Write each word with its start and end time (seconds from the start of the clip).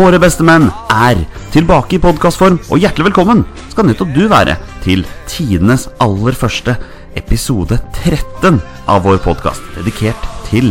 Våre 0.00 0.16
beste 0.16 0.40
menn 0.46 0.70
er 0.88 1.18
tilbake 1.52 1.98
i 1.98 2.00
podkastform, 2.00 2.54
og 2.72 2.80
hjertelig 2.80 3.10
velkommen 3.10 3.42
skal 3.68 3.84
nettopp 3.84 4.14
du 4.14 4.22
være 4.30 4.54
til 4.80 5.02
tidenes 5.28 5.90
aller 6.00 6.32
første 6.38 6.72
episode 7.20 7.76
13 7.98 8.62
av 8.88 9.04
vår 9.04 9.20
podkast, 9.20 9.60
dedikert 9.76 10.24
til 10.46 10.70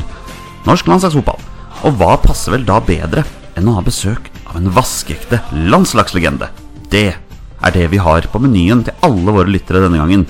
norsk 0.66 0.90
landslagsfotball. 0.90 1.38
Og 1.86 2.02
hva 2.02 2.18
passer 2.24 2.56
vel 2.56 2.66
da 2.66 2.80
bedre 2.82 3.22
enn 3.54 3.70
å 3.70 3.78
ha 3.78 3.86
besøk 3.86 4.32
av 4.48 4.58
en 4.58 4.74
vaskeekte 4.74 5.44
landslagslegende? 5.54 6.50
Det 6.90 7.08
er 7.14 7.78
det 7.78 7.86
vi 7.94 8.02
har 8.02 8.26
på 8.34 8.42
menyen 8.42 8.82
til 8.88 8.98
alle 9.06 9.36
våre 9.36 9.54
lyttere 9.54 9.86
denne 9.86 10.02
gangen. 10.02 10.26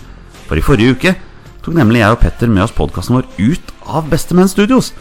For 0.49 0.59
i 0.59 0.65
forrige 0.65 0.97
uke 0.97 1.19
tok 1.63 1.77
nemlig 1.79 2.03
jeg 2.03 2.17
og 2.17 2.23
Petter 2.25 2.51
med 2.51 2.67
oss 2.67 2.75
podkasten 2.75 3.21
vår 3.21 3.31
ut 3.39 3.75
av 3.87 4.11
Bestemenn 4.11 4.51
Studios. 4.51 4.91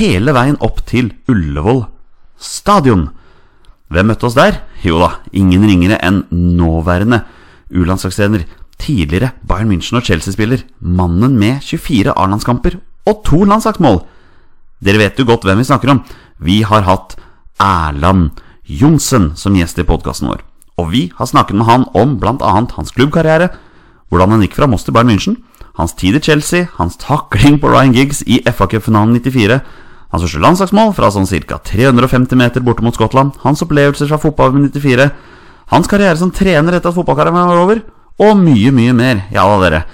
Hele 0.00 0.32
veien 0.32 0.56
opp 0.64 0.86
til 0.88 1.12
Ullevål 1.28 1.84
stadion. 2.40 3.10
Hvem 3.92 4.08
møtte 4.08 4.24
oss 4.24 4.36
der? 4.38 4.62
Jo 4.80 5.00
da, 5.02 5.10
ingen 5.36 5.66
ringere 5.68 5.98
enn 6.00 6.22
nåværende 6.32 7.22
U-landslagstrener, 7.72 8.46
tidligere 8.80 9.32
Bayern 9.48 9.70
München 9.70 9.98
og 10.00 10.06
Chelsea-spiller, 10.06 10.64
mannen 10.80 11.36
med 11.38 11.60
24 11.64 12.14
A-landskamper 12.16 12.78
og 13.08 13.20
to 13.26 13.42
landslagsmål. 13.44 14.00
Dere 14.82 15.04
vet 15.04 15.20
jo 15.20 15.28
godt 15.28 15.44
hvem 15.46 15.60
vi 15.60 15.68
snakker 15.68 15.92
om. 15.92 16.02
Vi 16.40 16.62
har 16.66 16.86
hatt 16.88 17.14
Erland 17.60 18.40
Johnsen 18.64 19.32
som 19.36 19.54
gjest 19.58 19.78
i 19.78 19.86
podkasten 19.86 20.30
vår. 20.30 20.42
Og 20.80 20.88
vi 20.94 21.02
har 21.18 21.28
snakket 21.28 21.58
med 21.58 21.68
han 21.68 21.86
om 21.94 22.16
bl.a. 22.18 22.52
hans 22.74 22.94
klubbkarriere, 22.96 23.50
hvordan 24.08 24.34
han 24.34 24.44
gikk 24.46 24.56
fra 24.56 24.68
Moss 24.70 24.86
til 24.88 24.96
Bayern 24.96 25.12
München, 25.12 25.36
hans 25.76 25.94
tid 25.96 26.16
i 26.16 26.24
Chelsea, 26.24 26.66
hans 26.78 26.96
takling 27.00 27.60
på 27.60 27.70
Ryan 27.70 27.94
Giggs 27.94 28.22
i 28.26 28.40
FA 28.48 28.66
Cup-finalen 28.66 29.20
94, 29.20 29.60
hans 30.12 30.24
første 30.26 30.42
landslagsmål 30.44 30.92
fra 30.96 31.10
sånn 31.12 31.28
ca. 31.48 31.58
350 31.64 32.36
meter 32.36 32.64
borte 32.64 32.84
mot 32.84 32.94
Skottland, 32.94 33.38
hans 33.42 33.64
opplevelser 33.64 34.10
fra 34.10 34.20
fotball 34.20 34.54
i 34.58 34.68
94, 34.68 35.08
hans 35.72 35.88
karriere 35.88 36.20
som 36.20 36.30
trener 36.30 36.76
etter 36.76 36.92
at 36.92 36.96
fotballkarrieren 36.98 37.48
var 37.48 37.62
over, 37.62 37.82
og 38.20 38.36
mye, 38.36 38.72
mye 38.76 38.92
mer. 38.92 39.24
Ja 39.32 39.46
da, 39.48 39.58
dere. 39.62 39.84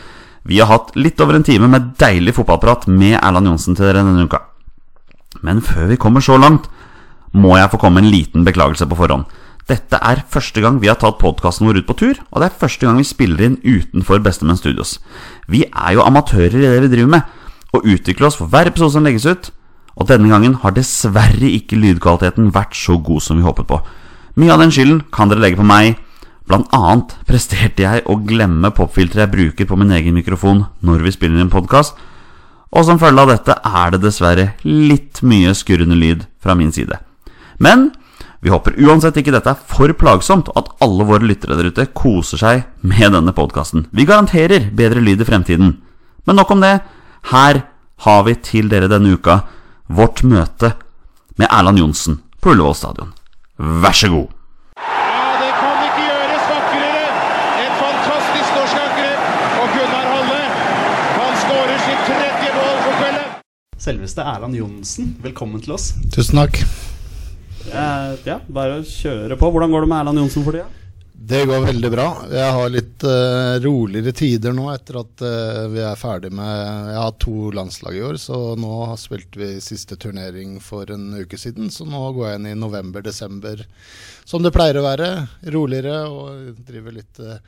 Vi 0.48 0.58
har 0.58 0.70
hatt 0.70 0.94
litt 0.98 1.20
over 1.22 1.38
en 1.38 1.46
time 1.46 1.68
med 1.70 1.92
deilig 2.00 2.34
fotballprat 2.34 2.88
med 2.90 3.18
Erland 3.20 3.50
Johnsen 3.50 3.76
til 3.78 3.86
dere 3.86 4.02
denne 4.02 4.26
uka. 4.26 4.42
Men 5.44 5.60
før 5.62 5.90
vi 5.92 6.00
kommer 6.00 6.24
så 6.24 6.38
langt, 6.40 6.66
må 7.36 7.54
jeg 7.58 7.70
få 7.70 7.78
komme 7.78 8.02
en 8.02 8.10
liten 8.10 8.46
beklagelse 8.46 8.88
på 8.88 8.98
forhånd. 8.98 9.28
Dette 9.68 10.00
er 10.00 10.22
første 10.32 10.62
gang 10.64 10.78
vi 10.80 10.88
har 10.88 10.96
tatt 10.96 11.18
podkasten 11.20 11.68
vår 11.68 11.82
ut 11.82 11.88
på 11.90 11.98
tur, 12.00 12.20
og 12.32 12.40
det 12.40 12.48
er 12.48 12.60
første 12.62 12.88
gang 12.88 12.96
vi 12.98 13.04
spiller 13.04 13.44
inn 13.44 13.58
utenfor 13.60 14.22
Bestemenn 14.24 14.56
Studios. 14.56 14.96
Vi 15.46 15.66
er 15.68 15.94
jo 15.94 16.06
amatører 16.06 16.56
i 16.56 16.64
det 16.64 16.86
vi 16.86 16.92
driver 16.96 17.12
med, 17.18 17.34
og 17.76 17.84
utvikler 17.84 18.30
oss 18.30 18.38
for 18.40 18.48
hver 18.48 18.70
episode 18.70 18.96
som 18.96 19.04
legges 19.04 19.28
ut. 19.28 19.50
Og 19.98 20.06
denne 20.06 20.30
gangen 20.30 20.54
har 20.62 20.74
dessverre 20.76 21.50
ikke 21.50 21.78
lydkvaliteten 21.78 22.52
vært 22.54 22.76
så 22.78 22.98
god 23.02 23.24
som 23.24 23.38
vi 23.38 23.46
håpet 23.46 23.66
på. 23.68 23.80
Mye 24.38 24.54
av 24.54 24.62
den 24.62 24.74
skylden 24.74 25.02
kan 25.14 25.30
dere 25.30 25.42
legge 25.42 25.58
på 25.58 25.66
meg. 25.66 25.96
Blant 26.48 26.70
annet 26.72 27.16
presterte 27.28 27.82
jeg 27.84 28.04
å 28.08 28.16
glemme 28.24 28.70
popfilteret 28.72 29.26
jeg 29.26 29.34
bruker 29.34 29.68
på 29.68 29.78
min 29.80 29.90
egen 29.92 30.14
mikrofon 30.16 30.62
når 30.86 31.02
vi 31.04 31.12
spiller 31.12 31.42
en 31.42 31.52
podkast, 31.52 31.98
og 32.68 32.84
som 32.84 33.00
følge 33.00 33.24
av 33.24 33.32
dette 33.32 33.56
er 33.56 33.92
det 33.92 34.02
dessverre 34.04 34.46
litt 34.64 35.22
mye 35.24 35.54
skurrende 35.56 35.96
lyd 35.98 36.26
fra 36.40 36.54
min 36.56 36.72
side. 36.72 37.00
Men 37.58 37.90
vi 38.44 38.52
håper 38.52 38.76
uansett 38.86 39.18
ikke 39.18 39.34
dette 39.34 39.50
er 39.50 39.60
for 39.66 39.92
plagsomt, 39.98 40.52
og 40.52 40.60
at 40.62 40.84
alle 40.84 41.06
våre 41.08 41.26
lyttere 41.26 41.58
der 41.58 41.72
ute 41.72 41.88
koser 41.96 42.40
seg 42.40 42.64
med 42.86 43.16
denne 43.16 43.34
podkasten. 43.34 43.88
Vi 43.90 44.06
garanterer 44.06 44.70
bedre 44.78 45.02
lyd 45.02 45.24
i 45.24 45.26
fremtiden. 45.26 45.74
Men 46.28 46.38
nok 46.38 46.52
om 46.54 46.62
det. 46.62 46.76
Her 47.32 47.64
har 48.06 48.20
vi 48.28 48.36
til 48.46 48.70
dere 48.70 48.90
denne 48.90 49.16
uka 49.18 49.40
vårt 49.88 50.22
møte 50.22 50.72
med 51.36 51.48
Erland 51.50 51.78
Johnsen 51.80 52.20
på 52.40 52.52
Ullevål 52.52 52.74
stadion. 52.76 53.14
Vær 53.56 53.96
så 53.96 54.10
god. 54.12 54.34
Selveste 63.78 64.20
Erland 64.20 64.56
Johnsen, 64.58 65.14
velkommen 65.22 65.62
til 65.64 65.72
oss. 65.72 65.94
Tusen 66.12 66.36
takk. 66.42 66.58
Eh, 67.68 68.10
ja, 68.26 68.34
Bare 68.52 68.82
å 68.82 68.84
kjøre 68.84 69.38
på. 69.40 69.48
Hvordan 69.54 69.72
går 69.72 69.86
det 69.86 69.88
med 69.88 70.00
Erland 70.02 70.20
Johnsen 70.20 70.44
for 70.44 70.58
tida? 70.58 70.66
Det 71.20 71.40
går 71.46 71.64
veldig 71.64 71.88
bra. 71.90 72.04
Jeg 72.30 72.50
har 72.54 72.68
litt 72.70 73.02
uh, 73.02 73.56
roligere 73.58 74.12
tider 74.14 74.52
nå 74.54 74.68
etter 74.70 75.00
at 75.00 75.24
uh, 75.26 75.64
vi 75.72 75.80
er 75.82 75.98
ferdig 75.98 76.30
med 76.30 76.92
Jeg 76.92 77.00
har 77.02 77.16
to 77.18 77.50
landslag 77.58 77.98
i 77.98 78.04
år, 78.06 78.20
så 78.22 78.36
nå 78.54 78.70
spilte 79.02 79.40
vi 79.40 79.48
siste 79.58 79.98
turnering 79.98 80.60
for 80.62 80.86
en 80.94 81.08
uke 81.18 81.40
siden. 81.40 81.72
Så 81.74 81.88
nå 81.90 82.04
går 82.14 82.28
jeg 82.28 82.38
inn 82.38 82.46
i 82.52 82.54
november-desember 82.60 83.64
som 84.30 84.46
det 84.46 84.54
pleier 84.54 84.78
å 84.78 84.86
være. 84.86 85.10
Roligere 85.50 85.98
og 86.06 86.62
driver 86.70 86.94
litt 87.00 87.18
uh, 87.18 87.42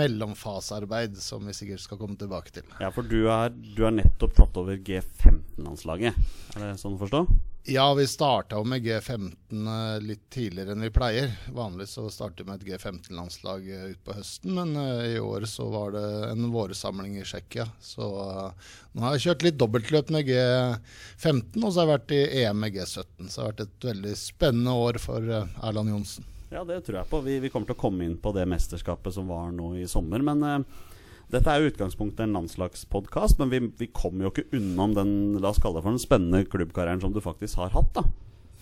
mellomfasearbeid, 0.00 1.20
som 1.20 1.44
vi 1.44 1.58
sikkert 1.60 1.84
skal 1.84 2.00
komme 2.00 2.16
tilbake 2.16 2.56
til. 2.56 2.72
Ja, 2.80 2.88
for 2.88 3.04
du 3.04 3.28
er 3.28 3.52
nettopp 4.00 4.32
tatt 4.40 4.56
over 4.64 4.80
G15-landslaget. 4.80 6.16
Er 6.56 6.70
det 6.70 6.74
sånn 6.80 6.96
å 6.96 7.04
forstå? 7.04 7.26
Ja, 7.64 7.94
vi 7.94 8.06
starta 8.06 8.56
jo 8.56 8.64
med 8.64 8.82
G15 8.82 9.34
eh, 9.52 10.00
litt 10.00 10.22
tidligere 10.32 10.72
enn 10.72 10.80
vi 10.80 10.90
pleier. 10.90 11.34
Vanligvis 11.52 11.92
så 11.98 12.06
starter 12.10 12.44
vi 12.44 12.48
med 12.48 12.62
et 12.62 12.70
G15-landslag 12.70 13.66
uh, 13.68 13.82
utpå 13.92 14.16
høsten, 14.16 14.54
men 14.56 14.72
eh, 14.80 15.16
i 15.16 15.18
år 15.20 15.44
så 15.44 15.66
var 15.68 15.92
det 15.92 16.04
en 16.30 16.48
vårsamling 16.54 17.18
i 17.20 17.24
Tsjekkia. 17.26 17.68
Så 17.84 18.08
eh, 18.24 18.72
nå 18.96 19.04
har 19.04 19.18
jeg 19.18 19.26
kjørt 19.26 19.44
litt 19.44 19.60
dobbeltløp 19.60 20.12
med 20.16 20.32
G15, 20.32 21.60
og 21.60 21.68
så 21.68 21.82
har 21.82 21.84
jeg 21.84 21.92
vært 21.92 22.16
i 22.16 22.22
EM 22.46 22.64
med 22.64 22.78
G17. 22.78 23.28
Så 23.28 23.28
det 23.28 23.42
har 23.42 23.52
vært 23.52 23.64
et 23.66 23.88
veldig 23.90 24.16
spennende 24.22 24.76
år 24.88 25.00
for 25.04 25.28
eh, 25.28 25.56
Erland 25.60 25.92
Johnsen. 25.92 26.30
Ja, 26.50 26.64
det 26.64 26.80
tror 26.86 27.02
jeg 27.02 27.12
på. 27.12 27.20
Vi, 27.28 27.38
vi 27.44 27.52
kommer 27.52 27.68
til 27.68 27.76
å 27.76 27.82
komme 27.84 28.08
inn 28.08 28.16
på 28.18 28.32
det 28.34 28.48
mesterskapet 28.48 29.14
som 29.14 29.28
var 29.28 29.52
nå 29.54 29.74
i 29.78 29.84
sommer. 29.88 30.24
Men 30.32 30.48
eh, 30.48 30.88
dette 31.30 31.52
er 31.52 31.62
jo 31.62 31.70
utgangspunktet 31.70 32.24
en 32.24 32.34
landslagspodkast, 32.38 33.38
men 33.40 33.52
vi, 33.52 33.62
vi 33.78 33.90
kommer 33.94 34.26
jo 34.26 34.32
ikke 34.34 34.48
unnom 34.58 34.96
den 34.96 35.12
la 35.40 35.52
oss 35.52 35.60
kalle 35.62 35.78
det 35.78 35.86
for 35.86 35.94
den 35.94 36.02
spennende 36.02 36.44
klubbkarrieren 36.50 37.02
som 37.02 37.14
du 37.14 37.22
faktisk 37.24 37.62
har 37.62 37.72
hatt. 37.76 37.94
da 37.94 38.04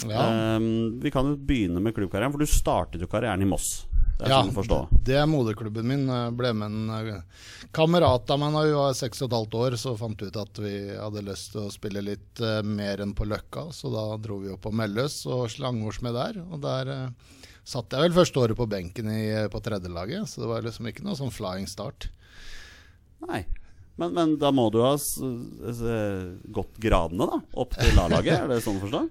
Ja. 0.08 0.56
um, 0.56 1.00
Vi 1.00 1.10
kan 1.10 1.26
jo 1.26 1.36
begynne 1.36 1.80
med 1.82 1.94
klubbkarrieren, 1.96 2.32
for 2.32 2.44
du 2.44 2.46
startet 2.46 3.00
jo 3.02 3.08
karrieren 3.10 3.42
i 3.42 3.48
Moss. 3.48 3.86
Det 4.18 4.28
Ja, 4.32 4.42
sånn. 4.42 4.88
Det 5.06 5.14
er 5.14 5.28
moderklubben 5.30 5.86
min. 5.86 6.08
Jeg 6.10 6.34
ble 6.34 6.50
med 6.52 6.72
en 6.74 6.90
eh, 6.90 7.20
kamerat 7.70 8.30
av 8.34 8.40
meg 8.42 8.56
da 8.56 8.62
vi 8.66 8.72
var 8.74 8.96
seks 8.98 9.22
og 9.22 9.28
et 9.28 9.36
halvt 9.36 9.54
år. 9.54 9.76
Så 9.78 9.92
fant 9.98 10.18
vi 10.18 10.26
ut 10.26 10.38
at 10.42 10.58
vi 10.58 10.74
hadde 10.90 11.22
lyst 11.22 11.52
til 11.54 11.68
å 11.68 11.70
spille 11.70 12.02
litt 12.02 12.42
uh, 12.42 12.58
mer 12.66 13.04
enn 13.04 13.14
på 13.14 13.28
Løkka. 13.30 13.68
Så 13.70 13.92
da 13.94 14.08
dro 14.18 14.40
vi 14.42 14.50
opp 14.50 14.64
på 14.66 14.74
Melløs 14.74 15.20
og 15.30 15.46
slang 15.54 15.78
med 15.78 16.18
der. 16.18 16.40
Og 16.50 16.58
der 16.66 16.90
uh, 16.90 17.38
satt 17.62 17.94
jeg 17.94 18.08
vel 18.08 18.18
første 18.18 18.42
året 18.42 18.58
på 18.58 18.66
benken 18.66 19.06
i, 19.12 19.22
på 19.52 19.62
tredjelaget. 19.62 20.26
Så 20.26 20.42
det 20.42 20.50
var 20.50 20.66
liksom 20.66 20.90
ikke 20.90 21.06
noe 21.06 21.18
sånn 21.18 21.34
flying 21.34 21.70
start. 21.70 22.10
Nei. 23.26 23.42
Men, 23.98 24.12
men 24.14 24.36
da 24.38 24.52
må 24.54 24.68
du 24.70 24.78
ha 24.84 24.92
s 24.94 25.16
gått 25.18 26.78
gradene, 26.78 27.26
da? 27.26 27.40
Opp 27.58 27.74
til 27.74 27.98
A-laget? 27.98 28.44
Er 28.44 28.52
det 28.52 28.62
sånn 28.62 28.78
å 28.78 28.84
forstå? 28.86 29.06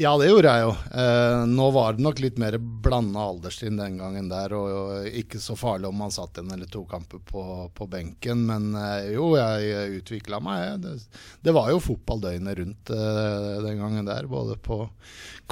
Ja, 0.00 0.14
det 0.16 0.30
gjorde 0.30 0.48
jeg 0.48 0.62
jo. 0.64 0.70
Eh, 0.96 1.42
nå 1.52 1.66
var 1.74 1.94
det 1.94 2.02
nok 2.02 2.20
litt 2.24 2.38
mer 2.40 2.54
blanda 2.56 3.26
alderstrinn 3.28 3.76
den 3.76 3.98
gangen 4.00 4.30
der, 4.30 4.54
og, 4.56 4.70
og 4.72 5.18
ikke 5.20 5.36
så 5.42 5.52
farlig 5.58 5.90
om 5.90 5.98
man 6.00 6.14
satt 6.14 6.40
en 6.40 6.48
eller 6.54 6.70
to 6.72 6.80
kamper 6.88 7.20
på, 7.28 7.42
på 7.76 7.88
benken. 7.92 8.46
Men 8.48 8.70
eh, 8.78 9.12
jo, 9.12 9.34
jeg 9.36 10.00
utvikla 10.00 10.40
meg. 10.42 10.62
jeg. 10.64 10.80
Det, 10.86 11.22
det 11.44 11.54
var 11.58 11.68
jo 11.74 11.82
fotball 11.84 12.24
døgnet 12.24 12.58
rundt 12.62 12.94
eh, 12.96 13.50
den 13.66 13.82
gangen 13.84 14.08
der. 14.08 14.30
Både 14.32 14.56
på 14.64 14.86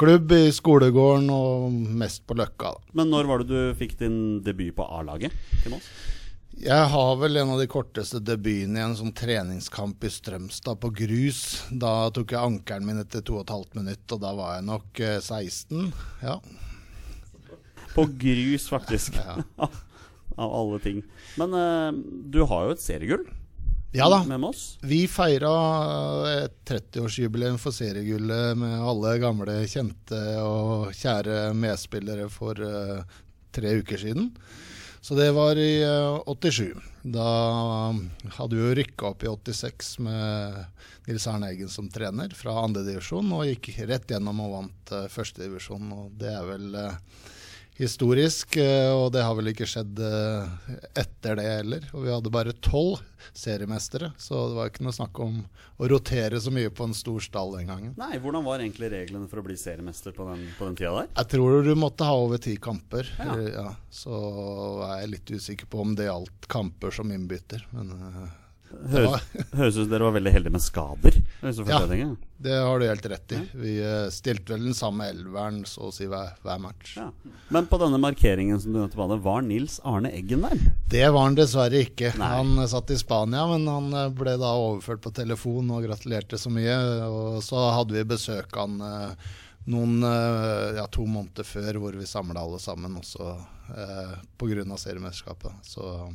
klubb, 0.00 0.32
i 0.32 0.48
skolegården 0.56 1.28
og 1.36 1.76
mest 2.00 2.24
på 2.24 2.38
Løkka. 2.40 2.72
Da. 2.78 2.94
Men 3.02 3.12
når 3.12 3.28
var 3.28 3.44
det 3.44 3.52
du 3.52 3.76
fikk 3.78 3.98
din 4.00 4.40
debut 4.46 4.72
på 4.80 4.88
A-laget 4.88 5.36
til 5.60 5.76
Moss? 5.76 5.92
Jeg 6.60 6.88
har 6.92 7.14
vel 7.16 7.38
en 7.40 7.54
av 7.54 7.60
de 7.62 7.64
korteste 7.72 8.18
debutene 8.20 8.76
i 8.76 8.84
en 8.84 8.96
sånn 8.98 9.14
treningskamp 9.16 10.02
i 10.04 10.10
Strømstad 10.12 10.76
på 10.82 10.90
grus. 10.92 11.40
Da 11.72 12.10
tok 12.12 12.34
jeg 12.34 12.40
ankelen 12.50 12.84
min 12.84 13.00
etter 13.00 13.24
to 13.24 13.38
og 13.38 13.46
et 13.46 13.52
halvt 13.54 13.78
minutt, 13.78 14.04
og 14.12 14.20
da 14.20 14.34
var 14.36 14.58
jeg 14.58 14.66
nok 14.68 15.00
eh, 15.00 15.16
16. 15.24 15.88
Ja. 16.20 16.36
På 17.94 18.04
grus, 18.12 18.68
faktisk. 18.68 19.16
Av 20.40 20.52
alle 20.60 20.82
ting. 20.84 21.00
Men 21.40 21.56
uh, 21.56 21.96
du 22.28 22.42
har 22.44 22.68
jo 22.68 22.76
et 22.76 22.84
seriegull 22.84 23.24
ja 23.90 24.06
da. 24.06 24.20
Vi 24.86 25.00
feira 25.10 25.50
et 26.30 26.52
30-årsjubileum 26.68 27.56
for 27.58 27.74
seriegullet 27.74 28.54
med 28.60 28.76
alle 28.86 29.16
gamle, 29.18 29.56
kjente 29.66 30.20
og 30.44 30.92
kjære 30.94 31.48
medspillere 31.58 32.28
for 32.30 32.60
uh, 32.62 33.00
tre 33.50 33.72
uker 33.80 33.98
siden. 33.98 34.28
Så 35.00 35.14
det 35.14 35.30
var 35.32 35.56
i 35.56 35.82
eh, 35.82 36.20
87. 36.26 36.74
Da 37.02 37.26
hadde 38.36 38.56
vi 38.56 38.62
jo 38.62 38.74
rykka 38.76 39.12
opp 39.14 39.24
i 39.24 39.30
86 39.32 39.98
med 40.04 40.58
Nils 41.06 41.26
Arne 41.26 41.48
Eggen 41.48 41.70
som 41.72 41.88
trener 41.88 42.34
fra 42.36 42.58
andredivisjon, 42.66 43.32
og 43.32 43.46
gikk 43.48 43.70
rett 43.88 44.12
gjennom 44.12 44.42
og 44.44 44.52
vant 44.52 44.92
uh, 44.92 45.06
førstedivisjon. 45.08 45.88
Og 45.96 46.10
det 46.20 46.34
er 46.34 46.44
vel 46.44 46.76
eh, 46.76 46.98
historisk, 47.80 48.56
eh, 48.60 48.90
og 48.92 49.10
det 49.14 49.22
har 49.24 49.34
vel 49.38 49.50
ikke 49.52 49.66
skjedd 49.68 49.98
eh, 50.04 50.74
etter 51.00 51.38
det 51.40 51.46
heller. 51.48 51.86
Og 51.96 52.04
vi 52.04 52.12
hadde 52.12 52.32
bare 52.32 52.52
tolv 52.64 53.00
seriemestere, 53.36 54.12
så 54.20 54.42
det 54.50 54.56
var 54.58 54.70
ikke 54.70 54.84
noe 54.86 54.96
snakk 54.96 55.20
om 55.24 55.38
å 55.80 55.88
rotere 55.92 56.40
så 56.40 56.52
mye 56.54 56.70
på 56.72 56.86
en 56.88 56.94
stor 56.96 57.20
stall 57.24 57.54
den 57.58 57.68
gangen. 57.72 57.94
Nei, 58.00 58.18
Hvordan 58.20 58.44
var 58.46 58.60
egentlig 58.64 58.90
reglene 58.92 59.28
for 59.30 59.40
å 59.42 59.46
bli 59.46 59.56
seriemester 59.60 60.14
på 60.16 60.26
den, 60.30 60.46
på 60.58 60.68
den 60.68 60.76
tida 60.80 60.92
der? 61.02 61.10
Jeg 61.20 61.30
tror 61.36 61.62
du 61.66 61.72
måtte 61.78 62.08
ha 62.08 62.16
over 62.20 62.40
ti 62.42 62.56
kamper. 62.60 63.08
Ja. 63.18 63.36
Eh, 63.38 63.48
Ja, 63.60 63.70
så 63.92 64.14
er 64.86 65.00
jeg 65.02 65.10
litt 65.16 65.30
usikker 65.34 65.68
på 65.70 65.80
om 65.82 65.96
det 65.98 66.06
gjaldt 66.06 66.46
kamper 66.52 66.94
som 66.94 67.10
innbytter. 67.12 67.64
Men 67.74 67.90
Høres, 68.70 69.24
høres 69.50 69.76
ut 69.76 69.82
som 69.82 69.90
dere 69.90 70.06
var 70.06 70.14
veldig 70.14 70.32
heldige 70.34 70.54
med 70.54 70.62
skader. 70.62 71.16
Ja. 71.42 72.06
det 72.44 72.54
har 72.54 72.80
du 72.80 72.84
helt 72.86 73.06
rett 73.12 73.34
i. 73.34 73.40
Vi 73.58 73.72
eh, 73.82 74.06
stilte 74.14 74.54
vel 74.54 74.68
den 74.68 74.76
samme 74.76 75.08
elveren 75.10 75.62
så 75.68 75.88
å 75.88 75.92
si 75.94 76.06
hver, 76.10 76.36
hver 76.44 76.60
match. 76.62 76.94
ja. 77.00 77.08
Men 77.50 77.66
på 77.70 77.80
denne 77.82 77.98
markeringen 78.00 78.60
som 78.62 78.72
du 78.74 78.80
nettopp 78.80 79.04
hadde, 79.06 79.20
var 79.24 79.44
Nils 79.46 79.80
Arne 79.84 80.12
Eggen 80.14 80.46
der? 80.46 80.64
Det 80.92 81.04
var 81.08 81.26
han 81.26 81.38
dessverre 81.38 81.82
ikke. 81.86 82.14
Nei. 82.20 82.32
Han 82.38 82.54
eh, 82.62 82.70
satt 82.70 82.94
i 82.94 82.98
Spania, 83.00 83.44
men 83.50 83.66
han 83.70 83.92
eh, 84.04 84.08
ble 84.22 84.36
da 84.40 84.54
overført 84.54 85.04
på 85.04 85.14
telefon 85.18 85.72
og 85.74 85.86
gratulerte 85.88 86.38
så 86.40 86.52
mye. 86.54 86.80
Og 87.10 87.40
så 87.46 87.70
hadde 87.74 87.98
vi 87.98 88.08
besøk 88.14 88.54
av 88.56 88.68
han 88.68 89.16
noen, 89.70 90.00
ja, 90.74 90.86
to 90.90 91.04
måneder 91.06 91.44
før 91.46 91.76
hvor 91.82 91.94
vi 91.94 92.06
samla 92.08 92.40
alle 92.42 92.58
sammen, 92.58 92.96
også 92.96 93.26
eh, 93.76 94.14
pga. 94.40 94.76
seriemesterskapet. 94.76 95.52
Så 95.62 96.12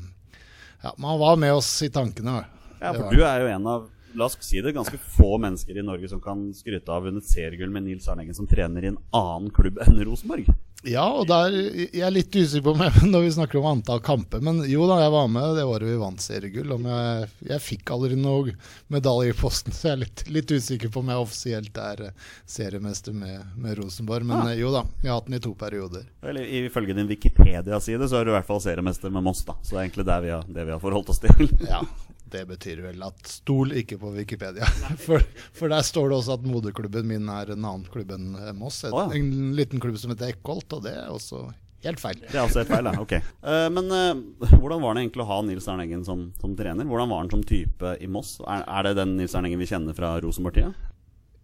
ja, 0.85 0.93
men 0.97 1.09
han 1.09 1.19
var 1.19 1.35
med 1.35 1.53
oss 1.53 1.81
i 1.83 1.89
tankene. 1.89 2.43
Ja, 2.79 2.93
for 2.93 3.09
du 3.09 3.23
er 3.25 3.41
jo 3.41 3.47
en 3.49 3.67
av 3.67 3.87
La 4.15 4.25
oss 4.29 4.37
si 4.41 4.61
det, 4.63 4.71
ganske 4.75 4.97
få 5.17 5.37
mennesker 5.43 5.77
i 5.77 5.83
Norge 5.85 6.07
som 6.11 6.21
kan 6.23 6.47
skryte 6.55 6.91
av 6.91 7.03
vunnet 7.07 7.25
seriegull 7.27 7.69
med 7.73 7.83
Nils 7.89 8.07
Arne 8.07 8.23
Eggen 8.23 8.37
som 8.37 8.47
trener 8.47 8.83
i 8.87 8.93
en 8.93 9.01
annen 9.15 9.51
klubb 9.51 9.79
enn 9.83 9.99
Rosenborg. 10.07 10.47
Ja, 10.85 11.07
og 11.17 11.25
der, 11.25 11.49
jeg 11.55 12.03
er 12.05 12.11
litt 12.13 12.35
usikker 12.35 12.67
på 12.67 12.73
meg 12.77 12.93
når 13.09 13.23
vi 13.25 13.31
snakker 13.33 13.57
om 13.57 13.65
antall 13.71 14.03
kamper. 14.05 14.43
Men 14.45 14.59
jo 14.69 14.85
da, 14.87 14.99
jeg 15.01 15.13
var 15.15 15.27
med 15.33 15.55
det 15.57 15.63
året 15.65 15.89
vi 15.89 15.95
vant 15.97 16.21
seriegull. 16.21 16.75
Om 16.75 16.85
jeg, 16.91 17.29
jeg 17.49 17.63
fikk 17.65 17.89
aldri 17.95 18.19
noe 18.19 18.53
medalje 18.93 19.33
i 19.33 19.37
posten, 19.39 19.73
så 19.75 19.89
jeg 19.89 19.95
er 19.97 20.01
litt, 20.03 20.23
litt 20.29 20.53
usikker 20.53 20.93
på 20.93 21.01
om 21.01 21.09
jeg 21.09 21.23
offisielt 21.25 21.79
er 21.81 22.03
eh, 22.11 22.29
seriemester 22.45 23.17
med, 23.17 23.41
med 23.57 23.79
Rosenborg. 23.81 24.27
Men 24.29 24.43
Ah. 24.45 24.51
eh, 24.53 24.59
jo 24.61 24.69
da, 24.75 24.83
vi 25.01 25.09
har 25.09 25.17
hatt 25.19 25.31
den 25.31 25.39
i 25.39 25.43
to 25.43 25.55
perioder. 25.57 26.05
Eller 26.21 26.45
Ifølge 26.61 26.93
din 26.99 27.09
Wikipedia-side 27.09 28.05
så 28.11 28.21
er 28.21 28.25
du 28.29 28.31
i 28.35 28.37
hvert 28.37 28.47
fall 28.47 28.61
seriemester 28.61 29.09
med 29.09 29.25
Moss. 29.25 29.41
da 29.47 29.57
Så 29.63 29.73
det 29.73 29.79
er 29.79 29.87
egentlig 29.87 30.05
det 30.11 30.21
vi 30.27 30.33
har, 30.37 30.45
det 30.47 30.67
vi 30.69 30.75
har 30.77 30.83
forholdt 30.85 31.09
oss 31.15 31.23
til. 31.25 31.49
Ja, 31.65 31.81
det 32.35 32.43
betyr 32.49 32.83
vel 32.83 33.03
at 33.07 33.29
stol 33.29 33.73
ikke 33.79 33.97
på 34.01 34.11
Wikipedia. 34.15 34.67
For, 35.05 35.23
for 35.55 35.71
der 35.71 35.85
står 35.85 36.11
det 36.11 36.17
også 36.19 36.39
at 36.39 36.47
moderklubben 36.47 37.07
min 37.07 37.29
er 37.31 37.53
en 37.53 37.63
annen 37.63 37.85
klubb 37.91 38.11
enn 38.15 38.33
Moss. 38.59 38.83
Et, 38.83 38.93
oh, 38.93 39.07
ja. 39.07 39.19
En 39.19 39.53
liten 39.57 39.81
klubb 39.83 39.97
som 40.01 40.11
heter 40.13 40.33
Eckholt, 40.33 40.67
og 40.75 40.83
det 40.85 40.95
er 40.97 41.11
også 41.13 41.47
helt 41.85 42.01
feil. 42.01 42.17
Det 42.23 42.33
er 42.33 42.43
altså 42.43 42.63
helt 42.63 42.73
feil, 42.73 42.89
ja. 42.89 42.95
Ok. 43.01 43.15
Uh, 43.45 43.67
men 43.75 43.93
uh, 43.93 44.57
hvordan 44.57 44.83
var 44.83 44.95
det 44.95 45.05
egentlig 45.05 45.25
å 45.25 45.29
ha 45.29 45.39
Nils 45.45 45.69
Arne 45.71 45.85
Eggen 45.85 46.03
som, 46.07 46.27
som 46.41 46.57
trener? 46.57 46.87
Hvordan 46.89 47.11
var 47.13 47.23
han 47.23 47.31
som 47.33 47.45
type 47.45 47.95
i 48.01 48.09
Moss? 48.11 48.37
Er, 48.43 48.65
er 48.65 48.89
det 48.89 48.97
den 49.01 49.15
Nils 49.19 49.37
Arne 49.37 49.51
Eggen 49.51 49.63
vi 49.63 49.69
kjenner 49.69 49.97
fra 49.97 50.15
Rosenborg-tida? 50.23 50.73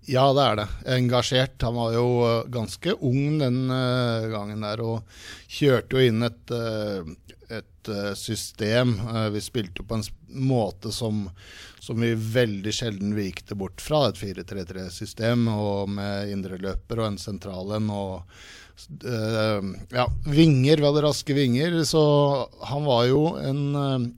Ja, 0.09 0.25
det 0.33 0.43
er 0.43 0.55
det. 0.57 0.69
Engasjert. 0.95 1.59
Han 1.61 1.75
var 1.77 1.91
jo 1.93 2.05
eh, 2.25 2.47
ganske 2.49 2.95
ung 3.05 3.35
den 3.37 3.59
gangen 3.69 4.63
der, 4.65 4.81
og 4.81 5.19
kjørte 5.45 5.99
jo 5.99 6.09
inn 6.09 6.25
et, 6.25 6.53
et 7.57 7.89
eh, 7.91 8.13
system. 8.17 8.95
Eh, 8.99 9.27
vi 9.35 9.41
spilte 9.41 9.83
på 9.83 9.97
en 9.97 10.05
måte 10.27 10.91
som, 10.91 11.25
som 11.79 12.01
vi 12.01 12.13
veldig 12.15 12.73
sjelden 12.75 13.15
vikte 13.17 13.57
bort 13.57 13.81
fra, 13.83 14.07
et 14.09 14.19
4-3-3-system, 14.21 15.47
og 15.51 15.91
med 15.97 16.31
indreløper 16.33 17.01
og 17.01 17.11
en 17.11 17.21
sentral 17.21 17.75
en. 17.77 17.91
eh, 19.05 19.69
ja, 19.97 20.07
vinger, 20.25 20.77
vi 20.77 20.89
hadde 20.89 21.05
raske 21.05 21.37
vinger, 21.37 21.81
så 21.87 22.03
han 22.71 22.87
var 22.87 23.05
jo 23.11 23.23
en 23.41 24.11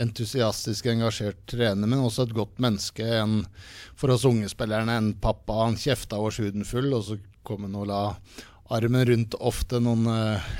entusiastisk 0.00 0.86
engasjert 0.88 1.42
trener, 1.50 1.86
men 1.86 2.00
også 2.00 2.26
et 2.26 2.36
godt 2.36 2.62
menneske. 2.62 3.04
En, 3.04 3.42
for 3.98 4.14
oss 4.14 4.24
unge 4.28 4.48
spillerne, 4.50 4.96
en 4.96 5.12
pappa. 5.20 5.64
Han 5.66 5.78
kjefta 5.78 6.20
oss 6.20 6.40
huden 6.42 6.64
full, 6.66 6.90
og 6.96 7.04
så 7.06 7.18
kom 7.46 7.66
han 7.66 7.76
og 7.78 7.88
la 7.90 8.02
armen 8.72 9.04
rundt 9.08 9.34
ofte 9.44 9.80
noen 9.84 10.06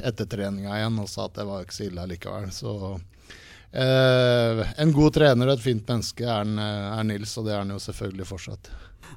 ettertreninger 0.05 0.75
igjen 0.77 0.99
og 1.03 1.09
sa 1.11 1.27
at 1.29 1.39
det 1.41 1.47
var 1.49 1.65
ikke 1.65 1.77
så 1.79 1.87
ille 1.89 2.03
allikevel. 2.05 2.51
Så 2.53 2.73
eh, 3.73 4.63
en 4.83 4.93
god 4.97 5.15
trener 5.17 5.49
og 5.49 5.57
et 5.59 5.65
fint 5.65 5.87
menneske 5.89 6.27
er, 6.27 6.43
han, 6.43 6.59
eh, 6.61 6.89
er 6.99 7.07
Nils, 7.09 7.37
og 7.41 7.47
det 7.49 7.55
er 7.55 7.63
han 7.63 7.73
jo 7.75 7.81
selvfølgelig 7.83 8.29
fortsatt. 8.29 8.73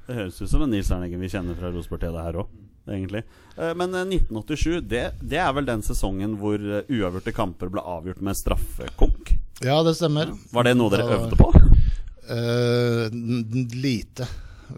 Det 0.06 0.16
høres 0.20 0.38
ut 0.42 0.52
som 0.52 0.64
en 0.66 0.72
Nils 0.76 0.92
Arne 0.94 1.10
vi 1.18 1.32
kjenner 1.32 1.58
fra 1.58 1.72
Rosenborg-TV 1.74 2.18
her 2.22 2.40
òg, 2.44 2.54
egentlig. 2.92 3.24
Eh, 3.58 3.74
men 3.80 3.96
eh, 3.98 4.06
1987, 4.20 4.82
det, 4.92 5.04
det 5.22 5.40
er 5.42 5.52
vel 5.58 5.68
den 5.68 5.84
sesongen 5.86 6.38
hvor 6.42 6.56
eh, 6.62 6.86
uavgjorte 6.92 7.34
kamper 7.36 7.72
ble 7.74 7.84
avgjort 7.84 8.22
med 8.26 8.38
straffekonk? 8.40 9.36
Ja, 9.64 9.80
det 9.88 9.96
stemmer. 10.00 10.34
Var 10.52 10.68
det 10.68 10.76
noe 10.78 10.92
dere 10.94 11.20
øvde 11.20 11.38
på? 11.40 11.52
Eh, 12.26 13.06
n- 13.14 13.70
lite. 13.76 14.28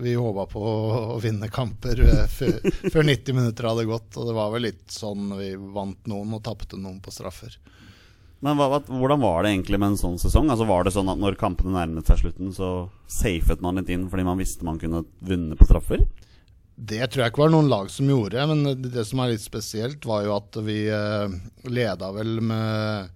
Vi 0.01 0.16
håpa 0.16 0.45
på 0.51 0.62
å 0.62 1.18
vinne 1.24 1.50
kamper 1.54 2.01
eh, 2.04 2.25
før, 2.31 2.60
før 2.94 3.07
90 3.07 3.38
minutter 3.38 3.69
hadde 3.69 3.88
gått. 3.89 4.12
Og 4.18 4.30
det 4.30 4.36
var 4.38 4.54
vel 4.54 4.68
litt 4.69 4.86
sånn 4.94 5.31
vi 5.39 5.54
vant 5.56 6.10
noen 6.10 6.38
og 6.38 6.44
tapte 6.45 6.80
noen 6.80 7.00
på 7.04 7.13
straffer. 7.16 7.57
Men 8.45 8.60
hva, 8.60 8.81
hvordan 8.86 9.22
var 9.24 9.42
det 9.42 9.56
egentlig 9.56 9.80
med 9.81 9.95
en 9.95 10.00
sånn 10.00 10.19
sesong? 10.22 10.51
Altså 10.54 10.68
Var 10.69 10.86
det 10.86 10.94
sånn 10.94 11.10
at 11.10 11.22
når 11.22 11.39
kampene 11.42 11.74
nærmet 11.74 12.10
seg 12.10 12.22
slutten, 12.22 12.54
så 12.54 12.89
safet 13.10 13.63
man 13.66 13.80
litt 13.80 13.89
inn 13.94 14.06
fordi 14.12 14.28
man 14.28 14.38
visste 14.38 14.68
man 14.68 14.78
kunne 14.81 15.06
vunne 15.25 15.57
på 15.57 15.66
straffer? 15.66 16.04
Det 16.78 17.01
tror 17.10 17.24
jeg 17.24 17.34
ikke 17.34 17.42
var 17.42 17.56
noen 17.56 17.72
lag 17.72 17.89
som 17.89 18.06
gjorde, 18.06 18.44
men 18.51 18.60
det, 18.68 18.92
det 18.94 19.07
som 19.10 19.24
er 19.24 19.31
litt 19.31 19.42
spesielt, 19.42 20.06
var 20.06 20.28
jo 20.28 20.36
at 20.36 20.60
vi 20.62 20.84
eh, 20.94 21.38
leda 21.66 22.12
vel 22.13 22.38
med, 22.45 23.16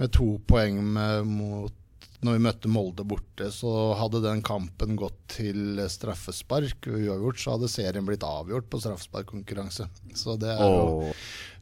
med 0.00 0.14
to 0.16 0.38
poeng 0.48 0.78
med, 0.94 1.28
mot 1.28 1.76
når 2.22 2.36
vi 2.36 2.44
møtte 2.44 2.70
Molde 2.70 3.04
borte, 3.08 3.48
så 3.50 3.92
hadde 3.98 4.22
den 4.22 4.42
kampen 4.46 4.94
gått 4.98 5.18
til 5.36 5.80
straffespark. 5.90 6.86
Uavgjort 6.86 7.42
så 7.42 7.56
hadde 7.56 7.70
serien 7.72 8.06
blitt 8.06 8.26
avgjort 8.26 8.68
på 8.70 8.78
straffesparkkonkurranse. 8.84 9.88
Så 10.18 10.36
det, 10.40 10.54
er 10.54 10.70
jo, 10.70 11.10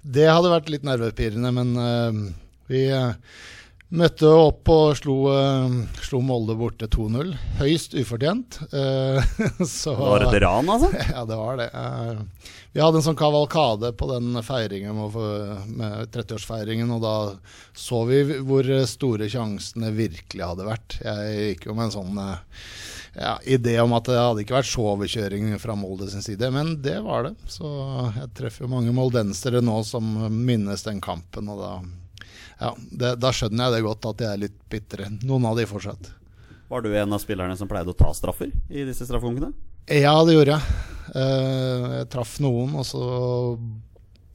det 0.04 0.28
hadde 0.28 0.52
vært 0.52 0.68
litt 0.72 0.84
nervepirrende, 0.86 1.54
men 1.56 1.72
uh, 1.80 2.20
vi 2.70 2.84
eh, 2.92 3.16
møtte 3.90 4.28
opp 4.30 4.70
og 4.70 4.92
slo, 4.98 5.16
eh, 5.34 5.72
slo 6.06 6.20
Molde 6.24 6.54
borte 6.58 6.86
2-0. 6.90 7.32
Høyst 7.58 7.96
ufortjent. 7.98 8.60
Eh, 8.70 9.30
så, 9.66 9.96
det 10.22 10.30
et 10.30 10.42
ran, 10.44 10.70
altså? 10.70 10.90
ja, 11.14 11.24
det 11.26 11.38
var 11.40 11.58
det. 11.60 11.68
Eh, 11.74 12.54
Vi 12.72 12.82
hadde 12.82 13.00
en 13.00 13.06
sånn 13.08 13.18
kavalkade 13.18 13.92
på 13.98 14.06
den 14.12 14.38
feiringen 14.46 14.94
med, 14.94 15.18
med 15.74 16.14
30-årsfeiringen, 16.14 16.92
og 16.94 17.02
da 17.02 17.14
så 17.74 18.04
vi 18.06 18.22
hvor 18.46 18.68
store 18.86 19.26
sjansene 19.32 19.90
virkelig 19.96 20.46
hadde 20.52 20.68
vært. 20.68 21.00
Jeg 21.02 21.50
gikk 21.50 21.66
jo 21.66 21.74
med 21.74 21.88
en 21.88 21.96
sånn 21.96 22.20
ja, 23.18 23.34
idé 23.42 23.74
om 23.82 23.96
at 23.98 24.06
det 24.06 24.20
hadde 24.20 24.44
ikke 24.44 24.60
vært 24.60 24.70
så 24.70 24.84
overkjøring 24.92 25.50
fra 25.58 25.74
Molde 25.74 26.06
sin 26.12 26.22
side, 26.22 26.52
men 26.54 26.76
det 26.84 27.00
var 27.02 27.26
det. 27.26 27.34
Så 27.50 27.66
jeg 28.20 28.30
treffer 28.38 28.68
jo 28.68 28.74
mange 28.76 28.94
moldensere 28.94 29.64
nå 29.66 29.80
som 29.88 30.14
minnes 30.30 30.86
den 30.86 31.02
kampen, 31.02 31.50
og 31.50 31.58
da 31.64 31.72
ja, 32.60 32.74
det, 32.76 33.14
da 33.22 33.32
skjønner 33.32 33.66
jeg 33.68 33.78
det 33.78 33.84
godt 33.86 34.08
at 34.10 34.20
de 34.20 34.28
er 34.28 34.40
litt 34.46 34.56
bitre. 34.72 35.08
Noen 35.24 35.48
av 35.48 35.58
de 35.58 35.66
fortsatt. 35.68 36.12
Var 36.70 36.84
du 36.84 36.92
en 36.94 37.16
av 37.16 37.22
spillerne 37.22 37.56
som 37.58 37.68
pleide 37.70 37.90
å 37.90 37.96
ta 37.98 38.12
straffer 38.14 38.52
i 38.68 38.84
disse 38.86 39.06
straffekonkene? 39.08 39.50
Ja, 39.90 40.12
det 40.26 40.36
gjorde 40.36 40.58
jeg. 40.58 40.74
Eh, 41.18 41.86
jeg 41.96 42.10
traff 42.12 42.36
noen, 42.44 42.76
og 42.78 42.86
så 42.86 43.00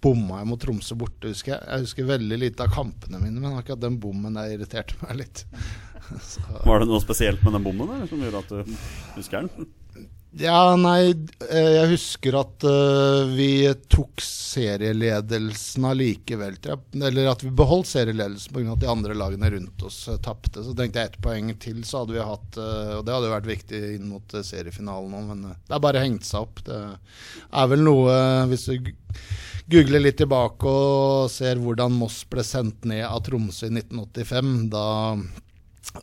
bomma 0.04 0.42
jeg 0.42 0.50
mot 0.50 0.62
Tromsø 0.62 0.98
borte, 1.00 1.32
husker 1.32 1.54
jeg. 1.54 1.62
Jeg 1.70 1.86
husker 1.86 2.10
veldig 2.10 2.40
lite 2.42 2.66
av 2.66 2.74
kampene 2.76 3.22
mine, 3.22 3.40
men 3.40 3.56
akkurat 3.56 3.82
den 3.86 4.00
bommen 4.02 4.36
der 4.36 4.52
irriterte 4.58 4.98
meg 5.06 5.22
litt. 5.24 5.46
Så, 6.22 6.44
Var 6.68 6.84
det 6.84 6.90
noe 6.90 7.02
spesielt 7.02 7.42
med 7.42 7.56
den 7.56 7.64
bommen 7.66 7.90
der, 7.90 8.04
som 8.12 8.20
gjorde 8.22 8.44
at 8.44 8.52
du 8.52 8.76
husker 9.16 9.48
den? 9.48 9.70
Ja, 10.36 10.76
nei, 10.76 11.14
eh, 11.48 11.70
jeg 11.78 11.92
husker 11.94 12.36
at 12.42 12.66
uh, 12.68 13.24
vi 13.32 13.70
tok 13.92 14.20
serieledelsen 14.20 15.88
allikevel. 15.88 16.58
Eller 17.00 17.30
at 17.32 17.46
vi 17.46 17.54
beholdt 17.56 17.88
serieledelsen 17.94 18.52
pga. 18.52 18.74
at 18.74 18.84
de 18.84 18.90
andre 18.92 19.16
lagene 19.16 19.52
rundt 19.54 19.86
oss 19.88 20.02
uh, 20.12 20.18
tapte. 20.20 20.64
Så 20.66 20.76
tenkte 20.76 21.00
jeg 21.00 21.14
ett 21.14 21.22
poeng 21.24 21.54
til, 21.64 21.80
så 21.88 22.04
hadde 22.04 22.18
vi 22.18 22.28
hatt 22.28 22.60
uh, 22.60 22.98
Og 22.98 23.08
det 23.08 23.16
hadde 23.16 23.30
jo 23.30 23.36
vært 23.38 23.50
viktig 23.54 23.82
inn 23.96 24.12
mot 24.12 24.38
seriefinalen 24.50 25.16
òg, 25.16 25.26
men 25.32 25.48
det 25.56 25.78
er 25.78 25.86
bare 25.88 26.04
hengt 26.04 26.28
seg 26.28 26.44
opp. 26.50 26.60
Det 26.68 26.82
er 26.84 27.72
vel 27.72 27.86
noe 27.86 28.20
Hvis 28.52 28.68
du 28.68 28.92
googler 29.72 30.04
litt 30.04 30.20
tilbake 30.20 30.68
og 30.70 31.32
ser 31.32 31.58
hvordan 31.64 31.96
Moss 31.96 32.20
ble 32.30 32.44
sendt 32.46 32.84
ned 32.86 33.06
av 33.08 33.24
Tromsø 33.26 33.72
i 33.72 33.74
1985, 33.80 34.54
da 34.76 34.86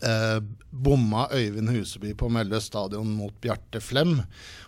eh, 0.01 0.39
bomma 0.71 1.27
Øyvind 1.33 1.71
Huseby 1.75 2.15
på 2.19 2.29
Mølle 2.33 2.61
stadion 2.61 3.11
mot 3.17 3.35
Bjarte 3.43 3.81
Flem. 3.85 4.17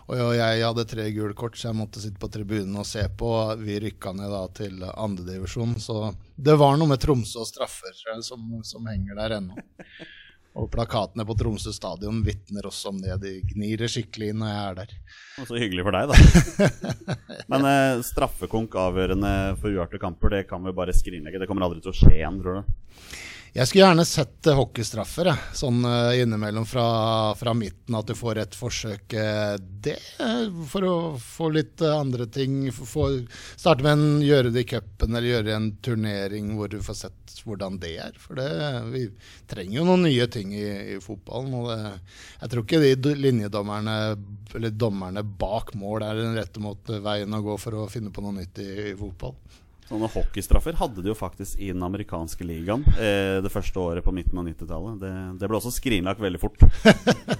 Og 0.05 0.35
jeg 0.37 0.61
hadde 0.61 0.85
tre 0.85 1.07
gule 1.15 1.33
kort, 1.37 1.57
så 1.57 1.71
jeg 1.71 1.79
måtte 1.79 2.03
sitte 2.03 2.21
på 2.21 2.29
tribunen 2.33 2.75
og 2.77 2.85
se 2.85 3.07
på. 3.17 3.31
Vi 3.61 3.79
rykka 3.87 4.13
ned 4.13 4.29
da 4.29 4.43
til 4.53 4.83
andredivisjon, 4.91 5.77
så 5.81 6.11
det 6.35 6.57
var 6.61 6.77
noe 6.77 6.91
med 6.91 7.01
Tromsø 7.01 7.41
og 7.41 7.49
straffer 7.49 7.95
jeg, 7.95 8.21
som, 8.27 8.45
som 8.67 8.85
henger 8.91 9.17
der 9.23 9.39
ennå. 9.39 9.65
Og 10.55 10.69
plakatene 10.71 11.25
på 11.27 11.35
Tromsø 11.35 11.73
stadion 11.75 12.21
vitner 12.23 12.69
også 12.69 12.93
om 12.93 13.01
det. 13.03 13.17
De 13.19 13.33
gnir 13.49 13.81
det 13.81 13.89
skikkelig 13.91 14.29
når 14.39 14.51
jeg 14.53 14.61
er 14.61 14.77
der. 14.77 14.93
Og 15.41 15.49
Så 15.49 15.59
hyggelig 15.59 15.83
for 15.83 15.97
deg, 15.97 16.13
da. 16.13 16.69
Men 17.51 17.67
eh, 17.67 18.03
straffekonk 18.07 18.77
avgjørende 18.79 19.33
for 19.59 19.73
uavgjorte 19.73 19.99
kamper, 19.99 20.37
det 20.37 20.45
kan 20.47 20.63
vi 20.63 20.75
bare 20.77 20.95
skrinlegge. 20.95 21.41
Det 21.41 21.49
kommer 21.49 21.67
aldri 21.67 21.83
til 21.83 21.91
å 21.91 21.97
skje 21.97 22.13
igjen, 22.21 22.39
tror 22.39 22.61
du? 22.61 22.77
Jeg 23.55 23.69
skulle 23.69 23.85
gjerne 23.85 24.03
sett 24.03 24.47
eh, 24.51 24.57
hockeystraffer, 24.57 25.29
sånn 25.55 25.77
eh, 25.87 26.17
innimellom 26.19 26.65
fra, 26.67 26.89
fra 27.39 27.53
midten. 27.55 27.95
At 27.95 28.09
du 28.09 28.11
får 28.19 28.41
et 28.41 28.57
forsøk. 28.59 29.15
eh, 29.15 29.53
det 29.85 29.93
For 30.67 30.83
å 30.83 30.95
få 31.23 31.47
litt 31.55 31.79
andre 31.87 32.27
ting. 32.27 32.57
Få, 32.75 33.07
starte 33.55 33.85
med 33.85 33.93
en 33.93 34.19
gjøre 34.27 34.51
det 34.51 34.65
i 34.65 34.69
cupen 34.73 35.15
eller 35.15 35.29
gjøre 35.29 35.55
en 35.55 35.71
turnering 35.87 36.51
hvor 36.59 36.73
du 36.73 36.81
får 36.83 36.99
sett 37.05 37.39
hvordan 37.47 37.79
det 37.79 37.93
er. 38.09 38.19
For 38.19 38.35
det, 38.35 38.51
vi 38.91 39.07
trenger 39.47 39.79
jo 39.79 39.87
noen 39.87 40.03
nye 40.09 40.27
ting 40.35 40.51
i, 40.51 40.67
i 40.97 40.99
fotballen. 40.99 41.55
Og 41.55 41.71
det, 41.71 41.95
jeg 42.41 42.51
tror 42.51 42.67
ikke 42.67 42.83
de 42.83 43.17
linjedommerne 43.23 43.99
eller 44.51 44.75
dommerne 44.75 45.23
bak 45.23 45.71
mål 45.79 46.03
er 46.03 46.19
den 46.19 46.35
rette 46.35 46.59
måte, 46.59 46.99
veien 47.07 47.39
å 47.39 47.45
gå 47.47 47.55
for 47.63 47.85
å 47.85 47.87
finne 47.87 48.11
på 48.11 48.19
noe 48.25 48.35
nytt 48.35 48.59
i, 48.59 48.73
i 48.91 48.97
fotball. 48.99 49.39
Sånne 49.85 50.09
hockeystraffer 50.09 50.77
hadde 50.79 51.03
de 51.05 51.11
jo 51.11 51.17
faktisk 51.17 51.59
i 51.61 51.69
den 51.69 51.83
amerikanske 51.85 52.47
ligaen 52.47 52.85
eh, 52.97 53.37
det 53.45 53.51
første 53.53 53.77
året 53.81 54.05
på 54.05 54.13
midten 54.15 54.39
av 54.41 54.47
90-tallet. 54.47 54.97
Det, 55.03 55.13
det 55.41 55.49
ble 55.51 55.59
også 55.59 55.73
skrinlagt 55.75 56.23
veldig 56.23 56.41
fort. 56.41 56.65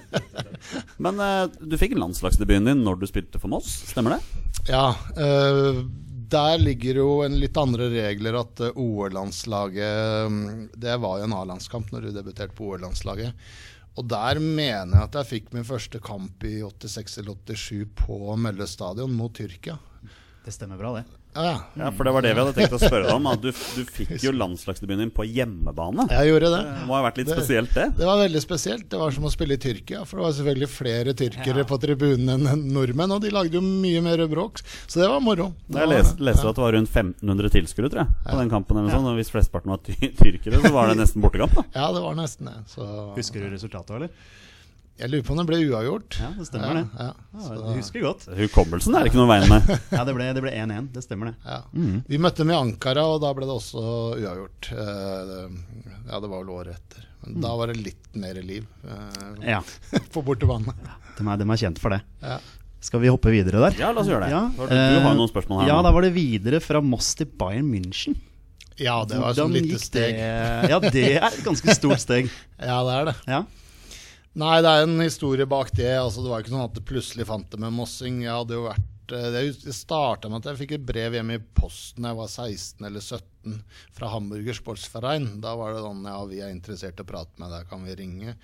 Men 1.02 1.18
eh, 1.22 1.42
du 1.58 1.74
fikk 1.80 1.96
landslagsdebuten 1.98 2.70
din 2.70 2.84
når 2.86 3.02
du 3.02 3.08
spilte 3.10 3.42
for 3.42 3.50
Moss, 3.52 3.72
stemmer 3.90 4.16
det? 4.16 4.44
Ja, 4.70 4.94
Eh, 5.16 5.84
der 6.28 6.58
ligger 6.58 7.00
jo 7.00 7.10
en 7.24 7.38
litt 7.40 7.56
andre 7.56 7.88
regler 7.92 8.40
at 8.40 8.60
øh, 8.60 8.78
OL-landslaget 8.82 10.30
mm, 10.32 10.48
Det 10.74 10.96
var 11.02 11.20
jo 11.20 11.28
en 11.28 11.36
A-landskamp 11.36 11.92
når 11.92 12.08
du 12.08 12.16
debuterte 12.16 12.56
på 12.56 12.72
OL-landslaget. 12.72 13.46
Og 13.96 14.08
der 14.10 14.40
mener 14.42 14.98
jeg 14.98 15.04
at 15.06 15.18
jeg 15.20 15.30
fikk 15.30 15.52
min 15.56 15.64
første 15.64 16.00
kamp 16.04 16.44
i 16.44 16.58
86 16.60 17.20
eller 17.22 17.38
87 17.54 17.86
på 17.96 18.18
Mølle 18.36 18.66
stadion 18.68 19.14
mot 19.16 19.32
Tyrkia. 19.32 19.78
Det 20.44 20.52
stemmer 20.54 20.78
bra, 20.78 20.98
det. 20.98 21.06
Ja, 21.36 21.52
mm. 21.76 21.82
Ja, 21.84 21.90
for 21.92 22.08
det 22.08 22.12
var 22.16 22.24
det 22.24 22.32
vi 22.34 22.40
hadde 22.42 22.54
tenkt 22.56 22.72
å 22.76 22.80
spørre 22.80 23.04
deg 23.06 23.14
om. 23.14 23.26
At 23.30 23.42
du, 23.44 23.50
du 23.52 23.82
fikk 23.92 24.14
jo 24.24 24.32
landslagsdebuten 24.32 25.02
din 25.04 25.10
på 25.14 25.26
hjemmebane. 25.28 26.06
Jeg 26.10 26.30
gjorde 26.32 26.50
det. 26.54 26.62
Det 26.66 26.86
må 26.88 26.96
ha 26.96 27.02
vært 27.04 27.20
litt 27.20 27.28
Det- 27.30 27.36
spesielt, 27.36 27.74
det. 27.76 27.86
Det 27.98 28.06
var 28.08 28.20
veldig 28.22 28.42
spesielt. 28.42 28.88
Det 28.90 29.00
var 29.02 29.10
som 29.16 29.28
å 29.28 29.32
spille 29.34 29.58
i 29.58 29.60
Tyrkia. 29.62 30.04
For 30.08 30.16
det 30.20 30.24
var 30.26 30.32
selvfølgelig 30.38 30.70
flere 30.72 31.14
tyrkere 31.18 31.66
på 31.68 31.78
tribunen 31.82 32.46
enn 32.48 32.64
nordmenn, 32.72 33.12
og 33.12 33.20
de 33.26 33.30
lagde 33.34 33.58
jo 33.60 33.60
mye 33.66 34.00
mer 34.02 34.24
bråk. 34.32 34.62
Så 34.86 35.00
det 35.02 35.08
var 35.12 35.20
moro. 35.20 35.52
Det 35.68 35.78
Jeg 35.80 35.86
var 35.88 35.94
leste, 35.94 36.16
det. 36.16 36.26
leste 36.30 36.48
at 36.48 36.56
det 36.56 36.64
var 36.66 36.72
rundt 36.78 36.90
1500 36.96 37.50
tilskuere 37.58 37.90
tror 37.92 38.02
jeg, 38.06 38.16
på 38.30 38.38
den 38.40 38.50
kampen. 38.56 38.80
Eller 38.80 38.96
sånn 38.96 39.10
og 39.12 39.20
hvis 39.20 39.30
flesteparten 39.34 39.74
var 39.74 39.78
ty 39.84 39.94
tyrkere, 40.16 40.62
så 40.64 40.72
var 40.72 40.88
det 40.88 40.98
nesten 41.02 41.22
bortekamp. 41.22 41.52
da 41.54 41.64
Ja, 41.76 41.92
det 41.92 42.02
var 42.02 42.14
nesten 42.18 42.46
det. 42.50 42.56
Så 42.72 43.14
Husker 43.16 43.40
du 43.44 43.50
resultatet, 43.52 43.90
eller? 44.00 44.10
Jeg 44.96 45.10
lurer 45.12 45.24
på 45.26 45.32
om 45.34 45.40
det 45.42 45.46
ble 45.50 45.58
uavgjort. 45.68 46.16
Ja, 46.22 46.28
det 46.38 46.46
stemmer 46.48 46.78
det. 46.78 46.84
Ja, 46.96 47.08
Ja, 47.36 47.56
du 47.60 47.72
husker 47.76 48.00
godt. 48.06 48.26
Hukommelsen 48.38 48.94
er 48.96 49.04
det 49.04 49.10
ikke 49.12 49.20
noe 49.20 49.28
veien 49.30 49.48
med. 49.50 49.72
Ja, 49.96 50.04
det 50.08 50.14
ble 50.16 50.28
1-1. 50.32 50.88
Det 50.94 51.02
stemmer, 51.04 51.32
det. 51.32 51.36
Ja. 51.44 51.58
Vi 52.08 52.20
møtte 52.22 52.42
dem 52.44 52.52
i 52.54 52.56
Ankara, 52.56 53.04
og 53.14 53.20
da 53.24 53.32
ble 53.36 53.48
det 53.48 53.56
også 53.58 53.82
uavgjort. 54.16 54.70
Eh, 54.72 55.48
Ja, 56.06 56.20
det 56.22 56.28
var 56.30 56.38
vel 56.44 56.52
året 56.54 56.76
etter. 56.78 57.02
Men 57.26 57.40
da 57.42 57.50
var 57.58 57.72
det 57.72 57.80
litt 57.82 58.04
mer 58.14 58.36
liv 58.38 58.62
eh, 58.86 59.48
Ja, 59.56 59.60
på 60.14 60.22
bortebane. 60.22 60.70
de 61.16 61.26
er, 61.26 61.40
de 61.40 61.48
er 61.50 61.60
kjent 61.64 61.80
for 61.82 61.90
det. 61.96 62.00
Ja. 62.22 62.36
Skal 62.86 63.00
vi 63.02 63.08
hoppe 63.10 63.32
videre 63.34 63.58
der? 63.64 63.74
Ja, 63.80 63.88
la 63.96 64.00
oss 64.04 64.08
gjøre 64.08 64.28
det. 64.28 64.30
Ja, 64.30 64.44
Du 64.54 64.62
har 64.62 64.70
jo 64.94 65.00
eh, 65.02 65.16
noen 65.18 65.30
spørsmål 65.32 65.64
her 65.64 65.72
Ja, 65.72 65.78
da 65.82 65.90
var 65.96 66.04
det 66.06 66.12
videre 66.14 66.60
fra 66.62 66.78
Moss 66.84 67.14
til 67.18 67.26
Bayern 67.40 67.66
München. 67.72 68.14
ja, 68.78 69.00
det 69.08 69.18
var 69.18 69.32
et 69.34 69.54
lite 69.56 69.80
steg. 69.82 70.14
det? 70.20 70.70
Ja, 70.70 70.78
det 70.84 71.04
er 71.16 71.26
et 71.32 71.42
ganske 71.44 71.74
stort 71.74 72.00
steg. 72.04 72.28
Ja, 72.60 72.78
det 72.86 72.94
er 73.00 73.08
det. 73.10 73.16
Ja. 73.26 73.42
Nei, 74.36 74.58
det 74.60 74.68
er 74.68 74.84
en 74.84 75.00
historie 75.00 75.46
bak 75.48 75.70
det. 75.76 75.94
Altså, 75.96 76.20
det 76.20 76.28
var 76.32 76.42
ikke 76.42 76.52
sånn 76.52 76.66
at 76.66 76.76
det 76.76 76.84
plutselig 76.88 77.24
fant 77.28 77.48
det 77.52 77.60
med 77.62 77.72
mossing. 77.72 78.20
Jeg 78.26 78.34
hadde 78.36 78.58
jo 78.58 78.66
vært 78.66 79.14
eh, 79.16 79.38
Det 79.64 79.74
starta 79.74 80.28
med 80.28 80.42
at 80.42 80.50
jeg 80.50 80.60
fikk 80.60 80.74
et 80.76 80.88
brev 80.88 81.16
hjemme 81.16 81.38
i 81.38 81.44
posten 81.56 82.04
da 82.04 82.12
jeg 82.12 82.20
var 82.20 82.32
16 82.32 82.88
eller 82.90 83.04
17 83.04 83.60
fra 83.96 84.10
Hamburger 84.12 84.58
Sportsverein. 84.58 85.30
Da 85.44 85.54
var 85.56 85.72
det 85.72 85.84
sånn 85.86 86.04
Ja, 86.04 86.18
vi 86.28 86.42
er 86.44 86.52
interessert 86.52 87.00
i 87.00 87.06
å 87.06 87.08
prate 87.08 87.40
med 87.40 87.54
deg, 87.54 87.64
kan 87.70 87.86
vi 87.88 87.96
ringe? 87.96 88.36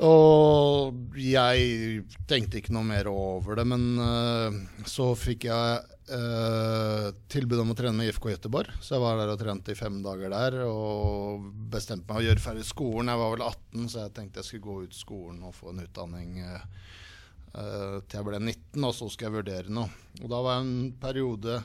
Og 0.00 0.96
jeg 1.20 2.06
tenkte 2.30 2.62
ikke 2.62 2.72
noe 2.72 2.88
mer 2.88 3.10
over 3.12 3.60
det, 3.60 3.66
men 3.68 3.84
eh, 4.00 4.60
så 4.88 5.10
fikk 5.18 5.44
jeg 5.50 5.99
eh, 6.14 7.06
tilbud 7.32 7.62
om 7.62 7.72
å 7.72 7.76
trene 7.78 7.96
med 7.96 8.10
IFK 8.10 8.30
Göteborg. 8.32 8.72
Så 8.82 8.96
jeg 8.96 9.02
var 9.04 9.18
der 9.20 9.32
og 9.32 9.38
trente 9.40 9.74
i 9.74 9.78
fem 9.78 10.00
dager 10.04 10.32
der, 10.32 10.56
og 10.66 11.46
bestemte 11.72 12.10
meg 12.10 12.22
å 12.22 12.26
gjøre 12.28 12.44
ferdig 12.44 12.66
skolen. 12.68 13.12
Jeg 13.12 13.20
var 13.22 13.34
vel 13.34 13.44
18, 13.46 13.86
så 13.92 14.02
jeg 14.02 14.14
tenkte 14.16 14.42
jeg 14.42 14.48
skulle 14.48 14.66
gå 14.66 14.76
ut 14.86 14.98
skolen 14.98 15.44
og 15.46 15.56
få 15.56 15.72
en 15.72 15.82
utdanning 15.84 16.40
eh, 16.44 16.66
til 17.54 18.18
jeg 18.18 18.28
ble 18.28 18.42
19, 18.42 18.84
og 18.86 18.94
så 18.96 19.08
skulle 19.08 19.30
jeg 19.30 19.38
vurdere 19.38 19.74
noe. 19.78 19.90
Og 20.20 20.28
da 20.30 20.42
var 20.46 20.58
jeg 20.58 20.66
en 20.66 20.92
periode 21.02 21.56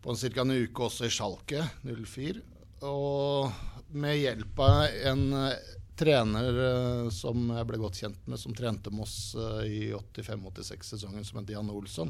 på 0.00 0.16
ca. 0.16 0.44
en 0.44 0.56
uke 0.56 0.86
også 0.86 1.08
i 1.08 1.12
Schalke 1.12 1.64
04. 1.84 2.44
Og 2.88 3.96
med 4.00 4.16
hjelp 4.20 4.62
av 4.64 5.00
en 5.10 5.24
trener 6.00 7.10
som 7.12 7.50
jeg 7.52 7.66
ble 7.68 7.80
godt 7.82 7.98
kjent 8.00 8.28
med, 8.30 8.40
som 8.40 8.54
trente 8.56 8.92
Moss 8.94 9.34
i 9.68 9.90
85-86-sesongen, 9.92 11.26
som 11.28 11.42
het 11.42 11.52
Jan 11.52 11.68
Olsson. 11.74 12.08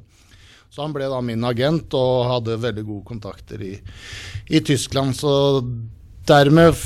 Så 0.71 0.85
han 0.85 0.93
ble 0.95 1.09
da 1.11 1.19
min 1.25 1.43
agent 1.43 1.91
og 1.99 2.29
hadde 2.31 2.61
veldig 2.63 2.85
gode 2.87 3.07
kontakter 3.09 3.63
i, 3.67 3.73
i 4.55 4.61
Tyskland. 4.63 5.17
Så 5.19 5.33
dermed 6.31 6.77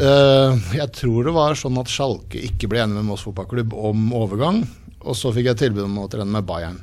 eh, 0.00 0.62
Jeg 0.78 0.88
tror 0.96 1.28
det 1.28 1.34
var 1.36 1.58
sånn 1.60 1.76
at 1.82 1.92
Schalke 1.92 2.40
ikke 2.40 2.70
ble 2.72 2.80
enig 2.86 2.96
med 2.96 3.10
Moss 3.10 3.26
fotballklubb 3.26 3.76
om 3.76 4.08
overgang. 4.16 4.62
Og 5.04 5.12
så 5.18 5.34
fikk 5.36 5.50
jeg 5.50 5.60
tilbud 5.60 5.84
om 5.84 6.00
å 6.00 6.08
trene 6.08 6.32
med 6.32 6.46
Bayern, 6.48 6.78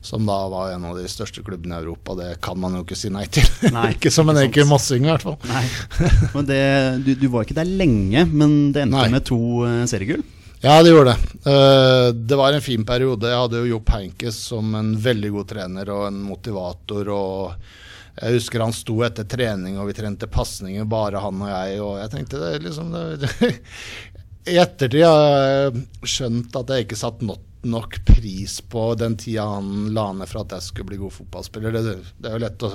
som 0.00 0.24
da 0.24 0.38
var 0.48 0.72
en 0.72 0.86
av 0.88 0.96
de 0.96 1.04
største 1.12 1.44
klubbene 1.44 1.76
i 1.76 1.84
Europa. 1.84 2.16
Det 2.16 2.30
kan 2.40 2.56
man 2.56 2.78
jo 2.78 2.86
ikke 2.86 2.96
si 2.96 3.12
nei 3.12 3.26
til. 3.28 3.44
Nei, 3.76 3.90
ikke 3.98 4.08
som 4.14 4.32
en 4.32 4.40
enkel 4.40 4.64
mossing, 4.70 5.04
i 5.04 5.12
hvert 5.12 5.26
fall. 5.28 5.36
Nei. 5.52 5.66
Men 6.32 6.48
det, 6.48 6.62
du, 7.04 7.12
du 7.20 7.28
var 7.28 7.44
ikke 7.44 7.60
der 7.60 7.68
lenge, 7.68 8.24
men 8.24 8.72
det 8.72 8.86
endte 8.86 9.04
Nei. 9.04 9.10
med 9.18 9.28
to 9.28 9.42
eh, 9.68 9.82
seriegull. 9.90 10.24
Ja, 10.62 10.82
det 10.82 10.90
gjorde 10.90 11.10
det. 11.14 11.50
Eh, 11.50 12.14
det 12.14 12.36
var 12.36 12.52
en 12.52 12.62
fin 12.62 12.84
periode. 12.84 13.28
Jeg 13.30 13.40
hadde 13.40 13.62
jo 13.62 13.70
Jopp 13.70 13.94
Heinkes 13.94 14.36
som 14.50 14.74
en 14.76 14.92
veldig 15.00 15.30
god 15.32 15.48
trener 15.54 15.92
og 15.94 16.02
en 16.10 16.18
motivator. 16.20 17.08
og 17.08 18.18
Jeg 18.20 18.36
husker 18.36 18.60
han 18.60 18.76
sto 18.76 18.98
etter 19.06 19.24
trening, 19.24 19.78
og 19.80 19.88
vi 19.88 19.96
trente 19.96 20.28
pasninger, 20.28 20.84
bare 20.84 21.22
han 21.24 21.40
og 21.40 21.48
jeg. 21.48 21.80
Og 21.80 21.94
jeg 22.02 22.12
tenkte 22.12 22.42
det 22.44 22.64
liksom 22.66 22.92
det, 22.92 23.32
I 24.52 24.60
ettertid 24.60 25.06
har 25.06 25.24
jeg 25.48 25.86
skjønt 26.12 26.60
at 26.60 26.74
jeg 26.74 26.88
ikke 26.88 27.00
satt 27.06 27.24
nok, 27.24 27.46
pris 28.08 28.54
på 28.72 28.86
den 28.96 29.18
tida 29.20 29.42
han 29.44 29.90
la 29.92 30.06
ned 30.16 30.28
for 30.28 30.40
at 30.40 30.54
jeg 30.56 30.64
skulle 30.64 30.92
bli 30.92 31.00
god 31.00 31.12
fotballspiller. 31.12 31.72
Det, 31.76 31.98
det 32.20 32.28
er 32.28 32.36
jo 32.36 32.44
lett 32.44 32.64
å 32.68 32.70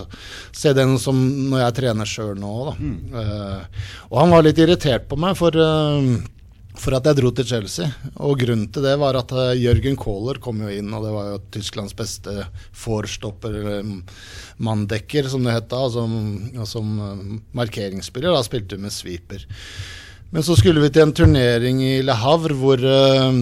se 0.54 0.74
den 0.78 0.98
som 1.02 1.22
når 1.52 1.64
jeg 1.68 1.78
trener 1.82 2.10
sjøl 2.10 2.38
nå, 2.42 2.52
da. 2.68 2.76
Eh, 3.22 3.90
og 4.10 4.20
han 4.24 4.34
var 4.34 4.46
litt 4.46 4.62
irritert 4.62 5.10
på 5.10 5.18
meg, 5.22 5.38
for 5.38 5.58
eh, 5.58 6.16
for 6.82 6.96
at 6.98 7.08
jeg 7.10 7.20
dro 7.20 7.32
til 7.36 7.48
Chelsea. 7.50 7.90
Og 8.24 8.40
grunnen 8.42 8.70
til 8.74 8.86
det 8.86 8.96
var 9.02 9.18
at 9.20 9.34
eh, 9.36 9.58
Jørgen 9.64 9.98
Kohler 10.00 10.40
kom 10.44 10.62
jo 10.64 10.72
inn, 10.72 10.94
og 10.94 11.06
det 11.06 11.14
var 11.16 11.32
jo 11.32 11.42
Tysklands 11.56 11.96
beste 11.98 12.48
forstopper, 12.76 13.60
eller 13.60 13.84
mm, 13.86 14.00
manndekker, 14.66 15.30
som 15.32 15.46
det 15.46 15.58
het 15.58 15.70
da. 15.72 15.84
Som, 15.92 16.16
som 16.70 16.96
eh, 17.00 17.28
markeringsspiller. 17.58 18.36
Da 18.36 18.46
spilte 18.46 18.78
vi 18.78 18.88
med 18.88 18.96
sweeper. 18.96 19.46
Men 20.36 20.44
så 20.44 20.56
skulle 20.58 20.82
vi 20.84 20.90
til 20.92 21.06
en 21.06 21.14
turnering 21.16 21.78
i 21.86 22.00
Le 22.04 22.16
Havre 22.20 22.56
hvor 22.60 22.82
uh, 22.82 23.38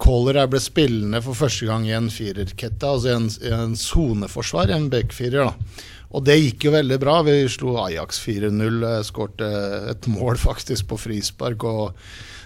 Kohler 0.00 0.38
ble 0.48 0.60
spillende 0.62 1.20
for 1.24 1.36
første 1.36 1.66
gang 1.68 1.84
i 1.84 1.92
en 1.92 2.06
firerkette, 2.08 2.86
altså 2.86 3.10
i 3.42 3.50
en, 3.52 3.74
soneforsvar, 3.76 4.70
en 4.70 4.86
en 4.86 4.92
backfirer. 4.94 5.50
da. 5.50 5.82
Og 6.14 6.22
det 6.22 6.38
gikk 6.38 6.68
jo 6.68 6.74
veldig 6.76 6.98
bra. 7.02 7.18
Vi 7.26 7.34
slo 7.50 7.74
Ajax 7.82 8.20
4-0, 8.22 8.84
eh, 8.86 9.00
skårte 9.06 9.50
et 9.90 10.06
mål 10.10 10.38
faktisk 10.38 10.88
på 10.92 11.00
frispark. 11.08 11.64
og 11.64 11.98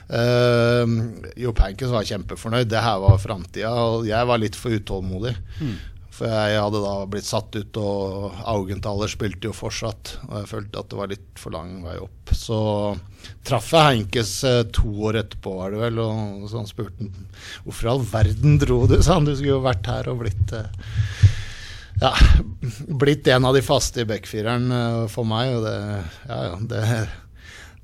Uh, 0.09 0.89
jo 1.37 1.53
Pankins 1.57 1.93
var 1.93 2.09
kjempefornøyd. 2.09 2.71
Det 2.71 2.83
her 2.83 2.99
var 3.05 3.21
framtida. 3.23 3.73
Og 3.93 4.09
jeg 4.09 4.31
var 4.31 4.43
litt 4.43 4.59
for 4.59 4.75
utålmodig. 4.75 5.37
For 6.19 6.27
jeg 6.27 6.59
hadde 6.59 6.81
da 6.83 6.93
blitt 7.07 7.29
satt 7.29 7.55
ut, 7.55 7.79
og 7.79 8.39
Augenthaler 8.51 9.11
spilte 9.11 9.47
jo 9.47 9.55
fortsatt. 9.55 10.17
Og 10.27 10.41
jeg 10.41 10.51
følte 10.51 10.81
at 10.81 10.91
det 10.91 10.99
var 10.99 11.13
litt 11.13 11.39
for 11.39 11.55
lang 11.55 11.77
vei 11.85 11.95
opp. 12.03 12.33
Så 12.35 12.59
traff 13.47 13.71
jeg 13.71 13.87
Heinkes 13.87 14.33
eh, 14.49 14.65
to 14.75 14.91
år 15.07 15.21
etterpå, 15.21 15.55
var 15.61 15.75
det 15.75 15.83
vel. 15.85 16.01
Og 16.03 16.49
så 16.51 16.59
han 16.59 16.71
spurte 16.71 17.07
han, 17.07 17.29
hvorfor 17.67 17.87
i 17.87 17.93
all 17.93 18.03
verden 18.11 18.59
dro 18.59 18.81
du, 18.91 18.97
sa 19.05 19.21
han. 19.21 19.29
Du 19.29 19.37
skulle 19.37 19.55
jo 19.55 19.63
vært 19.67 19.87
her 19.91 20.11
og 20.11 20.25
blitt 20.25 20.57
eh, 20.59 20.91
ja, 22.03 22.13
blitt 22.89 23.27
en 23.31 23.47
av 23.47 23.55
de 23.55 23.63
faste 23.67 24.03
i 24.03 24.09
backfireren 24.11 24.75
eh, 24.75 25.05
for 25.13 25.29
meg. 25.29 25.55
Og 25.55 25.69
det, 25.69 25.79
ja, 26.27 26.41
ja, 26.51 26.59
det, 26.75 26.83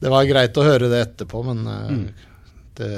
det 0.04 0.12
var 0.12 0.26
greit 0.28 0.58
å 0.60 0.66
høre 0.66 0.90
det 0.92 1.00
etterpå, 1.00 1.40
men 1.46 1.64
mm. 1.64 2.00
det, 2.76 2.92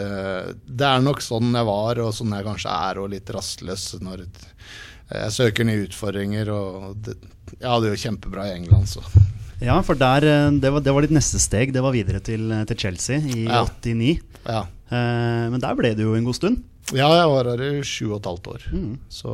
det 0.66 0.88
er 0.88 1.04
nok 1.04 1.22
sånn 1.22 1.54
jeg 1.54 1.68
var, 1.68 2.00
og 2.02 2.14
sånn 2.16 2.34
jeg 2.34 2.46
kanskje 2.48 2.72
er, 2.74 2.98
og 2.98 3.12
litt 3.12 3.30
rastløs 3.30 3.84
når 4.02 4.24
jeg 4.26 5.34
søker 5.36 5.68
nye 5.68 5.84
utfordringer. 5.84 6.50
Og 6.50 6.96
det, 7.06 7.14
jeg 7.54 7.68
hadde 7.70 7.92
jo 7.92 8.00
kjempebra 8.06 8.48
i 8.48 8.56
England, 8.56 8.90
så 8.90 9.04
Ja, 9.62 9.78
for 9.86 9.96
der, 9.96 10.26
eh, 10.26 10.50
det, 10.60 10.72
var, 10.74 10.82
det 10.84 10.92
var 10.96 11.06
ditt 11.06 11.14
neste 11.14 11.38
steg. 11.40 11.70
Det 11.72 11.84
var 11.84 11.94
videre 11.94 12.18
til, 12.20 12.50
eh, 12.52 12.64
til 12.68 12.82
Chelsea 12.82 13.22
i 13.22 13.46
Ja. 13.46 13.62
89. 13.64 14.18
ja. 14.44 14.64
Eh, 14.90 15.46
men 15.50 15.62
der 15.62 15.78
ble 15.78 15.94
det 15.94 16.04
jo 16.04 16.14
en 16.14 16.26
god 16.26 16.36
stund. 16.38 16.64
Ja, 16.94 17.08
jeg 17.14 17.30
var 17.30 17.48
her 17.50 17.62
i 17.66 17.82
sju 17.82 18.12
og 18.12 18.18
et 18.20 18.28
halvt 18.30 18.50
år. 18.52 18.66
Mm. 18.74 18.98
Så 19.10 19.30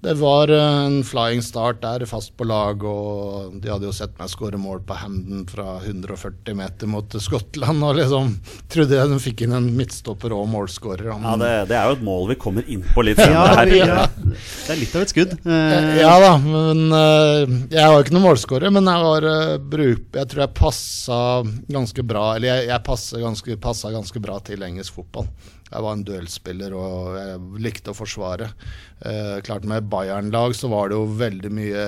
Det 0.00 0.14
var 0.16 0.48
eh, 0.48 0.76
en 0.86 1.02
flying 1.04 1.42
start 1.44 1.82
der, 1.82 2.06
fast 2.08 2.32
på 2.40 2.46
lag, 2.48 2.80
og 2.88 3.58
de 3.60 3.68
hadde 3.68 3.84
jo 3.84 3.92
sett 3.92 4.14
meg 4.16 4.30
skåre 4.32 4.56
mål 4.56 4.78
på 4.88 4.96
Hamden 4.96 5.42
fra 5.50 5.74
140 5.82 6.56
meter 6.56 6.88
mot 6.88 7.16
Skottland, 7.20 7.84
og 7.84 7.98
liksom 7.98 8.30
trodde 8.72 8.96
jeg 8.96 9.10
de 9.12 9.18
fikk 9.20 9.42
inn 9.44 9.52
en 9.58 9.68
midtstopper 9.76 10.32
og 10.32 10.46
målskårer. 10.54 11.10
Ja, 11.12 11.34
det, 11.42 11.50
det 11.68 11.76
er 11.76 11.90
jo 11.90 11.98
et 11.98 12.06
mål 12.08 12.30
vi 12.32 12.38
kommer 12.40 12.64
inn 12.72 12.86
på 12.94 13.04
litt 13.04 13.20
Ja, 13.20 13.28
senere 13.28 13.58
her. 13.58 13.74
ja, 13.76 14.08
det 14.24 14.72
er 14.72 14.80
litt 14.80 14.96
av 14.96 15.04
et 15.04 15.12
skudd. 15.12 15.36
Eh, 15.44 15.92
Ja 16.00 16.14
da, 16.24 16.32
men 16.48 16.82
eh, 16.96 17.54
jeg 17.76 17.92
var 17.92 18.00
ikke 18.00 18.16
noen 18.16 18.28
målskårer, 18.30 18.72
men 18.72 18.88
jeg 18.88 19.04
var 19.04 19.28
bruk... 19.76 20.06
Jeg 20.16 20.32
tror 20.32 20.46
jeg 20.46 20.56
passa 20.56 21.18
ganske 21.70 22.02
bra 22.06 22.24
Eller 22.36 22.48
jeg, 22.50 22.66
jeg 22.70 22.82
passa 22.86 23.20
ganske, 23.20 23.56
ganske 23.60 24.22
bra 24.24 24.40
til 24.48 24.64
engelsk 24.64 24.96
fotball. 24.96 25.28
Jeg 25.70 25.84
var 25.86 25.96
en 25.96 26.04
duellspiller 26.06 26.74
og 26.76 27.18
jeg 27.18 27.62
likte 27.62 27.92
å 27.92 27.98
forsvare. 27.98 28.50
Eh, 29.06 29.36
klart 29.46 29.68
Med 29.70 29.86
Bayern-lag 29.90 30.56
så 30.58 30.70
var 30.72 30.90
det 30.90 30.98
jo 30.98 31.06
veldig 31.20 31.52
mye 31.54 31.84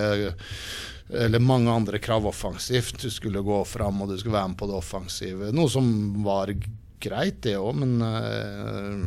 eller 1.13 1.43
mange 1.45 1.71
andre 1.71 1.99
krav 1.99 2.27
offensivt. 2.27 3.03
Du 3.03 3.11
skulle 3.11 3.43
gå 3.45 3.65
fram 3.69 4.01
og 4.03 4.13
du 4.13 4.19
skulle 4.19 4.39
være 4.39 4.53
med 4.55 4.61
på 4.61 4.69
det 4.71 4.79
offensive. 4.79 5.51
Noe 5.53 5.71
som 5.71 5.87
var 6.25 6.55
greit, 7.03 7.43
det 7.43 7.59
òg, 7.59 7.75
men 7.83 7.99
eh, 8.07 9.03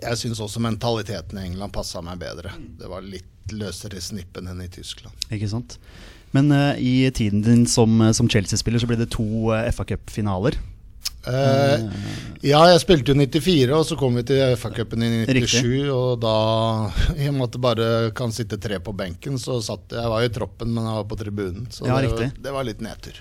jeg 0.00 0.20
syns 0.22 0.40
også 0.40 0.62
mentaliteten 0.62 1.40
i 1.40 1.48
England 1.50 1.74
passa 1.74 2.02
meg 2.04 2.20
bedre. 2.22 2.54
Det 2.78 2.88
var 2.90 3.04
litt 3.04 3.26
løsere 3.50 4.00
snippen 4.02 4.46
enn 4.46 4.62
i 4.62 4.70
Tyskland. 4.70 5.28
Ikke 5.34 5.50
sant. 5.50 5.80
Men 6.30 6.52
uh, 6.54 6.78
i 6.78 7.10
tiden 7.10 7.42
din 7.42 7.64
som, 7.66 7.98
som 8.14 8.28
Chelsea-spiller 8.30 8.78
så 8.78 8.86
ble 8.86 9.00
det 9.00 9.10
to 9.16 9.26
uh, 9.50 9.66
FA 9.74 9.88
Cup-finaler. 9.88 10.54
Eh, 11.28 11.82
ja, 12.48 12.60
jeg 12.72 12.80
spilte 12.80 13.12
jo 13.12 13.18
94, 13.18 13.72
og 13.76 13.82
så 13.84 13.96
kom 14.00 14.14
vi 14.16 14.22
til 14.30 14.54
FA-cupen 14.56 15.02
i 15.04 15.10
97. 15.28 15.34
Riktig. 15.36 15.80
Og 15.92 16.14
da, 16.22 16.34
i 17.18 17.28
og 17.28 17.34
med 17.36 17.48
at 17.48 17.56
det 17.56 17.62
bare 17.66 17.88
kan 18.16 18.32
sitte 18.32 18.56
tre 18.62 18.78
på 18.80 18.94
benken, 18.96 19.36
så 19.40 19.58
satt 19.64 19.92
jeg 19.96 20.12
var 20.12 20.24
jo 20.24 20.30
i 20.30 20.34
troppen, 20.38 20.72
men 20.72 20.86
jeg 20.88 21.00
var 21.02 21.08
på 21.10 21.18
tribunen. 21.20 21.66
Så 21.72 21.84
Ja, 21.88 21.98
det, 22.00 22.08
riktig. 22.08 22.30
det 22.46 22.54
var 22.56 22.64
litt 22.68 22.80
nedtur. 22.84 23.20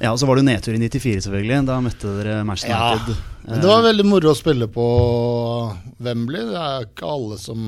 Ja, 0.00 0.14
og 0.14 0.18
så 0.20 0.24
var 0.28 0.38
det 0.38 0.44
jo 0.46 0.48
nedtur 0.48 0.76
i 0.76 0.80
94, 0.80 1.26
selvfølgelig. 1.26 1.64
Da 1.68 1.80
møtte 1.84 2.14
dere 2.20 2.38
Manchester 2.48 2.72
Ja, 2.72 2.94
United. 2.96 3.16
men 3.44 3.60
det 3.60 3.68
var 3.68 3.82
veldig 3.84 4.06
moro 4.08 4.30
å 4.32 4.38
spille 4.38 4.68
på 4.72 4.86
Wembley. 6.00 6.40
Det 6.48 6.56
er 6.56 6.86
ikke 6.88 7.10
alle 7.16 7.36
som 7.40 7.66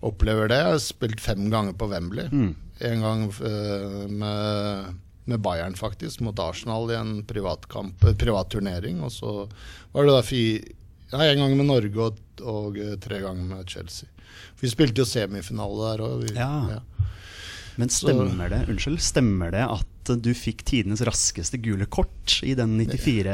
opplever 0.00 0.48
det. 0.48 0.56
Jeg 0.62 0.72
har 0.72 0.80
spilt 0.80 1.20
fem 1.20 1.50
ganger 1.52 1.76
på 1.76 1.88
Wembley. 1.90 2.28
Mm. 2.32 2.54
En 2.88 3.02
gang 3.04 3.26
uh, 3.28 4.06
med, 4.08 4.94
med 5.30 5.42
Bayern, 5.44 5.76
faktisk, 5.78 6.20
mot 6.26 6.38
Arsenal 6.42 6.90
i 6.92 6.98
en 6.98 7.14
privatkamp, 7.28 8.04
eh, 8.04 8.16
privat 8.18 8.50
turnering. 8.52 9.00
Og 9.06 9.12
så 9.14 9.34
var 9.94 10.06
det 10.06 10.16
da 10.18 10.22
fire 10.26 10.76
nei, 11.14 11.26
en 11.32 11.40
gang 11.42 11.56
med 11.58 11.66
Norge 11.70 12.04
og, 12.10 12.18
og 12.46 12.78
eh, 12.78 12.96
tre 13.02 13.22
ganger 13.24 13.46
med 13.54 13.70
Chelsea. 13.70 14.08
Vi 14.60 14.70
spilte 14.70 15.02
jo 15.02 15.08
semifinale 15.08 15.94
der 15.94 16.04
òg. 16.06 16.28
Ja. 16.36 16.80
Men 17.80 17.88
stemmer 17.92 18.50
det, 18.52 18.64
unnskyld, 18.68 19.00
stemmer 19.00 19.52
det 19.54 19.62
at 19.64 20.10
du 20.20 20.30
fikk 20.34 20.64
tidenes 20.68 21.00
raskeste 21.06 21.56
gule 21.62 21.86
kort 21.86 22.40
i 22.44 22.52
den 22.58 22.74
94 22.80 23.30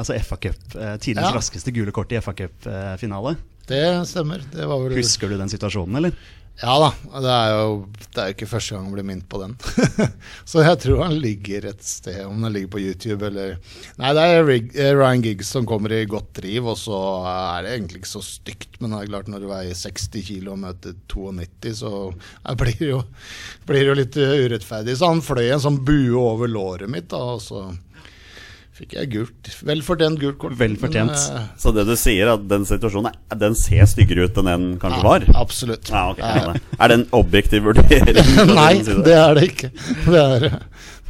Altså 0.00 0.16
FA 0.26 0.36
Cup, 0.42 0.74
eh, 0.74 0.96
tidenes 1.00 1.30
Ja. 1.30 1.34
raskeste 1.38 1.72
gule 1.72 1.94
kort 1.94 2.12
i 2.12 2.18
FA 2.20 2.34
Cup-finale? 2.36 3.36
Det 3.66 3.80
stemmer. 4.10 4.42
Det 4.52 4.66
var 4.68 4.82
vel 4.82 4.98
Husker 4.98 5.30
du 5.30 5.38
den 5.40 5.48
situasjonen, 5.48 5.96
eller? 5.96 6.12
Ja 6.62 6.74
da. 6.78 6.90
Det 7.20 7.30
er 7.34 7.52
jo 7.56 7.70
det 8.14 8.20
er 8.22 8.28
jo 8.30 8.34
ikke 8.36 8.46
første 8.46 8.76
gang 8.76 8.84
jeg 8.86 8.94
blir 8.94 9.06
minnet 9.08 9.26
på 9.30 9.40
den. 9.42 9.56
så 10.50 10.62
jeg 10.62 10.78
tror 10.84 11.00
han 11.02 11.16
ligger 11.18 11.66
et 11.66 11.82
sted, 11.82 12.20
om 12.28 12.44
den 12.44 12.54
ligger 12.54 12.70
på 12.76 12.82
YouTube 12.84 13.26
eller 13.26 13.56
Nei, 13.98 14.12
det 14.14 14.26
er 14.30 14.50
eh, 14.52 14.92
Ryan 14.94 15.24
Giggs 15.24 15.50
som 15.50 15.66
kommer 15.66 15.92
i 15.96 16.04
godt 16.06 16.30
driv, 16.38 16.68
og 16.70 16.78
så 16.78 17.00
er 17.26 17.66
det 17.66 17.72
egentlig 17.74 18.04
ikke 18.04 18.12
så 18.12 18.22
stygt. 18.26 18.78
Men 18.78 18.94
det 18.94 19.00
er 19.00 19.10
klart 19.10 19.32
når 19.32 19.42
du 19.42 19.48
veier 19.50 19.80
60 19.80 20.28
kg 20.28 20.52
og 20.54 20.60
møter 20.62 20.94
92, 21.10 21.74
så 21.82 21.94
det 22.14 22.56
blir 22.62 22.86
jo, 22.86 23.00
jo 23.74 23.98
litt 23.98 24.20
eh, 24.22 24.36
urettferdig. 24.46 24.94
Så 25.00 25.10
han 25.10 25.24
fløy 25.26 25.48
en 25.48 25.64
sånn 25.66 25.82
bue 25.82 26.14
over 26.20 26.50
låret 26.50 26.90
mitt, 26.90 27.10
da, 27.10 27.34
og 27.34 27.42
så 27.42 27.66
fikk 28.74 28.96
jeg 28.98 29.10
gult. 29.12 29.50
Vel 29.68 29.82
fortjent 29.86 30.18
gult 30.18 30.38
kort. 30.42 30.56
Vel 30.58 30.74
fortjent. 30.80 31.12
Men, 31.14 31.42
uh, 31.44 31.52
Så 31.62 31.70
det 31.76 31.84
du 31.86 31.94
sier, 32.00 32.32
at 32.34 32.42
den 32.50 32.64
situasjonen 32.66 33.14
Den 33.38 33.54
ser 33.54 33.86
styggere 33.86 34.26
ut 34.26 34.40
enn 34.42 34.48
den 34.50 34.64
kanskje 34.82 35.02
var? 35.06 35.26
ja, 35.28 35.36
absolutt. 35.40 35.90
Ja, 35.92 36.08
okay. 36.10 36.24
Ja, 36.42 36.54
ja. 36.54 36.78
Er 36.82 36.90
det 36.90 36.98
en 37.00 37.06
objektiv 37.14 37.64
vurdering? 37.68 38.18
Nei, 38.58 38.72
det 38.82 39.14
er 39.14 39.34
det 39.38 39.46
ikke. 39.52 39.70
Det 40.08 40.24
er 40.24 40.48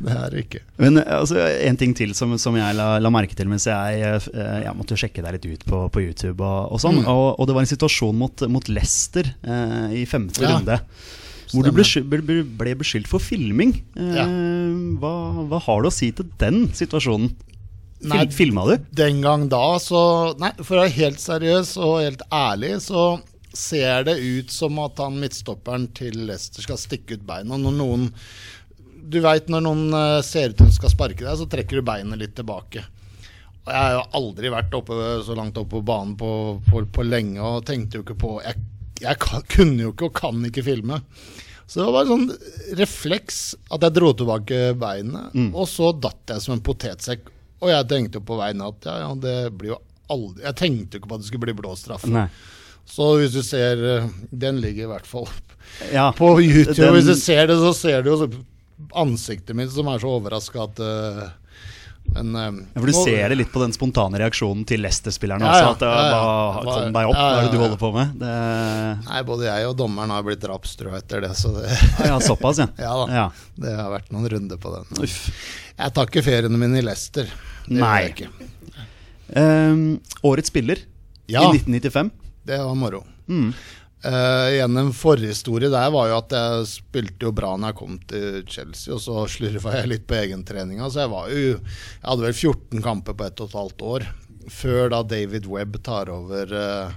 det 0.05 0.11
er 0.11 0.31
det 0.35 0.40
ikke. 0.42 0.61
Men 0.83 0.98
eh, 0.98 1.07
altså, 1.20 1.37
en 1.38 1.77
ting 1.81 1.92
til 1.96 2.11
som, 2.18 2.33
som 2.42 2.57
jeg 2.59 2.74
la, 2.77 2.98
la 3.00 3.11
merke 3.14 3.37
til 3.38 3.46
mens 3.48 3.64
jeg, 3.70 4.00
eh, 4.03 4.57
jeg 4.66 4.72
måtte 4.77 4.96
jo 4.96 5.00
sjekke 5.05 5.22
deg 5.22 5.37
litt 5.37 5.46
ut 5.55 5.62
på, 5.70 5.85
på 5.94 6.03
YouTube, 6.03 6.42
og, 6.42 6.72
og 6.74 6.83
sånn, 6.83 6.98
Mm. 7.05 7.07
og, 7.12 7.38
og 7.38 7.46
det 7.48 7.55
var 7.57 7.62
en 7.64 7.70
situasjon 7.70 8.18
mot, 8.18 8.42
mot 8.50 8.68
Leicester 8.68 9.22
eh, 9.46 9.94
i 10.03 10.05
femte 10.11 10.42
Ja, 10.42 10.57
runde. 10.59 10.81
Hvor 11.55 11.62
du 11.62 11.70
ble, 11.70 11.85
stemmer. 11.87 12.18
sky- 12.18 12.27
ble, 12.27 12.40
ble 12.59 12.74
beskyldt 12.83 13.07
for 13.09 13.22
filming. 13.22 13.77
Eh, 13.94 14.14
Ja. 14.18 14.27
hva, 14.98 15.14
hva 15.53 15.62
har 15.62 15.83
du 15.87 15.88
å 15.88 15.94
si 15.94 16.11
til 16.11 16.27
den 16.42 16.64
situasjonen? 16.74 17.31
Nei, 18.11 18.25
Fil, 18.27 18.33
filma 18.38 18.67
du? 18.69 18.88
Den 18.97 19.23
gang 19.25 19.47
da, 19.53 19.79
så 19.83 20.01
Nei, 20.40 20.53
for 20.61 20.77
å 20.77 20.85
være 20.85 20.97
helt 20.99 21.23
seriøs 21.23 21.77
og 21.81 22.01
helt 22.03 22.25
ærlig, 22.35 22.77
så 22.85 23.05
ser 23.55 24.05
det 24.09 24.17
ut 24.19 24.51
som 24.51 24.81
at 24.83 24.99
han 24.99 25.21
midtstopperen 25.23 25.87
til 25.95 26.25
Leicester 26.29 26.64
skal 26.64 26.81
stikke 26.81 27.19
ut 27.19 27.27
beina. 27.27 27.57
Når 27.61 27.79
noen 27.79 28.09
Du 29.05 29.21
veit 29.21 29.51
når 29.53 29.62
noen 29.67 29.95
eh, 29.95 30.21
ser 30.27 30.55
ut 30.55 30.62
som 30.64 30.73
skal 30.75 30.93
sparke 30.95 31.23
deg, 31.23 31.37
så 31.38 31.47
trekker 31.51 31.79
du 31.79 31.87
beinet 31.87 32.19
litt 32.19 32.35
tilbake. 32.38 32.83
Og 33.64 33.73
Jeg 33.73 33.81
har 33.81 33.95
jo 33.99 34.05
aldri 34.21 34.53
vært 34.53 34.75
oppe, 34.77 34.97
så 35.25 35.37
langt 35.37 35.59
oppe 35.61 35.77
på 35.77 35.85
banen 35.87 36.17
på, 36.21 36.31
på, 36.69 36.85
på 36.88 37.05
lenge 37.07 37.40
og 37.40 37.64
tenkte 37.69 38.01
jo 38.01 38.05
ikke 38.05 38.17
på 38.21 38.33
Jeg, 38.45 38.61
jeg 39.05 39.21
kan, 39.23 39.45
kunne 39.55 39.87
jo 39.87 39.93
ikke 39.93 40.09
og 40.09 40.17
kan 40.19 40.49
ikke 40.49 40.64
filme. 40.67 41.01
Så 41.67 41.81
det 41.81 41.93
var 41.95 42.05
en 42.05 42.11
sånn 42.12 42.75
refleks 42.81 43.38
at 43.73 43.85
jeg 43.87 43.97
dro 43.97 44.11
tilbake 44.12 44.75
beinet, 44.77 45.31
og 45.57 45.64
så 45.71 45.93
datt 45.97 46.35
jeg 46.35 46.43
som 46.45 46.57
en 46.59 46.64
potetsekk. 46.64 47.31
Og 47.64 47.70
jeg 47.72 47.88
tenkte 47.90 48.20
jo 48.20 48.27
på 48.29 48.37
veien 48.38 48.61
at 48.66 48.88
ja, 48.90 48.96
ja, 49.07 49.11
det 49.24 49.37
blir 49.57 49.72
jo 49.74 49.81
aldri 50.12 50.44
Jeg 50.44 50.57
tenkte 50.61 50.98
jo 50.98 51.00
ikke 51.03 51.11
på 51.14 51.16
at 51.16 51.22
det 51.24 51.29
skulle 51.31 51.46
bli 51.48 51.55
blå 51.57 51.72
straffe. 51.81 52.11
Nei. 52.12 52.27
Så 52.85 53.07
hvis 53.16 53.33
du 53.33 53.40
ser 53.40 53.81
eh, 53.88 54.09
Den 54.29 54.59
ligger 54.61 54.85
i 54.85 54.90
hvert 54.92 55.07
fall 55.09 55.24
Ja, 55.94 56.11
på 56.12 56.35
YouTube. 56.42 56.77
Den- 56.77 56.92
Hvis 56.98 57.09
du 57.09 57.14
ser 57.16 57.46
det, 57.48 57.57
så 57.62 57.72
ser 57.72 58.05
du 58.05 58.11
jo 58.12 58.29
ansiktet 59.00 59.57
mitt 59.57 59.72
som 59.72 59.88
er 59.88 60.03
så 60.03 60.11
overraska 60.18 60.66
at 60.66 60.81
uh, 60.85 61.22
Men 62.14 62.35
um, 62.37 62.59
Ja, 62.74 62.81
For 62.83 62.90
du 62.90 62.92
nå- 62.92 63.05
ser 63.07 63.29
det 63.33 63.38
litt 63.40 63.53
på 63.55 63.62
den 63.62 63.72
spontane 63.72 64.18
reaksjonen 64.20 64.66
til 64.68 64.83
Leicester-spillerne 64.85 65.46
Ja, 65.46 65.62
ja, 65.62 65.70
også. 65.70 65.88
At 65.88 66.68
Kom 66.68 66.92
deg 66.98 67.09
opp, 67.09 67.16
hva 67.16 67.31
er 67.38 67.46
det 67.48 67.55
du 67.55 67.59
holder 67.62 67.81
på 67.81 67.90
med? 67.96 68.12
Det, 68.20 68.35
Nei, 69.09 69.22
både 69.31 69.48
jeg 69.48 69.70
og 69.70 69.79
dommeren 69.81 70.12
har 70.12 70.27
blitt 70.27 70.42
drapstrua 70.44 70.98
etter 71.00 71.24
det, 71.24 71.33
så 71.38 71.55
det, 71.57 71.70
ja, 72.05 72.18
såpass, 72.20 72.61
ja. 72.61 72.68
ja 72.85 72.92
da. 73.00 73.07
Ja. 73.22 73.24
Det 73.64 73.72
har 73.81 73.88
vært 73.94 74.12
noen 74.12 74.29
runder 74.35 74.61
på 74.61 74.74
den. 74.77 74.92
Uff. 75.09 75.16
Jeg 75.79 75.96
tar 75.96 76.11
ikke 76.12 76.22
feriene 76.29 76.61
mine 76.61 76.83
i 76.83 76.85
Leicester. 76.85 77.31
Det 77.66 77.77
gjør 77.79 77.81
Nei. 77.81 78.03
jeg 78.03 78.14
ikke. 78.14 78.50
Um, 79.35 79.85
årets 80.22 80.50
spiller 80.53 80.79
Ja. 81.27 81.40
i 81.48 81.57
1995. 81.57 82.11
Det 82.44 82.59
var 82.61 82.74
moro. 82.77 83.05
Mm. 83.29 83.55
Eh, 84.05 84.48
igjen 84.59 84.77
En 84.77 84.90
forhistorie 84.92 85.70
der 85.72 85.90
var 85.94 86.11
jo 86.11 86.18
at 86.18 86.35
jeg 86.37 86.66
spilte 86.68 87.24
jo 87.24 87.31
bra 87.33 87.55
når 87.57 87.70
jeg 87.72 87.79
kom 87.79 87.94
til 88.11 88.42
Chelsea, 88.53 88.92
og 88.92 89.00
så 89.00 89.22
slurva 89.33 89.79
jeg 89.79 89.88
litt 89.94 90.05
på 90.11 90.18
egentreninga. 90.18 90.90
Så 90.92 91.07
jeg 91.07 91.12
var 91.14 91.31
jo 91.33 91.38
Jeg 91.55 92.05
hadde 92.05 92.27
vel 92.27 92.37
14 92.37 92.83
kamper 92.85 93.16
på 93.16 93.24
ett 93.24 93.40
og 93.40 93.48
et 93.48 93.57
halvt 93.57 93.87
år. 93.94 94.07
Før 94.53 94.90
da 94.92 95.03
David 95.09 95.46
Webb 95.48 95.79
tar 95.83 96.11
over 96.12 96.53
eh, 96.53 96.92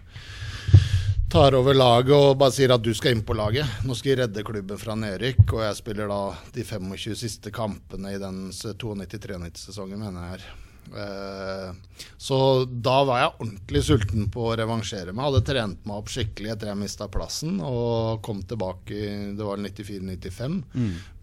Tar 1.28 1.58
over 1.60 1.76
laget 1.76 2.14
og 2.16 2.38
bare 2.40 2.54
sier 2.56 2.72
at 2.72 2.84
du 2.84 2.94
skal 2.96 3.18
inn 3.18 3.24
på 3.28 3.36
laget. 3.36 3.68
Nå 3.84 3.96
skal 4.00 4.14
jeg 4.14 4.20
redde 4.22 4.46
klubben 4.48 4.80
fra 4.80 4.96
nedrykk. 4.96 5.44
Og 5.58 5.66
jeg 5.66 5.76
spiller 5.82 6.08
da 6.08 6.22
de 6.56 6.64
25 6.64 7.18
siste 7.20 7.52
kampene 7.52 8.14
i 8.16 8.22
den 8.22 8.46
92-93-sesongen, 8.56 10.00
mener 10.06 10.24
jeg. 10.24 10.38
her. 10.38 10.48
Eh, 10.88 12.00
så 12.18 12.38
da 12.72 13.02
var 13.04 13.20
jeg 13.20 13.34
ordentlig 13.42 13.84
sulten 13.84 14.30
på 14.32 14.46
å 14.48 14.56
revansjere 14.56 15.12
meg. 15.12 15.28
Hadde 15.28 15.44
trent 15.50 15.84
meg 15.84 16.00
opp 16.00 16.12
skikkelig 16.14 16.54
etter 16.54 16.72
jeg 16.72 16.80
mista 16.80 17.10
plassen 17.12 17.60
og 17.60 18.22
kom 18.24 18.40
tilbake 18.48 18.96
i 18.96 19.10
det 19.36 19.44
var 19.44 19.60
94-95 19.60 20.62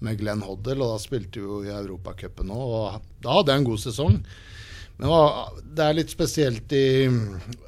med 0.04 0.20
Glenn 0.20 0.44
Hoddle. 0.44 0.82
Og 0.84 0.98
da 0.98 1.00
spilte 1.00 1.40
vi 1.40 1.48
jo 1.48 1.62
i 1.64 1.72
Europacupen 1.72 2.52
òg, 2.52 2.74
og 2.76 3.24
da 3.24 3.38
hadde 3.38 3.56
jeg 3.56 3.64
en 3.64 3.70
god 3.72 3.88
sesong. 3.88 4.20
Men 4.96 5.10
det 5.74 5.82
er 5.82 5.96
litt 5.98 6.12
spesielt 6.12 6.72
i 6.76 6.86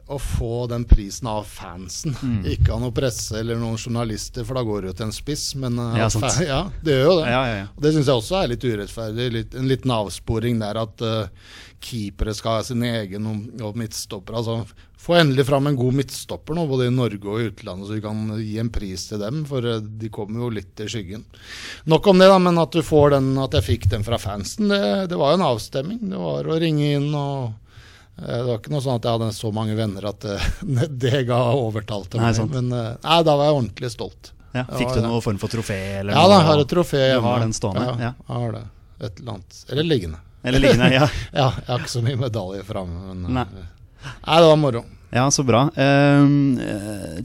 å 0.06 0.18
få 0.22 0.66
den 0.70 0.84
prisen 0.86 1.26
av 1.26 1.48
fansen. 1.50 2.14
Ikke 2.46 2.76
av 2.76 2.84
noe 2.84 2.94
presse 2.94 3.40
eller 3.40 3.58
noen 3.58 3.78
journalister, 3.80 4.46
for 4.46 4.58
da 4.58 4.62
går 4.66 4.84
det 4.84 4.92
jo 4.92 4.96
til 5.00 5.06
en 5.08 5.14
spiss. 5.16 5.46
Men 5.58 5.80
eh, 5.82 5.98
Ja, 6.04 6.08
ja, 6.46 6.60
det 6.86 6.94
gjør 6.94 7.08
jo 7.08 7.16
det. 7.18 7.30
Ja, 7.34 7.40
ja, 7.50 7.64
Det 7.82 7.94
syns 7.96 8.10
jeg 8.12 8.22
også 8.22 8.38
er 8.38 8.52
litt 8.54 8.66
urettferdig. 8.66 9.30
Litt, 9.34 9.56
en 9.58 9.70
liten 9.70 9.94
avsporing 9.96 10.62
der 10.62 10.78
at 10.84 11.02
uh, 11.02 11.56
keepere 11.82 12.34
skal 12.38 12.60
ha 12.60 12.66
sin 12.68 12.86
egen 12.86 13.26
og, 13.32 13.48
og 13.58 13.80
midtstopper. 13.82 14.38
Altså, 14.38 14.60
få 14.98 15.14
endelig 15.20 15.44
fram 15.46 15.66
en 15.70 15.76
god 15.76 15.94
midtstopper 15.94 16.56
nå, 16.56 16.64
både 16.66 16.86
i 16.88 16.94
Norge 16.94 17.28
og 17.28 17.40
i 17.42 17.48
utlandet, 17.50 17.86
så 17.86 17.94
vi 17.98 18.00
kan 18.02 18.22
gi 18.40 18.56
en 18.58 18.70
pris 18.74 19.04
til 19.10 19.20
dem. 19.22 19.42
For 19.46 19.64
eh, 19.68 19.80
de 20.00 20.08
kommer 20.10 20.40
jo 20.46 20.48
litt 20.56 20.80
i 20.82 20.88
skyggen. 20.90 21.22
Nok 21.92 22.06
om 22.10 22.18
det, 22.22 22.28
da, 22.32 22.38
men 22.42 22.58
at 22.62 22.72
du 22.74 22.82
får 22.82 23.14
den, 23.18 23.28
at 23.44 23.54
jeg 23.58 23.66
fikk 23.68 23.86
den 23.92 24.06
fra 24.06 24.18
fansen, 24.18 24.68
det, 24.72 24.80
det 25.12 25.18
var 25.20 25.34
jo 25.34 25.38
en 25.40 25.46
avstemming. 25.52 26.00
Det 26.10 26.18
var 26.24 26.48
å 26.50 26.58
ringe 26.62 26.88
inn 26.96 27.10
og 27.14 27.52
eh, 28.18 28.30
det 28.32 28.40
var 28.48 28.58
ikke 28.58 28.72
noe 28.74 28.84
sånn 28.86 28.96
at 28.98 29.04
jeg 29.10 29.18
hadde 29.18 29.30
så 29.36 29.52
mange 29.54 29.76
venner 29.78 30.08
at 30.10 30.24
eh, 30.32 30.48
det 31.06 31.22
ga 31.28 31.42
overtalt 31.54 32.10
til 32.14 32.24
Nei, 32.24 32.32
meg. 32.32 32.40
sant. 32.40 32.56
Men 32.56 32.72
nei, 32.72 33.20
da 33.28 33.36
var 33.36 33.50
jeg 33.52 33.58
ordentlig 33.60 33.92
stolt. 33.94 34.32
Ja, 34.56 34.64
fikk 34.72 34.94
du 34.96 35.02
noen 35.04 35.20
form 35.20 35.36
for 35.36 35.52
trofé? 35.52 35.76
Eller 36.00 36.16
Ja 36.16 36.22
da, 36.30 36.38
jeg 36.40 36.46
har 36.48 36.60
et 36.62 36.70
trofé 36.70 37.00
Du 37.12 37.20
har 37.26 37.42
den 37.44 37.52
stående? 37.52 37.82
Ja, 37.84 37.96
Ja. 38.00 38.12
jeg 38.16 38.38
har 38.40 38.54
det. 38.56 38.62
Et 39.04 39.18
eller 39.20 39.34
annet. 39.34 39.56
Eller 39.68 39.84
liggende. 39.84 40.20
Eller 40.46 40.62
liggende? 40.64 40.86
Ja. 40.94 41.08
Ja, 41.36 41.48
jeg 41.60 41.66
har 41.68 41.82
ikke 41.84 41.92
så 41.92 42.00
mye 42.06 42.16
medaljer 42.22 42.64
framme, 42.64 43.02
men 43.12 43.34
Nei. 43.36 43.44
Nei, 44.26 44.38
det 44.40 44.50
var 44.50 44.60
moro. 44.60 44.84
Ja, 45.14 45.30
så 45.30 45.42
bra. 45.46 45.66
Eh, 45.76 46.24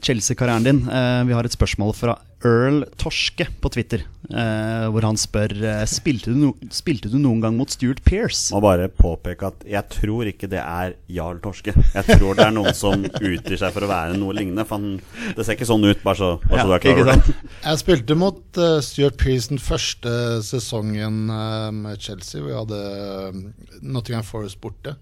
Chelsea-karrieren 0.02 0.64
din. 0.64 0.82
Uh, 0.88 1.24
vi 1.28 1.34
har 1.36 1.44
et 1.44 1.54
spørsmål 1.54 1.94
fra 1.98 2.16
Earl 2.44 2.84
Torske 2.98 3.46
på 3.60 3.70
Twitter. 3.72 4.04
eh, 4.32 4.86
hvor 4.92 5.04
han 5.04 5.18
spør 5.18 5.52
eh, 5.66 5.82
spilte, 5.90 6.32
du 6.32 6.38
no 6.38 6.50
spilte 6.72 7.10
du 7.12 7.18
noen 7.20 7.42
gang 7.42 7.56
mot 7.58 7.70
Stuart 7.70 8.02
Pearce. 8.06 8.52
Må 8.54 8.62
bare 8.64 8.88
påpeke 8.92 9.50
at 9.50 9.64
jeg 9.68 9.88
tror 9.92 10.30
ikke 10.30 10.48
det 10.50 10.60
er 10.62 10.94
Jarl 11.12 11.40
Torske. 11.42 11.74
Jeg 11.74 12.18
tror 12.18 12.38
det 12.38 12.46
er 12.46 12.54
noen 12.54 12.76
som 12.76 13.04
utgir 13.04 13.58
seg 13.60 13.74
for 13.74 13.86
å 13.86 13.90
være 13.90 14.18
noe 14.20 14.36
lignende. 14.36 14.64
For 14.68 14.78
han, 14.78 15.00
det 15.36 15.46
ser 15.46 15.58
ikke 15.58 15.68
sånn 15.68 15.86
ut, 15.86 16.02
bare 16.04 16.18
så, 16.18 16.30
bare 16.46 16.64
så 16.64 16.70
du 16.70 16.76
er 16.76 16.84
klar 16.84 17.02
over 17.02 17.12
det. 17.12 17.36
Jeg 17.66 17.82
spilte 17.82 18.18
mot 18.18 18.60
uh, 18.60 18.76
Stuart 18.84 19.18
Pearce 19.20 19.52
den 19.52 19.62
første 19.62 20.14
sesongen 20.46 21.24
uh, 21.32 21.70
med 21.74 22.00
Chelsea. 22.02 22.42
Vi 22.42 22.54
hadde 22.56 22.78
eh, 22.78 23.42
Nottingham 23.82 24.24
Forest 24.26 24.60
borte. 24.62 24.96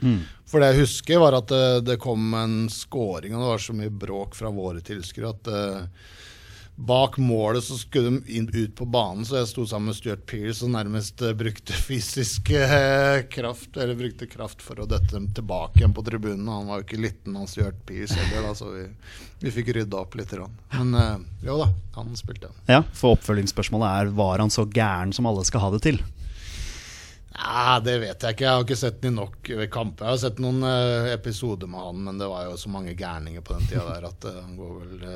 For 0.50 0.62
det 0.62 0.72
jeg 0.72 0.84
husker, 0.84 1.20
var 1.22 1.36
at 1.38 1.50
det, 1.52 1.84
det 1.86 2.00
kom 2.02 2.34
en 2.34 2.64
scoring, 2.72 3.36
og 3.36 3.44
det 3.44 3.52
var 3.52 3.62
så 3.62 3.76
mye 3.76 3.92
bråk 4.02 4.34
fra 4.38 4.50
våre 4.54 4.82
tilskuere 4.84 5.30
at 5.30 5.50
Bak 6.80 7.18
målet 7.20 7.64
så 7.64 7.76
skulle 7.76 8.08
de 8.10 8.36
inn, 8.38 8.46
ut 8.48 8.76
på 8.76 8.86
banen, 8.88 9.24
så 9.28 9.36
jeg 9.36 9.50
sto 9.50 9.66
sammen 9.68 9.90
med 9.90 9.96
Stuart 9.98 10.22
Pearce 10.30 10.64
og 10.64 10.70
nærmest 10.72 11.20
eh, 11.20 11.34
brukte 11.36 11.76
fysisk 11.76 12.48
eh, 12.56 13.20
kraft 13.28 13.76
Eller 13.76 13.98
brukte 13.98 14.28
kraft 14.30 14.62
for 14.64 14.80
å 14.80 14.86
døtte 14.88 15.12
dem 15.12 15.26
tilbake 15.36 15.82
igjen 15.82 15.92
på 15.92 16.04
tribunen. 16.06 16.48
Han 16.48 16.70
var 16.70 16.80
jo 16.80 16.86
ikke 16.86 17.02
liten, 17.04 17.36
han 17.36 17.50
Stuart 17.50 17.82
Pearce 17.84 18.16
heller, 18.16 18.48
da, 18.48 18.54
så 18.56 18.70
vi, 18.72 18.86
vi 19.44 19.52
fikk 19.58 19.74
rydda 19.76 20.00
opp 20.00 20.16
litt. 20.16 20.32
Men 20.72 20.96
eh, 20.96 21.12
jo 21.44 21.58
da, 21.60 21.68
han 21.98 22.16
spilte. 22.16 22.48
Ja, 22.70 22.80
For 22.96 23.18
oppfølgingsspørsmålet 23.18 23.90
er 23.90 24.16
var 24.16 24.40
han 24.40 24.52
så 24.54 24.64
gæren 24.64 25.12
som 25.12 25.28
alle 25.28 25.44
skal 25.44 25.66
ha 25.66 25.70
det 25.76 25.82
til. 25.90 26.00
Nei, 27.36 27.76
Det 27.84 27.98
vet 28.06 28.24
jeg 28.24 28.38
ikke. 28.38 28.44
Jeg 28.48 28.56
har 28.56 28.64
ikke 28.64 28.80
sett 28.86 29.00
den 29.04 29.12
i 29.12 29.20
nok 29.20 29.52
ved 29.52 29.70
kamper. 29.72 30.08
Jeg 30.08 30.16
har 30.16 30.24
sett 30.24 30.40
noen 30.40 30.64
eh, 30.64 31.12
episoder 31.12 31.68
med 31.68 31.84
han, 31.84 32.02
men 32.08 32.24
det 32.24 32.32
var 32.32 32.48
jo 32.48 32.56
så 32.60 32.72
mange 32.72 32.96
gærninger 32.96 33.44
på 33.44 33.58
den 33.58 33.68
tida 33.68 33.84
der 33.92 34.08
at 34.10 34.28
eh, 34.32 34.40
han 34.40 34.56
går 34.56 34.76
vel 34.80 35.08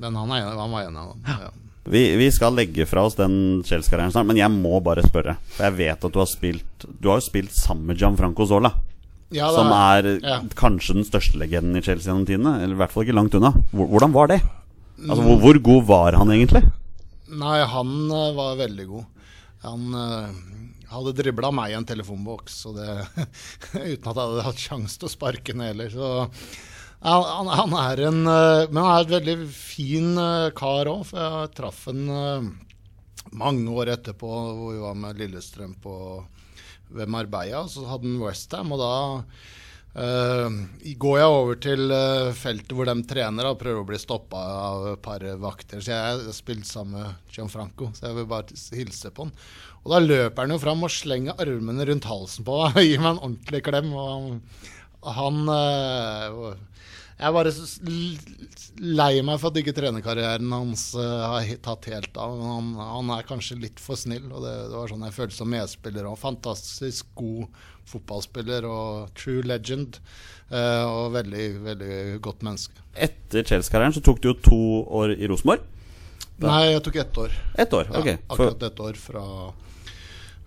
Men 0.00 0.16
han, 0.16 0.32
er, 0.32 0.52
han 0.56 0.72
var 0.72 0.86
en 0.86 1.00
av 1.00 1.10
dem. 1.12 1.26
Ja. 1.28 1.50
Vi, 1.90 2.02
vi 2.16 2.28
skal 2.32 2.54
legge 2.54 2.84
fra 2.86 3.06
oss 3.08 3.16
den 3.18 3.62
Chelsea-karrieren 3.66 4.12
snart, 4.14 4.28
men 4.28 4.38
jeg 4.38 4.52
må 4.52 4.78
bare 4.84 5.04
spørre. 5.06 5.36
For 5.56 5.66
jeg 5.66 5.78
vet 5.80 6.06
at 6.06 6.14
du 6.14 6.20
har 6.20 6.28
spilt 6.28 6.86
Du 7.00 7.08
har 7.10 7.20
jo 7.20 7.24
spilt 7.24 7.54
sammen 7.56 7.88
med 7.90 8.00
Gianfranco 8.00 8.46
Zola. 8.48 8.72
Ja, 9.30 9.46
det 9.46 9.54
som 9.54 9.70
er 9.74 10.08
ja. 10.18 10.40
kanskje 10.58 10.96
den 10.98 11.06
største 11.06 11.38
legenden 11.38 11.78
i 11.78 11.84
Chelsea 11.84 12.10
gjennom 12.10 12.26
tidene. 12.28 12.56
Eller 12.60 12.76
i 12.76 12.80
hvert 12.82 12.94
fall 12.94 13.06
ikke 13.06 13.16
langt 13.16 13.36
unna. 13.38 13.52
Hvordan 13.72 14.14
var 14.16 14.32
det? 14.32 14.40
Altså, 15.00 15.22
hvor, 15.24 15.40
hvor 15.40 15.60
god 15.70 15.84
var 15.88 16.18
han 16.20 16.32
egentlig? 16.34 16.64
Nei, 17.30 17.58
han 17.72 17.92
eh, 18.10 18.32
var 18.36 18.58
veldig 18.58 18.86
god. 18.90 19.28
Han 19.64 19.94
uh, 19.94 20.40
hadde 20.90 21.14
dribla 21.16 21.52
meg 21.54 21.72
i 21.72 21.76
en 21.78 21.86
telefonboks, 21.86 22.58
og 22.68 22.80
det, 22.80 22.88
uten 23.76 24.10
at 24.10 24.10
jeg 24.10 24.18
hadde 24.18 24.46
hatt 24.48 24.64
sjanse 24.66 24.98
til 24.98 25.08
å 25.08 25.12
sparke 25.12 25.54
den 25.54 25.64
heller. 25.64 25.92
Så 25.94 26.10
han, 27.00 27.48
han, 27.48 27.76
er 27.80 28.02
en 28.10 28.26
eh, 28.28 28.66
Men 28.68 28.82
han 28.82 28.90
er 28.90 29.06
et 29.06 29.14
veldig 29.14 29.36
fin 29.54 30.10
eh, 30.20 30.50
kar 30.56 30.90
òg, 30.90 31.14
jeg 31.16 31.54
traff 31.56 31.86
han 31.88 32.02
eh, 32.12 32.50
mange 33.36 33.70
år 33.70 33.94
etterpå, 33.94 34.28
hvor 34.28 34.74
vi 34.74 34.82
var 34.82 34.98
med 34.98 35.20
Lillestrøm 35.20 35.76
på, 35.80 35.94
ved 36.90 37.10
Marbella. 37.12 37.62
Så 37.70 37.86
hadde 37.86 38.08
han 38.08 38.20
Westham, 38.24 38.76
og 38.76 38.82
da 38.84 38.92
Uh, 39.90 40.70
går 41.02 41.16
jeg 41.18 41.30
over 41.34 41.56
til 41.58 41.90
uh, 41.90 42.28
feltet 42.38 42.70
hvor 42.78 42.86
de 42.86 42.92
trener 43.10 43.48
og 43.48 43.56
prøver 43.58 43.80
å 43.82 43.88
bli 43.88 43.98
stoppa 43.98 44.38
av 44.38 44.84
et 44.92 45.00
par 45.02 45.24
vakter. 45.42 45.80
Så 45.82 45.90
jeg 45.90 45.98
har 45.98 46.62
sammen 46.62 46.94
med 46.94 47.32
Gianfranco, 47.34 47.88
så 47.96 48.06
jeg 48.06 48.20
vil 48.20 48.28
bare 48.30 48.60
hilse 48.78 49.10
på 49.10 49.26
han. 49.26 49.32
Og 49.80 49.90
da 49.90 49.98
løper 50.04 50.44
han 50.44 50.54
jo 50.54 50.60
fram 50.62 50.86
og 50.86 50.94
slenger 50.94 51.42
armene 51.42 51.88
rundt 51.88 52.06
halsen 52.06 52.46
på 52.46 52.60
meg 52.60 52.78
og 52.78 52.86
gir 52.86 53.02
meg 53.02 53.10
en 53.10 53.22
ordentlig 53.26 53.62
klem. 53.66 53.90
Og 53.90 54.06
han, 54.14 54.40
han 55.18 55.52
eh, 55.56 56.38
Jeg 57.20 57.34
bare 57.36 57.50
lei 58.80 59.10
meg 59.26 59.40
for 59.42 59.50
at 59.52 59.58
ikke 59.60 59.74
trenerkarrieren 59.76 60.52
hans 60.54 60.86
eh, 60.96 61.24
har 61.32 61.50
tatt 61.64 61.88
helt 61.92 62.16
av. 62.16 62.36
Men 62.38 62.48
han, 62.54 62.70
han 62.80 63.12
er 63.18 63.26
kanskje 63.28 63.58
litt 63.60 63.82
for 63.82 64.00
snill, 64.00 64.30
og 64.32 64.40
det, 64.46 64.54
det 64.70 64.78
var 64.78 64.88
sånn 64.92 65.04
jeg 65.04 65.16
følte 65.18 65.36
som 65.36 65.52
medspiller. 65.52 66.08
Og 66.08 66.16
fantastisk 66.20 67.10
god 67.20 67.60
fotballspiller 67.90 68.64
og 68.68 69.10
true 69.18 69.42
legend. 69.44 69.98
eh, 70.50 70.84
og 70.86 71.12
veldig, 71.14 71.46
veldig 71.66 71.98
godt 72.24 72.42
menneske. 72.46 72.80
Etter 72.94 73.44
Chelsea-karrieren 73.46 73.94
så 73.94 74.02
tok 74.04 74.22
du 74.22 74.30
jo 74.32 74.38
to 74.42 74.62
år 75.00 75.14
i 75.16 75.28
Rosenborg. 75.30 75.66
Nei, 76.40 76.70
jeg 76.72 76.84
tok 76.86 76.96
ett 77.02 77.18
år. 77.20 77.34
Ett 77.60 77.74
år, 77.76 77.90
ok. 77.92 78.06
Ja, 78.14 78.20
akkurat 78.32 78.62
ett 78.70 78.80
år 78.80 78.96
fra 78.96 79.24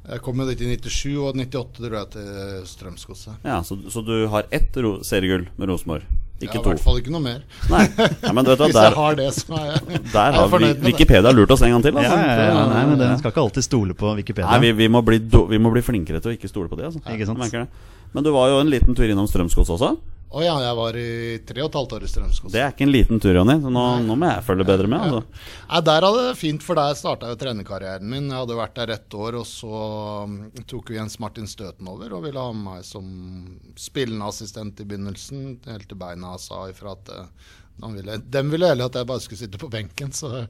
Jeg 0.03 0.19
kom 0.25 0.39
jo 0.41 0.47
dit 0.49 0.59
i 0.65 0.71
97, 0.73 1.13
og 1.21 1.37
98 1.39 1.83
dro 1.85 1.95
jeg 1.95 2.09
til 2.15 2.65
Strømsgodset. 2.67 3.45
ja, 3.45 3.61
så, 3.63 3.77
så 3.93 4.01
du 4.03 4.25
har 4.27 4.49
ett 4.51 4.73
seriegull 5.07 5.45
med 5.55 5.69
Rosenborg, 5.69 6.03
Jeg 6.41 6.49
ja, 6.49 6.57
har 6.57 6.65
i 6.65 6.73
hvert 6.73 6.83
fall 6.83 6.97
ikke 6.99 7.11
noe 7.13 7.23
mer. 7.23 7.43
Nei, 7.71 7.83
ja, 7.93 8.31
men 8.35 8.43
du 8.43 8.49
vet 8.51 8.59
hva, 8.59 8.67
Hvis 8.69 8.75
der, 8.75 8.87
jeg 8.89 8.97
har 8.97 9.17
det, 9.19 9.27
så 9.37 9.57
er 9.59 9.67
jeg, 9.69 9.99
der 10.15 10.23
er 10.23 10.37
har 10.39 10.49
vi. 10.51 10.71
Wikipedia 10.89 11.31
lurt 11.31 11.53
oss 11.55 11.63
en 11.63 11.71
gang 11.75 11.85
til. 11.85 11.99
Altså. 12.01 12.17
ja, 12.17 12.47
ja, 12.49 12.63
nei, 12.71 12.81
men 12.89 12.99
Den 12.99 13.13
skal 13.21 13.31
ikke 13.31 13.43
alltid 13.45 13.67
stole 13.67 13.95
på 13.99 14.15
Wikipedia. 14.17 14.49
Nei, 14.49 14.59
vi, 14.65 14.71
vi, 14.81 14.89
må 14.91 15.03
bli 15.05 15.21
do, 15.23 15.45
vi 15.51 15.61
må 15.61 15.71
bli 15.75 15.85
flinkere 15.85 16.19
til 16.23 16.33
å 16.33 16.35
ikke 16.35 16.51
stole 16.51 16.71
på 16.71 16.79
det. 16.79 16.89
Altså. 16.89 17.03
Ikke 17.13 17.29
sant? 17.29 17.69
Men 18.13 18.25
du 18.25 18.33
var 18.33 18.51
jo 18.51 18.59
en 18.63 18.73
liten 18.73 18.97
tur 18.97 19.07
innom 19.07 19.29
Strømsgods 19.29 19.71
også. 19.77 19.93
Å 20.33 20.41
ja, 20.41 20.53
jeg 20.63 20.77
var 20.79 20.95
i 20.97 21.09
tre 21.45 21.61
og 21.61 21.67
et 21.69 21.75
halvt 21.77 21.91
år 21.93 22.03
i 22.05 22.07
Strømsgodset. 22.09 22.53
Det 22.55 22.61
er 22.63 22.71
ikke 22.73 22.85
en 22.87 22.93
liten 22.93 23.19
tur, 23.21 23.35
Jonny. 23.37 23.53
Så 23.61 23.69
nå, 23.75 23.83
nå 24.01 24.15
må 24.17 24.29
jeg 24.31 24.45
følge 24.47 24.65
bedre 24.65 24.89
med. 24.89 25.03
Altså. 25.05 25.43
Nei, 25.69 25.81
Der 25.89 26.07
hadde 26.07 26.23
det 26.25 26.39
fint, 26.39 26.65
for 26.65 26.79
der 26.79 26.97
starta 26.97 27.29
jo 27.29 27.37
trenerkarrieren 27.37 28.09
min. 28.09 28.31
Jeg 28.31 28.39
hadde 28.39 28.57
vært 28.57 28.79
der 28.79 28.95
ett 28.95 29.17
år, 29.17 29.37
og 29.37 29.45
så 29.45 29.81
um, 30.25 30.39
tok 30.69 30.89
jo 30.89 30.97
Jens 30.97 31.19
Martin 31.21 31.49
Støten 31.49 31.91
over 31.91 32.17
og 32.17 32.25
ville 32.25 32.47
ha 32.47 32.55
meg 32.57 32.81
som 32.87 33.05
spillende 33.77 34.31
assistent 34.33 34.81
i 34.81 34.87
begynnelsen, 34.89 35.59
helt 35.69 35.85
til 35.91 36.01
beina 36.01 36.33
sa 36.41 36.65
ifra 36.71 36.97
at 36.97 37.13
de 37.77 37.93
ville, 37.93 38.17
dem 38.33 38.49
ville 38.53 38.69
heller 38.69 38.89
at 38.89 38.97
jeg 38.97 39.09
bare 39.09 39.21
skulle 39.21 39.43
sitte 39.45 39.61
på 39.61 39.69
benken. 39.69 40.13
Så, 40.17 40.45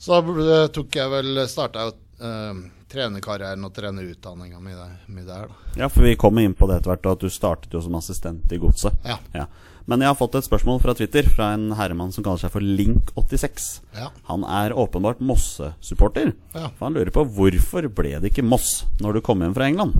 så 0.00 0.24
tok 0.72 0.96
jeg 0.96 1.12
vel 1.12 1.44
starta 1.50 1.90
jo 1.90 1.94
eh, 2.24 2.64
trenerkarrieren 2.92 3.64
og 3.66 3.72
trenerutdanninga 3.74 4.60
mi 4.60 5.24
der. 5.24 5.48
Da. 5.48 5.60
Ja, 5.80 5.88
for 5.88 6.04
vi 6.04 6.16
kommer 6.20 6.44
inn 6.44 6.56
på 6.56 6.68
det 6.68 6.80
etter 6.80 6.92
hvert, 6.92 7.08
at 7.14 7.24
du 7.24 7.32
startet 7.32 7.72
jo 7.72 7.82
som 7.82 7.96
assistent 7.98 8.52
i 8.52 8.60
Godset. 8.60 8.96
Ja. 9.08 9.46
Men 9.90 10.02
jeg 10.04 10.12
har 10.12 10.18
fått 10.18 10.36
et 10.38 10.46
spørsmål 10.46 10.78
fra 10.82 10.94
Twitter 10.94 11.26
fra 11.26 11.52
en 11.56 11.72
herremann 11.78 12.12
som 12.14 12.24
kaller 12.24 12.44
seg 12.44 12.52
for 12.54 12.62
Link86. 12.62 13.68
Ja. 13.96 14.10
Han 14.28 14.46
er 14.46 14.76
åpenbart 14.78 15.22
Mosse-supporter. 15.24 16.34
Ja. 16.54 16.68
For 16.76 16.86
han 16.86 16.98
lurer 16.98 17.10
på 17.14 17.26
hvorfor 17.26 17.88
ble 17.90 18.18
det 18.22 18.30
ikke 18.30 18.46
Moss 18.46 18.84
når 19.02 19.18
du 19.18 19.24
kom 19.26 19.42
hjem 19.42 19.56
fra 19.56 19.70
England? 19.70 19.98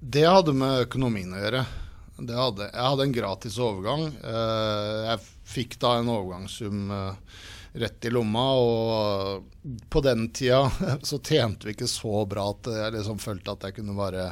Det 0.00 0.24
hadde 0.28 0.56
med 0.56 0.86
økonomien 0.86 1.32
å 1.32 1.40
gjøre. 1.40 1.64
Det 2.14 2.36
hadde, 2.38 2.68
jeg 2.70 2.86
hadde 2.86 3.04
en 3.08 3.14
gratis 3.16 3.56
overgang. 3.58 4.06
Eh, 4.22 4.98
jeg 5.10 5.22
fikk 5.54 5.78
da 5.82 5.96
en 5.98 6.12
overgangssum 6.12 6.92
eh, 6.94 7.40
rett 7.74 8.04
i 8.06 8.10
lomma, 8.14 8.44
og 8.54 9.68
på 9.90 10.00
den 10.04 10.28
tida 10.30 10.68
så 11.02 11.18
tjente 11.18 11.66
vi 11.66 11.74
ikke 11.74 11.88
så 11.90 12.22
bra 12.30 12.48
at 12.52 12.70
jeg 12.70 12.94
liksom 12.98 13.18
følte 13.22 13.54
at 13.56 13.66
jeg 13.68 13.76
kunne 13.80 13.96
bare 13.98 14.28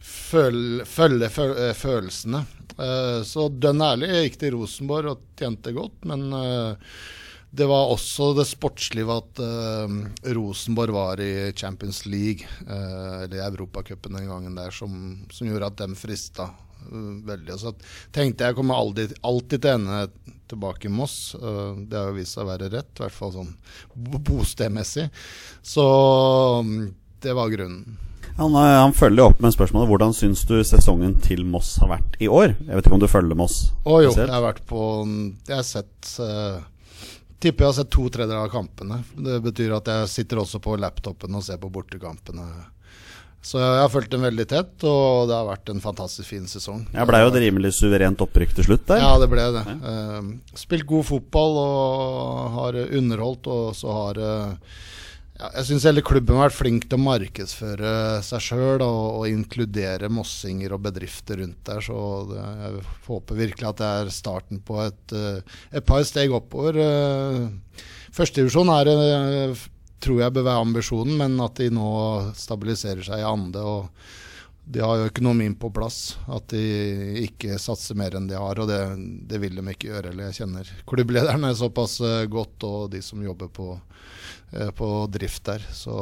følge, 0.00 0.86
følge 0.88 1.28
føl- 1.28 1.56
eh, 1.60 1.74
følelsene. 1.76 2.44
Eh, 2.80 3.18
så 3.28 3.48
dønn 3.52 3.84
ærlig, 3.84 4.08
jeg 4.08 4.28
gikk 4.30 4.38
til 4.44 4.54
Rosenborg 4.56 5.10
og 5.12 5.24
tjente 5.36 5.74
godt, 5.76 6.06
men 6.08 6.24
eh, 6.32 6.94
det 7.50 7.66
var 7.66 7.90
også 7.90 8.30
det 8.38 8.44
sportslige 8.46 9.10
at 9.10 9.40
Rosenborg 10.36 10.94
var 10.94 11.18
i 11.24 11.50
Champions 11.58 12.04
League, 12.06 12.46
eller 12.62 13.40
Europacupen 13.42 14.14
den 14.14 14.28
gangen 14.30 14.54
der, 14.54 14.70
som, 14.70 14.92
som 15.34 15.48
gjorde 15.50 15.66
at 15.72 15.80
dem 15.80 15.96
frista 15.98 16.46
veldig. 17.26 17.56
Og 17.56 17.62
så 17.62 17.72
tenkte 18.14 18.44
jeg 18.44 18.54
jeg 18.54 18.58
kommer 18.60 18.80
aldri, 18.80 19.08
alltid 19.26 19.62
til 19.62 19.70
å 19.70 19.78
ende 19.78 20.36
tilbake 20.50 20.88
i 20.88 20.92
Moss. 20.92 21.34
Eh, 21.34 21.72
det 21.86 21.98
har 21.98 22.10
jo 22.10 22.18
vist 22.18 22.36
seg 22.36 22.44
å 22.46 22.50
være 22.50 22.70
rett, 22.72 22.92
i 22.96 23.04
hvert 23.04 23.16
fall 23.16 23.34
sånn 23.34 23.50
bostedmessig. 24.30 25.08
Så 25.62 25.84
mm, 26.66 26.86
det 27.22 27.36
var 27.36 27.52
grunnen. 27.52 27.98
Han, 28.40 28.54
eh, 28.54 28.78
han 28.80 28.94
følger 28.96 29.30
opp 29.30 29.40
med 29.42 29.54
spørsmålet 29.54 29.90
hvordan 29.90 30.14
syns 30.16 30.42
du 30.48 30.58
sesongen 30.64 31.16
til 31.22 31.44
Moss 31.48 31.74
har 31.82 31.92
vært 31.92 32.18
i 32.22 32.28
år? 32.30 32.54
Jeg 32.56 32.72
vet 32.72 32.86
ikke 32.86 32.98
om 32.98 33.04
du 33.04 33.10
følger 33.10 33.38
Moss? 33.38 33.62
Å 33.84 34.02
jo, 34.04 34.12
jeg 34.16 34.30
har 34.30 34.44
vært 34.44 34.62
på 34.68 34.82
Jeg 35.48 35.56
har 35.56 35.66
sett 35.66 36.14
eh, 36.24 36.60
Tipper 37.40 37.64
jeg 37.64 37.70
har 37.70 37.76
sett 37.78 37.92
to 37.92 38.02
tredjedeler 38.12 38.44
av 38.44 38.52
kampene. 38.52 38.98
Det 39.16 39.38
betyr 39.40 39.72
at 39.72 39.86
jeg 39.88 40.08
sitter 40.12 40.42
også 40.42 40.58
på 40.60 40.74
laptopen 40.76 41.38
og 41.38 41.44
ser 41.46 41.56
på 41.60 41.70
bortekampene. 41.72 42.44
Så 43.40 43.56
jeg 43.56 43.80
har 43.80 43.88
fulgt 43.88 44.12
dem 44.12 44.24
veldig 44.26 44.44
tett, 44.50 44.84
og 44.84 45.30
det 45.30 45.36
har 45.36 45.46
vært 45.48 45.70
en 45.72 45.80
fantastisk 45.80 46.28
fin 46.28 46.44
sesong. 46.50 46.82
Jeg 46.92 47.08
blei 47.08 47.22
jo 47.22 47.30
et 47.30 47.38
rimelig 47.40 47.72
suverent 47.78 48.20
opprykk 48.20 48.52
til 48.58 48.66
slutt 48.68 48.84
der. 48.90 49.00
Ja, 49.00 49.14
det 49.22 49.30
ble 49.32 49.46
det. 49.56 49.64
Ja. 49.64 50.20
spilt 50.60 50.84
god 50.90 51.08
fotball 51.08 51.56
og 51.62 52.50
har 52.58 52.80
underholdt, 52.84 53.48
og 53.48 53.72
så 53.78 53.96
har 53.96 54.20
eh, 54.20 54.74
ja, 55.40 55.48
jeg 55.56 55.70
syns 55.70 55.86
hele 55.88 56.02
klubben 56.04 56.36
har 56.36 56.50
vært 56.50 56.58
flink 56.58 56.84
til 56.84 56.98
å 56.98 57.04
markedsføre 57.06 57.92
seg 58.26 58.44
sjøl 58.44 58.82
og, 58.84 59.04
og, 59.22 59.24
inkludere 59.30 60.10
mossinger 60.12 60.74
og 60.76 60.82
bedrifter 60.84 61.40
rundt 61.40 61.62
der. 61.64 61.80
Så 61.84 61.96
det, 62.28 62.44
jeg 62.44 62.84
håper 63.06 63.40
virkelig 63.40 63.68
at 63.70 63.80
det 63.80 63.90
er 64.02 64.12
starten 64.12 64.60
på 64.60 64.82
et, 64.84 65.16
eh, 65.16 65.60
et 65.80 65.86
par 65.88 66.04
steg 66.04 66.34
oppover. 66.36 66.76
Eh, 66.84 67.86
Førstedivisjon 68.12 68.72
er 68.74 68.90
eh, 68.92 69.64
tror 70.00 70.24
jeg 70.24 70.34
bør 70.36 70.48
være 70.48 70.64
ambisjonen, 70.64 71.14
men 71.20 71.38
at 71.44 71.60
de 71.60 71.70
nå 71.74 71.90
stabiliserer 72.38 73.04
seg 73.06 73.22
i 73.22 73.28
ande. 73.28 73.60
og 73.60 73.88
de 74.70 74.78
har 74.84 75.00
jo 75.00 75.08
økonomien 75.08 75.56
på 75.58 75.72
plass. 75.74 76.16
At 76.30 76.52
de 76.52 77.24
ikke 77.24 77.56
satser 77.58 77.96
mer 77.98 78.14
enn 78.14 78.28
de 78.30 78.36
har. 78.38 78.60
Og 78.62 78.68
det, 78.70 78.78
det 79.26 79.40
vil 79.42 79.56
de 79.58 79.64
ikke 79.72 79.88
gjøre. 79.88 80.12
Eller 80.12 80.28
jeg 80.28 80.44
kjenner 80.44 80.68
klubblederne 80.86 81.50
såpass 81.58 81.96
godt, 82.30 82.68
og 82.68 82.90
de 82.92 83.00
som 83.02 83.24
jobber 83.24 83.50
på 83.50 83.72
Eh, 84.52 84.70
på 84.70 85.06
drift 85.10 85.44
der. 85.46 85.62
Så 85.72 85.94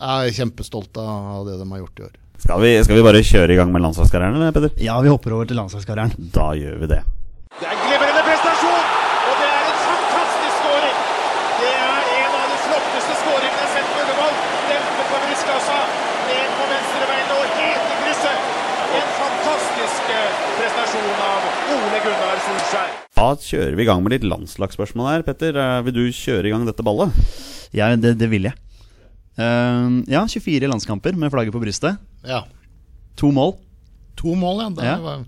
jeg 0.00 0.28
er 0.28 0.36
kjempestolt 0.36 0.96
av 0.96 1.44
det 1.48 1.58
de 1.60 1.66
har 1.68 1.82
gjort 1.82 2.00
i 2.00 2.06
år. 2.08 2.14
Skal 2.42 2.62
vi, 2.64 2.70
skal 2.84 2.96
vi 2.98 3.04
bare 3.04 3.20
kjøre 3.22 3.52
i 3.52 3.58
gang 3.58 3.72
med 3.74 3.84
landslagskarrieren, 3.84 4.38
eller, 4.38 4.54
Petter? 4.56 4.72
Ja, 4.82 4.96
vi 5.04 5.12
hopper 5.12 5.36
over 5.36 5.46
til 5.50 5.60
landslagskarrieren. 5.60 6.14
Da 6.34 6.48
gjør 6.58 6.80
vi 6.80 6.88
det. 6.94 7.02
Det 7.60 7.68
er 7.68 7.76
en 7.76 7.84
glimrende 7.84 8.24
prestasjon, 8.26 8.88
og 9.28 9.34
det 9.42 9.50
er 9.50 9.68
en 9.68 9.78
fantastisk 9.84 10.56
skåring. 10.62 10.96
Det 11.60 11.68
er 11.76 12.10
en 12.16 12.40
av 12.40 12.48
de 12.48 12.58
flotteste 12.64 13.18
skåringene 13.20 13.60
jeg 13.60 13.68
har 13.68 13.70
sett 13.76 13.92
på 13.92 14.00
Ullevål. 14.06 14.34
Dempet 14.72 15.06
på 15.12 15.22
brystkassa, 15.28 15.78
ned 16.32 16.50
på 16.56 16.72
venstrebeina 16.72 17.38
og 17.38 17.56
helt 17.60 17.94
i 17.94 18.02
krysset. 18.02 18.50
En 19.02 19.14
fantastisk 19.20 20.12
eh, 20.18 20.44
prestasjon 20.58 21.24
av 21.30 21.48
Ole 21.78 22.04
Gunnar 22.08 22.46
Solskjær. 22.48 23.01
Da 23.16 23.32
kjører 23.36 23.74
vi 23.76 23.84
i 23.84 23.88
gang 23.88 24.00
med 24.04 24.14
litt 24.14 24.24
landslagsspørsmål 24.24 25.10
her, 25.10 25.24
Petter. 25.26 25.56
Eh, 25.60 25.80
vil 25.86 25.96
du 25.98 26.04
kjøre 26.16 26.48
i 26.48 26.52
gang 26.54 26.64
dette 26.68 26.84
ballet? 26.86 27.12
Ja, 27.76 27.90
det, 27.96 28.14
det 28.20 28.28
vil 28.32 28.48
jeg. 28.48 28.56
Uh, 29.38 30.00
ja, 30.12 30.26
24 30.28 30.68
landskamper 30.68 31.16
med 31.16 31.32
flagget 31.32 31.54
på 31.54 31.60
brystet. 31.62 32.00
Ja. 32.28 32.42
To 33.20 33.30
mål. 33.32 33.54
To 34.20 34.34
mål, 34.36 34.58
ja. 34.60 34.66
Det 34.76 34.84
Ja. 34.90 34.96
var 35.00 35.22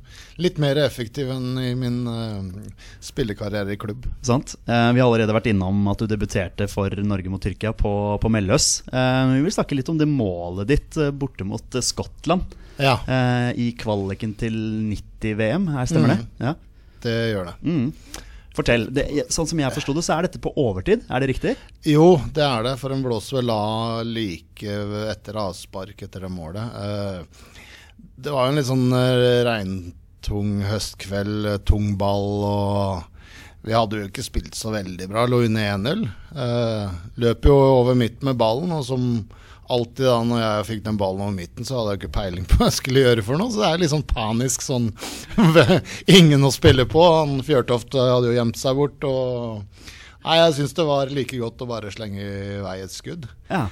litt 0.44 0.58
mer 0.60 0.76
effektiv 0.82 1.30
enn 1.32 1.56
i 1.60 1.70
min 1.76 2.02
uh, 2.04 2.66
spillekarriere 3.04 3.72
i 3.72 3.78
klubb. 3.80 4.04
Sant? 4.24 4.56
Uh, 4.68 4.90
vi 4.92 5.00
har 5.00 5.08
allerede 5.08 5.32
vært 5.36 5.48
innom 5.52 5.86
at 5.92 6.00
du 6.04 6.08
debuterte 6.10 6.68
for 6.68 6.92
Norge 7.04 7.32
mot 7.32 7.40
Tyrkia 7.44 7.72
på, 7.76 7.94
på 8.20 8.32
Melløs. 8.32 8.82
Eh, 8.92 9.22
vi 9.38 9.40
vil 9.46 9.56
snakke 9.56 9.76
litt 9.78 9.88
om 9.92 10.00
det 10.00 10.08
målet 10.10 10.68
ditt 10.72 11.00
borte 11.16 11.46
mot 11.48 11.80
Skottland 11.84 12.44
Ja, 12.80 12.98
eh, 13.08 13.50
i 13.56 13.70
kvaliken 13.80 14.36
til 14.40 14.56
90-VM. 14.92 15.68
Her 15.78 15.88
stemmer 15.88 16.12
Mm. 16.12 16.16
det? 16.20 16.46
Ja. 16.48 16.54
Det 17.06 17.14
gjør 17.34 17.50
det. 17.50 17.54
Mm. 17.62 17.88
Fortell. 18.54 18.84
Det, 18.94 19.04
sånn 19.34 19.48
som 19.50 19.58
jeg 19.58 19.74
forsto 19.74 19.94
det, 19.96 20.04
så 20.06 20.14
er 20.14 20.28
dette 20.28 20.38
på 20.42 20.52
overtid. 20.62 21.02
Er 21.10 21.24
det 21.24 21.32
riktig? 21.32 21.54
Jo, 21.90 22.12
det 22.36 22.44
er 22.46 22.62
det, 22.68 22.76
for 22.78 22.94
en 22.94 23.02
blåser 23.02 23.40
vel 23.40 23.50
av 23.50 24.04
like 24.06 24.76
etter 25.10 25.38
avspark 25.42 26.04
etter 26.06 26.22
det 26.26 26.30
målet. 26.30 26.76
Eh, 26.78 27.50
Det 28.14 28.30
var 28.30 28.46
jo 28.46 28.52
en 28.52 28.58
litt 28.60 28.68
sånn 28.68 28.92
eh, 28.94 29.40
regntung 29.48 30.52
høstkveld, 30.68 31.48
eh, 31.50 31.58
tung 31.66 31.96
ball 31.98 32.44
og 32.46 33.10
Vi 33.64 33.72
hadde 33.74 33.96
jo 33.98 34.06
ikke 34.10 34.22
spilt 34.22 34.54
så 34.54 34.70
veldig 34.74 35.06
bra, 35.08 35.24
lå 35.26 35.38
under 35.48 35.70
1-0. 35.74 36.02
Eh, 36.36 36.94
Løp 37.24 37.46
jo 37.48 37.54
over 37.80 37.96
midten 37.98 38.28
med 38.28 38.36
ballen, 38.38 38.70
og 38.76 38.84
som 38.86 39.06
alltid 39.72 40.06
da 40.06 40.16
når 40.26 40.40
jeg 40.42 40.66
fikk 40.70 40.82
den 40.84 40.98
ballen 41.00 41.24
over 41.24 41.36
midten, 41.36 41.66
så 41.66 41.78
hadde 41.78 41.94
jeg 41.94 42.02
ikke 42.02 42.16
peiling 42.18 42.48
på 42.48 42.58
hva 42.60 42.68
jeg 42.68 42.78
skulle 42.78 43.04
gjøre 43.04 43.24
for 43.26 43.40
noe. 43.40 43.52
Så 43.52 43.62
det 43.62 43.70
er 43.70 43.82
litt 43.82 43.94
sånn 43.94 44.06
panisk 44.10 44.64
sånn 44.64 44.90
Ingen 46.18 46.44
å 46.44 46.52
spille 46.54 46.86
på. 46.90 47.04
Han 47.20 47.38
Fjørtoft 47.46 47.96
hadde 47.98 48.30
jo 48.30 48.36
gjemt 48.36 48.60
seg 48.60 48.78
bort. 48.80 49.08
og 49.08 49.64
Nei, 50.24 50.38
jeg 50.40 50.54
syns 50.58 50.76
det 50.76 50.86
var 50.88 51.10
like 51.12 51.40
godt 51.40 51.64
å 51.64 51.68
bare 51.68 51.92
slenge 51.92 52.22
i 52.24 52.60
vei 52.64 52.78
et 52.84 52.94
skudd. 52.94 53.26
Ja. 53.50 53.66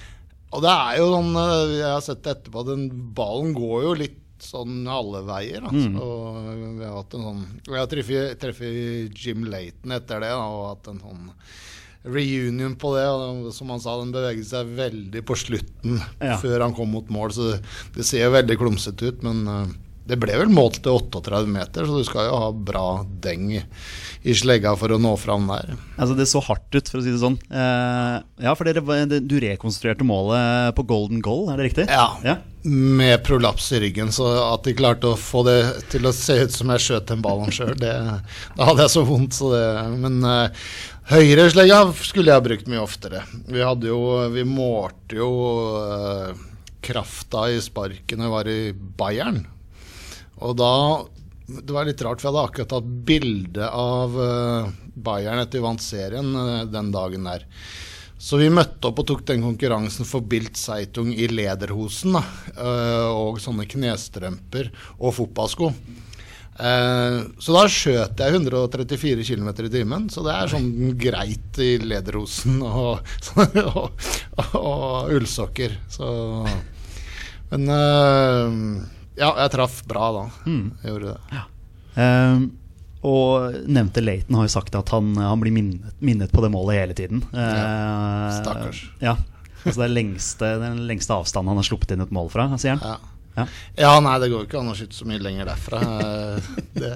Og 0.52 0.60
det 0.64 0.72
er 0.72 0.98
jo 1.00 1.06
sånn 1.14 1.30
eh, 1.40 1.76
Jeg 1.78 1.88
har 1.88 2.02
sett 2.04 2.24
det 2.26 2.34
etterpå, 2.36 2.64
den 2.68 2.90
ballen 3.16 3.54
går 3.56 3.86
jo 3.86 3.94
litt 4.02 4.18
sånn 4.42 4.82
alle 4.90 5.22
veier. 5.24 5.64
Altså. 5.64 5.90
Og 6.02 6.48
vi 6.80 6.84
har 6.84 6.96
hatt 6.98 7.14
en 7.16 7.28
sånn 7.28 7.44
Jeg 7.70 8.36
treffet 8.42 9.16
Jim 9.16 9.46
Layton 9.48 9.94
etter 9.96 10.24
det, 10.24 10.32
da, 10.34 10.48
og 10.50 10.66
hatt 10.72 10.90
en 10.92 11.00
sånn 11.04 11.28
reunion 12.04 12.74
på 12.76 12.94
det. 12.96 13.06
Og 13.06 13.52
som 13.54 13.70
han 13.70 13.80
sa, 13.82 13.96
den 14.00 14.12
beveget 14.14 14.48
seg 14.48 14.72
veldig 14.78 15.22
på 15.28 15.36
slutten 15.38 16.00
Ja. 16.20 16.36
før 16.42 16.60
han 16.66 16.74
kom 16.74 16.90
mot 16.94 17.08
mål, 17.12 17.32
så 17.34 17.50
det, 17.52 17.62
det 17.96 18.04
ser 18.08 18.24
jo 18.26 18.34
veldig 18.36 18.58
klumsete 18.60 19.12
ut. 19.12 19.22
Men 19.26 19.42
eh, 19.48 19.74
det 20.02 20.18
ble 20.18 20.34
vel 20.34 20.50
målt 20.50 20.80
til 20.82 20.96
38 20.98 21.46
meter, 21.46 21.86
så 21.86 22.00
du 22.00 22.06
skal 22.06 22.26
jo 22.26 22.38
ha 22.42 22.48
bra 22.50 22.86
deng 23.22 23.52
i, 23.54 23.62
slegga 24.34 24.74
for 24.78 24.94
å 24.94 24.98
nå 24.98 25.12
fram 25.20 25.46
der. 25.50 25.76
Altså 25.94 26.16
Det 26.18 26.26
så 26.30 26.42
hardt 26.42 26.74
ut, 26.74 26.88
for 26.90 26.98
å 26.98 27.04
si 27.04 27.12
det 27.12 27.20
sånn. 27.22 27.38
Eh, 27.46 28.16
ja, 28.42 28.54
for 28.58 28.66
dere, 28.66 29.20
du 29.22 29.36
rekonstruerte 29.42 30.06
målet 30.06 30.74
på 30.78 30.86
golden 30.90 31.22
goal, 31.22 31.46
er 31.52 31.60
det 31.60 31.68
riktig? 31.70 31.86
Ja. 31.86 32.08
ja. 32.26 32.36
med 32.66 33.22
prolaps 33.26 33.70
i 33.76 33.82
ryggen, 33.84 34.10
så 34.14 34.26
at 34.48 34.66
de 34.66 34.74
klarte 34.78 35.12
å 35.12 35.18
få 35.18 35.44
det 35.46 35.60
til 35.94 36.10
å 36.10 36.14
se 36.16 36.40
ut 36.42 36.54
som 36.54 36.74
jeg 36.74 36.86
skjøt 36.88 37.08
den 37.14 37.22
ballen 37.22 37.54
sjøl, 37.54 37.74
da 37.78 38.18
hadde 38.58 38.82
jeg 38.82 38.94
så 38.96 39.06
vondt. 39.06 39.38
Så 39.38 39.54
det, 39.54 39.64
men 40.02 40.18
uh, 40.26 40.50
høyreslegga 41.14 41.84
skulle 42.02 42.32
jeg 42.32 42.42
ha 42.42 42.48
brukt 42.50 42.70
mye 42.70 42.82
oftere. 42.82 43.22
Vi 43.46 43.62
hadde 43.62 43.90
jo 43.90 44.02
Vi 44.34 44.44
målte 44.46 45.18
jo 45.22 45.32
eh, 45.78 46.48
krafta 46.82 47.46
i 47.50 47.60
sparkene 47.62 48.30
var 48.32 48.50
i 48.50 48.72
Bayern. 48.72 49.44
Og 50.42 50.58
da 50.58 50.74
Det 51.52 51.74
var 51.74 51.88
litt 51.88 52.02
rart, 52.02 52.20
for 52.22 52.28
jeg 52.28 52.32
hadde 52.34 52.48
akkurat 52.48 52.70
tatt 52.70 52.92
bilde 53.06 53.66
av 53.68 54.14
eh, 54.24 54.68
Bayern 54.94 55.42
etter 55.42 55.58
vi 55.58 55.64
vant 55.66 55.82
serien 55.82 56.30
eh, 56.38 56.68
den 56.70 56.92
dagen 56.94 57.26
der. 57.28 57.44
Så 58.22 58.38
vi 58.38 58.46
møtte 58.54 58.88
opp 58.88 59.02
og 59.02 59.08
tok 59.10 59.24
den 59.28 59.42
konkurransen 59.42 60.06
for 60.08 60.24
Bilt 60.24 60.56
Seitung 60.56 61.10
i 61.12 61.26
lederhosen. 61.28 62.14
Da, 62.14 62.22
eh, 62.54 63.10
og 63.10 63.42
sånne 63.42 63.66
knestrømper 63.68 64.70
og 65.00 65.12
fotballsko. 65.18 65.72
Så 66.52 67.54
da 67.56 67.60
skjøt 67.72 68.20
jeg 68.20 68.34
134 68.36 69.24
km 69.24 69.46
i 69.64 69.70
timen, 69.72 70.04
så 70.12 70.20
det 70.22 70.34
er 70.36 70.50
sånn 70.52 70.66
greit 71.00 71.58
i 71.64 71.70
lederhosen 71.80 72.60
og, 72.68 73.00
og, 73.40 74.10
og 74.60 75.14
ullsokker. 75.16 75.78
Så 75.90 76.10
Men 77.50 77.72
ja, 79.18 79.28
jeg 79.42 79.52
traff 79.54 79.82
bra 79.88 80.08
da. 80.16 80.24
Jeg 80.46 80.88
gjorde 80.92 81.12
det. 81.14 81.42
Eh, 82.02 82.44
og 83.02 83.56
nevnte 83.66 84.02
Leighton 84.04 84.36
har 84.38 84.46
jo 84.46 84.52
sagt 84.54 84.76
at 84.78 84.92
han, 84.94 85.12
han 85.18 85.40
blir 85.42 85.52
minnet, 85.54 85.94
minnet 85.98 86.30
på 86.32 86.44
det 86.44 86.52
målet 86.54 86.78
hele 86.78 86.94
tiden. 86.98 87.24
Ja. 87.34 88.30
stakkars. 88.38 88.84
Ja, 89.02 89.16
altså 89.64 89.80
det 89.82 89.88
er 89.88 89.96
lengste, 89.96 90.52
den 90.62 90.84
lengste 90.88 91.16
avstanden 91.18 91.50
han 91.52 91.58
har 91.60 91.66
sluppet 91.66 91.94
inn 91.96 92.04
et 92.04 92.14
mål 92.14 92.30
fra, 92.32 92.46
sier 92.62 92.76
han. 92.78 92.84
Ja. 92.94 92.98
Ja. 93.32 93.46
ja, 93.80 93.90
nei, 94.04 94.18
det 94.20 94.28
går 94.28 94.42
ikke 94.44 94.58
an 94.60 94.68
å 94.68 94.74
skyte 94.76 94.92
så 94.92 95.06
mye 95.08 95.22
lenger 95.24 95.48
derfra. 95.48 95.78
Det, 96.76 96.90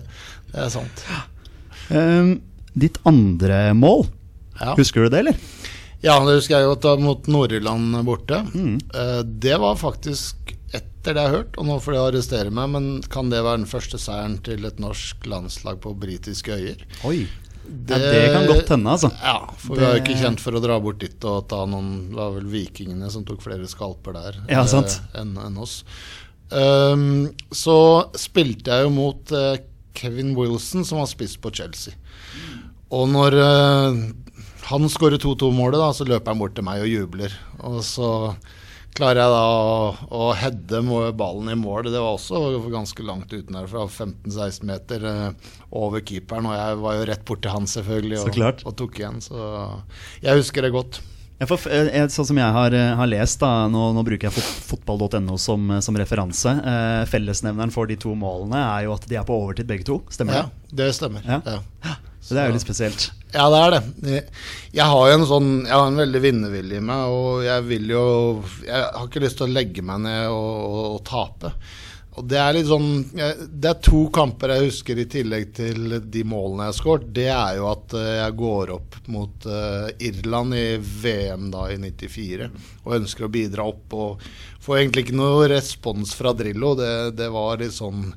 det 0.52 0.58
er 0.66 0.68
sant. 0.72 1.00
Um, 1.88 2.34
ditt 2.76 2.98
andre 3.08 3.70
mål, 3.76 4.04
Ja. 4.60 4.74
husker 4.76 5.06
du 5.06 5.12
det, 5.14 5.22
eller? 5.24 5.38
Ja, 6.04 6.18
det 6.26 6.36
husker 6.36 6.60
jeg 6.60 6.68
godt 6.68 7.00
mot 7.02 7.26
Nord-Irland 7.32 7.96
borte. 8.06 8.42
Eh, 8.52 9.22
det 9.26 9.56
var 9.62 9.78
faktisk 9.80 10.52
etter 11.06 11.14
det 11.14 11.22
jeg 11.22 11.30
har 11.30 11.38
hørt, 11.38 11.56
og 11.60 11.66
nå 11.68 11.78
får 11.82 11.94
de 11.94 11.98
arrestere 12.02 12.52
meg, 12.54 12.70
men 12.74 12.86
kan 13.12 13.30
det 13.30 13.42
være 13.46 13.62
den 13.62 13.70
første 13.70 13.98
seieren 14.02 14.40
til 14.46 14.66
et 14.66 14.80
norsk 14.82 15.26
landslag 15.30 15.78
på 15.84 15.94
britiske 16.02 16.56
øyer? 16.56 16.82
Oi. 17.06 17.20
Ja, 17.66 17.98
det 17.98 18.26
kan 18.30 18.46
godt 18.46 18.68
hende, 18.70 18.90
altså. 18.90 19.10
Ja, 19.22 19.38
for 19.58 19.78
vi 19.78 19.86
er 19.86 19.96
jo 19.96 20.02
ikke 20.02 20.18
kjent 20.18 20.42
for 20.42 20.54
å 20.54 20.62
dra 20.62 20.78
bort 20.82 21.00
dit 21.02 21.24
og 21.26 21.48
ta 21.50 21.64
noen 21.66 22.12
Det 22.12 22.18
var 22.18 22.36
vel 22.36 22.46
vikingene 22.52 23.08
som 23.10 23.24
tok 23.26 23.42
flere 23.42 23.66
skalper 23.66 24.14
der 24.14 24.38
Ja, 24.44 24.60
eh, 24.60 24.68
sant. 24.70 25.00
enn 25.18 25.34
enn 25.42 25.58
oss. 25.58 25.80
Um, 26.50 27.32
så 27.50 27.78
spilte 28.14 28.70
jeg 28.70 28.86
jo 28.86 28.92
mot 28.94 29.34
uh, 29.34 29.58
Kevin 29.98 30.36
Wilson, 30.38 30.86
som 30.86 31.02
var 31.02 31.10
spiss 31.10 31.34
på 31.42 31.50
Chelsea. 31.58 31.94
Og 32.94 33.10
når 33.10 33.34
uh, 33.34 33.98
han 34.70 34.86
skårer 34.90 35.18
2-2-målet, 35.22 35.80
da, 35.82 35.90
så 35.90 36.06
løper 36.06 36.34
han 36.34 36.42
bort 36.42 36.54
til 36.54 36.66
meg 36.66 36.84
og 36.84 36.92
jubler. 36.92 37.34
Og 37.66 37.82
så 37.86 38.12
klarer 38.96 39.20
jeg 39.22 39.32
da 39.32 39.42
å, 39.46 39.88
å 40.16 40.28
heade 40.38 40.80
ballen 41.16 41.52
i 41.52 41.58
mål. 41.58 41.90
Det 41.92 42.00
var 42.00 42.16
også 42.16 42.40
ganske 42.72 43.04
langt 43.06 43.32
uten 43.32 43.58
her, 43.58 43.68
15-16 43.68 44.64
meter 44.68 45.04
eh, 45.10 45.50
over 45.76 46.02
keeperen. 46.06 46.48
Og 46.50 46.56
jeg 46.56 46.78
var 46.84 46.96
jo 46.98 47.10
rett 47.12 47.26
borti 47.28 47.52
han, 47.52 47.68
selvfølgelig, 47.70 48.22
og, 48.24 48.64
og 48.70 48.78
tok 48.80 49.02
igjen. 49.02 49.20
Så 49.24 49.36
jeg 50.24 50.40
husker 50.42 50.66
det 50.66 50.72
godt. 50.76 51.02
For, 51.44 51.60
eh, 51.68 51.90
eh, 51.92 52.06
sånn 52.08 52.30
som 52.30 52.38
jeg 52.40 52.54
har, 52.56 52.74
har 52.96 53.10
lest, 53.12 53.42
da, 53.42 53.66
nå, 53.68 53.90
nå 53.92 54.04
bruker 54.06 54.30
jeg 54.30 54.44
fotball.no 54.70 55.36
som, 55.40 55.68
som 55.84 55.98
referanse. 56.00 56.54
Eh, 56.56 57.02
fellesnevneren 57.12 57.74
for 57.74 57.90
de 57.90 57.98
to 58.00 58.14
målene 58.16 58.62
er 58.62 58.86
jo 58.88 58.96
at 58.96 59.04
de 59.10 59.20
er 59.20 59.28
på 59.28 59.36
overtid 59.36 59.68
begge 59.68 59.84
to. 59.88 60.00
Stemmer 60.12 60.40
Ja, 60.40 60.46
det? 60.70 60.78
det 60.80 60.90
stemmer. 60.96 61.26
Ja. 61.28 61.42
Ja. 61.84 61.98
Så 62.26 62.34
det 62.34 62.42
er 62.42 62.48
jo 62.48 62.56
litt 62.56 62.64
spesielt. 62.64 63.10
Ja, 63.36 63.46
det 63.52 63.58
er 63.62 63.74
det. 63.76 64.20
Jeg- 64.72 64.86
har 64.90 65.08
jo 65.10 65.14
en 65.18 65.26
sånn 65.28 65.50
Jeg 65.66 65.74
har 65.76 65.86
en 65.90 65.96
veldig 66.00 66.20
vinnervilje 66.24 66.78
i 66.78 66.84
meg, 66.84 67.08
og 67.12 67.42
jeg 67.44 67.64
vil 67.68 67.90
jo 67.92 68.04
Jeg 68.64 68.84
har 68.94 69.06
ikke 69.06 69.20
lyst 69.24 69.36
til 69.40 69.46
å 69.48 69.52
legge 69.52 69.82
meg 69.84 70.00
ned 70.06 70.28
og, 70.30 70.54
og, 70.64 70.86
og 70.94 71.04
tape. 71.04 71.52
Og 72.16 72.24
det 72.30 72.38
er 72.40 72.54
litt 72.56 72.68
sånn 72.70 72.88
Det 73.12 73.68
er 73.68 73.80
to 73.84 74.06
kamper 74.14 74.54
jeg 74.54 74.70
husker 74.70 74.98
i 75.02 75.04
tillegg 75.12 75.50
til 75.58 75.98
de 76.00 76.22
målene 76.24 76.64
jeg 76.64 76.72
har 76.72 76.78
skåret. 76.78 77.12
Det 77.12 77.26
er 77.28 77.58
jo 77.58 77.68
at 77.74 77.92
eh, 78.00 78.12
jeg 78.22 78.36
går 78.40 78.72
opp 78.78 78.96
mot 79.12 79.48
eh, 79.52 79.90
Irland 80.08 80.56
i 80.56 80.66
VM 80.80 81.50
da 81.52 81.66
i 81.68 81.76
94 81.76 82.48
og 82.86 82.94
ønsker 83.02 83.26
å 83.28 83.32
bidra 83.36 83.68
opp. 83.68 83.92
Og 83.92 84.28
får 84.64 84.80
egentlig 84.80 85.06
ikke 85.06 85.20
noe 85.20 85.50
respons 85.52 86.16
fra 86.16 86.32
Drillo. 86.32 86.72
Det, 86.78 86.92
det 87.20 87.28
var 87.36 87.60
litt 87.60 87.76
sånn 87.76 88.14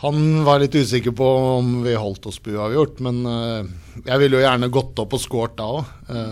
Han 0.00 0.44
var 0.44 0.62
litt 0.62 0.74
usikker 0.74 1.12
på 1.12 1.26
om 1.58 1.82
vi 1.84 1.92
holdt 1.94 2.24
oss 2.30 2.38
på 2.40 2.54
uavgjort, 2.54 3.02
men 3.04 3.18
eh, 3.28 3.66
jeg 4.06 4.20
ville 4.22 4.38
jo 4.38 4.44
gjerne 4.46 4.70
gått 4.72 5.02
opp 5.02 5.12
og 5.12 5.20
skåret 5.20 5.58
da 5.58 5.66
òg, 5.74 5.90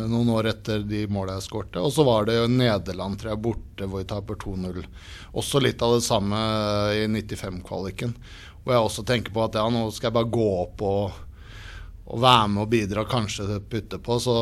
noen 0.08 0.30
år 0.32 0.48
etter 0.54 0.86
de 0.88 1.02
måla 1.12 1.34
jeg 1.36 1.44
skårte. 1.50 1.82
Og 1.84 1.92
så 1.92 2.06
var 2.08 2.24
det 2.24 2.38
jo 2.38 2.46
Nederland, 2.48 3.18
tror 3.20 3.34
jeg, 3.34 3.42
borte 3.44 3.88
hvor 3.90 4.00
vi 4.00 4.08
taper 4.08 4.40
2-0. 4.40 4.86
Også 5.36 5.60
litt 5.60 5.84
av 5.84 5.98
det 5.98 6.06
samme 6.06 6.40
i 6.96 7.04
95-kvaliken. 7.12 8.16
Hvor 8.64 8.72
jeg 8.72 8.86
også 8.88 9.04
tenker 9.10 9.36
på 9.36 9.44
at 9.44 9.60
ja, 9.60 9.66
nå 9.68 9.84
skal 9.92 10.08
jeg 10.08 10.16
bare 10.16 10.32
gå 10.38 10.48
opp 10.62 10.86
og, 10.88 11.20
og 12.08 12.24
være 12.24 12.48
med 12.54 12.64
og 12.64 12.72
bidra, 12.72 13.04
kanskje 13.12 13.60
putte 13.68 14.00
på. 14.00 14.16
Så 14.16 14.38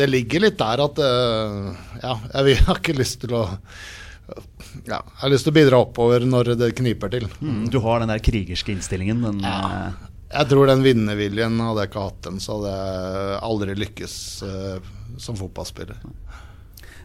det 0.00 0.08
ligger 0.08 0.46
litt 0.46 0.56
der 0.64 0.86
at 0.86 1.04
eh, 1.04 1.70
Ja, 2.00 2.16
jeg 2.40 2.64
har 2.64 2.80
ikke 2.80 2.96
lyst 2.96 3.20
til 3.26 3.36
å 3.36 3.44
ja, 4.86 4.98
jeg 5.00 5.20
har 5.22 5.30
lyst 5.32 5.46
til 5.46 5.52
å 5.54 5.56
bidra 5.56 5.78
oppover 5.84 6.24
når 6.26 6.54
det 6.58 6.72
kniper 6.78 7.12
til. 7.12 7.26
Mm, 7.40 7.68
du 7.70 7.78
har 7.84 8.00
den 8.02 8.10
der 8.10 8.18
krigerske 8.24 8.72
innstillingen. 8.74 9.22
Den, 9.22 9.40
Ja. 9.40 9.86
eh, 9.88 9.92
Jeg 10.36 10.48
tror 10.50 10.66
den 10.66 10.82
vinnerviljen 10.82 11.60
hadde 11.62 11.84
jeg 11.84 11.90
ikke 11.92 12.02
hatt 12.08 12.22
den, 12.26 12.40
så 12.42 12.56
hadde 12.56 12.72
jeg 12.74 13.40
aldri 13.46 13.74
lykkes 13.78 14.16
uh, 14.42 14.78
som 15.22 15.36
fotballspiller. 15.38 16.00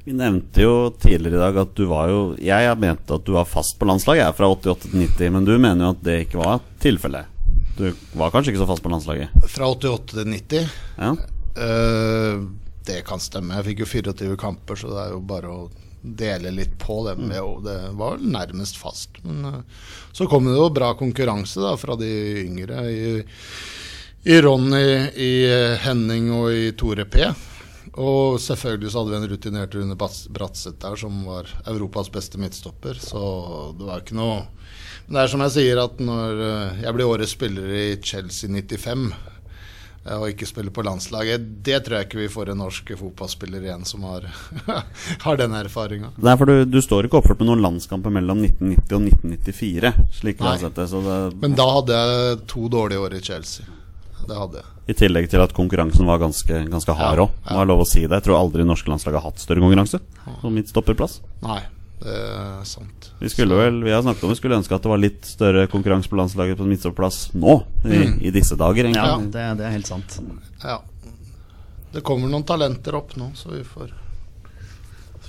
Vi 0.04 0.16
nevnte 0.18 0.64
jo 0.64 0.90
tidligere 0.98 1.38
i 1.38 1.44
dag 1.44 1.58
at 1.62 1.76
du 1.78 1.84
var 1.86 2.08
jo 2.10 2.22
Jeg 2.42 2.66
har 2.66 2.76
ment 2.82 3.12
at 3.14 3.24
du 3.24 3.34
var 3.36 3.46
fast 3.46 3.78
på 3.78 3.86
landslaget, 3.86 4.24
jeg 4.24 4.28
er 4.34 4.34
fra 4.40 4.50
88 4.50 4.88
til 4.90 5.04
90, 5.06 5.30
men 5.38 5.46
du 5.46 5.54
mener 5.62 5.86
jo 5.86 5.92
at 5.94 6.02
det 6.04 6.16
ikke 6.26 6.42
var 6.42 6.64
tilfellet. 6.82 7.30
Du 7.78 7.94
var 8.18 8.32
kanskje 8.34 8.52
ikke 8.56 8.64
så 8.64 8.68
fast 8.74 8.82
på 8.84 8.90
landslaget? 8.90 9.30
Fra 9.54 9.70
88 9.70 10.16
til 10.18 10.26
90 10.26 10.74
Ja. 10.98 11.12
Uh, 11.62 12.42
Det 12.84 13.04
kan 13.06 13.20
stemme. 13.22 13.54
Jeg 13.62 13.68
fikk 13.70 13.84
jo 13.86 13.86
24 14.02 14.36
kamper, 14.42 14.76
så 14.82 14.90
det 14.90 15.02
er 15.06 15.12
jo 15.14 15.20
bare 15.22 15.46
å 15.54 15.70
dele 16.02 16.52
litt 16.56 16.78
på 16.82 17.02
det. 17.08 17.16
Men 17.20 17.30
det, 17.34 17.44
det 17.66 17.78
var 18.00 18.22
nærmest 18.22 18.80
fast. 18.82 19.22
Men 19.24 19.46
eh, 19.46 19.86
så 20.12 20.28
kom 20.28 20.50
det 20.50 20.58
jo 20.58 20.72
bra 20.74 20.94
konkurranse 21.00 21.62
da 21.64 21.76
fra 21.80 21.98
de 22.00 22.12
yngre. 22.46 22.84
I, 22.92 23.14
i 24.24 24.42
Ronny, 24.42 24.86
i 25.16 25.32
eh, 25.50 25.80
Henning 25.86 26.32
og 26.36 26.52
i 26.54 26.70
Tore 26.78 27.08
P. 27.10 27.26
Og 28.00 28.40
selvfølgelig 28.40 28.92
så 28.92 29.02
hadde 29.02 29.12
vi 29.12 29.18
en 29.20 29.32
rutinert 29.32 29.76
Rune 29.76 29.98
Bratseth 29.98 30.80
der 30.80 30.96
som 30.96 31.24
var 31.28 31.50
Europas 31.68 32.08
beste 32.12 32.40
midtstopper, 32.40 32.96
så 32.96 33.74
det 33.78 33.88
var 33.88 34.04
ikke 34.04 34.16
noe 34.16 34.46
Men 35.08 35.18
det 35.18 35.24
er 35.24 35.32
som 35.34 35.44
jeg 35.44 35.56
sier, 35.58 35.82
at 35.82 36.00
når 36.00 36.44
eh, 36.46 36.82
jeg 36.86 36.96
ble 36.96 37.10
årets 37.10 37.36
spiller 37.36 37.74
i 37.76 37.86
Chelsea 38.00 38.48
95 38.48 39.10
eh, 39.12 39.31
og 40.02 40.24
ikke 40.32 40.48
spille 40.50 40.72
på 40.74 40.82
landslaget, 40.82 41.44
det 41.62 41.84
tror 41.86 42.00
jeg 42.00 42.08
ikke 42.08 42.22
vi 42.24 42.30
får 42.34 42.52
en 42.54 42.62
norsk 42.64 42.88
fotballspiller 42.98 43.68
igjen 43.68 43.84
som 43.86 44.06
har, 44.10 44.26
har 45.26 45.38
den 45.38 45.54
erfaringa. 45.54 46.10
Du, 46.18 46.54
du 46.66 46.80
står 46.82 47.06
ikke 47.06 47.20
oppført 47.20 47.44
med 47.44 47.52
noen 47.52 47.62
landskamper 47.68 48.14
mellom 48.14 48.42
1990 48.48 48.98
og 48.98 49.06
1994, 49.12 49.94
slik 50.22 50.42
Nei. 50.42 50.56
sett 50.64 50.80
det. 50.80 50.88
Men 51.44 51.54
da 51.60 51.68
hadde 51.76 52.00
jeg 52.02 52.42
to 52.50 52.66
dårlige 52.74 53.04
år 53.06 53.18
i 53.20 53.22
Chelsea. 53.30 53.68
Det 54.26 54.38
hadde 54.38 54.62
jeg. 54.62 54.72
I 54.92 54.96
tillegg 54.98 55.30
til 55.32 55.42
at 55.44 55.54
konkurransen 55.56 56.10
var 56.10 56.20
ganske, 56.22 56.64
ganske 56.72 56.96
hard 56.98 57.22
òg. 57.28 57.38
ja. 57.46 57.60
Ha 57.60 57.68
lov 57.70 57.84
å 57.84 57.88
si 57.88 58.02
det. 58.02 58.18
Jeg 58.18 58.26
tror 58.26 58.40
aldri 58.40 58.66
norske 58.66 58.90
landslag 58.90 59.18
har 59.18 59.30
hatt 59.30 59.42
større 59.42 59.62
konkurranse 59.64 60.02
som 60.42 60.58
midtstopperplass. 60.58 61.20
Nei, 61.46 61.62
det 62.02 62.18
er 62.18 62.62
sant. 62.66 63.12
Vi 63.22 63.30
skulle 63.30 63.58
vel, 63.60 63.84
vi 63.86 63.92
har 63.94 64.02
snakket 64.02 64.26
om 64.26 64.32
vi 64.34 64.38
skulle 64.40 64.58
ønske 64.58 64.74
at 64.74 64.82
det 64.82 64.90
var 64.90 65.02
litt 65.02 65.28
større 65.30 65.68
konkurranse 65.70 66.10
på 66.10 66.18
landslaget 66.18 66.58
på 66.58 66.66
midtstopperplass 66.66 67.20
nå, 67.38 67.60
i, 67.86 68.02
i 68.28 68.34
disse 68.34 68.58
dager. 68.58 68.90
ja, 68.90 69.04
egentlig. 69.06 69.34
det, 69.36 69.46
det 69.60 69.68
er 69.68 69.76
helt 69.76 69.92
sant. 69.92 70.18
Ja. 70.64 70.80
Det 71.92 72.02
kommer 72.08 72.32
noen 72.32 72.48
talenter 72.48 72.96
opp 72.98 73.14
nå, 73.20 73.30
så 73.38 73.52
vi 73.54 73.62
får 73.68 73.92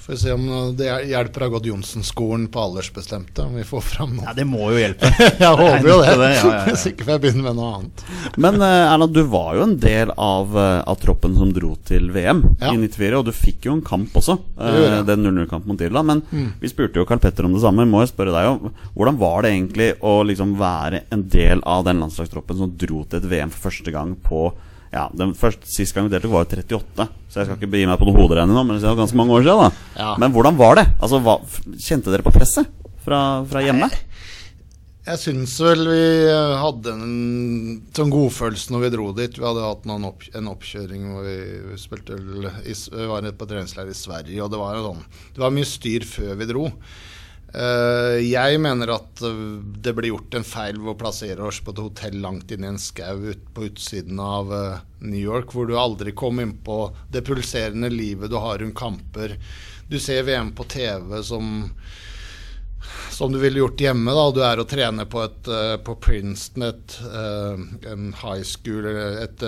får 0.02 0.16
se 0.18 0.32
om 0.34 0.44
det 0.76 0.86
hjelper 1.08 1.44
av 1.46 1.50
Gått 1.54 1.66
Johnsen-skolen 1.68 2.48
på 2.52 2.60
aldersbestemte. 2.60 3.42
Om 3.46 3.54
vi 3.58 3.64
får 3.64 3.80
fram 3.86 4.16
Ja, 4.18 4.24
noe. 4.28 4.34
det 4.36 4.44
må 4.48 4.70
jo 4.72 4.78
hjelpe. 4.80 5.10
Jeg 5.42 5.52
håper 5.60 5.88
jo 5.88 5.96
det. 6.02 6.14
Det, 6.18 6.30
ja, 6.34 6.40
ja, 6.40 6.54
ja. 6.56 6.64
Hvis 6.72 6.84
ikke 6.90 7.06
får 7.06 7.12
jeg 7.14 7.22
begynne 7.24 7.44
med 7.46 7.56
noe 7.58 7.68
annet. 7.76 8.02
Men 8.42 8.58
eh, 8.66 8.92
Erna, 8.92 9.06
du 9.10 9.20
var 9.30 9.52
jo 9.58 9.64
en 9.66 9.76
del 9.82 10.12
av, 10.16 10.56
eh, 10.58 10.80
av 10.90 10.98
troppen 11.02 11.36
som 11.38 11.52
dro 11.54 11.74
til 11.88 12.10
VM 12.14 12.42
Ja. 12.60 12.72
i 12.72 12.80
94, 12.82 13.20
og 13.20 13.28
du 13.28 13.32
fikk 13.36 13.68
jo 13.70 13.76
en 13.78 13.84
kamp 13.86 14.16
også. 14.18 14.38
Det 14.58 14.72
eh, 14.88 14.98
den 15.12 15.24
0-0-kampen 15.28 15.72
mot 15.74 15.84
Irland. 15.86 16.10
Men 16.12 16.52
vi 16.62 16.70
spurte 16.72 16.98
jo 17.00 17.06
Karl 17.08 17.22
Petter 17.22 17.46
om 17.48 17.54
det 17.56 17.62
samme. 17.64 17.86
Må 17.88 18.02
jeg 18.04 18.12
spørre 18.12 18.34
deg 18.34 18.50
om 18.56 18.72
Hvordan 18.96 19.20
var 19.22 19.42
det 19.46 19.54
egentlig 19.54 19.88
å 20.02 20.18
liksom 20.26 20.56
være 20.60 21.04
en 21.14 21.24
del 21.32 21.62
av 21.68 21.86
den 21.86 22.02
landslagstroppen 22.02 22.58
som 22.58 22.74
dro 22.78 23.04
til 23.06 23.20
et 23.22 23.30
VM 23.30 23.50
for 23.54 23.70
første 23.70 23.94
gang 23.94 24.16
på 24.26 24.48
ja, 24.92 25.06
den 25.16 25.32
første, 25.38 25.68
Sist 25.72 25.96
gang 25.96 26.06
vi 26.08 26.12
deltok, 26.12 26.34
var 26.34 26.44
jo 26.44 26.58
38, 26.60 27.08
så 27.32 27.40
jeg 27.40 27.48
skal 27.48 27.58
ikke 27.58 27.72
begi 27.72 27.88
meg 27.88 28.00
på 28.00 28.08
noe 28.08 28.18
hoderegning 28.18 28.56
nå, 28.56 28.64
men 28.68 28.76
det 28.76 28.88
er 28.88 28.98
ganske 28.98 29.16
mange 29.16 29.38
år 29.38 29.46
siden. 29.46 29.62
da 29.64 30.02
Ja. 30.02 30.14
Men 30.20 30.34
hvordan 30.34 30.58
var 30.60 30.76
det? 30.76 30.86
Altså, 31.00 31.20
hva, 31.24 31.38
Kjente 31.80 32.12
dere 32.12 32.26
på 32.26 32.34
presset 32.34 32.68
fra, 33.04 33.20
fra 33.48 33.64
hjemme? 33.64 33.88
Jeg 35.02 35.18
syns 35.18 35.56
vel 35.58 35.80
vi 35.88 36.02
hadde 36.30 36.92
en 36.94 37.14
sånn 37.90 38.12
godfølelse 38.12 38.70
når 38.70 38.84
vi 38.84 38.90
dro 38.92 39.06
dit. 39.16 39.38
Vi 39.40 39.48
hadde 39.48 39.64
hatt 39.64 39.88
noen 39.90 40.04
opp, 40.12 40.22
en 40.30 40.50
oppkjøring 40.52 41.08
hvor 41.10 41.24
vi, 41.26 41.38
vi 41.72 41.78
spilte 41.80 42.18
i, 42.62 42.76
Vi 42.76 43.08
var 43.10 43.26
på 43.34 43.48
treningsleir 43.50 43.90
i 43.90 43.96
Sverige, 43.98 44.44
og 44.44 44.52
det 44.52 44.60
var 44.60 44.78
sånn 44.78 45.02
Det 45.34 45.42
var 45.42 45.56
mye 45.56 45.66
styr 45.66 46.06
før 46.06 46.36
vi 46.38 46.48
dro. 46.52 46.68
Eh, 47.52 48.18
jeg 48.24 48.60
mener 48.64 48.94
at 48.94 49.20
eh, 49.28 49.40
det 49.84 49.92
ble 49.96 50.08
gjort 50.08 50.38
en 50.38 50.46
feil 50.46 50.78
ved 50.80 50.94
å 50.94 51.00
plassere 51.02 51.44
oss 51.44 51.58
på 51.60 51.74
et 51.74 51.82
hotell 51.84 52.16
langt 52.24 52.52
inne 52.54 52.70
i 52.70 52.72
en 52.72 52.80
skau 52.80 53.26
ut, 53.28 53.42
på 53.52 53.66
utsiden 53.68 54.20
av 54.24 54.54
eh, 54.56 54.78
New 55.04 55.20
York, 55.20 55.52
hvor 55.52 55.68
du 55.68 55.76
aldri 55.76 56.14
kom 56.16 56.40
inn 56.40 56.56
på 56.64 56.86
det 57.12 57.24
pulserende 57.28 57.92
livet 57.92 58.32
du 58.32 58.38
har 58.40 58.62
rundt 58.62 58.78
kamper. 58.78 59.36
Du 59.90 59.98
ser 60.00 60.24
VM 60.24 60.54
på 60.56 60.64
TV 60.72 61.20
som 61.26 61.68
som 63.12 63.30
du 63.30 63.38
ville 63.38 63.60
gjort 63.60 63.78
hjemme. 63.78 64.10
da, 64.10 64.22
Du 64.34 64.40
er 64.42 64.58
og 64.58 64.66
trener 64.66 65.06
på, 65.06 65.20
et, 65.22 65.48
på 65.86 65.94
Princeton, 66.02 66.64
et, 66.66 66.96
en 67.86 68.08
high 68.24 68.42
school, 68.42 68.88
et 69.22 69.44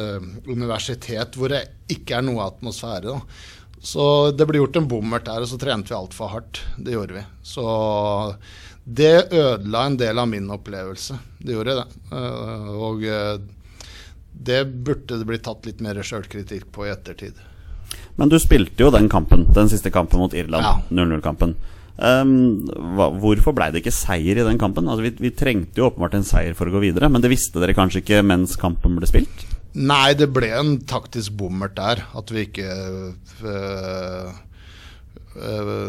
universitet 0.46 1.34
hvor 1.34 1.50
det 1.50 1.64
ikke 1.90 2.20
er 2.20 2.26
noe 2.28 2.44
atmosfære. 2.46 3.10
da. 3.10 3.63
Så 3.84 4.04
det 4.32 4.46
ble 4.48 4.62
gjort 4.62 4.78
en 4.80 4.86
bommert 4.88 5.26
der, 5.28 5.44
og 5.44 5.50
så 5.50 5.58
trente 5.60 5.92
vi 5.92 5.96
altfor 5.98 6.30
hardt. 6.32 6.62
Det 6.80 6.94
gjorde 6.94 7.18
vi. 7.18 7.24
Så 7.44 7.64
det 8.84 9.32
ødela 9.32 9.86
en 9.86 9.98
del 10.00 10.18
av 10.18 10.28
min 10.28 10.48
opplevelse. 10.50 11.18
Det 11.38 11.52
gjorde 11.52 11.76
det. 11.82 11.84
Eh, 12.16 12.70
og 12.88 13.04
eh, 13.04 13.36
det 14.32 14.62
burde 14.64 15.20
det 15.20 15.28
bli 15.28 15.40
tatt 15.40 15.68
litt 15.68 15.84
mer 15.84 16.00
sjølkritikk 16.00 16.70
på 16.72 16.88
i 16.88 16.92
ettertid. 16.94 17.36
Men 18.16 18.32
du 18.32 18.38
spilte 18.40 18.86
jo 18.86 18.90
den 18.94 19.10
kampen, 19.12 19.46
den 19.54 19.68
siste 19.68 19.92
kampen 19.92 20.22
mot 20.22 20.34
Irland. 20.36 20.64
Ja. 20.64 21.04
0-0-kampen. 21.04 21.54
Um, 21.94 22.64
hva, 22.96 23.10
hvorfor 23.22 23.54
ble 23.54 23.68
det 23.70 23.84
ikke 23.84 23.94
seier 23.94 24.40
i 24.40 24.46
den 24.46 24.58
kampen? 24.58 24.88
Altså, 24.88 25.04
vi, 25.04 25.12
vi 25.28 25.34
trengte 25.36 25.78
jo 25.78 25.90
åpenbart 25.90 26.16
en 26.18 26.26
seier 26.26 26.56
for 26.58 26.66
å 26.66 26.74
gå 26.74 26.82
videre, 26.88 27.12
men 27.12 27.22
det 27.22 27.30
visste 27.30 27.62
dere 27.62 27.76
kanskje 27.76 28.02
ikke 28.02 28.24
mens 28.26 28.56
kampen 28.58 28.96
ble 28.98 29.08
spilt? 29.10 29.44
Nei, 29.74 30.14
det 30.14 30.28
ble 30.30 30.52
en 30.54 30.76
taktisk 30.86 31.34
bommert 31.34 31.74
der. 31.78 32.04
At 32.14 32.30
vi 32.30 32.44
ikke 32.46 32.68
øh, 33.50 34.28
øh, 35.34 35.88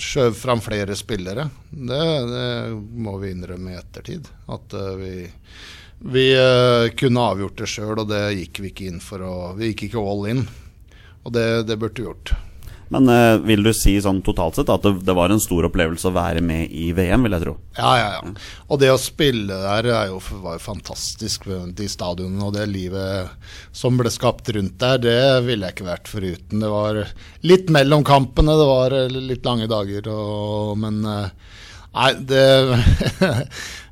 skjøv 0.00 0.36
fram 0.38 0.62
flere 0.64 0.96
spillere. 0.96 1.50
Det, 1.70 2.04
det 2.30 2.46
må 2.72 3.18
vi 3.20 3.34
innrømme 3.34 3.74
i 3.74 3.80
ettertid. 3.80 4.30
At 4.48 4.78
øh, 4.78 4.94
vi, 5.02 5.12
vi 6.12 6.24
kunne 6.98 7.26
avgjort 7.34 7.60
det 7.60 7.68
sjøl, 7.74 8.00
og 8.00 8.08
det 8.08 8.24
gikk 8.40 8.62
vi 8.64 8.72
ikke 8.72 8.88
inn 8.88 9.04
for. 9.04 9.26
vi 9.60 9.72
gikk 9.72 9.90
ikke 9.90 10.06
all 10.08 10.26
in. 10.32 10.46
Og 11.22 11.36
det, 11.36 11.46
det 11.68 11.78
burde 11.78 12.00
vi 12.00 12.08
gjort. 12.08 12.32
Men 12.92 13.08
eh, 13.08 13.38
vil 13.40 13.64
du 13.64 13.70
si 13.72 13.94
sånn 14.04 14.20
totalt 14.24 14.58
sett 14.58 14.70
at 14.72 14.84
det, 14.84 14.92
det 15.06 15.14
var 15.16 15.32
en 15.32 15.40
stor 15.40 15.64
opplevelse 15.70 16.10
å 16.10 16.14
være 16.14 16.42
med 16.44 16.72
i 16.76 16.90
VM, 16.96 17.24
vil 17.24 17.36
jeg 17.36 17.44
tro? 17.46 17.54
Ja, 17.78 17.92
ja, 17.96 18.08
ja. 18.18 18.34
Og 18.68 18.82
det 18.82 18.90
å 18.92 18.98
spille 19.00 19.56
der 19.62 19.88
er 19.88 20.10
jo, 20.10 20.18
var 20.44 20.58
jo 20.58 20.64
fantastisk. 20.66 21.48
De 21.72 21.88
stadionene 21.88 22.44
og 22.44 22.52
det 22.58 22.66
livet 22.68 23.32
som 23.76 23.96
ble 23.96 24.12
skapt 24.12 24.52
rundt 24.52 24.76
der, 24.82 25.00
det 25.00 25.16
ville 25.48 25.68
jeg 25.68 25.78
ikke 25.78 25.88
vært 25.88 26.12
foruten. 26.12 26.60
Det 26.60 26.72
var 26.74 27.00
litt 27.48 27.72
mellom 27.72 28.04
kampene, 28.04 28.58
det 28.60 28.68
var 28.74 28.98
eh, 28.98 29.18
litt 29.32 29.48
lange 29.48 29.70
dager, 29.72 30.12
og, 30.12 30.76
men 30.82 31.02
eh, 31.08 31.58
Nei, 31.92 32.12
det, 32.24 32.44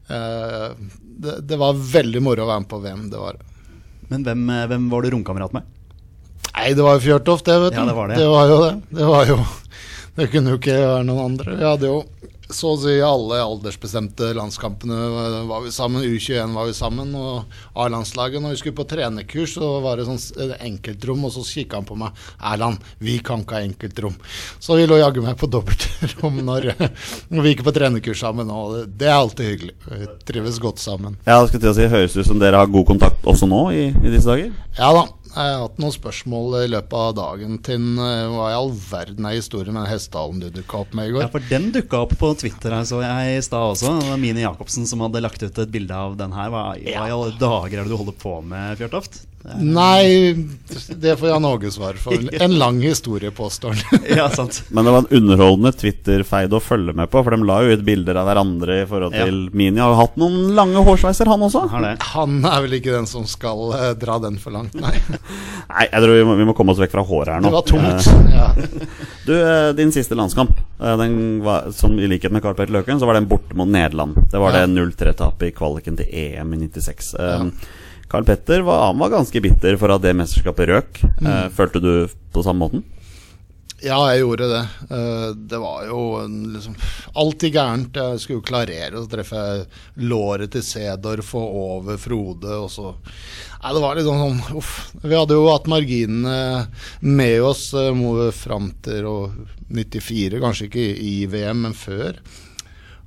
eh, 0.08 0.68
det 1.20 1.34
Det 1.44 1.58
var 1.60 1.76
veldig 1.76 2.22
moro 2.24 2.46
å 2.46 2.48
være 2.48 2.62
med 2.62 2.70
på 2.70 2.84
VM, 2.84 3.02
det 3.12 3.20
var 3.20 3.36
det. 3.36 3.44
Men 4.12 4.24
hvem, 4.26 4.48
hvem 4.72 4.88
var 4.92 5.04
du 5.04 5.14
romkamerat 5.14 5.52
med? 5.56 5.68
Nei, 6.50 6.72
det 6.76 6.84
var 6.84 6.98
jo 6.98 7.04
Fjørtoft, 7.06 7.46
det, 7.48 7.58
vet 7.64 7.76
du. 7.76 7.80
Ja, 7.80 7.88
det 7.88 7.96
var 7.96 8.10
det. 8.10 8.20
det 8.20 8.28
var 8.28 8.48
jo 8.50 8.62
det. 8.64 8.72
Det 9.00 9.10
var 9.10 9.30
jo 9.30 9.38
Det 10.16 10.26
kunne 10.32 10.52
jo 10.52 10.58
ikke 10.58 10.80
være 10.80 11.04
noen 11.08 11.22
andre. 11.30 11.54
Vi 11.56 11.64
hadde 11.64 11.88
jo 11.88 12.00
så 12.50 12.72
å 12.74 12.78
si 12.80 12.96
alle 13.04 13.38
aldersbestemte 13.42 14.32
landskampene 14.34 14.96
var 15.46 15.62
vi 15.64 15.72
sammen. 15.74 16.02
U21 16.02 16.54
var 16.54 16.66
vi 16.66 16.74
sammen, 16.74 17.12
og 17.14 17.78
A-landslaget. 17.78 18.42
Når 18.42 18.54
vi 18.54 18.60
skulle 18.60 18.78
på 18.80 18.86
trenerkurs, 18.90 19.54
så 19.54 19.68
var 19.84 20.00
det 20.00 20.08
sånn 20.08 20.54
enkeltrom, 20.58 21.24
og 21.26 21.34
så 21.34 21.44
kikka 21.46 21.80
han 21.80 21.88
på 21.88 21.98
meg. 22.00 22.16
'Erland, 22.40 22.82
vi 22.98 23.18
kan 23.24 23.44
ikke 23.44 23.58
ha 23.58 23.62
enkeltrom.' 23.66 24.18
Så 24.58 24.78
vi 24.78 24.88
lå 24.90 24.98
jaggu 25.00 25.22
meg 25.22 25.38
på 25.38 25.50
dobbeltrom 25.50 26.42
når, 26.50 26.72
når 27.30 27.46
vi 27.46 27.54
gikk 27.54 27.64
på 27.68 27.76
trenerkurs 27.76 28.24
sammen, 28.24 28.50
og 28.50 28.82
det 28.98 29.08
er 29.08 29.18
alltid 29.18 29.52
hyggelig. 29.52 29.76
Vi 29.86 30.10
trives 30.26 30.58
godt 30.62 30.82
sammen. 30.82 31.16
Ja, 31.26 31.40
skulle 31.46 31.62
til 31.62 31.72
å 31.72 31.78
si, 31.78 31.88
Høres 31.90 32.18
ut 32.18 32.26
som 32.26 32.42
dere 32.42 32.60
har 32.60 32.70
god 32.70 32.86
kontakt 32.86 33.24
også 33.26 33.48
nå 33.50 33.62
i, 33.74 33.88
i 33.94 34.10
disse 34.10 34.28
dager? 34.28 34.50
Ja 34.78 34.92
da. 34.96 35.06
Jeg 35.30 35.54
har 35.54 35.60
hatt 35.62 35.76
noen 35.78 35.94
spørsmål 35.94 36.56
i 36.64 36.70
løpet 36.72 36.96
av 36.98 37.12
dagen 37.14 37.58
til 37.62 37.84
eh, 38.02 38.24
hva 38.32 38.48
i 38.50 38.56
all 38.56 38.72
verden 38.74 39.28
er 39.28 39.36
historien 39.38 39.76
med 39.76 39.84
den 39.84 39.92
hestehalen 39.92 40.42
du 40.42 40.48
dukka 40.50 40.82
opp 40.82 40.96
med 40.98 41.10
i 41.10 41.14
går? 41.14 41.22
Ja, 41.22 41.30
for 41.30 41.46
den 41.52 41.70
dukka 41.76 42.02
opp 42.02 42.16
på 42.18 42.32
Twitter 42.40 42.74
her, 42.74 42.86
så 42.88 42.98
jeg 43.04 43.36
i 43.38 43.44
stad 43.46 43.76
også. 43.76 43.94
Det 44.00 44.10
var 44.10 44.20
Mini 44.22 44.42
Jacobsen 44.42 44.90
som 44.90 45.04
hadde 45.06 45.22
lagt 45.22 45.42
ut 45.44 45.62
et 45.62 45.74
bilde 45.74 45.94
av 45.94 46.18
den 46.18 46.34
her. 46.34 46.50
Hva, 46.50 46.64
hva 46.74 47.06
i 47.06 47.14
alle 47.14 47.34
dager 47.38 47.78
er 47.78 47.86
det 47.86 47.94
du 47.94 48.00
holder 48.00 48.18
på 48.18 48.40
med, 48.42 48.74
Fjørtoft? 48.80 49.22
Nei, 49.60 50.34
det 51.00 51.14
får 51.16 51.28
Jan 51.30 51.44
Åge 51.48 51.70
svar 51.72 51.94
for. 51.96 52.12
En 52.44 52.58
lang 52.58 52.80
historie, 52.84 53.30
påstår 53.30 53.72
han. 53.72 54.00
Ja, 54.16 54.26
sant. 54.30 54.58
Men 54.68 54.84
det 54.84 54.92
var 54.92 54.98
en 55.06 55.16
underholdende 55.16 55.72
Twitter-feid 55.80 56.52
å 56.52 56.60
følge 56.60 56.92
med 56.96 57.08
på, 57.10 57.22
for 57.24 57.32
de 57.32 57.46
la 57.48 57.56
jo 57.64 57.72
ut 57.78 57.84
bilder 57.86 58.20
av 58.20 58.28
hverandre 58.28 58.82
i 58.82 58.86
forhold 58.90 59.16
Ja. 59.16 59.24
til 59.24 59.38
Mini. 59.56 59.80
Har 59.80 59.94
jo 59.94 59.98
hatt 60.02 60.18
noen 60.20 60.52
lange 60.58 60.82
hårsveiser, 60.84 61.30
han 61.32 61.46
også. 61.48 61.64
Har 61.72 61.86
det. 61.86 61.94
Han 62.12 62.36
er 62.44 62.60
vel 62.66 62.76
ikke 62.80 62.92
den 62.98 63.08
som 63.08 63.24
skal 63.30 63.64
uh, 63.72 63.90
dra 63.98 64.18
den 64.26 64.36
for 64.42 64.52
langt, 64.54 64.76
nei. 64.76 64.92
Nei, 65.72 65.86
jeg 65.88 66.02
tror 66.04 66.14
vi 66.18 66.24
må, 66.28 66.36
vi 66.42 66.48
må 66.50 66.54
komme 66.58 66.74
oss 66.74 66.80
vekk 66.82 66.92
fra 66.98 67.06
håret 67.06 67.32
her 67.38 67.40
nå. 67.44 67.48
Det 67.48 67.56
var 67.56 67.68
tungt. 67.72 68.10
Eh, 68.12 68.30
Ja. 68.36 68.48
Du, 69.24 69.34
eh, 69.36 69.72
din 69.76 69.92
siste 69.94 70.16
landskamp, 70.18 70.52
den 70.80 71.18
var, 71.44 71.68
som 71.76 71.92
i 72.00 72.06
likhet 72.10 72.32
med 72.34 72.42
Karl 72.44 72.56
Petter 72.58 72.72
Løken, 72.74 72.98
så 73.00 73.06
var 73.08 73.16
den 73.18 73.28
borte 73.30 73.54
mot 73.56 73.68
Nederland. 73.70 74.16
Det 74.32 74.40
var 74.40 74.52
Ja. 74.56 74.66
det 74.66 74.72
0-3-tapet 74.74 75.48
i 75.48 75.52
kvaliken 75.54 75.96
til 76.00 76.08
EM 76.10 76.54
i 76.56 76.60
96. 76.66 77.12
Eh, 77.20 77.44
Karl 78.10 78.24
Petter 78.26 78.64
var, 78.66 78.86
han 78.88 78.98
var 78.98 79.12
ganske 79.12 79.40
bitter 79.42 79.76
for 79.78 79.92
at 79.94 80.02
det 80.02 80.16
mesterskapet 80.18 80.70
røk. 80.72 81.04
Eh, 81.22 81.44
Følte 81.54 81.82
du 81.82 81.92
på 82.34 82.42
samme 82.42 82.64
måten? 82.66 82.82
Ja, 83.80 83.96
jeg 84.12 84.20
gjorde 84.20 84.48
det. 84.50 84.62
Eh, 84.92 85.28
Det 85.48 85.58
var 85.62 85.86
jo 85.88 86.00
liksom 86.26 86.74
alltid 87.14 87.54
gærent. 87.54 87.96
Jeg 87.96 88.20
skulle 88.20 88.40
jo 88.40 88.48
klarere, 88.50 88.90
og 88.98 89.06
så 89.06 89.12
treffer 89.14 89.46
jeg 89.46 90.10
låret 90.10 90.52
til 90.52 90.64
Sedorf 90.66 91.30
og 91.38 91.54
over 91.62 91.96
Frode, 92.02 92.50
og 92.60 92.68
så 92.72 92.90
Nei, 93.60 93.72
det 93.76 93.80
var 93.84 93.96
litt 93.96 94.06
sånn 94.08 94.20
sånn 94.24 94.56
Uff. 94.56 94.74
Vi 95.04 95.14
hadde 95.16 95.36
jo 95.36 95.48
hatt 95.50 95.66
marginene 95.68 96.66
med 97.04 97.42
oss 97.44 97.70
eh, 97.76 98.30
fram 98.36 98.70
til 98.84 99.06
og 99.08 99.34
94, 99.70 100.40
kanskje 100.42 100.66
ikke 100.68 100.86
i 101.06 101.16
VM, 101.30 101.62
men 101.68 101.76
før. 101.76 102.18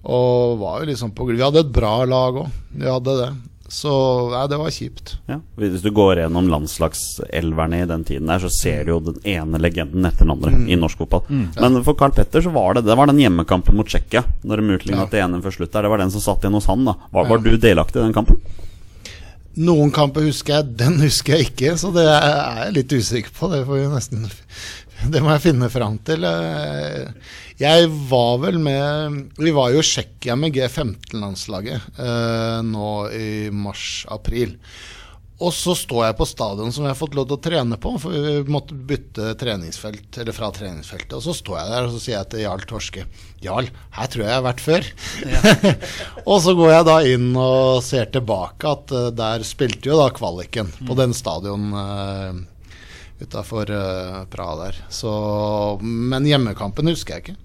Og 0.03 0.59
var 0.59 0.81
jo 0.81 0.89
liksom 0.91 1.11
på 1.15 1.27
Vi 1.29 1.41
hadde 1.41 1.63
et 1.63 1.73
bra 1.75 2.03
lag 2.05 2.35
òg. 2.43 2.49
Vi 2.75 2.87
hadde 2.89 3.17
det. 3.21 3.31
Så 3.73 3.89
ja, 4.29 4.43
det 4.51 4.57
var 4.61 4.69
kjipt. 4.69 5.15
Ja. 5.25 5.39
Hvis 5.57 5.81
du 5.81 5.89
går 5.95 6.19
gjennom 6.21 6.45
landslagselverne 6.51 7.79
i 7.81 7.87
den 7.89 8.03
tiden 8.05 8.29
der, 8.29 8.43
så 8.43 8.51
ser 8.53 8.83
du 8.85 8.91
jo 8.93 8.99
den 9.07 9.15
ene 9.25 9.57
legenden 9.61 10.05
etter 10.05 10.27
den 10.27 10.33
andre 10.35 10.51
i 10.69 10.77
norsk 10.77 11.01
fotball. 11.01 11.23
Men 11.57 11.79
for 11.87 11.97
Carl 11.97 12.13
Petter 12.13 12.43
så 12.45 12.51
var 12.53 12.77
det 12.77 12.83
Det 12.85 12.95
var 12.99 13.09
den 13.09 13.17
hjemmekampen 13.23 13.75
mot 13.79 13.89
Tsjekkia, 13.89 14.21
når 14.45 14.61
de 14.61 14.75
utligna 14.77 15.07
Ja. 15.07 15.09
til 15.09 15.23
1 15.25 15.41
før 15.47 15.55
slutt 15.57 15.71
der. 15.73 15.81
Det 15.87 15.89
var 15.95 16.03
den 16.03 16.13
som 16.13 16.21
satt 16.21 16.45
igjen 16.45 16.53
hos 16.59 16.69
han, 16.69 16.85
da. 16.85 16.93
Var, 17.11 17.25
var 17.31 17.41
du 17.41 17.49
delaktig 17.57 17.97
i 17.99 18.05
den 18.05 18.13
kampen? 18.13 18.37
Noen 19.57 19.91
kamper 19.93 20.21
husker 20.25 20.55
jeg, 20.59 20.77
den 20.77 20.95
husker 21.01 21.35
jeg 21.37 21.49
ikke, 21.51 21.73
så 21.77 21.91
det 21.93 22.05
er 22.09 22.61
jeg 22.65 22.73
litt 22.77 22.93
usikker 22.93 23.33
på. 23.37 23.49
Det 23.51 23.65
får 23.67 23.81
vi 23.81 23.89
nesten 23.91 24.29
Det 25.13 25.21
må 25.23 25.33
jeg 25.33 25.43
finne 25.49 25.69
fram 25.73 25.97
til. 26.05 26.23
Eh, 26.27 27.11
Jeg 27.59 27.91
var 28.09 28.39
vel 28.41 28.57
med 28.63 29.37
Vi 29.41 29.53
var 29.55 29.73
jo 29.73 29.83
i 29.83 29.85
Tsjekkia 29.87 30.37
med 30.39 30.55
G15-landslaget 30.55 31.99
eh, 31.99 32.59
nå 32.65 32.89
i 33.13 33.29
mars-april. 33.53 34.57
Og 35.43 35.51
så 35.51 35.73
står 35.75 36.05
jeg 36.05 36.15
på 36.15 36.27
stadion 36.29 36.71
som 36.71 36.85
jeg 36.85 36.93
har 36.93 36.99
fått 36.99 37.15
lov 37.17 37.25
til 37.27 37.35
å 37.35 37.43
trene 37.43 37.77
på, 37.81 37.91
for 37.99 38.13
vi 38.13 38.53
måtte 38.53 38.77
bytte 38.77 39.33
treningsfelt, 39.41 40.19
eller 40.21 40.35
fra 40.35 40.47
treningsfeltet. 40.55 41.15
Og 41.17 41.23
så 41.25 41.33
står 41.35 41.57
jeg 41.57 41.71
der 41.73 41.87
og 41.87 41.91
så 41.91 41.99
sier 41.99 42.15
jeg 42.19 42.29
til 42.31 42.43
Jarl 42.45 42.63
Torske 42.69 43.03
Jarl, 43.43 43.67
her 43.97 44.11
tror 44.13 44.23
jeg 44.23 44.29
jeg 44.29 44.37
har 44.37 44.45
vært 44.45 44.63
før. 44.63 44.87
og 46.29 46.37
så 46.45 46.55
går 46.55 46.71
jeg 46.71 46.87
da 46.87 46.97
inn 47.11 47.27
og 47.35 47.83
ser 47.83 48.07
tilbake 48.13 48.71
at 48.77 48.95
eh, 48.95 49.09
der 49.19 49.43
spilte 49.47 49.91
jo 49.91 49.99
da 49.99 50.07
kvaliken 50.15 50.71
på 50.87 50.95
den 51.01 51.17
stadion 51.17 51.73
uh, 53.23 53.27
utafor 53.27 53.71
Praha 54.29 54.55
der. 54.65 54.81
Så, 54.89 55.13
men 55.81 56.27
hjemmekampen 56.27 56.91
husker 56.91 57.15
jeg 57.17 57.23
ikke. 57.23 57.37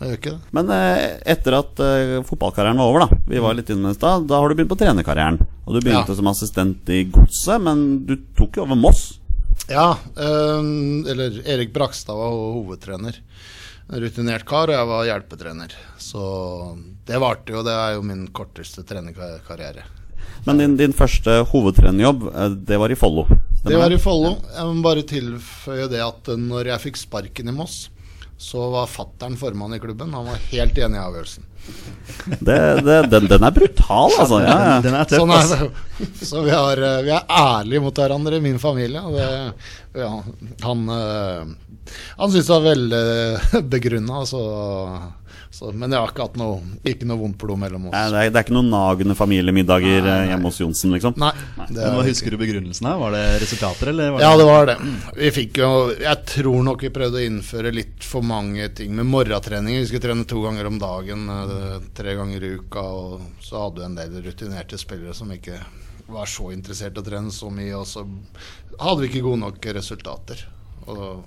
Jeg 0.00 0.18
ikke 0.20 0.32
det. 0.36 0.54
Men 0.56 0.70
uh, 0.70 1.02
etter 1.26 1.58
at 1.58 1.82
uh, 1.82 2.22
fotballkarrieren 2.26 2.80
var 2.80 2.90
over, 2.92 3.04
da 3.06 3.20
Vi 3.28 3.42
var 3.42 3.56
litt 3.58 3.70
inne 3.74 3.92
i 3.92 3.98
stad. 3.98 4.26
Da 4.30 4.40
har 4.40 4.48
du 4.48 4.56
begynt 4.56 4.72
på 4.72 4.78
trenerkarrieren. 4.80 5.40
Og 5.66 5.74
du 5.74 5.80
begynte 5.80 6.14
Ja. 6.14 6.18
som 6.18 6.30
assistent 6.30 6.88
i 6.88 7.04
Godset, 7.10 7.60
men 7.60 8.06
du 8.06 8.16
tok 8.38 8.56
jo 8.56 8.62
over 8.66 8.78
Moss. 8.78 9.18
Ja, 9.68 9.98
eh, 10.16 10.62
eller 11.10 11.40
Erik 11.48 11.72
Brakstad 11.74 12.14
var 12.14 12.30
hovedtrener. 12.30 13.18
Rutinert 13.88 14.44
kar, 14.46 14.70
og 14.70 14.74
jeg 14.74 14.86
var 14.86 15.04
hjelpetrener. 15.08 15.74
Så 15.98 16.22
det 17.06 17.18
varte 17.22 17.54
jo. 17.54 17.62
Det 17.66 17.74
er 17.74 17.94
jo 17.96 18.02
min 18.06 18.26
korteste 18.34 18.84
trenerkarriere. 18.86 19.82
Men 20.46 20.58
din, 20.58 20.76
din 20.78 20.94
første 20.94 21.40
hovedtrenerjobb, 21.50 22.28
eh, 22.34 22.48
det 22.68 22.78
var 22.78 22.94
i 22.94 22.98
Follo. 22.98 23.26
Det 23.66 23.80
var 23.80 23.92
i 23.92 23.98
Follo. 24.00 24.36
Jeg 24.54 24.70
må 24.70 24.84
bare 24.84 25.04
tilføye 25.06 25.90
det 25.92 26.00
at 26.04 26.32
eh, 26.32 26.40
når 26.40 26.72
jeg 26.72 26.84
fikk 26.86 27.02
sparken 27.02 27.52
i 27.52 27.54
Moss, 27.56 27.86
så 28.38 28.66
var 28.72 28.88
fattern 28.90 29.36
formann 29.40 29.74
i 29.74 29.80
klubben. 29.80 30.12
Han 30.14 30.28
var 30.28 30.42
helt 30.52 30.78
enig 30.78 30.98
i 30.98 31.02
avgjørelsen. 31.02 31.46
det, 32.46 32.58
det, 32.86 32.96
den, 33.10 33.28
den 33.32 33.46
er 33.48 33.54
brutal, 33.56 34.12
altså. 34.20 34.40
Ja, 34.44 34.56
ja. 34.68 34.74
Den 34.84 34.94
er 34.94 35.08
tøff, 35.08 35.24
Sånn 35.24 35.34
er 35.34 35.52
det. 35.52 36.10
Så 36.20 36.42
vi, 36.46 36.52
har, 36.54 36.82
eh, 36.90 37.02
vi 37.06 37.14
er 37.16 37.38
ærlige 37.42 37.84
mot 37.86 38.02
hverandre 38.02 38.38
i 38.38 38.44
min 38.44 38.60
familie. 38.62 39.02
Og 39.02 39.16
det, 39.16 39.30
ja, 40.04 40.12
han 40.66 40.90
eh, 40.92 41.54
han 42.16 42.32
syntes 42.32 42.48
det 42.48 42.54
var 42.54 42.66
veldig 42.66 43.62
begrunna, 43.74 44.22
så, 44.26 44.42
så, 45.56 45.70
men 45.72 45.88
jeg 45.88 46.02
har 46.02 46.10
ikke 46.12 46.24
hatt 46.26 46.34
noe, 46.36 46.58
ikke 46.84 47.06
noe 47.08 47.16
vondt 47.16 47.38
blod 47.40 47.56
mellom 47.62 47.86
Nei, 47.86 47.88
oss. 47.88 48.10
det, 48.12 48.24
er, 48.26 48.32
det 48.34 48.40
er 48.40 48.44
ikke 48.44 48.56
noen 48.58 48.66
nagende 48.74 49.14
familiemiddager 49.16 50.04
eh, 50.04 50.24
hjemme 50.28 50.50
hos 50.50 50.58
Johnsen, 50.60 50.92
liksom? 50.92 51.14
Nei. 51.22 51.30
det 51.62 51.78
Men 51.78 51.94
hva 51.94 52.02
er, 52.02 52.08
Husker 52.10 52.34
du 52.34 52.38
begrunnelsen 52.42 52.88
her? 52.90 52.98
Var 53.00 53.14
det 53.16 53.22
resultater, 53.40 53.90
eller? 53.94 54.10
Var 54.12 54.24
ja, 54.26 54.32
det 54.36 54.46
var 54.50 54.68
det. 54.68 54.74
Vi 55.16 55.30
fikk 55.32 55.60
jo 55.62 55.70
Jeg 55.96 56.20
tror 56.28 56.66
nok 56.66 56.84
vi 56.84 56.90
prøvde 56.98 57.22
å 57.22 57.24
innføre 57.30 57.72
litt 57.72 58.04
for 58.04 58.26
mange 58.26 58.68
ting 58.76 58.92
med 58.98 59.08
morgentrening. 59.08 59.78
Vi 59.80 59.86
skulle 59.88 60.04
trene 60.04 60.26
to 60.28 60.42
ganger 60.44 60.68
om 60.68 60.76
dagen, 60.82 61.24
eh, 61.32 61.78
tre 61.96 62.18
ganger 62.20 62.44
i 62.44 62.52
uka. 62.60 62.84
Og 62.84 63.46
så 63.46 63.62
hadde 63.64 63.80
vi 63.80 63.86
en 63.88 63.96
del 64.02 64.18
rutinerte 64.26 64.76
spillere 64.82 65.16
som 65.16 65.32
ikke 65.32 65.56
var 66.12 66.28
så 66.28 66.50
interessert 66.52 67.00
i 67.00 67.00
å 67.00 67.06
trene 67.08 67.32
så 67.32 67.48
mye. 67.48 67.72
Og 67.80 67.88
så 67.88 68.04
hadde 68.76 69.06
vi 69.06 69.08
ikke 69.08 69.24
gode 69.30 69.40
nok 69.46 69.70
resultater. 69.80 70.44
Og 70.84 71.24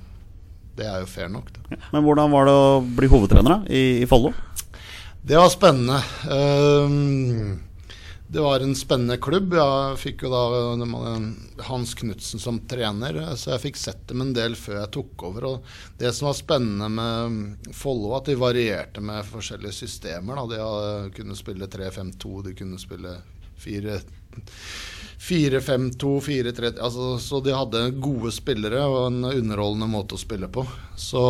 det 0.79 0.87
er 0.87 1.03
jo 1.03 1.09
fair 1.11 1.31
nok, 1.31 1.51
det. 1.55 1.79
Men 1.91 2.05
hvordan 2.05 2.31
var 2.31 2.47
det 2.47 2.55
å 2.55 2.69
bli 2.81 3.09
hovedtrener 3.11 3.57
da, 3.57 3.59
i, 3.67 4.03
i 4.03 4.07
Follo? 4.09 4.31
Det 5.21 5.35
var 5.35 5.49
spennende. 5.51 5.99
Um, 6.31 7.59
det 8.31 8.39
var 8.39 8.59
en 8.63 8.75
spennende 8.77 9.17
klubb. 9.17 9.55
Jeg 9.57 9.97
fikk 9.97 10.23
jo 10.23 10.29
da 10.31 10.41
Hans 11.65 11.95
Knutsen 11.97 12.41
som 12.41 12.59
trener, 12.69 13.17
så 13.33 13.55
jeg 13.55 13.63
fikk 13.63 13.79
sett 13.81 14.03
dem 14.11 14.21
en 14.21 14.35
del 14.37 14.53
før 14.59 14.83
jeg 14.83 14.91
tok 14.95 15.25
over. 15.31 15.47
Og 15.49 15.97
det 15.97 16.13
som 16.13 16.29
var 16.29 16.37
spennende 16.37 16.91
med 16.93 17.73
Follo, 17.75 18.13
at 18.17 18.29
de 18.29 18.37
varierte 18.39 19.01
med 19.01 19.25
forskjellige 19.27 19.79
systemer. 19.81 20.39
Da. 20.39 20.61
De 20.61 21.17
kunne 21.17 21.37
spille 21.39 21.67
3-5-2, 21.73 22.35
de 22.45 22.55
kunne 22.61 22.81
spille 22.81 23.17
4 23.59 23.99
4-5-2, 25.19 26.11
4-3 26.23 26.71
altså, 26.79 27.17
Så 27.19 27.41
de 27.43 27.55
hadde 27.55 27.89
gode 27.99 28.31
spillere 28.31 28.85
og 28.87 28.99
en 29.09 29.25
underholdende 29.27 29.89
måte 29.91 30.15
å 30.15 30.21
spille 30.21 30.47
på. 30.51 30.63
Så 30.95 31.23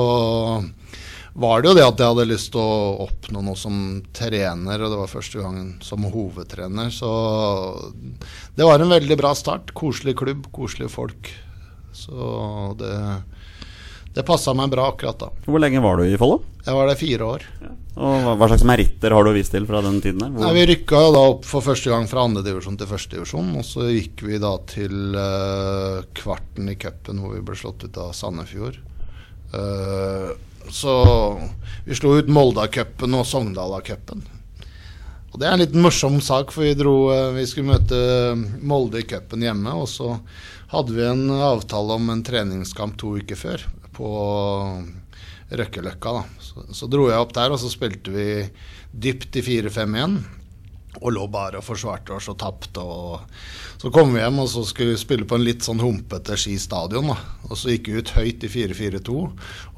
var 1.40 1.62
det 1.62 1.70
jo 1.70 1.76
det 1.78 1.86
at 1.88 2.02
jeg 2.02 2.12
hadde 2.12 2.28
lyst 2.30 2.52
til 2.54 2.62
å 2.62 3.06
oppnå 3.06 3.42
noe 3.46 3.58
som 3.58 3.76
trener, 4.16 4.82
og 4.82 4.94
det 4.94 5.00
var 5.00 5.12
første 5.12 5.42
gangen 5.42 5.72
som 5.86 6.08
hovedtrener. 6.10 6.90
Så 6.94 7.10
det 8.58 8.68
var 8.68 8.82
en 8.82 8.94
veldig 8.94 9.18
bra 9.20 9.34
start. 9.38 9.74
Koselig 9.78 10.18
klubb, 10.20 10.50
koselige 10.56 10.92
folk. 10.94 11.32
Så 11.96 12.74
det, 12.80 12.94
det 14.14 14.26
passa 14.26 14.55
meg 14.57 14.72
bra 14.72 14.89
akkurat 14.89 15.20
da. 15.22 15.30
Hvor 15.45 15.62
lenge 15.62 15.82
var 15.84 15.99
du 15.99 16.07
i 16.10 16.18
Follo? 16.18 16.41
Jeg 16.66 16.76
var 16.76 16.89
der 16.89 16.97
fire 16.99 17.28
år. 17.28 17.45
Og 17.99 18.26
hva, 18.39 18.47
slags 18.47 18.66
meritter 18.68 19.14
har 19.16 19.26
du 19.26 19.32
vist 19.36 19.53
til 19.53 19.68
fra 19.70 19.82
den 19.84 19.99
tiden? 20.03 20.36
Nei, 20.36 20.51
vi 20.55 20.66
rykka 20.72 21.01
jo 21.03 21.14
da 21.16 21.22
opp 21.34 21.47
for 21.47 21.66
første 21.66 21.91
gang 21.91 22.07
fra 22.10 22.24
andredivisjon 22.28 22.78
til 22.80 22.89
førstedivisjon. 22.89 23.53
Og 23.60 23.66
så 23.68 23.88
gikk 23.91 24.24
vi 24.28 24.41
da 24.41 24.53
til 24.70 25.18
uh, 25.18 26.01
kvarten 26.18 26.72
i 26.72 26.78
cupen 26.80 27.22
hvor 27.22 27.36
vi 27.36 27.43
ble 27.45 27.57
slått 27.60 27.86
ut 27.86 28.01
av 28.01 28.14
Sandefjord. 28.18 28.80
Uh, 29.53 30.36
så 30.74 30.93
vi 31.86 31.97
slo 31.97 32.18
ut 32.20 32.30
Molda-cupen 32.34 33.18
og 33.18 33.26
Sogndala-cupen. 33.30 34.22
Og 35.30 35.41
det 35.41 35.45
er 35.45 35.53
en 35.53 35.62
litt 35.62 35.76
morsom 35.78 36.18
sak, 36.26 36.53
for 36.53 36.66
vi 36.66 36.78
dro 36.78 36.95
uh, 37.14 37.34
Vi 37.36 37.45
skulle 37.49 37.76
møte 37.76 37.99
Molde 38.66 39.03
i 39.03 39.10
cupen 39.10 39.45
hjemme, 39.45 39.74
og 39.74 39.89
så 39.91 40.16
hadde 40.70 40.93
vi 40.93 41.05
en 41.05 41.28
avtale 41.34 41.97
om 41.97 42.10
en 42.14 42.24
treningskamp 42.26 42.97
to 43.01 43.18
uker 43.22 43.38
før 43.38 43.70
på 44.00 44.10
Røkkeløkka. 45.50 46.14
da. 46.14 46.24
Så, 46.39 46.66
så 46.74 46.89
dro 46.91 47.08
jeg 47.10 47.20
opp 47.20 47.34
der, 47.36 47.54
og 47.54 47.62
så 47.62 47.72
spilte 47.72 48.14
vi 48.14 48.28
dypt 48.93 49.39
i 49.39 49.45
4-5-1. 49.45 50.20
Og 51.00 51.14
lå 51.14 51.26
bare 51.32 51.60
og 51.60 51.66
forsvarte 51.68 52.16
oss 52.16 52.30
og 52.32 52.39
tapte. 52.41 52.84
Og 52.84 53.20
så 53.80 53.88
kom 53.96 54.12
vi 54.14 54.20
hjem 54.20 54.40
og 54.44 54.50
så 54.52 54.66
skulle 54.68 54.92
vi 54.92 55.00
spille 55.00 55.24
på 55.30 55.38
en 55.40 55.46
litt 55.48 55.64
sånn 55.64 55.80
humpete 55.80 56.36
Ski 56.36 56.58
stadion. 56.60 57.08
da. 57.14 57.16
Og 57.50 57.56
så 57.58 57.72
gikk 57.72 57.88
vi 57.88 58.02
ut 58.02 58.10
høyt 58.14 58.44
i 58.44 58.50
4-4-2 58.52 59.14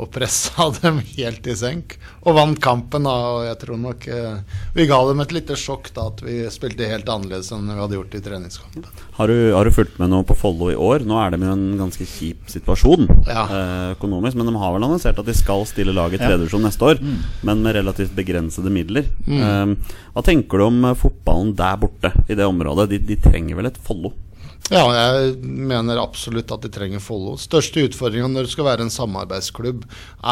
og 0.01 0.07
pressa 0.11 0.65
dem 0.81 0.97
helt 1.13 1.45
i 1.47 1.53
senk. 1.55 1.97
Og 2.25 2.33
vant 2.35 2.57
kampen. 2.61 3.05
da, 3.05 3.13
og 3.35 3.43
jeg 3.45 3.59
tror 3.61 3.77
nok 3.81 4.07
eh, 4.11 4.39
Vi 4.75 4.87
ga 4.89 4.97
dem 5.07 5.21
et 5.23 5.31
lite 5.37 5.55
sjokk 5.57 5.91
da 5.95 6.07
at 6.09 6.23
vi 6.25 6.39
spilte 6.51 6.89
helt 6.89 7.07
annerledes 7.13 7.51
enn 7.53 7.69
vi 7.69 7.77
hadde 7.77 7.99
gjort 7.99 8.17
i 8.17 8.23
treningskampen. 8.25 8.87
Har 9.19 9.29
du, 9.29 9.37
har 9.53 9.69
du 9.69 9.71
fulgt 9.75 9.99
med 10.01 10.09
noe 10.11 10.25
på 10.27 10.35
Follo 10.39 10.71
i 10.73 10.75
år? 10.75 11.05
Nå 11.05 11.21
er 11.21 11.35
de 11.35 11.41
i 11.45 11.51
en 11.53 11.67
ganske 11.79 12.07
kjip 12.09 12.49
situasjon 12.51 13.05
Ja. 13.29 13.45
eh, 13.45 13.85
økonomisk. 13.95 14.35
Men 14.41 14.49
de 14.49 14.55
har 14.57 14.73
vel 14.75 14.87
annonsert 14.89 15.21
at 15.21 15.29
de 15.29 15.37
skal 15.37 15.63
stille 15.69 15.93
lag 15.93 16.13
i 16.17 16.19
Ja. 16.21 16.33
neste 16.41 16.89
år, 16.89 16.99
men 17.45 17.61
med 17.63 17.75
relativt 17.77 18.15
begrensede 18.17 18.73
midler. 18.73 19.05
Eh, 19.29 19.75
hva 20.11 20.25
tenker 20.25 20.57
du 20.57 20.65
om 20.65 20.81
eh, 20.89 20.97
fotballen 20.97 21.53
der 21.55 21.77
borte, 21.85 22.11
i 22.27 22.35
det 22.35 22.49
området? 22.49 22.89
De, 22.91 22.99
de 23.13 23.15
trenger 23.21 23.55
vel 23.61 23.69
et 23.69 23.77
Follo? 23.91 24.15
Ja, 24.71 24.85
jeg 24.95 25.31
mener 25.43 25.99
absolutt 25.99 26.51
at 26.53 26.63
de 26.63 26.69
trenger 26.71 27.01
Follo. 27.03 27.33
Største 27.39 27.81
utfordringa 27.83 28.29
når 28.31 28.47
du 28.47 28.51
skal 28.53 28.69
være 28.69 28.85
en 28.85 28.93
samarbeidsklubb, 28.93 29.81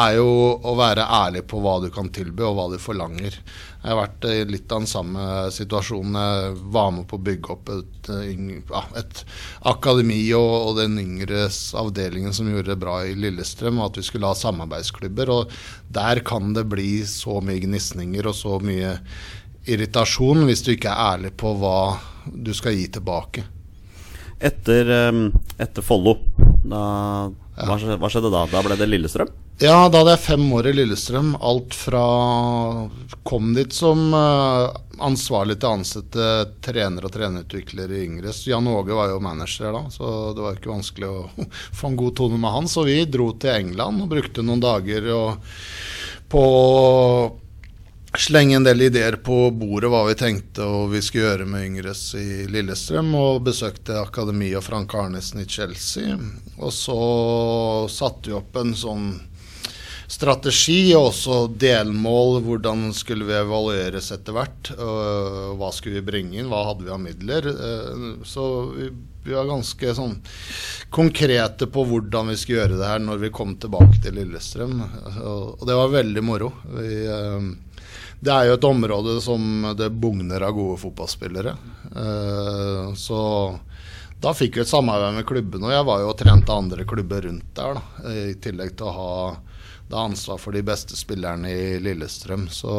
er 0.00 0.14
jo 0.16 0.30
å 0.64 0.72
være 0.78 1.04
ærlig 1.04 1.42
på 1.50 1.60
hva 1.60 1.74
du 1.82 1.90
kan 1.92 2.08
tilby, 2.14 2.46
og 2.46 2.54
hva 2.56 2.64
du 2.72 2.78
forlanger. 2.80 3.36
Jeg 3.82 3.84
har 3.84 3.98
vært 3.98 4.24
i 4.30 4.38
litt 4.48 4.72
av 4.72 4.80
den 4.80 4.88
samme 4.88 5.26
situasjonen. 5.52 6.16
Jeg 6.16 6.54
var 6.72 6.88
med 6.96 7.04
på 7.10 7.18
å 7.18 7.24
bygge 7.26 7.52
opp 7.52 7.68
et, 7.74 8.10
et 9.02 9.22
akademi 9.68 10.22
og, 10.38 10.54
og 10.70 10.80
den 10.80 10.96
yngre 11.02 11.44
avdelingen 11.82 12.36
som 12.36 12.48
gjorde 12.48 12.72
det 12.72 12.80
bra 12.80 13.00
i 13.04 13.18
Lillestrøm, 13.18 13.82
og 13.82 13.90
at 13.90 14.00
vi 14.00 14.06
skulle 14.08 14.30
ha 14.30 14.38
samarbeidsklubber. 14.40 15.34
Og 15.36 15.52
der 15.92 16.22
kan 16.24 16.54
det 16.56 16.64
bli 16.72 17.02
så 17.08 17.42
mye 17.44 17.60
gnisninger 17.66 18.30
og 18.30 18.40
så 18.40 18.56
mye 18.64 18.96
irritasjon 19.68 20.46
hvis 20.48 20.64
du 20.64 20.72
ikke 20.72 20.94
er 20.94 21.18
ærlig 21.18 21.34
på 21.40 21.52
hva 21.60 21.80
du 22.26 22.52
skal 22.56 22.76
gi 22.78 22.88
tilbake. 22.92 23.44
Etter, 24.40 24.88
etter 25.60 25.84
Follo, 25.84 26.16
da, 26.64 26.82
hva, 27.28 27.76
skjedde, 27.76 27.98
hva 28.00 28.08
skjedde 28.08 28.32
da? 28.32 28.46
Da 28.48 28.62
ble 28.64 28.76
det 28.80 28.88
Lillestrøm? 28.88 29.32
Ja, 29.60 29.90
da 29.92 30.00
hadde 30.00 30.14
jeg 30.14 30.24
fem 30.24 30.44
år 30.56 30.70
i 30.70 30.72
Lillestrøm. 30.72 31.34
Alt 31.44 31.74
fra 31.76 32.04
Kom 33.28 33.50
dit 33.52 33.74
som 33.76 34.06
eh, 34.16 34.78
ansvarlig 35.04 35.58
til 35.60 35.68
å 35.68 35.74
ansette 35.76 36.28
trener 36.64 37.04
og 37.04 37.12
trenerutvikler 37.12 37.92
i 37.92 38.00
yngre. 38.06 38.32
Jan 38.48 38.70
Åge 38.72 38.96
var 38.96 39.12
jo 39.12 39.20
manager 39.20 39.76
da, 39.76 39.82
så 39.92 40.32
det 40.32 40.46
var 40.46 40.56
ikke 40.56 40.72
vanskelig 40.72 41.10
å 41.10 41.46
få 41.82 41.90
en 41.90 42.00
god 42.00 42.16
tone 42.22 42.40
med 42.40 42.56
han. 42.56 42.70
Så 42.72 42.86
vi 42.88 43.02
dro 43.04 43.28
til 43.36 43.52
England 43.52 44.06
og 44.06 44.10
brukte 44.14 44.46
noen 44.46 44.64
dager 44.64 45.12
og, 45.12 45.52
på 46.32 46.44
slenge 48.18 48.56
en 48.56 48.64
del 48.64 48.82
ideer 48.82 49.16
på 49.22 49.50
bordet 49.54 49.90
hva 49.92 50.02
vi 50.08 50.16
tenkte 50.18 50.66
og 50.66 50.90
vi 50.94 51.02
skulle 51.04 51.28
gjøre 51.28 51.46
med 51.46 51.66
yngres 51.68 52.02
i 52.18 52.44
Lillestrøm. 52.50 53.14
Og 53.14 53.42
besøkte 53.46 54.00
Akademi 54.00 54.50
og 54.58 54.64
Frank 54.66 54.94
Arnesen 54.98 55.44
i 55.44 55.48
Chelsea. 55.48 56.18
Og 56.58 56.72
så 56.74 57.00
satte 57.92 58.32
vi 58.32 58.38
opp 58.38 58.58
en 58.58 58.74
sånn 58.74 59.12
strategi 60.10 60.90
og 60.96 61.12
også 61.12 61.36
delmål. 61.60 62.40
Hvordan 62.46 62.90
skulle 62.96 63.28
vi 63.28 63.38
evalueres 63.38 64.10
etter 64.16 64.34
hvert? 64.36 64.72
øh, 64.74 65.54
hva 65.60 65.70
skulle 65.74 66.00
vi 66.00 66.08
bringe 66.10 66.40
inn? 66.40 66.50
Hva 66.50 66.64
hadde 66.66 66.88
vi 66.88 66.94
av 66.94 67.00
midler? 67.02 67.46
Øh, 67.46 68.26
så 68.26 68.50
vi, 68.74 68.90
var 69.30 69.46
ganske 69.46 69.94
sånn 69.94 70.16
konkrete 70.90 71.68
på 71.70 71.84
hvordan 71.86 72.32
vi 72.32 72.38
skulle 72.40 72.62
gjøre 72.62 72.78
det 72.80 72.88
her 72.88 73.02
når 73.04 73.20
vi 73.22 73.34
kom 73.36 73.52
tilbake 73.60 74.00
til 74.02 74.16
Lillestrøm. 74.18 74.80
Og 75.22 75.66
det 75.68 75.76
var 75.78 75.92
veldig 75.92 76.24
moro. 76.24 76.54
Vi, 76.74 76.94
øh, 77.06 77.50
det 78.20 78.32
er 78.32 78.48
jo 78.50 78.56
et 78.58 78.68
område 78.68 79.16
som 79.24 79.70
det 79.76 79.88
bugner 79.96 80.44
av 80.44 80.52
gode 80.56 80.76
fotballspillere. 80.82 81.54
Øh, 81.96 82.90
så 83.00 83.20
da 84.20 84.34
fikk 84.36 84.58
vi 84.58 84.64
et 84.66 84.68
samarbeid 84.68 85.16
med 85.16 85.28
klubbene, 85.28 85.70
og 85.70 85.72
jeg 85.72 85.86
var 85.88 86.02
jo 86.02 86.10
og 86.12 86.18
trente 86.20 86.52
andre 86.52 86.84
klubber 86.84 87.24
rundt 87.24 87.54
der. 87.56 87.78
da, 87.78 88.12
I 88.12 88.34
tillegg 88.42 88.74
til 88.76 88.90
å 88.90 88.96
ha 88.98 89.14
da 89.90 90.04
ansvar 90.04 90.38
for 90.38 90.54
de 90.54 90.62
beste 90.62 90.98
spillerne 90.98 91.48
i 91.48 91.78
Lillestrøm. 91.82 92.44
Så 92.52 92.74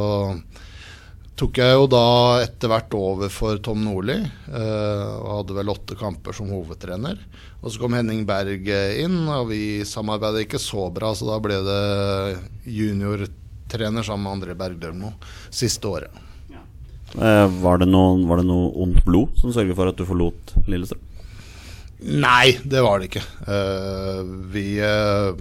tok 1.42 1.58
jeg 1.58 1.74
jo 1.74 1.88
da 1.90 2.06
etter 2.44 2.70
hvert 2.70 2.94
over 2.94 3.34
for 3.34 3.58
Tom 3.66 3.82
Nordli, 3.82 4.20
eh, 4.22 5.10
og 5.18 5.40
hadde 5.40 5.58
vel 5.58 5.74
åtte 5.74 5.98
kamper 5.98 6.38
som 6.38 6.54
hovedtrener. 6.54 7.18
Og 7.62 7.74
så 7.74 7.82
kom 7.82 7.98
Henning 7.98 8.24
Berg 8.30 8.70
eh, 8.70 9.02
inn, 9.02 9.24
og 9.26 9.50
vi 9.50 9.82
samarbeidet 9.88 10.46
ikke 10.46 10.62
så 10.62 10.92
bra, 10.94 11.16
så 11.18 11.34
da 11.34 11.42
ble 11.42 11.58
det 11.66 11.82
juniortrener 13.72 14.04
sammen 14.04 14.24
med 14.24 14.50
André 14.50 14.56
Bergdølmo 14.56 15.14
siste 15.50 15.88
året. 15.88 16.12
Eh, 17.16 17.48
var, 17.62 17.78
det 17.78 17.88
noe, 17.88 18.26
var 18.28 18.40
det 18.40 18.48
noe 18.48 18.72
ondt 18.84 19.04
blod 19.06 19.36
som 19.40 19.52
sørget 19.52 19.76
for 19.76 19.88
at 19.90 19.98
du 19.98 20.06
forlot 20.06 20.54
Lillestrøm? 20.68 21.00
Nei, 22.02 22.58
det 22.64 22.82
var 22.82 23.00
det 23.00 23.12
ikke. 23.12 23.22
Eh, 23.46 24.22
vi 24.52 24.80
eh, 24.82 25.36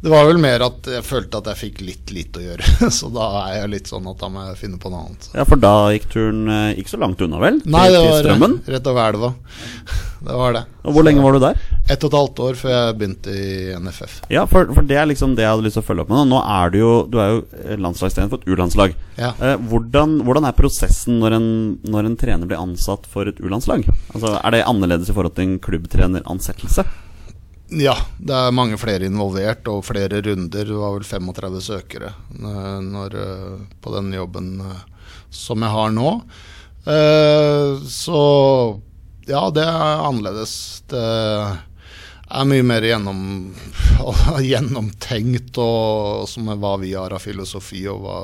Det 0.00 0.08
var 0.08 0.24
vel 0.24 0.38
mer 0.40 0.62
at 0.64 0.86
jeg 0.88 1.04
følte 1.04 1.40
at 1.42 1.48
jeg 1.50 1.60
fikk 1.60 1.80
litt 1.84 2.12
lite 2.14 2.40
å 2.40 2.44
gjøre. 2.44 2.90
Så 2.98 3.10
da 3.12 3.26
er 3.42 3.58
jeg 3.58 3.72
litt 3.74 3.90
sånn 3.90 4.06
at 4.08 4.22
da 4.22 4.30
må 4.32 4.46
jeg 4.48 4.60
finne 4.62 4.80
på 4.80 4.92
noe 4.92 5.02
annet. 5.06 5.26
Ja, 5.36 5.44
for 5.48 5.60
da 5.60 5.72
gikk 5.92 6.06
turen 6.14 6.46
eh, 6.48 6.78
ikke 6.80 6.94
så 6.94 7.00
langt 7.02 7.20
unna, 7.20 7.40
vel? 7.42 7.58
Nei, 7.68 7.88
det 7.92 8.00
var 8.06 8.30
rett, 8.30 8.70
rett 8.76 8.88
over 8.94 9.10
elva. 9.12 9.34
Det 10.20 10.34
var 10.36 10.52
det. 10.52 10.60
Og 10.84 10.92
hvor 10.92 11.04
lenge 11.06 11.22
var 11.24 11.32
du 11.32 11.40
der? 11.40 11.60
Ett 11.88 12.02
og 12.04 12.10
et 12.10 12.16
halvt 12.18 12.40
år 12.44 12.56
før 12.60 12.72
jeg 12.74 12.96
begynte 12.98 13.32
i 13.32 13.72
NFF. 13.80 14.18
Ja, 14.28 14.42
for, 14.50 14.68
for 14.76 14.84
det 14.84 14.98
er 15.00 15.08
liksom 15.08 15.32
det 15.32 15.46
jeg 15.46 15.54
hadde 15.54 15.64
lyst 15.64 15.78
til 15.78 15.80
å 15.80 15.86
følge 15.86 16.04
opp 16.04 16.10
med. 16.12 16.20
Nå, 16.20 16.26
nå 16.34 16.40
er 16.44 16.74
du 16.74 16.76
jo 16.76 16.90
Du 17.08 17.16
er 17.24 17.30
jo 17.32 17.38
eh, 17.56 17.78
landslagstrener 17.80 18.28
for 18.28 18.42
et 18.44 18.52
U-landslag. 18.52 18.92
Ja. 19.16 19.30
Eh, 19.40 19.56
hvordan, 19.70 20.18
hvordan 20.26 20.44
er 20.50 20.58
prosessen 20.58 21.22
når 21.24 21.38
en, 21.38 21.48
når 21.88 22.10
en 22.10 22.18
trener 22.20 22.50
blir 22.50 22.60
ansatt 22.60 23.08
for 23.08 23.32
et 23.32 23.40
U-landslag? 23.40 23.88
Altså, 24.12 24.36
er 24.36 24.58
det 24.58 24.66
annerledes 24.68 25.08
i 25.08 25.16
forhold 25.16 25.38
til 25.38 25.48
en 25.48 25.56
klubbtreneransettelse? 25.64 26.84
Ja, 27.70 27.94
det 28.18 28.34
er 28.34 28.54
mange 28.54 28.78
flere 28.82 29.06
involvert 29.06 29.68
og 29.70 29.84
flere 29.86 30.18
runder. 30.26 30.66
Det 30.66 30.74
var 30.74 30.96
vel 30.96 31.06
35 31.06 31.60
søkere 31.62 32.12
eh, 32.34 32.78
når, 32.82 33.14
eh, 33.14 33.60
på 33.82 33.92
den 33.94 34.10
jobben 34.16 34.56
eh, 34.64 34.80
som 35.30 35.62
jeg 35.62 35.70
har 35.70 35.92
nå. 35.94 36.10
Så 37.86 38.20
ja, 39.28 39.42
det 39.54 39.62
er 39.62 40.02
annerledes. 40.08 40.54
Det 40.90 41.02
er 42.30 42.46
mye 42.46 42.64
mer 42.66 42.84
gjennom, 42.86 43.22
gjennomtenkt 44.52 45.58
og 45.60 46.28
som 46.30 46.50
er 46.52 46.60
hva 46.60 46.76
vi 46.82 46.92
har 46.94 47.14
av 47.14 47.22
filosofi 47.24 47.82
og 47.90 48.04
hva, 48.04 48.18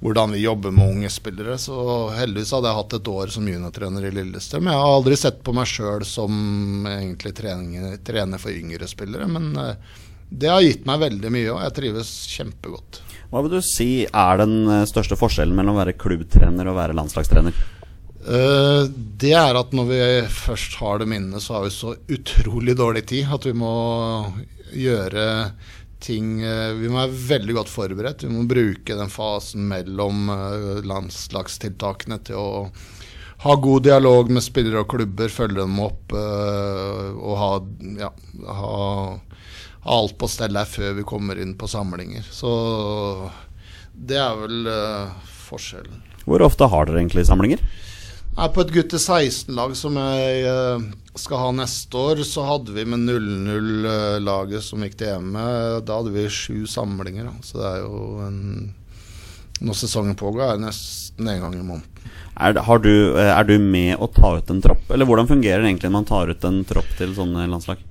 hvordan 0.00 0.34
vi 0.34 0.42
jobber 0.42 0.74
med 0.74 0.96
unge 0.96 1.10
spillere. 1.12 1.56
Så 1.60 1.76
heldigvis 2.16 2.52
hadde 2.56 2.70
jeg 2.70 2.80
hatt 2.80 2.96
et 2.98 3.10
år 3.14 3.34
som 3.34 3.48
juniortrener 3.48 4.08
i 4.08 4.12
Lillestrøm. 4.16 4.70
Jeg 4.70 4.82
har 4.82 4.94
aldri 4.96 5.18
sett 5.20 5.42
på 5.46 5.54
meg 5.56 5.70
sjøl 5.70 6.06
som 6.08 6.86
egentlig 6.90 7.34
trener, 7.38 7.98
trener 8.06 8.42
for 8.42 8.54
yngre 8.54 8.88
spillere, 8.90 9.28
men 9.30 9.52
eh, 9.60 9.98
det 10.30 10.50
har 10.50 10.62
gitt 10.62 10.86
meg 10.86 11.02
veldig 11.02 11.34
mye, 11.34 11.50
og 11.54 11.62
jeg 11.64 11.76
trives 11.78 12.14
kjempegodt. 12.30 13.02
Hva 13.30 13.44
vil 13.44 13.58
du 13.58 13.62
si 13.62 13.90
er 14.06 14.40
den 14.42 14.56
eh, 14.66 14.88
største 14.90 15.18
forskjellen 15.18 15.54
mellom 15.54 15.76
å 15.76 15.84
være 15.84 15.98
klubbtrener 15.98 16.70
og 16.70 16.78
være 16.80 16.96
landslagstrener? 16.98 17.54
Eh, 18.30 18.84
det 19.20 19.32
er 19.34 19.58
at 19.58 19.72
når 19.74 19.88
vi 19.88 20.00
først 20.30 20.76
har 20.78 21.00
det 21.00 21.08
minnet, 21.10 21.42
så 21.42 21.56
har 21.56 21.66
vi 21.66 21.74
så 21.74 21.96
utrolig 22.14 22.76
dårlig 22.78 23.04
tid 23.10 23.30
at 23.34 23.46
vi 23.48 23.54
må 23.58 23.74
gjøre 24.70 25.24
ting 26.00 26.38
eh, 26.46 26.70
Vi 26.78 26.88
må 26.88 27.02
være 27.02 27.18
veldig 27.34 27.56
godt 27.58 27.72
forberedt. 27.72 28.24
Vi 28.24 28.32
må 28.32 28.46
bruke 28.48 28.96
den 28.96 29.10
fasen 29.12 29.66
mellom 29.68 30.30
eh, 30.32 30.78
landslagstiltakene 30.86 32.20
til 32.30 32.38
å 32.38 32.70
ha 33.40 33.56
god 33.56 33.86
dialog 33.88 34.30
med 34.30 34.44
spillere 34.44 34.84
og 34.84 34.90
klubber, 34.92 35.32
følge 35.32 35.62
dem 35.62 35.78
opp 35.80 36.12
og 36.12 37.36
ha, 37.40 37.46
ja, 37.96 38.10
ha, 38.44 38.80
alt 39.96 40.18
på 40.20 40.28
stell 40.28 40.58
her 40.60 40.68
før 40.68 40.98
vi 40.98 41.06
kommer 41.08 41.40
inn 41.40 41.54
på 41.56 41.70
samlinger. 41.72 42.26
Så 42.28 42.50
det 43.96 44.20
er 44.20 44.36
vel 44.42 44.68
forskjellen. 45.48 46.04
Hvor 46.28 46.44
ofte 46.44 46.68
har 46.68 46.84
dere 46.84 47.00
egentlig 47.00 47.24
samlinger? 47.30 47.64
Nei, 48.40 48.46
på 48.56 48.62
et 48.64 48.70
gutte 48.72 48.96
16-lag 48.96 49.74
som 49.76 49.98
jeg 50.00 50.44
eh, 50.48 50.84
skal 51.20 51.42
ha 51.42 51.48
neste 51.52 51.98
år, 52.00 52.22
så 52.24 52.46
hadde 52.48 52.72
vi 52.72 52.86
med 52.88 53.02
0-0-laget 53.04 54.64
som 54.64 54.80
gikk 54.80 54.96
til 54.96 55.10
EM, 55.12 55.34
da 55.84 55.98
hadde 55.98 56.14
vi 56.14 56.24
sju 56.32 56.62
samlinger. 56.64 57.28
Så 57.44 57.60
det 57.60 57.66
er 57.68 57.82
jo 57.84 57.98
en 58.24 58.40
Når 59.60 59.76
sesongen 59.76 60.16
pågår, 60.16 60.40
er 60.46 60.56
det 60.56 60.70
nesten 60.70 61.28
en 61.28 61.44
gang 61.44 61.58
i 61.58 61.60
måneden. 61.60 62.08
Er, 62.40 62.56
du, 62.80 62.94
eh, 63.20 63.28
er 63.28 63.44
du 63.44 63.58
med 63.60 64.00
å 64.00 64.08
ta 64.08 64.32
ut 64.38 64.54
en 64.56 64.64
tropp, 64.64 64.88
eller 64.88 65.04
hvordan 65.04 65.28
fungerer 65.28 65.60
det 65.60 65.74
egentlig 65.74 65.90
når 65.90 65.98
man 65.98 66.08
tar 66.08 66.32
ut 66.32 66.48
en 66.48 66.62
tropp 66.64 66.96
til 66.96 67.12
sånne 67.20 67.44
landslag? 67.44 67.84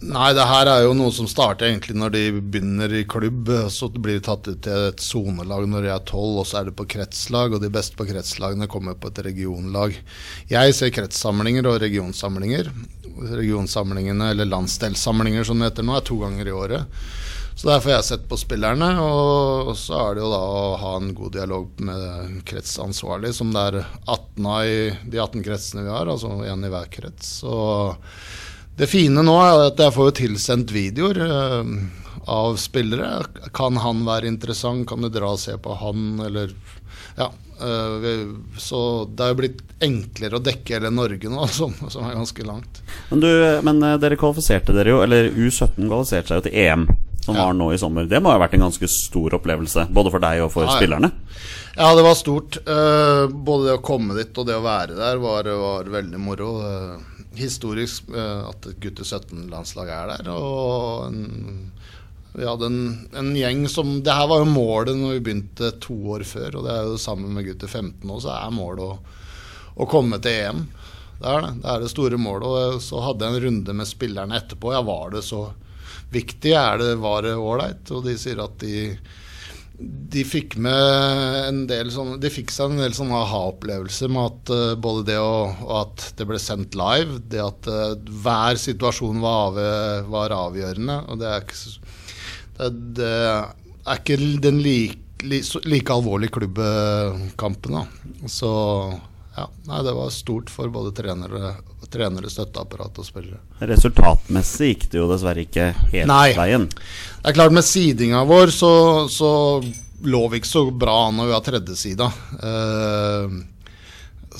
Nei, 0.00 0.30
det 0.32 0.46
her 0.48 0.64
er 0.72 0.86
jo 0.86 0.94
noe 0.96 1.12
som 1.12 1.26
starter 1.28 1.68
egentlig 1.68 1.92
når 2.00 2.12
de 2.14 2.22
begynner 2.40 2.92
i 2.96 3.02
klubb. 3.04 3.50
Så 3.68 3.90
blir 3.92 4.16
de 4.16 4.24
tatt 4.24 4.48
ut 4.48 4.62
til 4.64 4.86
et 4.88 5.02
sonelag 5.04 5.66
når 5.68 5.84
de 5.84 5.90
er 5.92 6.06
tolv, 6.08 6.38
og 6.40 6.48
så 6.48 6.60
er 6.60 6.70
det 6.70 6.76
på 6.78 6.88
kretslag. 6.88 7.52
Og 7.52 7.60
de 7.60 7.72
beste 7.72 7.98
på 7.98 8.08
kretslagene 8.08 8.70
kommer 8.70 8.96
på 8.96 9.12
et 9.12 9.20
regionlag. 9.28 9.98
Jeg 10.48 10.78
ser 10.78 10.94
kretssamlinger 10.96 11.68
og 11.68 11.82
regionsamlinger. 11.84 12.72
Regionsamlingene, 13.28 14.32
eller 14.32 14.48
landsdelssamlinger 14.48 15.44
som 15.44 15.60
det 15.60 15.68
heter 15.68 15.84
nå, 15.84 15.98
er 15.98 16.08
to 16.08 16.16
ganger 16.22 16.48
i 16.48 16.56
året. 16.62 17.04
Så 17.60 17.68
derfor 17.68 17.90
har 17.90 17.98
jeg 17.98 18.08
sett 18.08 18.28
på 18.30 18.38
spillerne, 18.40 18.86
og 19.04 19.74
så 19.76 19.98
er 20.00 20.14
det 20.16 20.22
jo 20.22 20.32
da 20.32 20.38
å 20.40 20.76
ha 20.80 20.92
en 20.96 21.10
god 21.12 21.34
dialog 21.34 21.82
med 21.84 22.38
kretsansvarlig, 22.48 23.34
som 23.36 23.50
det 23.52 23.64
er 23.68 23.82
18 24.06 24.46
av 24.48 24.64
i 24.64 24.78
de 25.12 25.20
18 25.20 25.44
kretsene 25.44 25.84
vi 25.84 25.92
har, 25.92 26.08
altså 26.08 26.38
én 26.40 26.64
i 26.64 26.70
hver 26.72 26.88
krets. 26.94 27.42
Og 27.44 28.00
det 28.80 28.88
fine 28.90 29.22
nå 29.26 29.34
er 29.44 29.66
at 29.68 29.80
jeg 29.84 29.92
får 29.96 30.08
jo 30.10 30.16
tilsendt 30.22 30.72
videoer 30.72 31.18
eh, 31.26 31.72
av 32.30 32.56
spillere. 32.60 33.24
Kan 33.56 33.76
han 33.82 34.02
være 34.06 34.28
interessant? 34.30 34.86
Kan 34.88 35.04
du 35.04 35.10
dra 35.12 35.34
og 35.34 35.40
se 35.42 35.56
på 35.60 35.76
han, 35.82 36.14
eller 36.26 36.52
Ja. 37.18 37.26
eh, 37.60 38.20
så 38.60 38.80
det 39.08 39.24
er 39.26 39.34
jo 39.34 39.38
blitt 39.42 39.60
enklere 39.84 40.36
å 40.38 40.42
dekke 40.44 40.76
hele 40.78 40.90
Norge 40.94 41.28
nå, 41.32 41.46
som, 41.58 41.74
som 41.92 42.06
er 42.08 42.16
ganske 42.18 42.44
langt. 42.46 42.80
Men, 43.10 43.20
du, 43.24 43.30
men 43.66 43.82
eh, 43.84 43.98
dere 44.00 44.18
kvalifiserte 44.20 44.72
dere 44.76 44.94
jo, 44.96 45.02
eller 45.04 45.30
U17 45.32 45.76
kvalifiserte 45.88 46.28
seg 46.32 46.40
jo 46.40 46.46
til 46.48 46.58
EM, 46.64 46.86
som 47.20 47.36
Ja. 47.36 47.44
var 47.50 47.52
nå 47.58 47.68
i 47.74 47.78
sommer. 47.80 48.06
Det 48.08 48.20
må 48.24 48.32
ha 48.32 48.38
vært 48.40 48.54
en 48.56 48.64
ganske 48.68 48.88
stor 48.88 49.36
opplevelse, 49.36 49.88
både 49.92 50.10
for 50.14 50.22
deg 50.24 50.40
og 50.46 50.52
for 50.54 50.64
Ja, 50.64 50.70
ja. 50.72 50.78
spillerne. 50.80 51.12
Ja, 51.76 51.90
det 51.96 52.02
var 52.06 52.16
stort. 52.18 52.56
Både 52.64 53.66
det 53.68 53.74
å 53.76 53.82
komme 53.84 54.16
dit 54.16 54.36
og 54.40 54.46
det 54.48 54.56
å 54.56 54.64
være 54.64 54.96
der 54.98 55.20
var, 55.22 55.44
var 55.60 55.84
veldig 55.92 56.18
moro. 56.20 56.48
Historisk 57.38 58.10
eh, 58.10 58.42
at 58.48 58.66
et 58.66 58.80
gutte 58.82 59.06
17-landslag 59.06 59.90
er 59.94 60.12
der. 60.14 60.30
Og 60.34 61.06
en, 61.06 61.70
vi 62.34 62.46
hadde 62.46 62.66
en, 62.70 62.82
en 63.18 63.30
gjeng 63.34 63.64
som 63.70 63.96
Det 64.06 64.14
her 64.14 64.28
var 64.30 64.42
jo 64.42 64.50
målet 64.50 64.98
når 64.98 65.16
vi 65.16 65.22
begynte 65.28 65.72
to 65.82 65.96
år 66.14 66.26
før, 66.26 66.58
og 66.58 66.66
det 66.66 66.74
er 66.74 66.90
jo 66.90 67.00
sammen 67.02 67.34
med 67.34 67.46
gutter 67.48 67.70
15 67.70 68.06
nå, 68.06 68.20
så 68.22 68.34
er 68.36 68.54
målet 68.54 68.84
å, 68.86 69.16
å 69.82 69.88
komme 69.90 70.20
til 70.22 70.44
EM. 70.44 70.62
Det 71.20 71.28
er 71.28 71.42
det. 71.44 71.54
Det 71.62 71.72
er 71.72 71.82
det 71.82 71.92
store 71.92 72.20
målet. 72.20 72.46
Og 72.50 72.84
så 72.84 73.02
hadde 73.04 73.26
jeg 73.26 73.36
en 73.36 73.44
runde 73.46 73.74
med 73.76 73.88
spillerne 73.88 74.38
etterpå. 74.40 74.72
Ja, 74.74 74.84
var 74.86 75.10
det 75.14 75.24
så 75.26 75.48
viktig? 76.10 76.54
Er 76.56 76.80
det, 76.80 76.94
var 77.02 77.26
det 77.26 77.36
ålreit? 77.36 77.90
Og 77.94 78.06
de 78.06 78.16
sier 78.18 78.40
at 78.42 78.56
de 78.62 78.94
de 79.80 80.22
fikk 80.28 80.56
med 80.60 81.36
en 81.48 81.60
del 81.70 81.88
sånn 81.94 82.18
De 82.20 82.28
fikk 82.32 82.50
seg 82.52 82.74
en 82.74 82.82
del 82.82 82.92
sånne 82.96 83.16
aha-opplevelser 83.24 84.10
med 84.12 84.26
at 84.28 84.52
uh, 84.52 84.74
både 84.76 85.06
det 85.08 85.18
og, 85.22 85.62
og 85.64 85.74
at 85.78 86.06
det 86.18 86.26
ble 86.28 86.40
sendt 86.42 86.76
live, 86.78 87.20
det 87.32 87.40
at 87.40 87.70
uh, 87.70 87.94
hver 88.22 88.60
situasjon 88.60 89.22
var, 89.24 89.50
av, 89.50 90.08
var 90.12 90.36
avgjørende. 90.36 90.98
Og 91.08 91.22
det 91.22 91.30
er 91.30 91.46
ikke, 91.46 91.94
det, 92.58 92.72
det 93.00 93.14
er 93.20 94.02
ikke 94.02 94.18
den 94.44 94.60
like, 94.64 95.00
li, 95.24 95.40
like 95.64 95.94
alvorlige 95.94 96.36
klubbkampen. 96.36 97.78
da. 97.80 98.28
Så 98.28 98.50
ja, 99.36 99.46
nei, 99.68 99.82
det 99.86 99.96
var 99.96 100.12
stort 100.12 100.52
for 100.52 100.72
både 100.72 100.92
trenere, 100.96 101.54
trenere 101.90 102.30
støtteapparat 102.30 102.98
og 103.00 103.06
spillere. 103.06 103.40
Resultatmessig 103.70 104.72
gikk 104.72 104.88
det 104.92 105.00
jo 105.00 105.08
dessverre 105.10 105.44
ikke 105.44 105.70
helt 105.92 106.10
Nei. 106.10 106.32
veien. 106.38 106.66
Det 106.70 107.32
er 107.32 107.36
klart 107.36 107.54
Med 107.54 107.66
sidinga 107.66 108.24
vår 108.28 108.52
så, 108.54 108.72
så 109.10 109.30
lå 110.06 110.22
vi 110.32 110.40
ikke 110.40 110.50
så 110.50 110.64
bra 110.70 110.96
an 111.08 111.18
når 111.18 111.30
vi 111.30 111.36
har 111.36 111.46
tredjesida. 111.46 112.10
Uh, 112.40 113.40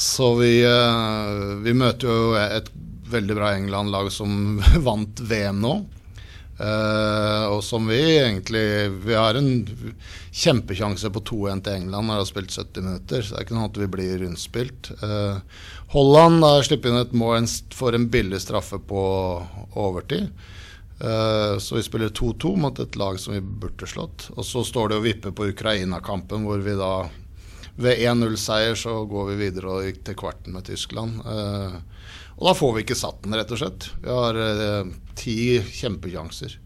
så 0.00 0.34
vi, 0.38 0.52
uh, 0.64 1.58
vi 1.64 1.74
møter 1.76 2.08
jo 2.08 2.34
et 2.40 2.70
veldig 3.10 3.36
bra 3.36 3.54
England-lag 3.58 4.10
som 4.14 4.60
vant 4.88 5.20
VM 5.20 5.60
nå. 5.62 5.74
Eh, 6.60 7.44
og 7.48 7.62
som 7.64 7.86
vi 7.88 8.00
egentlig 8.18 8.90
Vi 9.06 9.14
har 9.16 9.38
en 9.38 9.64
kjempekjanse 10.30 11.08
på 11.14 11.22
2-1 11.30 11.62
til 11.64 11.78
England 11.78 12.06
når 12.06 12.18
de 12.18 12.20
har 12.20 12.28
spilt 12.28 12.52
70 12.52 12.84
minutter. 12.84 13.22
Så 13.22 13.34
det 13.34 13.40
er 13.40 13.46
ikke 13.46 13.56
noe 13.56 13.70
at 13.70 13.80
vi 13.80 13.90
blir 13.96 14.20
rundspilt. 14.22 14.90
Uh, 15.02 15.40
Holland 15.94 16.44
har 16.44 16.66
sluppet 16.66 16.92
inn 16.92 17.00
et 17.00 17.16
mål, 17.16 17.48
for 17.74 17.96
en 17.96 18.06
billig 18.12 18.42
straffe 18.44 18.78
på 18.78 19.02
overtid. 19.80 20.28
Uh, 21.00 21.56
så 21.58 21.78
vi 21.78 21.82
spiller 21.82 22.12
2-2 22.14 22.52
mot 22.60 22.78
et 22.78 23.00
lag 23.00 23.18
som 23.18 23.34
vi 23.34 23.40
burde 23.40 23.88
slått. 23.90 24.28
Og 24.36 24.46
så 24.46 24.62
står 24.66 24.92
det 24.92 25.00
og 25.00 25.08
vipper 25.08 25.34
på 25.34 25.48
Ukraina-kampen, 25.50 26.46
hvor 26.46 26.62
vi 26.62 26.76
da 26.78 27.08
ved 27.80 28.02
1-0-seier 28.04 28.76
så 28.76 29.00
går 29.08 29.32
vi 29.32 29.38
videre 29.46 29.78
og 29.78 30.00
til 30.04 30.16
kvarten 30.18 30.52
med 30.56 30.66
Tyskland. 30.68 31.22
Eh, 31.24 31.76
og 32.40 32.46
da 32.48 32.54
får 32.56 32.72
vi 32.78 32.82
ikke 32.86 32.96
satt 32.96 33.20
den, 33.22 33.36
rett 33.36 33.50
og 33.52 33.60
slett. 33.60 33.90
Vi 34.00 34.08
har 34.10 34.38
eh, 34.40 34.90
ti 35.20 35.36
kjempekjanser. 35.60 36.56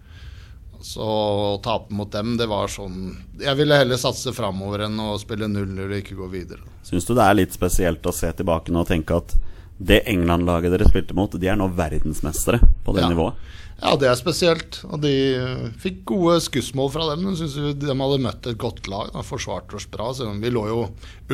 Så 0.85 1.01
å 1.01 1.61
tape 1.65 1.95
mot 1.97 2.11
dem, 2.13 2.35
det 2.37 2.45
var 2.51 2.69
sånn 2.69 3.15
Jeg 3.41 3.57
ville 3.57 3.77
heller 3.79 3.97
satse 3.97 4.35
framover 4.37 4.83
enn 4.85 4.99
å 5.01 5.15
spille 5.19 5.47
0-0 5.49 5.81
og 5.87 5.95
ikke 5.97 6.19
gå 6.19 6.29
videre. 6.29 6.61
Syns 6.85 7.07
du 7.09 7.15
det 7.17 7.25
er 7.25 7.39
litt 7.39 7.57
spesielt 7.57 8.05
å 8.05 8.13
se 8.13 8.29
tilbake 8.37 8.71
nå 8.75 8.83
og 8.85 8.91
tenke 8.91 9.17
at 9.17 9.33
det 9.81 10.03
England-laget 10.13 10.71
dere 10.75 10.87
spilte 10.87 11.17
mot, 11.19 11.33
de 11.41 11.49
er 11.51 11.57
nå 11.59 11.67
verdensmestere 11.75 12.61
på 12.85 12.93
det 12.95 13.03
Ja. 13.03 13.09
nivået? 13.11 13.35
Ja, 13.81 13.97
det 13.99 14.07
er 14.07 14.15
spesielt. 14.21 14.77
Og 14.87 15.01
de 15.03 15.11
eh, 15.35 15.65
fikk 15.83 16.05
gode 16.13 16.37
skussmål 16.45 16.93
fra 16.95 17.09
dem. 17.11 17.25
Jeg 17.33 17.41
synes 17.49 17.75
de 17.81 17.89
hadde 17.91 18.21
møtt 18.23 18.47
et 18.47 18.61
godt 18.61 18.87
lag. 18.87 19.11
De 19.17 19.25
forsvarte 19.27 19.75
oss 19.81 19.89
bra. 19.91 20.13
Selv 20.15 20.31
om 20.31 20.39
vi 20.45 20.53
lå 20.55 20.63
jo 20.71 20.85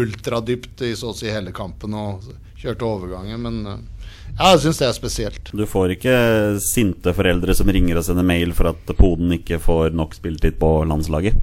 ultradypt 0.01 0.81
i 0.89 0.95
så 0.97 1.11
å 1.13 1.17
si 1.17 1.29
hele 1.31 1.53
kampen 1.53 1.95
og 1.95 2.25
kjørte 2.61 2.87
overganger. 2.89 3.39
Men 3.45 3.61
eh, 3.67 4.00
ja, 4.41 4.51
jeg 4.55 4.63
syns 4.65 4.79
det 4.81 4.87
er 4.89 4.97
spesielt. 4.97 5.51
Du 5.53 5.67
får 5.69 5.93
ikke 5.99 6.15
sinte 6.65 7.13
foreldre 7.17 7.53
som 7.55 7.69
ringer 7.69 8.01
og 8.01 8.07
sender 8.07 8.25
mail 8.27 8.55
for 8.57 8.73
at 8.73 8.93
poden 8.99 9.35
ikke 9.37 9.61
får 9.61 9.93
nok 9.93 10.17
spilletid 10.17 10.57
på 10.61 10.71
landslaget? 10.89 11.37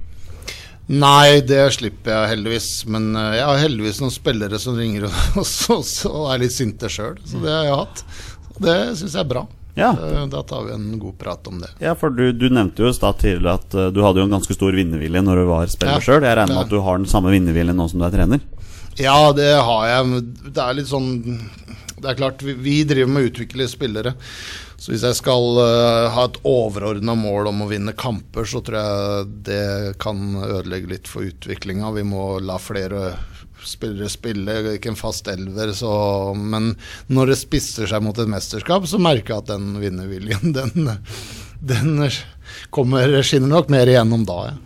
Nei, 0.88 1.40
det 1.44 1.60
slipper 1.76 2.14
jeg 2.14 2.30
heldigvis. 2.32 2.68
Men 2.88 3.10
eh, 3.14 3.34
jeg 3.38 3.44
har 3.44 3.58
heldigvis 3.60 3.98
noen 4.00 4.14
spillere 4.14 4.58
som 4.62 4.76
ringer 4.80 5.04
og, 5.08 5.12
og, 5.42 5.46
så- 5.46 5.82
så- 5.84 6.10
og 6.14 6.32
er 6.34 6.42
litt 6.46 6.54
sinte 6.56 6.88
sjøl. 6.90 7.18
Så 7.28 7.38
det 7.44 7.52
har 7.52 7.64
jeg 7.68 7.78
hatt. 7.82 8.04
Det 8.58 8.76
syns 8.98 9.12
jeg 9.14 9.20
er 9.22 9.30
bra. 9.34 9.44
Ja. 9.78 9.92
Eh, 9.94 10.24
Da 10.32 10.40
tar 10.48 10.64
vi 10.66 10.72
en 10.74 10.88
god 10.98 11.18
prat 11.20 11.46
om 11.46 11.60
det. 11.62 11.68
Ja, 11.84 11.92
for 11.94 12.10
du, 12.10 12.32
du 12.32 12.48
nevnte 12.50 12.82
jo 12.82 12.90
tidligere 12.96 13.58
at 13.60 13.74
eh, 13.78 13.90
du 13.94 14.00
hadde 14.02 14.24
jo 14.24 14.26
en 14.26 14.34
ganske 14.38 14.56
stor 14.56 14.72
vinnervilje 14.74 15.22
når 15.22 15.42
du 15.44 15.46
var 15.52 15.68
spiller 15.70 16.00
Ja. 16.00 16.06
sjøl. 16.08 16.24
Jeg 16.26 16.34
regner 16.40 16.56
med 16.56 16.64
at 16.66 16.72
du 16.72 16.80
har 16.82 16.98
den 16.98 17.06
samme 17.12 17.30
vinnerviljen 17.36 17.76
nå 17.78 17.86
som 17.92 18.00
du 18.00 18.08
er 18.08 18.16
trener? 18.16 18.40
Ja, 18.98 19.18
det 19.36 19.52
har 19.62 19.84
jeg. 19.92 20.24
Det 20.50 20.58
er 20.64 20.74
litt 20.80 20.88
sånn 20.90 21.12
Det 22.02 22.10
er 22.10 22.18
klart, 22.18 22.42
vi, 22.44 22.54
vi 22.58 22.76
driver 22.88 23.12
med 23.12 23.24
å 23.24 23.30
utvikle 23.30 23.68
spillere. 23.70 24.14
Så 24.78 24.92
hvis 24.92 25.04
jeg 25.06 25.18
skal 25.18 25.58
uh, 25.58 26.10
ha 26.14 26.28
et 26.28 26.38
overordna 26.46 27.16
mål 27.18 27.50
om 27.50 27.64
å 27.64 27.70
vinne 27.70 27.96
kamper, 27.98 28.46
så 28.46 28.62
tror 28.64 28.78
jeg 28.78 29.32
det 29.48 29.98
kan 30.02 30.22
ødelegge 30.38 30.92
litt 30.92 31.10
for 31.10 31.26
utviklinga. 31.26 31.90
Vi 31.96 32.06
må 32.06 32.38
la 32.44 32.60
flere 32.62 33.16
spillere 33.66 34.08
spille, 34.12 34.60
ikke 34.76 34.92
en 34.92 34.98
fast 34.98 35.28
elver. 35.30 35.72
Så, 35.76 35.90
men 36.38 36.72
når 37.10 37.32
det 37.32 37.40
spisser 37.42 37.90
seg 37.90 38.04
mot 38.04 38.18
et 38.18 38.30
mesterskap, 38.30 38.86
så 38.86 39.00
merker 39.02 39.34
jeg 39.34 39.44
at 39.44 39.52
den 39.52 39.74
vinnerviljen, 39.82 40.54
den, 40.58 40.94
den 41.58 41.94
kommer, 42.74 43.20
skinner 43.26 43.50
nok 43.58 43.72
mer 43.74 43.90
igjennom 43.90 44.26
da, 44.28 44.40
ja. 44.52 44.56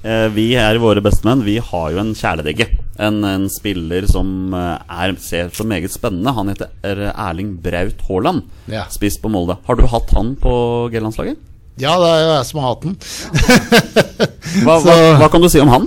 Eh, 0.00 0.26
vi 0.32 0.46
er 0.56 0.78
Våre 0.80 1.02
bestemenn 1.04 1.42
Vi 1.44 1.58
har 1.60 1.90
jo 1.92 2.00
en 2.00 2.14
kjæledegge. 2.16 2.70
En, 3.00 3.22
en 3.24 3.46
spiller 3.48 4.04
som 4.10 4.52
eh, 4.52 4.96
er, 5.04 5.14
ser 5.22 5.52
så 5.56 5.64
meget 5.64 5.92
spennende. 5.94 6.34
Han 6.36 6.52
heter 6.52 7.06
Erling 7.10 7.54
Braut 7.64 8.02
Haaland. 8.08 8.44
Ja. 8.68 8.84
Spiss 8.92 9.16
på 9.20 9.30
Molde. 9.32 9.56
Har 9.66 9.78
du 9.78 9.86
hatt 9.88 10.12
han 10.16 10.34
på 10.40 10.52
G-landslaget? 10.92 11.40
Ja, 11.80 11.94
det 11.96 12.08
er 12.12 12.20
jo 12.20 12.30
jeg 12.34 12.46
som 12.50 12.60
har 12.60 12.74
hatt 12.74 12.84
den. 12.84 12.96
Hva, 14.66 14.80
hva, 14.82 14.94
hva 15.20 15.28
kan 15.30 15.44
du 15.44 15.46
si 15.48 15.60
om 15.62 15.70
han? 15.70 15.84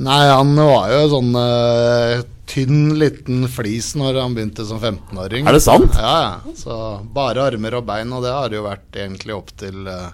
Nei, 0.00 0.22
han 0.26 0.54
var 0.56 0.88
jo 0.90 1.02
sånn 1.12 1.34
uh, 1.36 2.22
tynn, 2.50 2.94
liten 2.98 3.44
flis 3.52 3.92
når 3.98 4.18
han 4.22 4.34
begynte 4.34 4.64
som 4.66 4.80
15-åring. 4.80 5.46
Er 5.46 5.54
det 5.54 5.62
sant? 5.62 5.94
Ja, 6.00 6.14
ja. 6.24 6.54
Så 6.58 6.78
bare 7.14 7.44
armer 7.46 7.78
og 7.78 7.86
bein, 7.86 8.10
og 8.14 8.24
det 8.24 8.32
har 8.34 8.50
det 8.50 8.58
jo 8.58 8.64
vært 8.66 8.98
egentlig 8.98 9.36
opp 9.36 9.52
til 9.60 9.86
uh, 9.86 10.08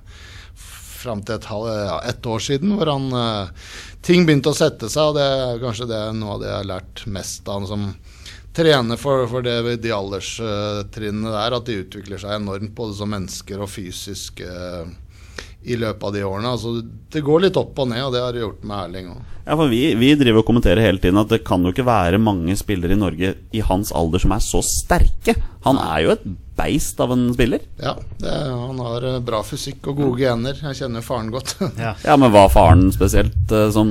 fram 1.00 1.24
til 1.24 1.38
et, 1.38 1.48
ja, 1.50 1.98
ett 2.08 2.26
år 2.26 2.44
siden, 2.44 2.76
hvor 2.76 2.92
han 2.92 3.10
eh, 3.16 3.68
ting 4.06 4.26
begynte 4.28 4.52
å 4.52 4.56
sette 4.56 4.90
seg, 4.92 5.10
og 5.10 5.18
det 5.18 5.26
er 5.26 5.60
kanskje 5.62 5.88
det 5.90 5.98
er 5.98 6.16
noe 6.16 6.36
av 6.36 6.42
det 6.42 6.50
jeg 6.50 6.58
har 6.58 6.72
lært 6.74 7.04
mest 7.18 7.48
av 7.48 7.60
han 7.60 7.70
som 7.70 7.90
trener 8.56 8.98
for, 8.98 9.26
for 9.30 9.46
det, 9.46 9.76
de 9.82 9.92
alderstrinnene 9.94 11.34
der, 11.34 11.56
at 11.56 11.68
de 11.68 11.78
utvikler 11.84 12.20
seg 12.20 12.34
enormt 12.36 12.74
både 12.76 12.98
som 12.98 13.12
mennesker 13.14 13.62
og 13.62 13.70
fysisk 13.70 14.42
eh, 14.44 14.90
i 15.62 15.76
løpet 15.76 16.06
av 16.08 16.14
de 16.14 16.24
årene. 16.24 16.54
Altså, 16.54 16.80
det 17.12 17.22
går 17.24 17.46
litt 17.46 17.58
opp 17.60 17.78
og 17.78 17.90
ned, 17.92 18.02
og 18.06 18.14
det 18.14 18.24
har 18.24 18.34
det 18.34 18.42
gjort 18.42 18.64
med 18.64 18.84
Erling 18.84 19.12
òg. 19.12 19.26
Ja, 19.50 19.56
for 19.56 19.70
vi, 19.72 19.80
vi 19.98 20.12
driver 20.18 20.42
og 20.42 20.46
kommenterer 20.46 20.84
hele 20.84 21.00
tiden 21.02 21.18
at 21.20 21.30
det 21.32 21.42
kan 21.46 21.64
jo 21.64 21.72
ikke 21.72 21.86
være 21.86 22.20
mange 22.22 22.54
spillere 22.58 22.94
i 22.94 23.00
Norge 23.00 23.32
i 23.56 23.62
hans 23.66 23.90
alder 23.96 24.22
som 24.22 24.34
er 24.36 24.44
så 24.44 24.60
sterke. 24.64 25.34
Han 25.66 25.80
er 25.80 26.04
jo 26.04 26.14
et 26.14 26.26
beist 26.60 27.00
av 27.00 27.14
en 27.14 27.26
spiller. 27.34 27.64
Ja, 27.80 27.96
det, 28.20 28.34
han 28.44 28.78
har 28.84 29.06
eh, 29.08 29.18
bra 29.24 29.40
fysikk 29.46 29.88
og 29.90 30.02
gode 30.02 30.20
gener. 30.20 30.60
Jeg 30.68 30.78
kjenner 30.82 31.04
faren 31.06 31.32
godt. 31.34 31.56
Ja. 31.80 31.94
Ja, 32.04 32.16
men 32.20 32.32
var 32.34 32.50
faren 32.52 32.90
spesielt 32.92 33.52
eh, 33.56 33.70
som 33.72 33.90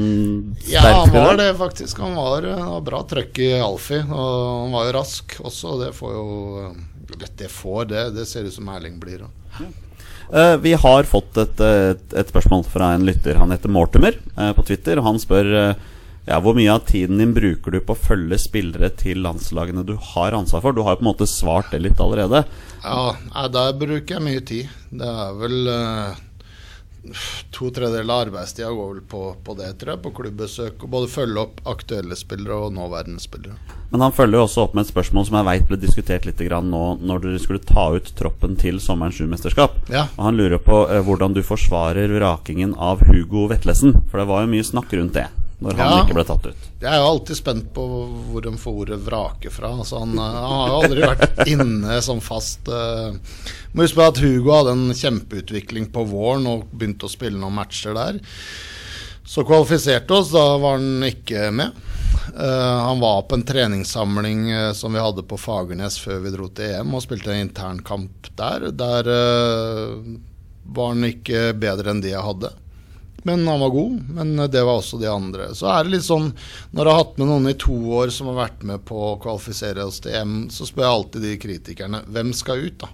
Ja, 0.69 0.83
han 1.01 1.13
var 1.15 1.37
det 1.39 1.51
faktisk. 1.57 1.99
Han 2.05 2.15
var, 2.19 2.45
eh, 2.45 2.57
han 2.59 2.75
var 2.77 2.85
bra 2.85 3.03
trøkk 3.09 3.41
i 3.41 3.51
Alfie, 3.57 4.05
og 4.05 4.39
han 4.65 4.77
var 4.77 4.89
jo 4.89 4.95
rask 4.99 5.37
også. 5.41 5.75
og 5.75 5.85
Det 5.85 5.91
får 5.97 6.15
jo 6.15 6.73
Det 7.37 7.49
får, 7.51 7.85
det. 7.89 8.09
Det 8.17 8.27
ser 8.29 8.45
ut 8.45 8.53
som 8.53 8.69
Erling 8.69 8.99
blir. 9.01 9.25
også. 9.25 9.69
Uh, 10.29 10.57
vi 10.61 10.73
har 10.73 11.03
fått 11.09 11.37
et, 11.41 11.61
et, 11.61 12.13
et 12.13 12.29
spørsmål 12.29 12.63
fra 12.69 12.91
en 12.93 13.05
lytter. 13.07 13.39
Han 13.41 13.49
heter 13.51 13.71
Mortimer 13.73 14.13
uh, 14.37 14.51
på 14.53 14.65
Twitter. 14.67 15.01
Og 15.01 15.07
han 15.07 15.21
spør 15.21 15.49
eh, 15.57 15.87
ja, 16.27 16.37
hvor 16.43 16.53
mye 16.57 16.71
av 16.73 16.83
tiden 16.85 17.17
din 17.17 17.33
bruker 17.33 17.73
du 17.73 17.79
på 17.81 17.95
å 17.95 17.99
følge 17.99 18.37
spillere 18.41 18.91
til 18.99 19.23
landslagene 19.25 19.85
du 19.87 19.95
har 20.13 20.35
ansvar 20.37 20.61
for. 20.65 20.75
Du 20.75 20.83
har 20.85 20.97
jo 20.97 21.01
på 21.01 21.05
en 21.07 21.11
måte 21.11 21.29
svart 21.29 21.71
det 21.73 21.81
litt 21.81 22.01
allerede. 22.03 22.43
Ja, 22.83 23.47
der 23.49 23.77
bruker 23.79 24.19
jeg 24.19 24.25
mye 24.25 24.43
tid. 24.45 24.73
Det 24.91 25.09
er 25.09 25.37
vel 25.39 25.71
eh, 25.73 26.25
To 27.55 27.69
tredjedeler 27.71 28.11
av 28.11 28.25
arbeidstida 28.27 28.69
går 28.75 28.89
vel 28.93 29.03
på, 29.07 29.21
på 29.43 29.53
det, 29.57 29.69
tror 29.79 29.93
jeg. 29.93 30.01
På 30.03 30.11
klubbesøk. 30.17 30.83
Og 30.83 30.91
både 30.91 31.11
følge 31.11 31.43
opp 31.45 31.61
aktuelle 31.71 32.17
spillere 32.19 32.57
og 32.67 32.75
nåværende 32.75 33.23
spillere. 33.23 33.55
Men 33.89 34.03
han 34.05 34.13
følger 34.13 34.37
jo 34.37 34.45
også 34.45 34.67
opp 34.67 34.75
med 34.77 34.85
et 34.85 34.91
spørsmål 34.91 35.25
som 35.29 35.39
jeg 35.39 35.47
vet 35.47 35.67
ble 35.71 35.79
diskutert 35.81 36.27
litt 36.27 36.43
grann 36.45 36.69
nå 36.69 36.83
når 36.99 37.23
dere 37.23 37.41
skulle 37.41 37.63
ta 37.63 37.87
ut 37.95 38.13
troppen 38.19 38.59
til 38.59 38.83
sommerens 38.83 39.21
U-mesterskap. 39.23 39.79
Ja. 39.89 40.05
Og 40.19 40.27
Han 40.27 40.39
lurer 40.39 40.61
på 40.61 40.83
eh, 40.89 41.01
hvordan 41.07 41.33
du 41.33 41.41
forsvarer 41.45 42.11
vrakingen 42.19 42.75
av 42.75 43.01
Hugo 43.07 43.47
Vetlesen. 43.49 43.95
For 44.11 44.21
det 44.21 44.29
var 44.29 44.45
jo 44.45 44.53
mye 44.53 44.67
snakk 44.67 44.93
rundt 44.99 45.17
det 45.17 45.29
når 45.59 45.75
han 45.75 45.91
Ja. 45.91 46.03
ikke 46.05 46.15
ble 46.15 46.23
tatt 46.23 46.45
ut. 46.47 46.67
Jeg 46.79 46.89
er 46.89 47.01
jo 47.01 47.07
alltid 47.09 47.35
spent 47.35 47.73
på 47.75 47.83
hvor 48.31 48.41
de 48.45 48.51
får 48.57 48.77
ordet 48.83 48.99
'vrake' 49.03 49.51
fra. 49.51 49.73
Altså, 49.75 49.99
han, 49.99 50.17
eh, 50.17 50.23
han 50.23 50.55
har 50.55 50.67
jo 50.69 50.79
aldri 50.83 51.01
vært 51.03 51.47
inne 51.53 52.01
som 52.01 52.21
fast 52.23 52.67
uh, 52.71 53.11
Må 53.73 53.83
huske 53.83 53.99
på 53.99 54.07
at 54.07 54.21
Hugo 54.23 54.55
hadde 54.55 54.71
en 54.71 54.93
kjempeutvikling 54.95 55.91
på 55.91 56.05
våren 56.07 56.47
og 56.47 56.63
begynte 56.71 57.05
å 57.05 57.11
spille 57.11 57.37
noen 57.37 57.53
matcher 57.59 57.93
der. 57.93 58.21
Så 59.29 59.43
kvalifiserte 59.45 60.15
oss, 60.15 60.31
da 60.33 60.57
var 60.57 60.79
han 60.79 61.03
ikke 61.05 61.51
med. 61.53 61.75
Uh, 62.33 62.79
han 62.87 62.99
var 63.03 63.27
på 63.27 63.35
en 63.35 63.43
treningssamling 63.45 64.47
uh, 64.53 64.71
som 64.73 64.93
vi 64.93 65.03
hadde 65.03 65.25
på 65.27 65.37
Fagernes 65.37 65.99
før 66.01 66.23
vi 66.23 66.31
dro 66.33 66.47
til 66.49 66.71
EM, 66.79 66.95
og 66.95 67.03
spilte 67.03 67.35
en 67.35 67.45
internkamp 67.45 68.31
der. 68.39 68.71
Der 68.71 69.11
uh, 69.11 70.01
var 70.63 70.95
han 70.95 71.05
ikke 71.05 71.51
bedre 71.53 71.91
enn 71.91 72.01
de 72.01 72.15
jeg 72.15 72.25
hadde. 72.25 72.53
Men 73.27 73.47
han 73.47 73.59
var 73.59 73.73
god, 73.73 73.97
men 74.15 74.35
det 74.51 74.61
var 74.63 74.79
også 74.79 74.99
de 75.01 75.09
andre. 75.11 75.49
Så 75.55 75.67
er 75.71 75.83
det 75.83 75.97
litt 75.97 76.07
sånn 76.07 76.29
Når 76.71 76.85
jeg 76.85 76.93
har 76.93 77.01
hatt 77.01 77.17
med 77.19 77.27
noen 77.27 77.51
i 77.51 77.57
to 77.59 77.75
år 77.99 78.13
som 78.15 78.31
har 78.31 78.45
vært 78.45 78.63
med 78.67 78.85
på 78.87 79.01
å 79.09 79.17
kvalifisere 79.21 79.83
oss 79.85 79.99
til 80.03 80.15
EM, 80.15 80.39
så 80.53 80.67
spør 80.69 80.85
jeg 80.85 80.95
alltid 80.95 81.27
de 81.27 81.35
kritikerne 81.43 82.03
hvem 82.07 82.33
skal 82.37 82.63
ut, 82.69 82.79
da? 82.85 82.93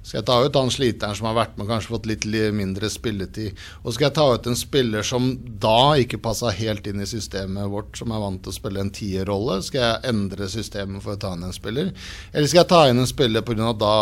Skal 0.00 0.22
jeg 0.22 0.26
ta 0.30 0.38
ut 0.40 0.56
han 0.56 0.70
sliteren 0.72 1.16
som 1.16 1.26
har 1.28 1.36
vært 1.36 1.58
med 1.58 1.66
og 1.66 1.74
kanskje 1.74 1.92
fått 1.92 2.06
litt 2.08 2.24
mindre 2.56 2.88
spilletid? 2.88 3.58
Og 3.84 3.92
skal 3.92 4.06
jeg 4.08 4.16
ta 4.16 4.24
ut 4.32 4.48
en 4.48 4.56
spiller 4.56 5.04
som 5.04 5.28
da 5.60 5.92
ikke 6.00 6.22
passa 6.24 6.48
helt 6.56 6.88
inn 6.88 7.04
i 7.04 7.08
systemet 7.08 7.68
vårt, 7.68 7.92
som 8.00 8.10
er 8.10 8.22
vant 8.22 8.40
til 8.40 8.52
å 8.52 8.56
spille 8.56 8.80
en 8.80 8.92
tierrolle? 8.96 9.58
Skal 9.66 9.84
jeg 9.84 10.14
endre 10.14 10.48
systemet 10.48 11.04
for 11.04 11.14
å 11.14 11.20
ta 11.20 11.34
inn 11.36 11.44
en 11.44 11.54
spiller? 11.54 11.92
Eller 12.32 12.48
skal 12.48 12.62
jeg 12.62 12.72
ta 12.72 12.82
inn 12.88 13.02
en 13.02 13.10
spiller 13.10 13.44
pga. 13.44 13.74
da 13.76 13.94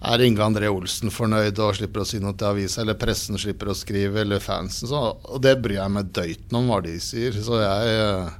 er 0.00 0.22
Inge 0.24 0.44
André 0.44 0.70
Olsen 0.72 1.12
fornøyd 1.12 1.58
og 1.60 1.74
slipper 1.76 2.04
å 2.04 2.08
si 2.08 2.20
noe 2.22 2.36
til 2.38 2.48
avisa, 2.48 2.80
eller 2.82 2.96
pressen 3.00 3.38
slipper 3.40 3.72
å 3.72 3.76
skrive, 3.76 4.22
eller 4.22 4.40
fansen. 4.40 4.88
Så, 4.88 5.02
og 5.20 5.42
det 5.44 5.58
bryr 5.60 5.82
jeg 5.82 5.96
meg 5.96 6.14
døyten 6.16 6.60
om 6.60 6.72
hva 6.72 6.80
de 6.84 6.96
sier. 7.02 7.36
Så 7.36 7.60
jeg 7.60 8.00
øh, 8.00 8.30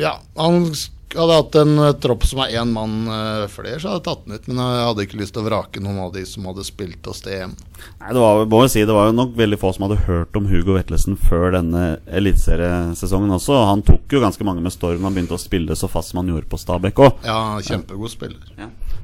Ja, 0.00 0.16
han 0.34 0.66
hadde 1.14 1.36
hatt 1.38 1.56
en 1.60 1.76
øh, 1.78 1.92
tropp 2.02 2.24
som 2.26 2.40
er 2.42 2.56
én 2.58 2.72
mann 2.74 3.06
øh, 3.06 3.44
flere, 3.52 3.78
så 3.78 3.92
hadde 3.92 4.00
jeg 4.00 4.06
tatt 4.08 4.24
den 4.24 4.34
ut. 4.34 4.48
Men 4.50 4.60
jeg 4.64 4.86
hadde 4.88 5.06
ikke 5.06 5.20
lyst 5.20 5.36
til 5.36 5.44
å 5.44 5.46
vrake 5.46 5.82
noen 5.84 6.00
av 6.02 6.10
de 6.16 6.24
som 6.26 6.48
hadde 6.50 6.66
spilt 6.66 7.10
oss 7.10 7.22
til 7.22 7.36
EM. 7.36 7.54
Nei, 8.00 8.10
det 8.16 8.24
var, 8.24 8.42
må 8.50 8.64
jo 8.64 8.72
si, 8.72 8.82
det 8.82 8.96
var 8.96 9.10
jo 9.10 9.16
nok 9.20 9.36
veldig 9.38 9.60
få 9.62 9.70
som 9.76 9.86
hadde 9.86 10.02
hørt 10.08 10.38
om 10.40 10.48
Hugo 10.50 10.74
Vetlesen 10.74 11.18
før 11.20 11.54
denne 11.54 11.84
eliteseriesesongen 12.10 13.36
også. 13.38 13.54
og 13.60 13.68
Han 13.70 13.86
tok 13.86 14.18
jo 14.18 14.24
ganske 14.24 14.48
mange 14.48 14.64
med 14.64 14.74
storm. 14.74 15.06
Han 15.06 15.14
begynte 15.14 15.38
å 15.38 15.42
spille 15.42 15.78
så 15.78 15.90
fast 15.92 16.10
som 16.10 16.24
han 16.24 16.34
gjorde 16.34 16.50
på 16.50 16.60
Stabæk 16.60 17.04
òg. 17.06 17.22
Ja, 17.28 17.38
kjempegod 17.62 18.10
spiller. 18.10 18.42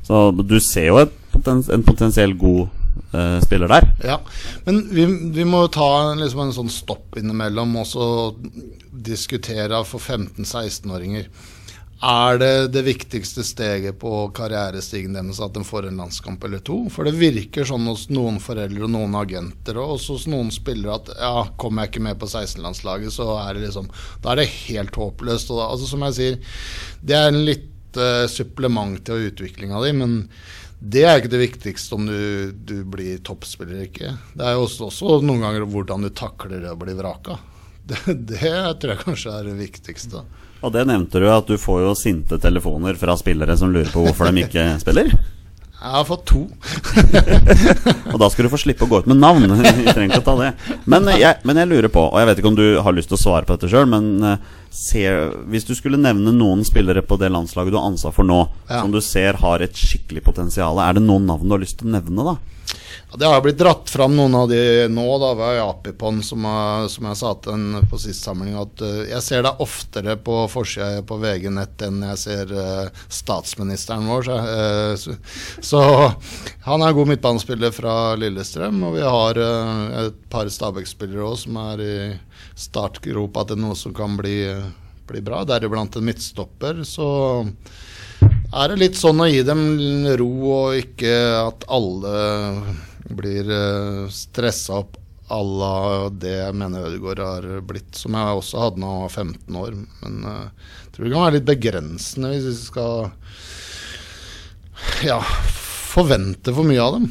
Så 0.06 0.30
du 0.40 0.58
ser 0.64 0.90
jo 0.90 1.04
poten 1.30 1.62
en 1.72 1.86
potensiell 1.86 2.34
god 2.38 2.68
eh, 3.14 3.38
spiller 3.44 3.70
der. 3.70 3.88
Ja, 4.04 4.18
men 4.64 4.82
vi, 4.90 5.06
vi 5.36 5.46
må 5.48 5.66
ta 5.72 6.14
liksom 6.18 6.46
en 6.46 6.56
sånn 6.56 6.72
stopp 6.72 7.18
innimellom 7.20 7.76
og 7.80 7.88
så 7.88 8.10
diskutere 8.90 9.84
for 9.88 10.02
15-16-åringer. 10.02 11.30
Er 12.00 12.38
det 12.40 12.70
det 12.72 12.80
viktigste 12.86 13.42
steget 13.44 13.98
på 14.00 14.10
karrierestigen 14.32 15.12
deres 15.12 15.40
at 15.44 15.52
de 15.52 15.60
får 15.68 15.90
en 15.90 15.98
landskamp 16.00 16.44
eller 16.48 16.62
to? 16.64 16.78
For 16.88 17.04
det 17.04 17.18
virker 17.20 17.68
sånn 17.68 17.84
hos 17.90 18.06
noen 18.08 18.38
foreldre 18.40 18.86
og 18.86 18.94
noen 18.94 19.18
agenter 19.20 19.76
og 19.76 19.98
også 19.98 20.16
hos 20.16 20.24
noen 20.32 20.48
spillere 20.54 20.96
at 20.96 21.10
ja, 21.18 21.44
kommer 21.60 21.84
jeg 21.84 21.92
ikke 21.92 22.06
med 22.08 22.22
på 22.22 22.30
16-landslaget, 22.30 23.12
så 23.12 23.34
er 23.42 23.52
det 23.52 23.66
liksom 23.66 23.90
Da 24.24 24.32
er 24.32 24.40
det 24.40 24.48
helt 24.48 24.96
håpløst. 24.96 25.52
Da, 25.52 25.68
altså 25.68 25.90
Som 25.90 26.06
jeg 26.08 26.16
sier, 26.16 26.40
det 27.04 27.20
er 27.20 27.28
en 27.28 27.44
litt 27.44 27.68
eh, 27.98 28.26
supplement 28.30 28.98
til 29.06 29.30
utviklinga 29.30 29.80
di, 29.84 29.92
men 29.96 30.18
det 30.80 31.04
er 31.04 31.18
ikke 31.20 31.32
det 31.34 31.42
viktigste 31.42 31.96
om 31.96 32.06
du, 32.08 32.52
du 32.52 32.76
blir 32.88 33.18
toppspiller 33.26 33.74
eller 33.74 33.88
ikke. 33.90 34.14
Det 34.36 34.46
er 34.46 34.56
jo 34.56 34.66
også, 34.68 34.88
også 34.88 35.18
noen 35.26 35.44
ganger 35.44 35.66
hvordan 35.68 36.06
du 36.06 36.12
takler 36.16 36.62
det 36.62 36.72
å 36.72 36.78
bli 36.80 36.96
vraka. 36.98 37.40
Det, 37.90 38.14
det 38.30 38.54
tror 38.78 38.94
jeg 38.94 39.02
kanskje 39.02 39.34
er 39.34 39.50
det 39.50 39.56
viktigste. 39.58 40.22
Og 40.60 40.72
det 40.72 40.84
nevnte 40.86 41.20
du, 41.20 41.26
at 41.32 41.48
du 41.48 41.56
får 41.58 41.82
jo 41.82 41.92
sinte 41.98 42.38
telefoner 42.40 42.96
fra 43.00 43.16
spillere 43.18 43.56
som 43.58 43.72
lurer 43.72 43.90
på 43.92 44.04
hvorfor 44.04 44.30
de 44.30 44.44
ikke 44.44 44.66
spiller. 44.82 45.12
Jeg 45.80 45.94
har 45.96 46.04
fått 46.04 46.24
to. 46.28 46.40
Og 48.12 48.18
da 48.20 48.28
skal 48.28 48.44
du 48.46 48.50
få 48.52 48.58
slippe 48.60 48.84
å 48.84 48.88
gå 48.90 48.98
ut 49.00 49.06
med 49.08 49.16
navn. 49.22 49.46
Vi 49.78 49.86
trenger 49.88 50.10
ikke 50.10 50.20
å 50.20 50.26
ta 50.26 50.34
det. 50.42 50.50
Men 50.90 51.08
jeg, 51.14 51.38
men 51.48 51.60
jeg 51.62 51.70
lurer 51.70 51.88
på, 51.92 52.02
og 52.10 52.18
jeg 52.20 52.28
vet 52.28 52.42
ikke 52.42 52.50
om 52.52 52.58
du 52.58 52.66
har 52.84 52.96
lyst 52.96 53.08
til 53.12 53.16
å 53.16 53.22
svare 53.22 53.48
på 53.48 53.56
dette 53.56 53.70
sjøl, 53.72 53.88
men 53.88 54.10
eh, 54.28 54.50
ser, 54.74 55.30
hvis 55.48 55.64
du 55.68 55.72
skulle 55.78 56.00
nevne 56.00 56.34
noen 56.36 56.66
spillere 56.68 57.00
på 57.06 57.16
det 57.20 57.30
landslaget 57.32 57.72
du 57.72 57.78
har 57.80 57.88
ansvar 57.88 58.12
for 58.16 58.28
nå, 58.28 58.42
Ja. 58.68 58.82
som 58.82 58.92
du 58.92 59.00
ser 59.04 59.40
har 59.40 59.64
et 59.64 59.76
skikkelig 59.76 60.22
potensial, 60.28 60.78
er 60.84 60.98
det 60.98 61.04
noen 61.06 61.24
navn 61.30 61.48
du 61.48 61.56
har 61.56 61.62
lyst 61.64 61.80
til 61.80 61.88
å 61.88 61.96
nevne, 61.96 62.28
da? 62.28 62.36
Det 63.18 63.26
har 63.26 63.40
blitt 63.42 63.58
dratt 63.58 63.90
fram 63.90 64.12
noen 64.14 64.34
av 64.34 64.48
de 64.48 64.88
nå. 64.88 65.04
Da 65.18 65.32
var 65.34 65.54
jeg 65.56 65.64
Apipon, 65.66 66.20
som, 66.22 66.44
som 66.86 67.06
jeg 67.08 67.18
sa 67.18 67.32
til 67.42 67.56
en 67.56 67.86
på 67.90 67.98
sist 67.98 68.22
samling, 68.22 68.54
at 68.54 68.82
eh, 68.86 69.08
jeg 69.10 69.24
ser 69.26 69.42
deg 69.42 69.62
oftere 69.64 70.14
på 70.22 70.44
forsida 70.52 71.02
på 71.06 71.18
VG 71.18 71.48
Nett 71.56 71.82
enn 71.82 72.04
jeg 72.06 72.20
ser 72.22 72.52
eh, 72.54 73.00
statsministeren 73.10 74.06
vår. 74.06 74.28
Så, 74.28 74.36
eh, 74.54 74.92
så, 75.00 75.16
så 75.72 75.80
han 76.68 76.84
er 76.86 76.94
god 76.94 77.10
midtbanespiller 77.10 77.74
fra 77.74 77.94
Lillestrøm, 78.20 78.78
og 78.86 78.94
vi 78.94 79.02
har 79.02 79.40
et 79.40 80.20
par 80.30 80.50
Stabæk-spillere 80.50 81.26
òg 81.26 81.40
som 81.42 81.58
er 81.64 81.82
i 81.82 81.94
startgropa 82.58 83.48
til 83.48 83.58
noe 83.58 83.78
som 83.78 83.94
kan 83.96 84.14
bli, 84.20 84.44
bli 85.10 85.24
bra, 85.24 85.42
deriblant 85.48 85.98
en 85.98 86.06
midtstopper. 86.06 86.84
Så 86.86 87.08
er 88.22 88.70
det 88.70 88.78
litt 88.78 89.00
sånn 89.00 89.24
å 89.24 89.28
gi 89.30 89.42
dem 89.46 90.06
ro, 90.20 90.30
og 90.60 90.78
ikke 90.78 91.16
at 91.40 91.66
alle 91.66 92.14
blir 93.18 93.48
uh, 93.50 94.08
stressa 94.12 94.80
opp 94.82 94.98
à 95.30 95.38
la 95.46 96.10
det 96.10 96.32
jeg 96.32 96.54
mener 96.58 96.88
Ødegaard 96.88 97.20
har 97.22 97.44
blitt, 97.62 97.94
som 97.94 98.16
jeg 98.18 98.38
også 98.40 98.64
hadde 98.64 98.82
da 98.82 98.88
jeg 98.90 99.02
var 99.04 99.12
15 99.22 99.58
år. 99.62 99.76
Men 100.02 100.24
eh, 100.26 100.46
jeg 100.82 100.94
tror 100.94 101.04
det 101.06 101.12
kan 101.12 101.24
være 101.24 101.36
litt 101.36 101.50
begrensende 101.50 102.32
hvis 102.32 102.48
vi 102.48 102.54
skal 102.58 103.12
ja, 105.06 105.20
forvente 105.92 106.54
for 106.56 106.66
mye 106.66 106.82
av 106.82 106.98
dem. 106.98 107.06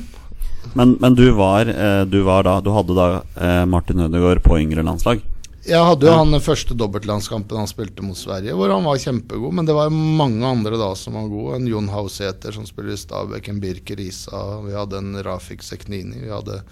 Men, 0.76 0.98
men 1.00 1.16
du, 1.16 1.30
var, 1.38 1.72
eh, 1.72 2.04
du 2.12 2.20
var 2.28 2.44
da 2.46 2.60
Du 2.62 2.74
hadde 2.76 2.94
da 2.98 3.08
eh, 3.40 3.64
Martin 3.70 4.04
Ødegaard 4.04 4.44
på 4.44 4.60
yngre 4.60 4.84
landslag. 4.84 5.24
Jeg 5.70 5.86
hadde 5.86 6.08
jo 6.08 6.12
Ja. 6.12 6.18
han 6.24 6.34
første 6.42 6.76
dobbeltlandskampen 6.78 7.58
han 7.62 7.70
spilte 7.70 8.02
mot 8.02 8.18
Sverige, 8.18 8.56
hvor 8.58 8.72
han 8.74 8.84
var 8.88 8.98
kjempegod. 8.98 9.54
Men 9.54 9.68
det 9.68 9.76
var 9.78 9.90
mange 9.94 10.44
andre 10.46 10.78
da 10.82 10.96
som 10.98 11.14
var 11.14 11.28
gode. 11.30 11.60
En 11.60 11.68
Jon 11.70 11.90
Hausæter 11.94 12.54
som 12.56 12.66
spiller 12.66 12.96
i 12.96 12.98
Stabæk, 12.98 13.50
en 13.50 13.60
Birker 13.62 14.00
Isa, 14.02 14.62
vi 14.66 14.74
hadde 14.74 14.98
en 14.98 15.24
Rafik 15.24 15.62
Seknini, 15.62 16.24
vi 16.26 16.34
hadde 16.34 16.64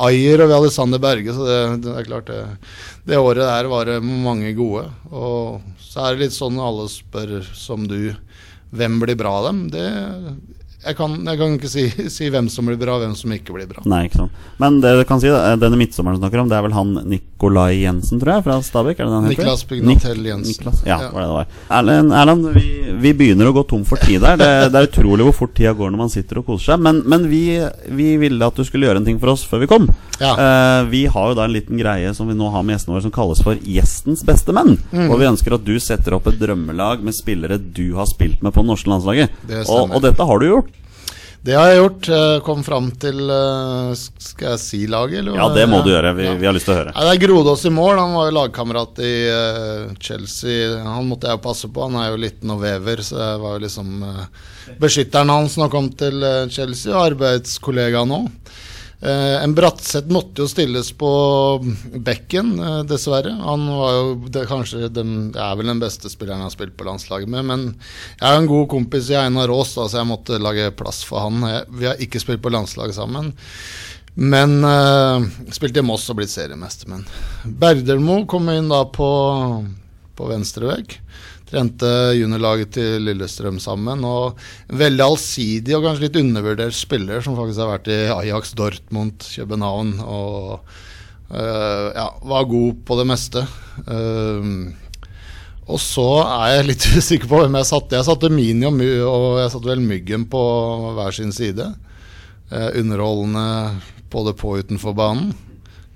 Ayer 0.00 0.42
og 0.42 0.48
vi 0.48 0.54
hadde 0.54 0.70
Sander 0.74 1.02
Berge. 1.02 1.34
Så 1.34 1.44
det, 1.46 1.82
det 1.82 1.96
er 1.98 2.08
klart 2.08 2.26
det, 2.30 2.40
det 3.06 3.18
året 3.18 3.42
der 3.42 3.70
var 3.70 3.90
det 3.90 3.98
mange 4.02 4.54
gode. 4.54 4.86
Og 5.10 5.60
så 5.82 6.06
er 6.06 6.14
det 6.14 6.28
litt 6.28 6.38
sånn 6.38 6.58
alle 6.62 6.86
spør 6.88 7.42
som 7.54 7.88
du 7.90 8.14
hvem 8.74 9.00
blir 9.02 9.18
bra 9.18 9.40
av 9.40 9.50
dem. 9.50 9.64
Det, 9.74 9.84
jeg, 10.84 10.96
kan, 10.98 11.14
jeg 11.24 11.38
kan 11.40 11.54
ikke 11.58 11.70
si, 11.72 11.84
si 12.16 12.28
hvem 12.32 12.48
som 12.52 12.66
blir 12.68 12.78
bra, 12.80 12.96
og 12.98 13.04
hvem 13.04 13.14
som 13.18 13.32
ikke 13.34 13.54
blir 13.56 13.66
bra. 13.70 13.82
Nei, 13.88 14.04
ikke 14.08 14.20
sant. 14.24 14.42
Men 14.62 14.80
det 14.84 14.92
du 14.98 15.04
kan 15.08 15.20
si, 15.22 15.30
da, 15.32 15.54
denne 15.60 15.78
midtsommeren 15.80 16.18
du 16.20 16.24
snakker 16.24 16.42
om, 16.44 16.48
det 16.52 16.58
er 16.58 16.66
vel 16.68 16.76
han 16.76 16.92
Nikolai 17.10 17.82
Jensen, 17.82 18.20
tror 18.22 18.36
jeg, 18.36 18.46
fra 18.46 18.58
heter? 19.30 19.42
Niklas 19.44 19.64
Pignatell 19.70 20.20
Nik- 20.22 20.30
Jensen. 20.32 20.54
Niklas, 20.58 20.82
ja, 20.86 21.00
Ja. 21.04 21.10
var 21.14 21.24
det 21.24 21.28
det 21.28 21.38
var. 21.40 21.46
Erlend, 21.80 22.12
Erlend 22.20 22.48
vi, 22.54 22.66
vi 23.00 23.12
begynner 23.16 23.48
å 23.50 23.54
gå 23.56 23.64
tom 23.68 23.84
for 23.88 24.00
tid 24.02 24.22
der. 24.24 24.38
Det, 24.40 24.50
det 24.72 24.80
er 24.80 24.88
utrolig 24.88 25.26
hvor 25.28 25.36
fort 25.42 25.54
tida 25.56 25.74
går 25.76 25.92
når 25.92 26.02
man 26.04 26.12
sitter 26.12 26.40
og 26.40 26.48
koser 26.48 26.74
seg. 26.74 26.84
Men, 26.84 27.00
men 27.10 27.26
vi, 27.30 27.42
vi 27.94 28.08
ville 28.20 28.46
at 28.46 28.58
du 28.58 28.64
skulle 28.66 28.88
gjøre 28.88 29.02
en 29.02 29.08
ting 29.08 29.18
for 29.22 29.34
oss 29.34 29.44
før 29.48 29.64
vi 29.64 29.70
kom. 29.70 29.88
Ja. 30.20 30.34
Uh, 30.34 30.80
vi 30.92 31.04
har 31.10 31.30
jo 31.30 31.38
da 31.38 31.48
en 31.48 31.54
liten 31.54 31.80
greie 31.80 32.12
som 32.16 32.30
vi 32.30 32.36
nå 32.38 32.50
har 32.54 32.64
med 32.66 32.76
gjestene 32.76 32.96
våre, 32.96 33.06
som 33.06 33.14
kalles 33.14 33.42
for 33.44 33.58
Gjestens 33.58 34.24
beste 34.26 34.54
menn. 34.56 34.76
Mm. 34.92 35.08
Og 35.08 35.18
vi 35.20 35.30
ønsker 35.32 35.56
at 35.56 35.66
du 35.66 35.74
setter 35.82 36.16
opp 36.18 36.30
et 36.30 36.40
drømmelag 36.40 37.04
med 37.04 37.16
spillere 37.16 37.58
du 37.58 37.96
har 37.98 38.08
spilt 38.10 38.44
med 38.44 38.54
på 38.54 38.64
det 38.64 38.72
norske 38.72 38.92
landslaget. 38.92 39.44
Det 39.48 39.66
og, 39.66 39.94
og 39.94 40.02
dette 40.04 40.30
har 40.30 40.40
du 40.40 40.50
gjort. 40.50 40.72
Det 41.44 41.52
har 41.52 41.66
jeg 41.68 41.80
gjort. 41.82 42.06
Jeg 42.08 42.40
kom 42.46 42.62
fram 42.64 42.86
til 43.02 43.18
eh, 43.28 43.90
Skal 44.24 44.54
jeg 44.54 44.60
si 44.62 44.78
laget, 44.88 45.18
eller? 45.20 45.36
Ja, 45.36 45.48
det 45.52 45.66
må 45.68 45.82
du 45.84 45.90
gjøre. 45.92 46.14
Vi, 46.16 46.24
Ja. 46.24 46.34
vi 46.40 46.46
har 46.48 46.56
lyst 46.56 46.64
til 46.70 46.72
å 46.72 46.78
høre. 46.78 46.94
Nei, 46.96 47.04
det 47.04 47.12
er 47.18 47.20
Grodås 47.26 47.64
i 47.68 47.72
mål. 47.74 47.98
Han 48.00 48.14
var 48.16 48.30
jo 48.30 48.36
lagkamerat 48.38 49.02
i 49.04 49.12
eh, 49.28 49.92
Chelsea. 50.00 50.70
Han 50.86 51.10
måtte 51.10 51.28
jeg 51.28 51.36
jo 51.36 51.42
passe 51.44 51.68
på. 51.68 51.84
Han 51.84 52.00
er 52.00 52.14
jo 52.14 52.22
liten 52.24 52.54
og 52.54 52.62
vever, 52.64 53.04
så 53.04 53.18
jeg 53.20 53.42
var 53.44 53.58
jo 53.58 53.64
liksom 53.66 53.92
eh, 54.08 54.24
beskytteren 54.80 55.34
hans 55.34 55.58
når 55.58 55.68
han 55.68 55.74
kom 55.76 55.90
til 56.00 56.24
eh, 56.24 56.46
Chelsea, 56.48 56.94
og 56.96 57.10
arbeidskollega 57.12 58.06
nå. 58.08 58.22
Eh, 59.04 59.42
en 59.44 59.52
Bratseth 59.54 60.08
måtte 60.08 60.40
jo 60.40 60.48
stilles 60.48 60.88
på 60.96 61.08
bekken, 62.06 62.54
eh, 62.56 62.78
dessverre. 62.88 63.34
Han 63.36 63.66
var 63.68 63.90
jo 63.92 64.14
det, 64.32 64.46
kanskje 64.48 64.88
den, 64.88 65.34
er 65.36 65.56
vel 65.58 65.68
den 65.68 65.82
beste 65.82 66.08
spilleren 66.08 66.40
jeg 66.40 66.48
har 66.48 66.54
spilt 66.54 66.76
på 66.78 66.86
landslaget 66.88 67.28
med. 67.28 67.44
Men 67.44 67.66
jeg 68.16 68.24
er 68.24 68.38
jo 68.38 68.44
en 68.44 68.52
god 68.54 68.70
kompis 68.72 69.10
i 69.12 69.18
Einar 69.20 69.52
Aas, 69.52 69.74
så 69.76 69.90
jeg 69.92 70.08
måtte 70.08 70.40
lage 70.40 70.72
plass 70.78 71.02
for 71.04 71.26
han. 71.26 71.44
Jeg, 71.50 71.66
vi 71.68 71.90
har 71.90 72.00
ikke 72.00 72.22
spilt 72.22 72.40
på 72.44 72.54
landslaget 72.54 72.96
sammen. 72.96 73.34
Men 74.14 74.60
uh, 74.62 75.24
spilte 75.50 75.82
i 75.82 75.84
Moss 75.84 76.06
og 76.08 76.20
blitt 76.20 76.30
seriemester. 76.30 76.92
Berdelmo 77.44 78.20
kom 78.30 78.46
inn 78.52 78.70
da 78.70 78.84
på, 78.86 79.08
på 80.14 80.28
venstre 80.30 80.70
vegg. 80.70 81.00
Trente 81.54 81.88
juniorlaget 82.18 82.72
til 82.74 83.04
Lillestrøm 83.06 83.60
sammen. 83.62 84.02
Og 84.02 84.40
en 84.66 84.78
veldig 84.80 85.04
allsidig 85.04 85.76
og 85.76 85.84
kanskje 85.86 86.08
litt 86.08 86.16
undervurdert 86.18 86.74
spiller 86.74 87.22
som 87.22 87.36
faktisk 87.38 87.62
har 87.62 87.76
vært 87.76 87.90
i 87.94 87.98
Ajax, 88.10 88.54
Dortmund, 88.58 89.22
København 89.22 89.92
og 90.02 90.64
uh, 91.30 91.88
ja, 91.94 92.08
var 92.26 92.48
god 92.50 92.80
på 92.88 92.96
det 92.98 93.04
meste. 93.06 93.44
Uh, 93.86 94.72
og 95.70 95.78
så 95.80 96.08
er 96.24 96.56
jeg 96.56 96.66
litt 96.72 96.88
usikker 96.98 97.30
på 97.30 97.44
hvem 97.44 97.60
jeg 97.60 97.70
satte. 97.70 98.00
Jeg 98.00 98.08
satte 98.08 98.32
Mini 98.34 98.66
og, 98.66 98.82
og 99.06 99.38
jeg 99.44 99.54
satte 99.54 99.70
vel 99.70 99.86
Myggen 99.86 100.26
på 100.32 100.42
hver 100.98 101.14
sin 101.14 101.30
side. 101.36 101.70
Uh, 102.50 102.70
underholdende 102.74 103.46
både 104.10 104.34
på 104.42 104.56
og 104.56 104.66
utenfor 104.66 104.98
banen. 104.98 105.30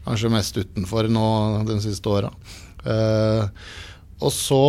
Kanskje 0.06 0.30
mest 0.32 0.62
utenfor 0.62 1.10
nå 1.10 1.26
de 1.66 1.82
siste 1.82 2.08
åra. 2.08 2.30
og 4.22 4.30
så 4.32 4.62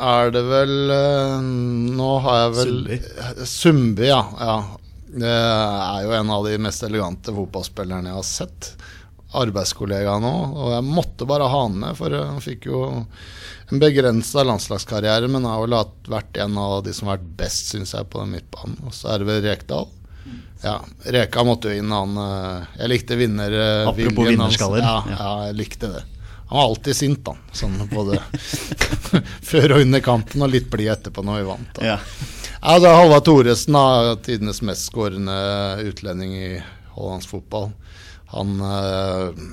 er 0.00 0.30
det 0.34 0.42
vel 0.46 0.74
uh, 0.90 1.38
Nå 1.98 2.10
har 2.24 2.42
jeg 2.42 2.52
vel 2.58 2.74
Sumbi. 2.74 2.98
Sumbi, 3.52 4.06
ja, 4.10 4.22
ja. 4.38 4.58
Det 5.08 5.32
er 5.32 6.04
jo 6.04 6.12
en 6.12 6.30
av 6.30 6.44
de 6.44 6.58
mest 6.60 6.84
elegante 6.84 7.32
fotballspillerne 7.32 8.10
jeg 8.10 8.18
har 8.18 8.26
sett. 8.28 8.72
Arbeidskollega 9.38 10.18
nå. 10.20 10.32
Og 10.52 10.72
jeg 10.74 10.84
måtte 10.84 11.28
bare 11.28 11.48
ha 11.48 11.62
han 11.64 11.78
med, 11.80 11.96
for 11.96 12.12
han 12.12 12.42
fikk 12.44 12.68
jo 12.68 12.82
en 13.68 13.80
begrensa 13.80 14.44
landslagskarriere, 14.44 15.28
men 15.32 15.48
har 15.48 15.64
vel 15.64 15.76
vært 16.12 16.40
en 16.44 16.60
av 16.60 16.82
de 16.84 16.92
som 16.96 17.08
har 17.08 17.18
vært 17.18 17.32
best, 17.40 17.72
syns 17.72 17.94
jeg, 17.96 18.08
på 18.12 18.20
den 18.20 18.36
midtbanen. 18.36 18.78
Og 18.84 18.94
så 18.96 19.14
er 19.14 19.22
det 19.22 19.30
vel 19.30 19.42
Rekdal. 19.48 19.88
Ja, 20.62 20.80
Reka 21.04 21.44
måtte 21.46 21.70
jo 21.70 21.78
inn, 21.78 21.92
han 21.94 22.16
eh, 22.18 22.64
Jeg 22.80 22.90
likte 22.90 23.16
vinnerviljen 23.16 23.90
Apropos 23.92 24.26
vinnerskaller. 24.26 24.82
Ja, 24.82 24.96
ja, 25.12 25.28
jeg 25.48 25.58
likte 25.60 25.92
det. 25.92 26.02
Han 26.48 26.56
var 26.58 26.64
alltid 26.64 26.96
sint, 26.96 27.20
da. 27.26 27.34
Sånn 27.52 27.76
både 27.90 28.22
før 29.50 29.76
og 29.76 29.82
under 29.84 30.00
kampen, 30.04 30.42
og 30.44 30.52
litt 30.52 30.70
blid 30.72 30.88
etterpå 30.94 31.24
når 31.26 31.42
vi 31.42 31.48
vant. 31.50 31.70
Da. 31.76 31.94
Ja. 31.94 31.98
Ja, 32.58 32.78
det 32.82 32.88
er 32.90 32.96
Halvard 32.98 33.26
Thoresen, 33.26 33.76
da, 33.76 34.16
tidenes 34.24 34.62
mest 34.66 34.88
skårende 34.88 35.36
utlending 35.86 36.32
i 36.34 36.48
hollandsk 36.96 37.36
fotball. 37.36 37.68
Han, 38.32 38.56
eh, 38.60 39.44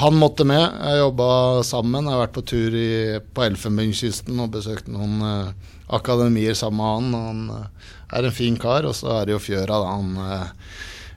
han 0.00 0.16
måtte 0.18 0.46
med. 0.48 0.62
Jeg 0.62 1.02
jobba 1.02 1.28
sammen. 1.66 2.06
Jeg 2.06 2.16
har 2.16 2.22
vært 2.24 2.38
på 2.38 2.46
tur 2.54 2.78
i, 2.78 2.88
på 3.34 3.44
Elfenbenskysten 3.44 4.40
og 4.42 4.54
besøkt 4.56 4.88
noen 4.90 5.20
eh, 5.22 5.74
akademier 5.94 6.56
sammen 6.58 6.80
med 6.80 6.94
han. 6.94 7.28
Han 7.28 7.58
eh, 7.58 7.92
er 8.18 8.30
en 8.30 8.34
fin 8.34 8.56
kar. 8.58 8.88
Og 8.88 8.96
så 8.96 9.12
er 9.18 9.28
det 9.28 9.36
jo 9.36 9.44
Fjøra, 9.44 9.82
da. 9.84 9.94
Han, 9.94 10.40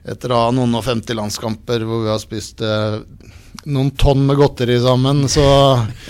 etter 0.04 0.32
å 0.32 0.44
ha 0.44 0.52
noen 0.54 0.76
og 0.78 0.84
50 0.86 1.18
landskamper 1.18 1.84
hvor 1.86 2.04
vi 2.04 2.12
har 2.12 2.20
spist 2.22 2.62
eh, 2.64 3.00
noen 3.68 3.90
tonn 3.98 4.26
med 4.26 4.38
godteri 4.38 4.78
sammen, 4.82 5.26
så 5.30 5.44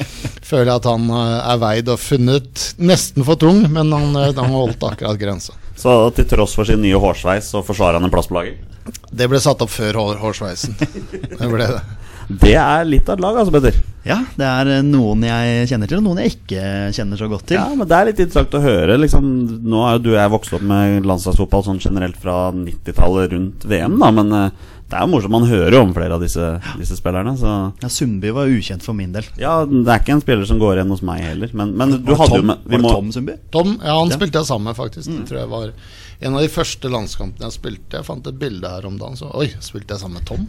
føler 0.49 0.71
jeg 0.71 0.81
at 0.81 0.91
han 0.91 1.09
eh, 1.11 1.37
er 1.55 1.63
veid 1.63 1.93
og 1.93 2.03
funnet 2.03 2.67
nesten 2.79 3.27
for 3.27 3.41
tung, 3.41 3.65
men 3.73 3.93
han, 3.95 4.11
eh, 4.21 4.35
han 4.37 4.55
holdt 4.55 4.85
akkurat 4.91 5.21
grensa. 5.21 5.57
Så 5.79 5.95
til 6.17 6.27
tross 6.27 6.57
for 6.59 6.67
sin 6.69 6.83
nye 6.83 6.99
hårsveis, 6.99 7.53
så 7.55 7.63
forsvarer 7.63 8.01
han 8.01 8.09
en 8.09 8.15
plass 8.15 8.31
på 8.31 8.39
laget? 8.39 8.65
Det 9.13 9.29
ble 9.31 9.41
satt 9.43 9.63
opp 9.63 9.71
før 9.71 10.01
hår, 10.01 10.21
hårsveisen. 10.23 10.75
Det 10.79 11.49
ble 11.51 11.67
det. 11.69 11.83
Det 12.29 12.55
er 12.61 12.85
litt 12.85 13.09
av 13.09 13.17
et 13.17 13.23
lag, 13.25 13.37
altså, 13.41 13.53
Petter. 13.55 13.77
ja, 14.05 14.19
det 14.37 14.45
er 14.47 14.69
eh, 14.79 14.83
noen 14.85 15.23
jeg 15.25 15.69
kjenner 15.71 15.89
til, 15.89 15.99
og 16.03 16.05
noen 16.05 16.19
jeg 16.21 16.35
ikke 16.37 16.63
kjenner 16.93 17.17
så 17.21 17.29
godt 17.33 17.47
til. 17.49 17.57
Ja, 17.57 17.69
men 17.75 17.89
Det 17.89 17.97
er 17.97 18.09
litt 18.11 18.21
interessant 18.21 18.57
å 18.59 18.61
høre. 18.65 18.99
Liksom, 19.01 19.29
nå 19.65 19.85
er 19.89 19.95
jo 19.97 20.03
du 20.05 20.11
og 20.13 20.19
jeg 20.21 20.33
vokst 20.35 20.53
opp 20.59 20.65
med 20.69 21.07
landslagsfotball 21.09 21.65
sånn 21.65 21.81
generelt 21.81 22.19
fra 22.21 22.51
90-tallet 22.53 23.33
rundt 23.33 23.65
VM, 23.65 23.97
da, 24.03 24.11
men 24.13 24.33
eh, 24.37 24.51
det 24.89 24.97
er 24.97 25.05
jo 25.05 25.11
morsomt. 25.13 25.33
Man 25.35 25.49
hører 25.49 25.75
jo 25.77 25.81
om 25.85 25.91
flere 25.97 26.17
av 26.17 26.23
disse, 26.25 26.47
disse 26.81 26.97
spillerne. 26.97 27.35
Så 27.41 27.55
Ja, 27.83 27.89
Sundby 27.93 28.31
var 28.37 28.49
ukjent 28.49 28.85
for 28.85 28.97
min 28.97 29.13
del. 29.17 29.25
ja, 29.41 29.59
det 29.69 29.85
er 29.89 30.01
ikke 30.01 30.15
en 30.17 30.23
spiller 30.25 30.49
som 30.49 30.61
går 30.61 30.79
igjen 30.83 30.93
hos 30.95 31.03
meg 31.05 31.21
heller. 31.25 31.51
Men, 31.53 31.75
men 31.77 31.97
du 31.97 32.13
Var 32.13 32.29
det 32.29 32.39
jo 32.39 32.43
Tom, 32.43 32.47
med 32.53 32.63
vi 32.65 32.71
var 32.73 32.79
det 32.79 32.85
må, 32.87 32.93
Tom 32.97 33.11
Sundby? 33.13 33.35
Tom, 33.53 33.75
ja, 33.85 33.99
han 33.99 34.09
Ja. 34.13 34.17
spilte 34.17 34.41
jeg 34.41 34.49
sammen 34.49 34.69
med, 34.71 34.77
faktisk. 34.81 35.09
Det 35.13 35.27
tror 35.29 35.41
jeg 35.43 35.51
var 35.53 35.73
en 36.21 36.35
av 36.35 36.41
de 36.43 36.49
første 36.51 36.91
landskampene 36.91 37.47
jeg 37.47 37.55
spilte. 37.55 37.99
Jeg 38.01 38.07
fant 38.09 38.27
et 38.27 38.39
bilde 38.41 38.67
her 38.73 38.87
om 38.89 38.97
dagen, 38.99 39.15
så 39.21 39.29
oi, 39.39 39.47
spilte 39.63 39.95
jeg 39.95 40.03
sammen 40.03 40.19
med 40.19 40.27
Tom? 40.27 40.49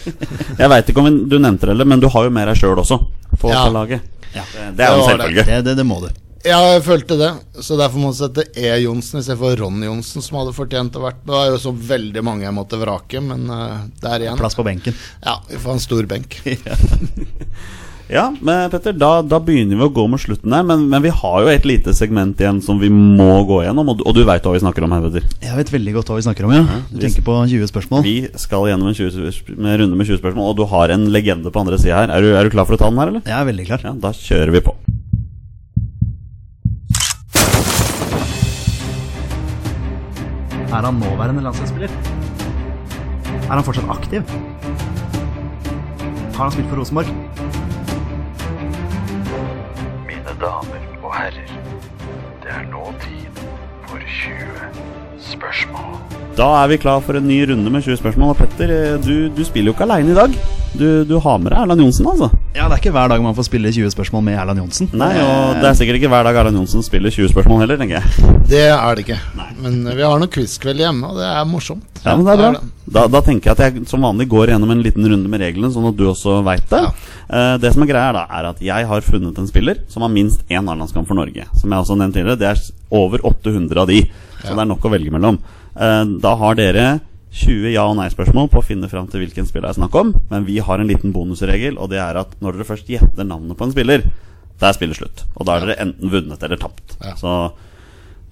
Jeg 0.60 0.70
veit 0.70 0.88
ikke 0.92 1.02
om 1.02 1.18
du 1.28 1.36
nevnte 1.42 1.72
det, 1.74 1.86
men 1.90 2.00
du 2.02 2.06
har 2.12 2.28
jo 2.28 2.30
med 2.34 2.46
deg 2.50 2.56
sjøl 2.60 2.78
også 2.78 3.00
på, 3.38 3.50
Ja. 3.50 3.64
laget. 3.74 4.06
Ja. 4.34 4.44
Det, 4.52 4.64
det 4.78 4.86
er 4.86 4.94
jo 4.94 5.02
en 5.02 5.04
Det 5.04 5.04
det. 5.04 5.10
selvfølge. 5.10 5.44
Det, 5.50 5.60
det, 5.66 5.76
det 5.80 5.86
må 5.88 5.98
du. 6.04 6.08
Ja, 6.46 6.60
jeg 6.76 6.84
følte 6.86 7.16
det, 7.18 7.32
så 7.66 7.74
derfor 7.76 7.98
må 7.98 8.12
du 8.12 8.16
sette 8.20 8.44
E. 8.54 8.68
Johnsen 8.84 9.18
istedenfor 9.18 9.56
Ronny 9.58 9.88
Johnsen, 9.88 10.22
som 10.22 10.38
hadde 10.38 10.52
fortjent 10.54 10.94
å 10.96 11.02
vært 11.02 11.18
Det 11.26 11.34
var 11.34 11.48
jo 11.50 11.56
så 11.58 11.72
veldig 11.74 12.22
mange 12.24 12.46
jeg 12.46 12.54
måtte 12.54 12.78
vrake, 12.78 13.18
men 13.20 13.48
uh, 13.50 13.80
der 14.00 14.22
igjen. 14.22 14.38
Plass 14.38 14.54
på 14.54 14.62
benken. 14.64 14.94
Ja, 15.24 15.40
vi 15.50 15.58
får 15.58 15.74
en 15.74 15.82
stor 15.82 16.06
benk. 16.14 16.38
Ja, 18.08 18.22
men 18.40 18.70
Petter, 18.72 18.94
da, 18.96 19.20
da 19.20 19.36
begynner 19.44 19.76
vi 19.76 19.84
å 19.84 19.90
gå 19.92 20.06
mot 20.08 20.20
slutten 20.22 20.54
her. 20.56 20.62
Men, 20.64 20.86
men 20.88 21.02
vi 21.04 21.10
har 21.12 21.42
jo 21.44 21.50
et 21.52 21.66
lite 21.68 21.92
segment 21.96 22.40
igjen 22.40 22.62
som 22.64 22.78
vi 22.80 22.88
må 22.92 23.26
gå 23.48 23.58
gjennom. 23.66 23.90
Og, 23.92 23.98
du- 24.00 24.04
og 24.08 24.16
du 24.16 24.22
veit 24.28 24.46
hva 24.48 24.54
vi 24.56 24.62
snakker 24.64 24.86
om 24.86 24.94
her, 24.96 25.04
Petter. 25.04 25.26
Jeg 25.44 25.58
vet 25.60 25.72
veldig 25.74 25.94
godt 25.98 26.12
hva 26.12 26.16
vi 26.16 26.24
snakker 26.24 26.48
om, 26.48 26.54
ja. 26.56 26.62
Du 26.88 26.96
vi- 26.96 27.04
tenker 27.04 27.26
på 27.26 27.36
20 27.52 27.68
spørsmål? 27.68 28.06
Vi 28.08 28.16
skal 28.40 28.64
gjennom 28.70 28.88
en 28.88 28.96
20, 28.96 29.56
med 29.60 29.80
runde 29.82 30.00
med 30.00 30.08
20 30.08 30.22
spørsmål, 30.22 30.54
og 30.54 30.56
du 30.56 30.64
har 30.72 30.94
en 30.96 31.04
legende 31.12 31.52
på 31.52 31.60
andre 31.60 31.76
sida 31.82 32.00
her. 32.00 32.14
Er 32.16 32.24
du, 32.24 32.32
er 32.32 32.48
du 32.48 32.54
klar 32.56 32.64
for 32.64 32.78
å 32.78 32.80
ta 32.80 32.88
den 32.88 33.02
her, 33.02 33.12
eller? 33.12 33.26
Jeg 33.28 33.36
er 33.42 33.50
veldig 33.52 33.68
klar. 33.68 33.84
Ja, 33.84 33.92
da 34.08 34.14
kjører 34.16 34.56
vi 34.56 34.64
på. 34.70 34.76
Er 40.68 40.84
han 40.84 40.94
nåværende 41.00 41.42
landslagsspiller? 41.42 41.88
Er 43.48 43.54
han 43.56 43.64
fortsatt 43.64 43.88
aktiv? 43.90 44.22
Har 46.36 46.42
han 46.44 46.52
spilt 46.52 46.68
for 46.70 46.76
Rosenborg? 46.82 47.08
Damer 50.40 51.02
og 51.02 51.14
herrer, 51.16 51.50
det 52.42 52.50
er 52.50 52.62
nå 52.70 52.92
tid 53.00 53.40
for 53.88 53.98
20 53.98 55.18
spørsmål. 55.18 56.17
Da 56.38 56.46
er 56.60 56.68
vi 56.70 56.76
klar 56.78 57.00
for 57.02 57.18
en 57.18 57.24
ny 57.26 57.40
runde 57.50 57.70
med 57.74 57.82
20 57.82 57.98
spørsmål. 57.98 58.30
Og 58.30 58.38
Petter, 58.38 58.70
eh, 58.70 58.98
du, 59.02 59.26
du 59.34 59.40
spiller 59.42 59.72
jo 59.72 59.74
ikke 59.74 59.82
aleine 59.88 60.12
i 60.12 60.14
dag. 60.14 60.36
Du, 60.78 60.84
du 61.08 61.16
har 61.18 61.40
med 61.42 61.50
deg 61.50 61.64
Erland 61.64 61.82
Johnsen, 61.82 62.06
altså. 62.06 62.28
Ja, 62.54 62.68
det 62.68 62.76
er 62.76 62.82
ikke 62.82 62.92
hver 62.94 63.08
dag 63.10 63.24
man 63.24 63.34
får 63.34 63.48
spille 63.48 63.72
20 63.74 63.90
spørsmål 63.90 64.22
med 64.28 64.36
Erland 64.38 64.60
Johnsen. 64.62 64.90
Nei, 65.00 65.08
og 65.18 65.58
det 65.58 65.66
er 65.66 65.78
sikkert 65.80 65.98
ikke 65.98 66.10
hver 66.12 66.28
dag 66.28 66.38
Erland 66.38 66.60
Johnsen 66.60 66.86
spiller 66.86 67.10
20 67.10 67.32
spørsmål 67.32 67.64
heller, 67.64 67.80
tenker 67.80 67.98
jeg. 67.98 68.36
Det 68.52 68.62
er 68.68 68.94
det 68.94 69.04
ikke. 69.08 69.18
Men 69.64 69.80
vi 69.88 70.06
har 70.06 70.14
noen 70.22 70.30
quizkveld 70.36 70.84
hjemme, 70.84 71.10
og 71.10 71.18
det 71.18 71.26
er 71.26 71.50
morsomt. 71.50 72.02
Ja, 72.04 72.14
men 72.14 72.22
det 72.28 72.36
er 72.36 72.44
bra. 72.44 72.62
Da, 72.86 73.04
da 73.10 73.24
tenker 73.26 73.50
jeg 73.50 73.58
at 73.58 73.64
jeg 73.66 73.90
som 73.90 74.06
vanlig 74.06 74.28
går 74.30 74.54
gjennom 74.54 74.70
en 74.76 74.86
liten 74.86 75.10
runde 75.10 75.34
med 75.34 75.42
reglene, 75.42 75.74
sånn 75.74 75.90
at 75.90 75.98
du 75.98 76.06
også 76.06 76.38
veit 76.46 76.70
det. 76.70 76.84
Ja. 76.86 76.94
Eh, 77.26 77.58
det 77.66 77.74
som 77.74 77.82
er 77.82 77.90
greia, 77.90 78.14
da, 78.14 78.28
er 78.30 78.52
at 78.54 78.62
jeg 78.62 78.90
har 78.94 79.10
funnet 79.10 79.42
en 79.42 79.50
spiller 79.50 79.82
som 79.90 80.06
har 80.06 80.14
minst 80.14 80.46
én 80.46 80.70
A-landskamp 80.70 81.10
for 81.10 81.18
Norge. 81.18 81.50
Som 81.58 81.74
jeg 81.74 81.82
også 81.82 81.98
nevnte 81.98 82.22
tidligere. 82.22 82.38
Det 82.38 82.52
er 82.54 82.66
over 82.94 83.26
800 83.26 83.82
av 83.82 83.90
de, 83.90 84.04
så 84.38 84.54
det 84.54 84.62
er 84.62 84.70
nok 84.76 84.86
å 84.86 84.94
velge 84.94 85.18
mellom. 85.18 85.42
Eh, 85.78 86.04
da 86.20 86.34
har 86.36 86.54
dere 86.58 87.00
20 87.30 87.70
ja- 87.72 87.84
og 87.86 87.96
nei-spørsmål 87.98 88.48
på 88.50 88.58
å 88.60 88.64
finne 88.64 88.88
fram 88.90 89.06
til 89.06 89.20
hvilken 89.20 89.46
spiller 89.46 89.68
det 89.68 89.76
er 89.76 89.80
snakk 89.82 89.94
om. 90.00 90.14
Men 90.30 90.44
vi 90.48 90.58
har 90.58 90.78
en 90.80 90.88
liten 90.88 91.12
bonusregel, 91.12 91.78
og 91.78 91.90
det 91.90 91.98
er 92.02 92.16
at 92.16 92.34
når 92.40 92.52
dere 92.58 92.64
først 92.68 92.88
gjetter 92.88 93.24
navnet 93.28 93.56
på 93.56 93.64
en 93.68 93.72
spiller, 93.72 94.02
da 94.58 94.68
er 94.70 94.72
spillet 94.78 94.96
slutt. 94.98 95.24
Og 95.36 95.46
da 95.46 95.56
er 95.56 95.66
dere 95.66 95.76
enten 95.86 96.10
vunnet 96.10 96.42
eller 96.42 96.56
tapt. 96.56 96.96
Ja. 97.04 97.14
Så 97.14 97.52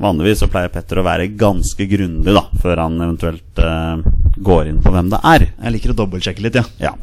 vanligvis 0.00 0.42
så 0.42 0.48
pleier 0.52 0.68
Petter 0.72 0.98
å 1.00 1.04
være 1.06 1.28
ganske 1.38 1.86
grundig 1.88 2.34
da 2.34 2.42
før 2.60 2.82
han 2.82 2.98
eventuelt 3.00 3.62
eh, 3.62 4.02
går 4.42 4.66
inn 4.72 4.82
på 4.82 4.90
hvem 4.92 5.08
det 5.12 5.20
er. 5.24 5.46
Jeg 5.62 5.72
liker 5.76 5.94
å 5.94 5.98
dobbeltsjekke 6.02 6.42
litt, 6.44 6.54
ja. 6.58 6.64
Ja. 6.80 6.94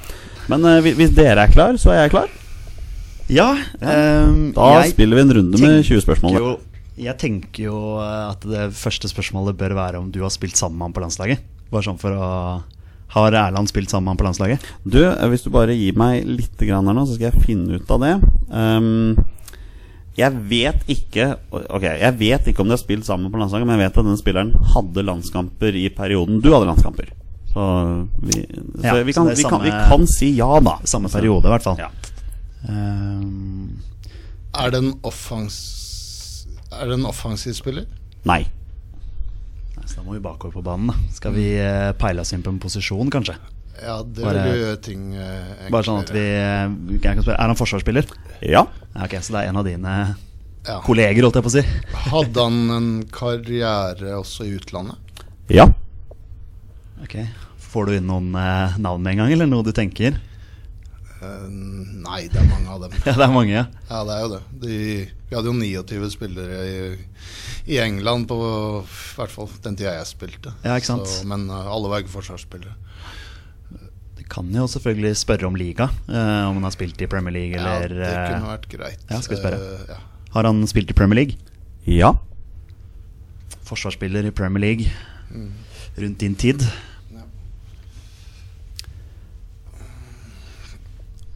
Men 0.50 0.66
eh, 0.66 0.82
hvis- 0.82 0.98
hvis 1.00 1.16
dere 1.16 1.48
er 1.48 1.54
klar, 1.54 1.74
så 1.80 1.94
er 1.94 2.04
jeg 2.04 2.12
klar. 2.12 2.28
Ja, 3.30 3.54
ehm, 3.82 4.52
Da 4.54 4.82
jeg 4.84 4.92
spiller 4.94 5.16
vi 5.16 5.22
en 5.22 5.34
runde 5.38 5.60
med 5.62 5.84
20 5.86 6.02
spørsmål. 6.04 6.34
tenker 6.36 6.40
jo- 6.44 6.60
Jeg 7.00 7.18
tenker 7.18 7.66
jo 7.66 7.78
eh, 8.04 8.30
at 8.30 8.46
det 8.46 8.68
første 8.78 9.10
spørsmålet 9.10 9.58
bør 9.58 9.74
være 9.78 10.02
om 10.02 10.12
du 10.14 10.22
har 10.22 10.34
spilt 10.34 10.60
sammen 10.60 10.78
med 10.78 10.90
ham 10.90 10.96
på 10.98 11.04
landslaget. 11.06 11.42
Bare 11.74 11.86
sånn 11.88 12.02
for 12.02 12.14
å 12.14 12.30
Har 13.14 13.36
Erland 13.38 13.70
spilt 13.70 13.92
sammen 13.92 14.08
med 14.08 14.14
ham 14.14 14.22
på 14.22 14.28
landslaget? 14.28 14.68
Du, 14.86 15.00
eh, 15.06 15.28
hvis 15.32 15.46
du 15.46 15.50
bare 15.54 15.76
gir 15.78 15.98
meg 15.98 16.26
litt 16.26 16.58
grann 16.62 16.88
her 16.90 16.98
nå, 16.98 17.06
så 17.06 17.18
skal 17.18 17.32
jeg 17.32 17.46
finne 17.46 17.80
ut 17.82 17.94
av 17.94 18.02
det. 18.06 18.14
Um, 18.50 19.18
jeg 20.14 20.30
vet 20.46 20.84
ikke 20.94 21.32
Ok, 21.50 21.88
jeg 21.88 22.14
vet 22.20 22.48
ikke 22.50 22.62
om 22.62 22.70
de 22.70 22.76
har 22.76 22.82
spilt 22.82 23.08
sammen 23.08 23.34
på 23.34 23.40
landslaget, 23.42 23.66
men 23.66 23.80
jeg 23.80 23.88
vet 23.88 23.98
at 23.98 24.10
den 24.12 24.20
spilleren 24.20 24.54
hadde 24.76 25.06
landskamper 25.08 25.78
i 25.80 25.88
perioden 25.94 26.42
du 26.44 26.52
hadde 26.54 26.70
landskamper. 26.70 27.10
Så 27.54 27.64
vi, 28.22 28.44
så 28.82 28.86
Ja, 28.86 28.94
vi, 29.02 29.14
kan, 29.14 29.30
så 29.30 29.34
vi, 29.34 29.42
samme, 29.42 29.50
kan, 29.50 29.66
vi 29.66 29.72
kan 29.90 30.06
si 30.10 30.30
ja, 30.38 30.52
da. 30.62 30.78
Samme 30.90 31.10
periode, 31.10 31.50
i 31.50 31.54
hvert 31.54 31.66
fall. 31.66 31.82
Ja. 31.82 31.90
Um, 32.70 33.82
Er 34.54 34.70
det 34.70 34.84
en 34.84 34.94
offens... 35.02 35.83
Er 36.82 36.90
det 36.92 36.98
en 37.00 37.06
offensiv 37.10 37.54
spiller? 37.58 37.86
Nei. 38.26 38.44
så 39.86 39.98
da 40.00 40.04
må 40.06 40.14
vi 40.16 40.22
bakover 40.24 40.54
på 40.56 40.64
banen. 40.64 40.88
da 40.94 40.96
Skal 41.16 41.34
vi 41.36 41.48
eh, 41.60 41.92
peile 42.00 42.22
oss 42.24 42.32
inn 42.34 42.44
på 42.46 42.54
en 42.54 42.60
posisjon, 42.64 43.10
kanskje? 43.12 43.36
Ja, 43.84 43.98
det 44.06 44.22
Bare- 44.24 44.44
vil 44.46 44.60
gjøre 44.62 44.82
ting 44.86 45.16
eh, 45.18 45.70
Bare 45.74 45.84
sånn 45.84 46.04
at 46.04 46.12
vi 46.14 46.22
eh, 46.22 46.70
jeg 46.94 47.02
kan 47.04 47.24
spørre, 47.24 47.40
Er 47.42 47.50
han 47.52 47.58
forsvarsspiller? 47.60 48.06
Ja. 48.46 48.62
Ja, 48.94 49.08
ok, 49.08 49.18
Så 49.20 49.34
det 49.36 49.42
er 49.42 49.50
en 49.50 49.58
av 49.60 49.66
dine 49.68 49.96
ja. 50.68 50.78
kolleger, 50.86 51.26
holdt 51.26 51.40
jeg 51.42 51.44
på 51.48 51.52
å 51.52 51.56
si. 51.58 51.64
Hadde 52.14 52.46
han 52.46 52.60
en 52.78 52.92
karriere 53.12 54.14
også 54.20 54.46
i 54.48 54.54
utlandet? 54.56 55.24
Ja. 55.52 55.66
Ok, 57.04 57.18
Får 57.74 57.90
du 57.90 57.96
inn 57.98 58.06
noen 58.08 58.30
navn 58.32 59.02
med 59.04 59.16
en 59.16 59.24
gang, 59.24 59.32
eller 59.34 59.50
noe 59.50 59.66
du 59.66 59.74
tenker? 59.76 60.20
Eh, 61.24 61.48
nei, 62.04 62.22
det 62.32 62.40
er 62.42 62.48
mange 62.52 62.70
av 62.76 62.84
dem. 62.86 62.96
Ja, 63.08 63.14
det 63.16 63.26
er 63.28 63.34
mange, 63.34 63.54
ja. 63.56 63.66
Ja, 63.90 64.04
det 64.08 64.16
er 64.18 64.24
jo 64.26 64.32
det. 64.36 64.42
De, 64.64 64.78
vi 65.30 65.38
hadde 65.38 65.50
jo 65.52 65.56
29 65.58 66.10
spillere 66.14 66.62
i, 66.68 66.78
i 67.74 67.80
England 67.84 68.28
på 68.30 68.38
i 68.44 69.18
hvert 69.18 69.34
fall 69.34 69.50
den 69.66 69.78
tida 69.80 69.96
jeg 69.98 70.10
spilte. 70.12 70.54
Ja, 70.66 70.76
ikke 70.78 70.92
sant. 70.92 71.08
Så, 71.10 71.24
men 71.30 71.48
eh, 71.50 71.70
alle 71.76 71.92
var 71.92 72.04
ikke 72.04 72.14
forsvarsspillere. 72.18 72.76
Du 74.18 74.24
kan 74.32 74.48
jo 74.56 74.68
selvfølgelig 74.72 75.16
spørre 75.20 75.48
om 75.50 75.56
liga. 75.60 75.90
eh, 76.10 76.44
om 76.50 76.60
han 76.60 76.64
har 76.68 76.76
spilt 76.76 77.02
i 77.02 77.08
Premier 77.12 77.34
League, 77.36 77.58
Ja, 77.60 77.80
det 77.88 78.00
eh, 78.04 78.30
kunne 78.32 78.52
vært 78.54 78.70
greit. 78.72 79.02
ja, 79.10 79.20
skal 79.22 79.36
vi 79.38 79.42
spørre. 79.42 79.60
Uh, 79.60 79.90
ja. 79.96 80.00
Har 80.38 80.48
han 80.50 80.64
spilt 80.70 80.90
i 80.90 80.96
Premier 80.98 81.20
League? 81.24 81.38
Ja. 81.86 82.14
Forsvarsspiller 83.68 84.26
i 84.26 84.32
Premier 84.36 84.62
League. 84.64 84.92
Rundt 85.98 86.20
din 86.24 86.36
tid. 86.40 86.64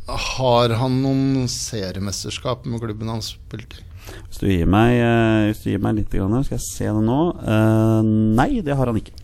Har 0.07 0.71
han 0.79 1.01
noen 1.03 1.49
seriemesterskap 1.51 2.65
med 2.65 2.79
klubben 2.83 3.11
han 3.11 3.23
spilte 3.25 3.81
i? 3.81 3.83
Hvis 4.07 4.39
du 4.39 4.47
gir 4.47 4.67
meg, 4.71 4.93
eh, 5.03 5.49
hvis 5.49 5.63
du 5.65 5.71
gir 5.73 5.81
meg 5.83 5.97
litt, 5.97 6.13
skal 6.13 6.55
jeg 6.55 6.63
se 6.63 6.87
det 6.87 7.03
nå. 7.03 7.21
Eh, 7.43 8.11
nei, 8.39 8.51
det 8.63 8.77
har 8.79 8.87
han 8.87 8.99
ikke. 9.01 9.15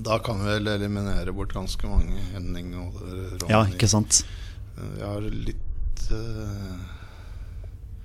Da 0.00 0.16
kan 0.24 0.40
vi 0.40 0.48
vel 0.48 0.70
eliminere 0.72 1.32
bort 1.36 1.52
ganske 1.54 1.86
mange. 1.86 2.18
Henning 2.32 2.72
og 2.80 2.96
Ronny. 3.02 3.50
Ja, 3.52 3.62
ikke 3.68 3.88
sant? 3.90 4.22
Vi 4.74 4.88
Jeg 4.98 5.06
har 5.06 5.26
litt 5.28 6.06
uh... 6.10 6.96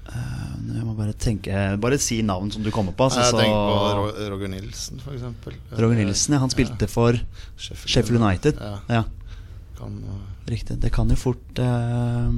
Jeg 0.05 0.83
må 0.85 0.93
bare 0.93 1.15
tenke 1.17 1.61
Bare 1.81 1.97
si 2.01 2.19
navn 2.21 2.51
som 2.53 2.61
du 2.61 2.69
kommer 2.73 2.93
på. 2.93 3.07
Altså, 3.07 3.23
Jeg 3.23 3.47
tenker 3.47 4.11
på 4.11 4.29
Roger 4.35 4.51
Nilsen, 4.51 5.01
f.eks. 5.01 5.23
Roger 5.79 5.97
Nilsen, 5.97 6.35
ja, 6.35 6.41
han 6.43 6.53
spilte 6.53 6.89
for 6.91 7.17
Sheffield 7.57 8.21
United. 8.21 8.59
Ja, 8.61 8.77
Ja, 8.99 9.03
kan, 9.79 9.97
eh, 10.03 10.34
riktig. 10.51 10.77
Det 10.81 10.91
kan 10.93 11.09
jo 11.09 11.17
fort 11.19 11.59
eh, 11.61 12.31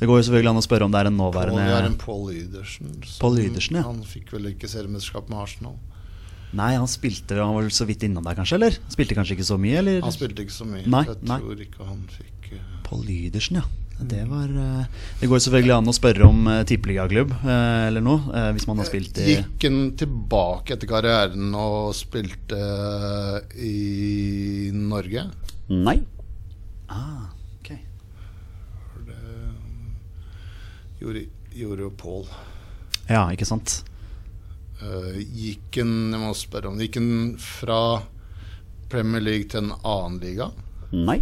Det 0.00 0.08
går 0.08 0.20
jo 0.20 0.26
selvfølgelig 0.28 0.52
an 0.52 0.60
å 0.60 0.64
spørre 0.66 0.88
om 0.88 0.94
det 0.94 1.02
er 1.02 1.10
en 1.10 1.18
Paul, 1.18 1.50
Det 1.54 1.66
er 1.78 1.88
en 1.88 1.98
Paul 2.00 2.22
Lydersen. 2.30 2.94
Paul 3.20 3.38
Lydersen, 3.38 3.80
ja. 3.80 3.84
Han 3.88 4.02
fikk 4.08 4.34
vel 4.36 4.50
ikke 4.52 4.70
seriemesterskap 4.70 5.30
med 5.32 5.42
Arsenal. 5.44 5.78
Nei, 6.54 6.74
han 6.78 6.86
spilte 6.90 7.38
Han 7.40 7.56
var 7.56 7.70
så 7.74 7.86
vidt 7.88 8.04
innom 8.06 8.26
der, 8.26 8.36
kanskje? 8.38 8.60
Eller? 8.60 8.76
Spilte 8.92 9.16
kanskje 9.18 9.38
ikke 9.38 9.48
så 9.48 9.58
mye, 9.60 9.80
eller? 9.82 10.02
Han 10.04 10.14
spilte 10.14 10.44
ikke 10.44 10.54
så 10.54 10.68
mye. 10.68 10.84
Nei, 10.86 11.06
jeg 11.08 11.30
nei. 11.30 11.40
tror 11.42 11.64
ikke 11.68 11.88
han 11.88 12.04
fikk 12.14 12.52
uh... 12.54 12.68
Paul 12.86 13.02
Lydersen, 13.08 13.62
ja. 13.62 13.66
Det 13.94 14.24
var 14.26 14.50
eh, 14.50 14.86
Det 15.20 15.28
går 15.30 15.38
selvfølgelig 15.38 15.74
an 15.76 15.90
å 15.90 15.94
spørre 15.94 16.26
om 16.26 16.48
uh, 16.50 16.62
tippeligaklubb 16.66 17.30
eh, 17.36 17.84
eller 17.88 18.02
noe, 18.02 18.24
eh, 18.34 18.48
hvis 18.56 18.66
man 18.66 18.82
har 18.82 18.88
spilt 18.88 19.20
i 19.22 19.36
Gikk 19.36 19.66
han 19.68 19.78
tilbake 20.00 20.74
etter 20.74 20.90
karrieren 20.90 21.54
og 21.54 21.94
spilte 21.96 22.58
eh, 22.58 23.38
i 23.62 24.72
Norge? 24.74 25.28
Nei. 25.70 26.00
Ah, 26.94 27.26
ok. 27.58 27.72
Gjorde, 31.00 31.24
gjorde 31.52 31.86
jo 31.88 31.90
Paul. 31.98 32.26
Ja, 33.10 33.26
ikke 33.34 33.48
sant? 33.48 33.82
Uh, 34.80 35.18
gikk 35.18 35.78
en 35.82 35.92
Jeg 36.12 36.18
må 36.20 36.32
spørre 36.36 36.68
om 36.70 36.80
Gikk 36.80 36.96
en 36.98 37.12
fra 37.40 37.78
Premier 38.90 39.22
League 39.22 39.46
til 39.50 39.62
en 39.62 39.76
annen 39.80 40.18
liga? 40.22 40.48
Nei. 40.94 41.20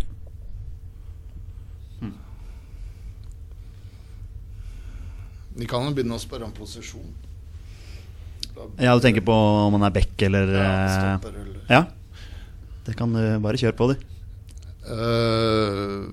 Vi 5.55 5.69
kan 5.69 5.85
jo 5.85 5.93
begynne 5.95 6.17
å 6.17 6.23
spørre 6.23 6.47
om 6.49 6.55
posisjon. 6.57 7.11
Ja, 8.81 8.95
du 8.97 9.03
tenker 9.05 9.25
på 9.25 9.33
om 9.33 9.75
han 9.77 9.85
er 9.89 9.95
back 9.95 10.23
eller 10.29 10.53
Ja, 10.53 10.63
eh, 10.63 10.95
stopper 10.95 11.37
eller 11.41 11.61
Ja. 11.69 11.83
Det 12.85 12.97
kan 12.99 13.13
du 13.13 13.21
bare 13.41 13.57
kjøre 13.61 13.77
på, 13.77 13.93
du. 13.93 14.01
Eh, 14.83 16.09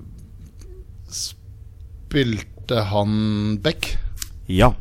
Spilte 1.10 2.80
han 2.90 3.58
back? 3.62 3.96
Ja. 4.46 4.74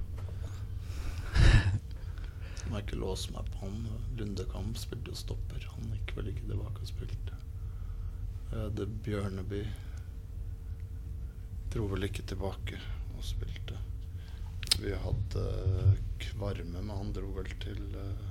Har 2.70 2.82
ikke 2.84 3.00
låse 3.02 3.34
meg 3.34 3.50
på 3.54 3.66
han. 3.66 3.88
Lundekamp 4.18 4.78
spilte 4.78 5.16
stopper. 5.18 5.66
Han 5.74 5.92
gikk 5.96 6.16
vel 6.18 6.32
ikke 6.32 6.48
tilbake 6.52 6.84
og 6.84 6.90
spilte. 6.90 7.38
Det 8.50 8.58
hadde 8.64 8.86
Bjørneby 9.06 9.62
Dro 11.70 11.86
vel 11.92 12.08
ikke 12.08 12.26
tilbake 12.26 12.80
og 13.14 13.22
spilte. 13.26 13.78
Vi 14.82 14.94
hadde 15.04 15.44
Kvarme, 16.24 16.82
men 16.82 16.90
han 16.90 17.12
dro 17.14 17.30
vel 17.36 17.50
til 17.62 17.82
eh, 18.00 18.29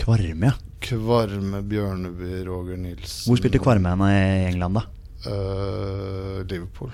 Kvarme, 0.00 0.52
ja. 0.52 0.54
Kvarme, 0.86 1.62
Bjørneby, 1.66 2.44
Roger 2.46 2.78
Nilsen 2.78 3.30
Hvor 3.30 3.40
spilte 3.40 3.60
Kvarme 3.62 3.94
henne 3.94 4.10
i 4.12 4.46
England, 4.50 4.78
da? 4.78 4.84
Uh, 5.26 6.42
Liverpool. 6.46 6.92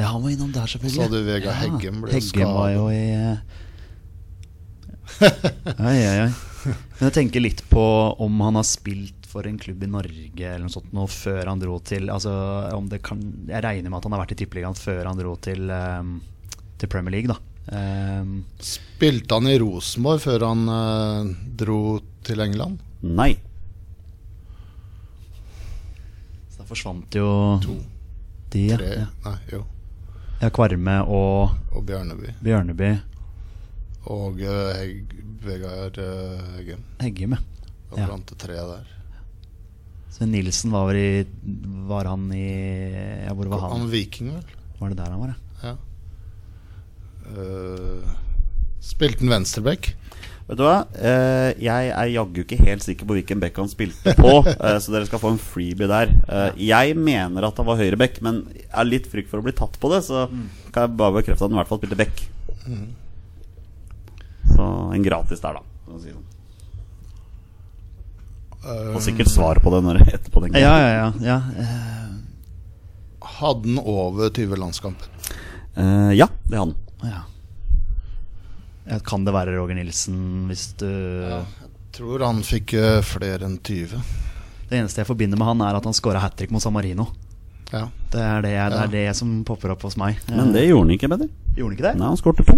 Ja, 0.00 0.06
han 0.14 0.22
var 0.24 0.30
innom 0.32 0.52
der, 0.52 0.66
selvfølgelig. 0.66 0.96
Så 0.96 1.06
hadde 1.06 1.24
Vegard 1.26 1.58
Heggem 1.60 2.00
ble 2.02 2.14
Heggem 2.16 2.54
var 2.56 2.70
jo 2.72 2.86
i 2.88 3.02
uh... 3.14 3.58
Oi, 5.90 5.98
oi, 5.98 6.16
oi. 6.24 6.30
Men 6.64 7.06
jeg 7.08 7.16
tenker 7.16 7.42
litt 7.44 7.62
på 7.68 7.82
om 8.20 8.40
han 8.44 8.58
har 8.58 8.66
spilt 8.68 9.28
for 9.30 9.46
en 9.46 9.58
klubb 9.60 9.84
i 9.84 9.90
Norge 9.90 10.46
eller 10.46 10.64
noe 10.64 10.72
sånt 10.72 10.90
nå 10.96 11.04
før 11.10 11.46
han 11.46 11.60
dro 11.62 11.76
til 11.86 12.10
Altså 12.10 12.32
om 12.74 12.88
det 12.90 12.98
kan 13.06 13.20
Jeg 13.48 13.62
regner 13.62 13.86
med 13.86 14.00
at 14.00 14.08
han 14.08 14.16
har 14.16 14.24
vært 14.24 14.34
i 14.34 14.40
Tippeligaen 14.40 14.76
før 14.76 15.06
han 15.06 15.20
dro 15.20 15.36
til, 15.44 15.70
um, 15.70 16.16
til 16.80 16.90
Premier 16.90 17.14
League, 17.14 17.30
da. 17.30 17.38
Eh, 17.70 18.24
Spilte 18.58 19.36
han 19.38 19.46
i 19.46 19.58
Rosenborg 19.62 20.20
før 20.24 20.44
han 20.48 20.64
uh, 20.68 21.28
dro 21.60 22.00
til 22.26 22.42
England? 22.42 22.80
Nei. 23.06 23.30
så 26.50 26.60
da 26.60 26.66
forsvant 26.68 27.16
jo 27.16 27.28
To, 27.64 27.76
de, 28.52 28.64
tre 28.74 28.90
ja. 28.98 29.06
Nei, 29.24 29.36
jo. 29.54 29.62
ja. 30.42 30.50
Kvarme 30.52 30.98
og 31.06 31.54
Og 31.76 31.84
Bjørneby. 31.88 32.34
Bjørneby. 32.44 32.90
Og 34.10 34.40
uh, 34.42 34.70
Hegg, 34.76 35.14
Vegard 35.44 36.00
uh, 36.02 36.40
Heggem. 36.58 36.82
Heggem, 37.00 37.36
ja. 37.94 38.06
Blant 38.06 38.28
det 38.30 38.38
treet 38.42 38.66
der. 38.74 38.96
Sven 40.10 40.32
Nilsen 40.34 40.72
var 40.74 40.88
vel 40.90 40.98
i 40.98 41.10
Var 41.86 42.08
han 42.10 42.26
i 42.34 42.44
Ja, 43.24 43.32
hvor 43.34 43.46
var 43.50 43.62
Han 43.68 43.84
han? 43.84 43.90
Viking, 43.92 44.32
vel? 44.34 44.56
Var 44.80 44.90
det 44.92 44.98
der 44.98 45.14
han 45.14 45.22
var, 45.22 45.32
ja? 45.36 45.70
Ja. 45.70 45.76
Eh, 47.30 48.12
spilte 48.84 49.24
han 49.24 49.34
venstreback? 49.34 49.92
Vet 50.50 50.58
du 50.58 50.64
hva? 50.66 50.80
Eh, 50.98 51.50
jeg 51.62 51.90
er 51.94 52.08
jaggu 52.10 52.40
ikke 52.42 52.58
helt 52.64 52.82
sikker 52.82 53.06
på 53.06 53.14
hvilken 53.20 53.42
back 53.42 53.58
han 53.60 53.70
spilte 53.70 54.16
på, 54.18 54.32
eh, 54.50 54.78
så 54.82 54.94
dere 54.96 55.06
skal 55.06 55.22
få 55.22 55.30
en 55.36 55.42
freebie 55.42 55.86
der. 55.90 56.10
Eh, 56.26 56.64
jeg 56.70 56.96
mener 56.98 57.46
at 57.46 57.60
han 57.60 57.68
var 57.68 57.78
høyreback, 57.78 58.18
men 58.26 58.42
jeg 58.56 58.66
har 58.74 58.88
litt 58.88 59.06
frykt 59.12 59.30
for 59.30 59.38
å 59.42 59.46
bli 59.46 59.54
tatt 59.54 59.78
på 59.78 59.92
det, 59.94 60.02
så 60.08 60.24
kan 60.74 60.88
jeg 60.88 60.96
bare 60.98 61.20
bekrefte 61.20 61.44
at 61.44 61.48
han 61.48 61.54
i 61.54 61.60
hvert 61.60 61.70
fall 61.70 61.82
spilte 61.82 62.00
back. 62.00 62.24
Så 64.50 64.66
en 64.96 65.06
gratis 65.06 65.42
der, 65.44 65.60
da. 65.60 65.62
Og 65.90 66.02
si 66.02 66.10
sånn. 66.10 66.26
Eh, 68.60 68.90
Får 68.92 69.06
sikkert 69.06 69.30
svar 69.32 69.62
på 69.62 69.70
det 69.72 69.80
når 69.86 70.02
etterpå. 70.08 70.42
tenker. 70.44 70.60
Ja, 70.60 70.74
ja, 70.82 70.90
ja. 70.98 71.08
ja. 71.24 71.38
eh, 71.62 72.10
hadde 73.38 73.70
han 73.70 73.80
over 73.80 74.28
20 74.34 74.58
landskamper? 74.60 75.08
Eh, 75.78 76.10
ja, 76.18 76.26
det 76.50 76.58
hadde 76.58 76.72
han. 76.74 76.78
Ja. 77.06 77.22
Ja, 78.90 78.98
Kan 79.06 79.24
det 79.24 79.32
være 79.36 79.54
Roger 79.58 79.76
Nilsen 79.78 80.48
hvis 80.50 80.70
du 80.80 80.86
Jeg 80.88 81.44
tror 81.94 82.22
han 82.24 82.40
fikk 82.46 82.74
eh, 82.78 83.00
flere 83.06 83.44
enn 83.46 83.58
20. 83.62 84.00
Det 84.70 84.78
eneste 84.78 85.02
jeg 85.02 85.08
forbinder 85.08 85.38
med 85.38 85.46
han, 85.50 85.62
er 85.66 85.76
at 85.78 85.84
han 85.86 85.94
scora 85.96 86.20
hat 86.22 86.36
trick 86.38 86.52
mot 86.54 86.62
San 86.62 86.72
Marino. 86.74 87.08
Ja. 87.72 87.84
Det 88.10 88.20
er 88.22 88.42
det, 88.42 88.50
det, 88.72 88.78
er 88.82 88.90
det 88.94 89.16
som 89.18 89.40
popper 89.46 89.72
opp 89.74 89.82
hos 89.86 89.96
meg. 89.98 90.18
Men 90.30 90.52
det 90.54 90.64
gjorde 90.68 90.86
han 90.88 90.94
ikke, 90.96 91.10
Peder. 91.10 91.28
Gjorde 91.56 91.68
han 91.68 91.76
ikke 91.76 91.86
det? 91.88 91.92
Nei, 92.00 92.08
han 92.10 92.18
skårte 92.18 92.46
to. 92.46 92.56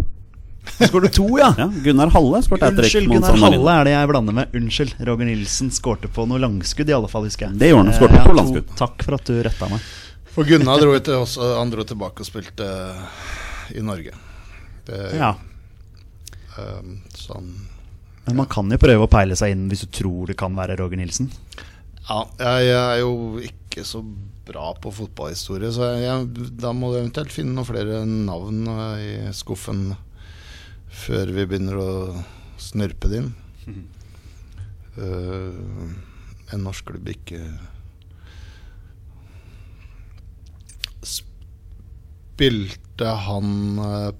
skårte 0.87 1.11
to, 1.17 1.27
ja! 1.41 1.51
Ja, 1.61 1.67
Gunnar 1.85 2.13
Halle 2.15 2.41
skårte 2.47 2.69
hat 2.69 2.77
trick 2.79 2.87
Unnskyld, 2.93 3.09
mot 3.11 3.17
Gunnar 3.19 3.33
San 3.35 3.41
Marino. 3.45 3.61
Halle 3.65 3.75
er 3.81 3.89
det 3.89 3.95
jeg 3.97 4.11
blander 4.13 4.37
med. 4.39 4.57
Unnskyld. 4.61 4.95
Roger 5.09 5.29
Nilsen 5.33 5.73
skårte 5.75 6.13
på 6.13 6.27
noe 6.31 6.41
langskudd, 6.45 6.93
i 6.93 6.97
alle 6.97 7.11
fall, 7.13 7.27
husker 7.29 7.49
jeg. 7.51 7.59
Det 7.61 7.73
gjorde 7.73 7.85
han, 7.89 7.93
Eh, 7.93 7.99
skårte 8.01 8.21
ja, 8.21 8.25
på 8.29 8.33
to- 8.37 8.41
langskudd. 8.41 8.75
Takk 8.85 9.07
for 9.09 9.19
at 9.19 9.25
du 9.33 9.41
retta 9.49 9.69
meg. 9.73 9.89
For 10.33 10.49
Gunnar 10.49 10.81
dro, 10.81 10.93
til 11.05 11.19
også, 11.25 11.49
han 11.59 11.73
dro 11.73 11.85
tilbake 11.89 12.25
og 12.25 12.29
spilte 12.29 12.69
eh, 12.69 13.81
i 13.81 13.85
Norge. 13.85 14.13
Det, 14.89 15.01
ja. 15.17 15.35
Um, 16.59 16.99
sånn. 17.17 17.53
Men 18.27 18.39
man 18.43 18.51
kan 18.51 18.71
jo 18.71 18.79
prøve 18.81 19.07
å 19.07 19.11
peile 19.11 19.37
seg 19.39 19.55
inn 19.55 19.69
hvis 19.71 19.85
du 19.87 19.93
tror 19.95 20.31
det 20.31 20.39
kan 20.41 20.55
være 20.59 20.77
Roger 20.81 21.01
Nilsen? 21.01 21.31
Ja, 22.09 22.23
jeg, 22.39 22.69
jeg 22.69 22.83
er 22.83 23.01
jo 23.03 23.43
ikke 23.47 23.85
så 23.87 24.03
bra 24.47 24.73
på 24.83 24.91
fotballhistorie, 24.95 25.71
så 25.75 25.93
jeg, 26.03 26.49
da 26.59 26.73
må 26.75 26.91
du 26.93 26.99
eventuelt 26.99 27.33
finne 27.35 27.55
noen 27.55 27.69
flere 27.69 28.03
navn 28.07 28.67
eh, 28.69 29.03
i 29.03 29.35
skuffen 29.37 29.93
før 30.93 31.31
vi 31.33 31.47
begynner 31.49 31.79
å 31.81 31.93
snurpe 32.61 33.11
det 33.11 33.23
inn. 33.23 33.31
Mm. 33.67 33.85
Uh, 34.93 35.95
en 36.53 36.67
norsk 36.67 36.91
klubb 36.91 37.07
ikke 37.09 37.41
spilte 42.43 43.15
han 43.27 43.79
eh, 43.79 44.11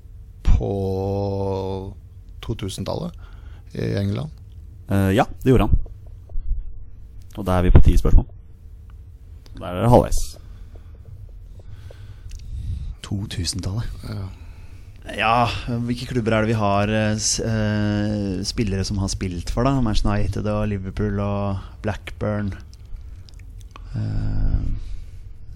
på 0.63 1.95
2000-tallet 2.47 3.19
i 3.75 3.95
England? 3.99 4.31
Uh, 4.91 5.11
ja, 5.15 5.27
det 5.43 5.51
gjorde 5.51 5.69
han. 5.69 5.79
Og 7.39 7.47
da 7.49 7.57
er 7.57 7.67
vi 7.67 7.73
på 7.75 7.83
ti 7.83 7.97
spørsmål. 7.99 8.29
Der 9.59 9.67
er 9.69 9.83
det 9.83 9.91
halvveis. 9.93 10.21
2000-tallet. 13.07 14.39
Ja. 15.19 15.49
hvilke 15.83 16.07
klubber 16.07 16.37
er 16.37 16.45
det 16.45 16.53
vi 16.53 16.59
har 16.61 16.91
uh, 16.91 17.17
eh, 17.19 18.43
spillere 18.47 18.85
som 18.87 19.01
har 19.03 19.11
spilt 19.11 19.51
for, 19.51 19.67
da? 19.67 19.81
Manchester 19.81 20.15
United 20.15 20.47
og 20.47 20.69
Liverpool 20.71 21.19
og 21.21 21.59
Blackburn. 21.83 22.53
Uh, 23.93 24.63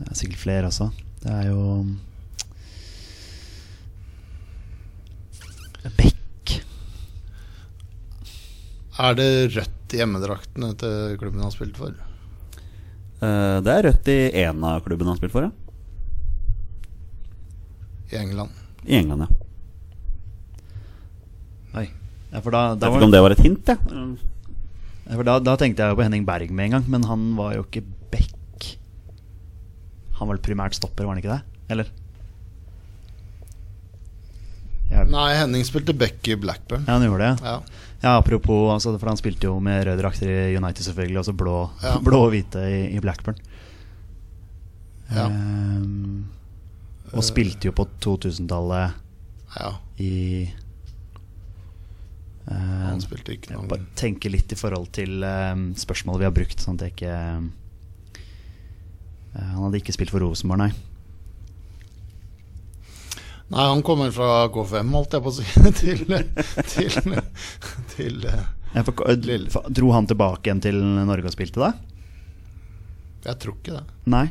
det 0.00 0.10
er 0.10 0.18
sikkert 0.18 0.42
flere 0.42 0.66
også. 0.66 0.90
Det 1.22 1.32
er 1.32 1.46
jo 1.52 1.86
Beck. 5.96 6.56
Er 8.96 9.16
det 9.18 9.30
rødt 9.54 9.94
i 9.94 10.00
hjemmedraktene 10.00 10.72
til 10.80 11.16
klubben 11.20 11.40
han 11.42 11.50
har 11.50 11.54
spilt 11.54 11.76
for? 11.78 11.92
Uh, 13.20 13.58
det 13.64 13.72
er 13.72 13.86
rødt 13.88 14.08
i 14.12 14.18
én 14.44 14.64
av 14.66 14.82
klubbene 14.84 15.10
han 15.10 15.16
har 15.16 15.20
spilt 15.20 15.34
for, 15.34 15.46
ja. 15.46 15.52
I 18.12 18.20
England? 18.22 18.50
I 18.86 18.96
England, 19.00 19.26
ja. 19.26 19.30
Oi. 21.80 21.86
Ja, 22.32 22.40
for 22.40 22.54
da, 22.54 22.62
Jeg 22.72 22.78
vet 22.78 22.86
ikke 22.86 22.96
var, 22.96 23.06
om 23.08 23.14
det 23.14 23.22
var 23.26 23.34
et 23.34 23.44
hint, 23.44 23.68
jeg. 23.68 23.78
ja, 25.06 25.22
da, 25.28 25.38
da 25.42 25.56
tenkte 25.60 25.84
jeg 25.86 25.98
på 25.98 26.04
Henning 26.06 26.24
Berg 26.28 26.50
med 26.54 26.68
en 26.68 26.76
gang, 26.78 26.88
men 26.96 27.06
han 27.08 27.28
var 27.38 27.56
jo 27.56 27.66
ikke 27.66 27.84
Bekk 28.12 28.68
Han 30.16 30.28
var 30.28 30.36
vel 30.36 30.44
primært 30.46 30.76
stopper, 30.78 31.04
var 31.04 31.16
han 31.16 31.20
ikke 31.20 31.34
det? 31.34 31.42
Eller? 31.74 31.90
Ja, 34.90 35.02
Nei, 35.10 35.34
Henning 35.34 35.64
spilte 35.66 35.94
back 35.98 36.28
i 36.30 36.36
Blackburn. 36.38 36.84
ja, 36.86 36.92
han 36.94 37.02
gjorde 37.06 37.24
det. 37.26 37.44
Ja. 37.44 37.60
Ja, 38.02 38.12
apropos, 38.20 38.68
altså, 38.74 38.92
for 39.00 39.08
han 39.10 39.18
spilte 39.18 39.48
jo 39.48 39.56
med 39.60 39.82
røde 39.86 39.98
drakter 40.02 40.28
i 40.30 40.56
United 40.56 40.84
selvfølgelig, 40.84 41.18
og 41.18 41.24
så 41.26 41.32
blå, 41.34 41.56
Ja. 41.82 41.96
blå 42.06 42.20
og 42.26 42.30
hvite 42.34 42.60
i, 42.70 42.80
i 42.96 43.00
Blackburn. 43.02 43.38
Ja. 45.10 45.26
Um, 45.26 46.26
og 47.14 47.22
spilte 47.24 47.68
jo 47.68 47.72
på 47.78 47.86
2000-tallet 48.02 48.96
ja. 49.56 49.68
i 50.02 50.14
ehm, 52.50 52.82
Han 52.90 53.00
spilte 53.04 53.36
ikke 53.36 53.52
jeg 53.52 53.60
noe 53.60 53.70
bare 53.70 53.86
tenke 53.98 54.30
litt 54.32 54.50
i 54.52 54.58
forhold 54.58 54.88
til 54.96 55.22
um, 55.22 55.68
spørsmålet 55.78 56.24
vi 56.24 56.28
har 56.28 56.34
brukt, 56.34 56.62
sånn 56.62 56.76
at 56.78 56.88
jeg 56.88 56.96
ikke 56.96 57.12
ehm, 57.14 57.46
eh, 59.36 59.46
Han 59.54 59.62
hadde 59.68 59.80
ikke 59.80 59.94
spilt 59.94 60.12
for 60.14 60.26
Rosenborg, 60.26 60.66
nei. 60.66 60.72
Nei, 63.46 63.62
han 63.70 63.82
kommer 63.86 64.10
fra 64.10 64.48
K5, 64.50 64.88
holdt 64.96 65.12
jeg 65.14 65.22
på 65.22 65.30
å 65.30 65.34
si. 65.36 65.44
til 65.80 66.00
til, 66.06 66.96
til 66.96 67.20
til 67.94 68.24
ja, 68.26 68.42
eh, 68.82 69.16
Lille. 69.22 69.50
fa- 69.54 69.62
dro 69.70 69.92
han 69.94 70.08
tilbake 70.10 70.48
igjen 70.50 70.62
til 70.64 70.80
Norge 70.82 71.30
og 71.30 71.34
spilte 71.36 71.62
da? 71.62 71.70
Jeg 73.26 73.38
tror 73.42 73.54
ikke 73.60 73.76
det. 73.78 73.84
Nei. 74.10 74.26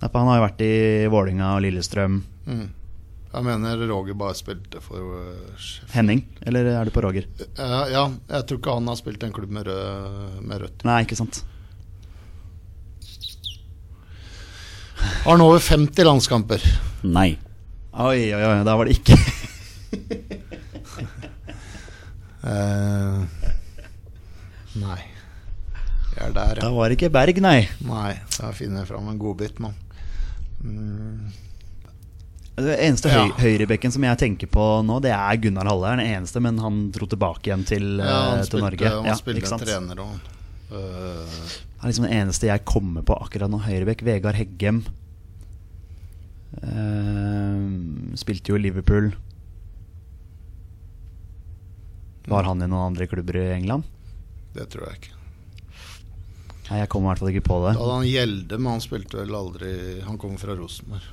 Nei, 0.00 0.08
for 0.10 0.18
Han 0.20 0.28
har 0.28 0.38
jo 0.40 0.44
vært 0.44 0.64
i 0.64 0.72
Vålinga 1.12 1.54
og 1.56 1.64
Lillestrøm. 1.64 2.18
Mm. 2.44 2.66
Jeg 3.34 3.42
mener 3.48 3.80
Roger 3.90 4.14
bare 4.14 4.36
spilte 4.38 4.78
for 4.84 5.16
uh. 5.16 5.64
Henning, 5.96 6.20
eller 6.46 6.68
er 6.70 6.86
du 6.86 6.92
på 6.94 7.02
Roger? 7.02 7.24
Ja, 7.56 7.80
ja, 7.90 8.04
jeg 8.30 8.46
tror 8.46 8.60
ikke 8.60 8.76
han 8.76 8.92
har 8.92 9.00
spilt 9.00 9.24
en 9.26 9.32
klubb 9.34 9.50
med, 9.56 9.66
rød, 9.66 10.36
med 10.44 10.62
rødt. 10.62 10.84
Nei, 10.86 11.00
ikke 11.08 11.18
sant. 11.18 11.40
Har 15.24 15.32
han 15.32 15.42
over 15.42 15.58
50 15.64 16.06
landskamper? 16.06 16.62
Nei. 17.02 17.32
Oi, 17.94 18.34
oi, 18.34 18.42
oi, 18.42 18.64
da 18.66 18.74
var 18.76 18.88
det 18.88 18.96
ikke 18.98 19.14
uh, 22.42 23.22
nei. 24.84 25.00
Vi 26.14 26.20
er 26.22 26.34
der, 26.34 26.60
Da 26.62 26.70
var 26.74 26.90
det 26.90 26.98
ikke 26.98 27.10
Berg, 27.14 27.38
nei. 27.42 27.60
Nei, 27.86 28.12
da 28.38 28.50
finner 28.54 28.82
jeg 28.82 28.90
fram 28.90 29.08
en 29.12 29.18
godbit, 29.22 29.58
mann. 29.62 29.74
Mm. 30.64 31.30
Det 32.54 32.76
eneste 32.86 33.10
Ja. 33.10 33.24
høyrebekken 33.34 33.90
som 33.94 34.04
jeg 34.06 34.18
tenker 34.20 34.46
på 34.50 34.64
nå, 34.86 35.00
det 35.02 35.10
er 35.14 35.38
Gunnar 35.42 35.66
Halle. 35.66 35.94
Den 35.98 36.04
eneste, 36.18 36.38
men 36.42 36.58
han 36.62 36.84
dro 36.94 37.06
tilbake 37.10 37.50
igjen 37.50 37.64
til, 37.66 37.86
Ja, 37.98 38.04
eh, 38.06 38.28
han 38.30 38.42
til 38.44 38.46
spilte, 38.50 38.64
Norge. 38.66 38.90
han 38.94 39.08
Ja, 39.10 39.14
spilte 39.18 39.58
trener 39.58 40.02
og 40.04 40.14
uh. 40.70 41.48
Det 41.74 41.82
er 41.82 41.90
liksom 41.90 42.06
den 42.08 42.14
eneste 42.22 42.46
jeg 42.48 42.64
kommer 42.64 43.02
på 43.04 43.12
akkurat 43.20 43.50
nå. 43.50 43.58
Høyrebekk. 43.66 44.02
Vegard 44.06 44.38
Heggem. 44.38 44.84
Eh, 46.62 48.14
spilte 48.20 48.52
jo 48.52 48.58
i 48.58 48.64
Liverpool. 48.66 49.10
Var 52.30 52.48
han 52.48 52.62
i 52.62 52.68
noen 52.68 52.92
andre 52.92 53.08
klubber 53.10 53.36
i 53.40 53.50
England? 53.56 53.84
Det 54.54 54.68
tror 54.72 54.88
jeg 54.88 55.00
ikke. 55.00 55.18
Nei, 56.70 56.78
jeg 56.80 56.88
kommer 56.88 57.10
i 57.10 57.12
hvert 57.12 57.20
fall 57.20 57.32
ikke 57.34 57.48
på 57.50 57.58
det. 57.66 57.74
Da 57.76 57.82
hadde 57.82 57.98
han 57.98 58.08
Gjelde, 58.08 58.58
men 58.60 58.72
han 58.72 58.80
spilte 58.80 59.18
vel 59.20 59.34
aldri 59.36 59.74
Han 60.06 60.16
kom 60.20 60.38
fra 60.40 60.56
Rosenborg. 60.56 61.10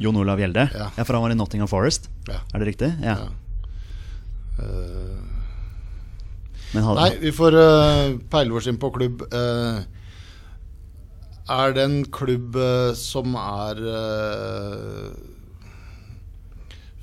Jon 0.00 0.16
Olav 0.16 0.40
Gjelde? 0.40 0.64
Ja. 0.72 0.88
for 0.96 1.14
han 1.14 1.22
var 1.22 1.34
i 1.34 1.36
Nottingham 1.36 1.68
Forest. 1.70 2.08
Ja. 2.26 2.40
Er 2.54 2.62
det 2.62 2.72
riktig? 2.72 2.88
Ja. 3.04 3.18
Ja. 3.20 3.30
Uh... 4.60 5.20
Nei, 6.70 7.10
vi 7.18 7.32
får 7.34 7.56
uh, 7.58 8.18
peile 8.30 8.54
oss 8.54 8.68
inn 8.70 8.78
på 8.78 8.92
klubb. 8.94 9.24
Øh, 9.34 9.80
er 11.50 11.74
det 11.76 11.84
en 11.86 12.00
klubb 12.12 12.56
øh, 12.56 12.94
som 12.98 13.34
er 13.38 13.80
øh, 13.94 15.10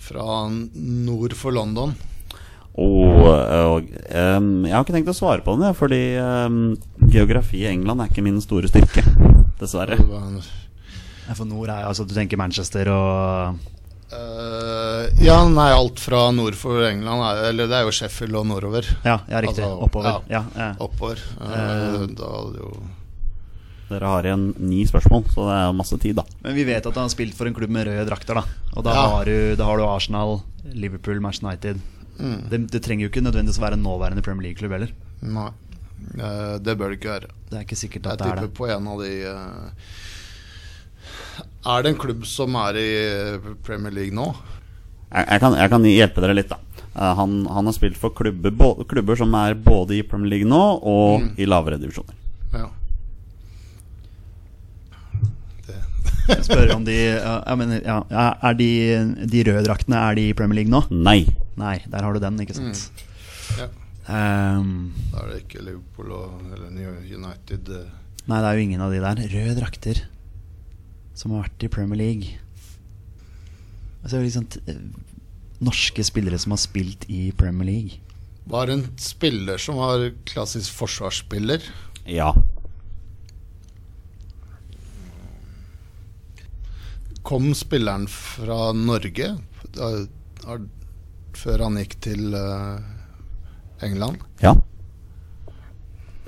fra 0.08 0.48
nord 0.48 1.36
for 1.36 1.52
London? 1.52 1.95
Og, 2.78 3.26
og 3.26 3.88
um, 4.38 4.66
Jeg 4.68 4.76
har 4.76 4.84
ikke 4.86 4.93
tenkt 4.93 5.10
å 5.10 5.18
svare 5.18 5.41
på 5.41 5.56
den, 5.58 5.74
fordi 5.78 6.02
um, 6.22 6.76
geografi 7.10 7.64
i 7.64 7.72
England 7.72 8.04
er 8.04 8.12
ikke 8.12 8.26
min 8.26 8.38
store 8.43 8.70
styrke. 8.70 9.02
Dessverre. 9.58 9.98
For 11.34 11.48
nord 11.50 11.72
er 11.74 11.88
altså 11.89 12.06
Du 12.08 12.14
tenker 12.16 12.39
Manchester 12.39 12.88
og 12.93 13.58
uh, 14.14 15.08
ja, 15.20 15.39
nei, 15.50 15.72
alt 15.74 16.00
fra 16.00 16.28
nord 16.32 16.56
for 16.56 16.86
England 16.88 17.26
er, 17.26 17.41
Eller 17.50 17.68
det 17.68 17.80
er 17.80 17.89
jo 17.89 17.95
Sheffield 17.98 18.38
og 18.38 18.45
nordover. 18.48 18.86
Ja, 19.04 19.18
ja 19.28 19.41
riktig. 19.43 19.66
Altså, 19.66 19.82
Oppover. 19.89 20.22
ja. 20.30 20.38
Ja, 20.38 20.43
ja. 20.62 20.70
Oppover. 20.86 21.26
Uh, 21.41 21.50
uh, 21.50 22.06
da 22.14 22.32
hadde 22.38 22.62
jo 22.62 22.72
Dere 23.88 24.10
har 24.12 24.24
igjen 24.28 24.50
ni 24.60 24.82
spørsmål, 24.86 25.24
så 25.32 25.46
det 25.48 25.54
er 25.58 25.76
masse 25.78 25.98
tid, 26.04 26.16
da. 26.20 26.24
Men 26.44 26.56
vi 26.58 26.66
vet 26.68 26.86
at 26.86 26.94
han 26.98 27.06
har 27.08 27.14
spilt 27.14 27.34
for 27.38 27.48
en 27.48 27.54
klubb 27.56 27.70
med 27.72 27.88
røde 27.88 28.04
drakter. 28.10 28.36
da 28.36 28.44
Og 28.76 28.84
da, 28.84 28.94
Ja. 28.94 29.06
har, 29.14 29.26
du, 29.26 29.56
da 29.56 29.64
har 29.70 29.78
du 29.80 29.84
Arsenal, 29.88 30.42
Liverpool, 30.74 31.22
Manchester 31.24 31.48
United. 31.48 31.80
Mm. 32.20 32.50
Det, 32.50 32.60
det 32.72 32.82
trenger 32.84 33.06
jo 33.08 33.10
ikke 33.14 33.24
nødvendigvis 33.24 33.62
være 33.62 33.74
en 33.78 33.84
nåværende 33.86 34.24
Premier 34.26 34.50
League-klubb 34.50 34.72
heller. 34.76 34.92
Nei. 35.22 35.48
Eh, 36.20 36.58
det 36.60 36.78
bør 36.78 36.90
det 36.92 37.00
ikke 37.00 37.14
være. 37.14 37.32
Det 37.50 37.58
er 37.58 37.64
ikke 37.66 37.80
sikkert 37.80 38.04
Jeg 38.06 38.14
at 38.14 38.20
det 38.20 38.28
er 38.28 38.42
tipper 38.42 38.54
på 38.58 38.68
en 38.76 38.88
av 38.92 39.00
de 39.02 39.14
eh, 39.24 39.72
Er 41.68 41.84
det 41.84 41.92
en 41.94 42.00
klubb 42.00 42.26
som 42.28 42.56
er 42.60 42.78
i 42.80 42.88
eh, 43.08 43.50
Premier 43.66 43.94
League 43.96 44.16
nå? 44.16 44.28
Jeg, 45.14 45.26
jeg, 45.32 45.40
kan, 45.44 45.56
jeg 45.56 45.72
kan 45.72 45.84
hjelpe 45.88 46.24
dere 46.24 46.36
litt, 46.36 46.50
da. 46.52 46.60
Han, 46.98 47.44
han 47.54 47.68
har 47.70 47.76
spilt 47.76 47.96
for 48.02 48.10
klubber, 48.18 48.52
klubber 48.90 49.16
som 49.20 49.34
er 49.38 49.54
både 49.54 50.00
i 50.00 50.04
Premier 50.04 50.32
League 50.34 50.50
nå 50.50 50.62
og 50.82 51.22
Mm. 51.22 51.28
i 51.38 51.46
lavere 51.46 51.78
divisjoner. 51.80 52.16
Ja. 56.28 56.36
Jeg 56.38 56.45
spør 56.47 56.71
om 56.75 56.84
de 56.86 56.93
ja, 56.97 57.34
jeg 57.47 57.57
mener, 57.61 57.82
ja, 57.86 57.97
Er 58.43 58.53
de, 58.59 58.67
de 59.32 59.43
røde 59.47 59.61
draktene 59.67 59.95
Er 60.09 60.15
de 60.17 60.25
i 60.30 60.34
Premier 60.36 60.57
League 60.61 60.71
nå? 60.73 60.82
Nei. 60.91 61.21
Nei, 61.57 61.78
der 61.88 62.03
har 62.03 62.13
du 62.13 62.19
den, 62.19 62.39
ikke 62.43 62.55
sant? 62.57 62.82
ja. 63.57 63.67
Um, 64.07 64.93
Da 65.11 65.23
er 65.23 65.32
det 65.34 65.38
ikke 65.45 65.63
Liverpool 65.65 66.11
og, 66.15 66.41
eller 66.53 66.69
New 66.71 66.91
United. 67.03 67.71
eh. 67.75 67.88
nei, 68.28 68.38
det 68.43 68.49
er 68.49 68.59
jo 68.59 68.65
ingen 68.67 68.84
av 68.86 68.91
de 68.93 68.99
der. 69.03 69.23
Røde 69.34 69.55
drakter 69.59 70.01
som 71.17 71.32
har 71.34 71.47
vært 71.47 71.63
i 71.65 71.69
Premier 71.73 71.97
League. 71.99 72.36
Altså 74.04 74.21
liksom 74.24 74.45
t- 74.54 74.62
eh, 74.70 74.78
Norske 75.63 76.04
spillere 76.05 76.37
som 76.39 76.54
har 76.54 76.62
spilt 76.62 77.08
i 77.09 77.32
Premier 77.36 77.66
League. 77.71 77.99
Var 78.47 78.70
en 78.71 78.86
spiller 79.01 79.58
som 79.59 79.79
var 79.82 80.05
klassisk 80.29 80.71
forsvarsspiller. 80.78 81.63
Ja. 82.08 82.29
Kom 87.28 87.51
spilleren 87.55 88.05
fra 88.08 88.71
Norge 88.71 89.33
da, 89.75 89.89
da, 90.39 90.55
før 91.36 91.66
han 91.66 91.79
gikk 91.82 91.97
til 92.05 92.37
eh, 92.37 92.78
England? 93.83 94.24
Ja. 94.39 94.54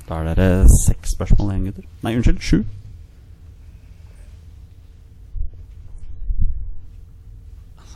Da 0.09 0.17
er 0.19 0.33
dere 0.33 0.67
seks 0.73 1.15
spørsmål 1.15 1.53
igjen, 1.53 1.69
gutter. 1.69 1.87
Nei, 2.03 2.15
unnskyld, 2.19 2.41
sju. 2.43 2.59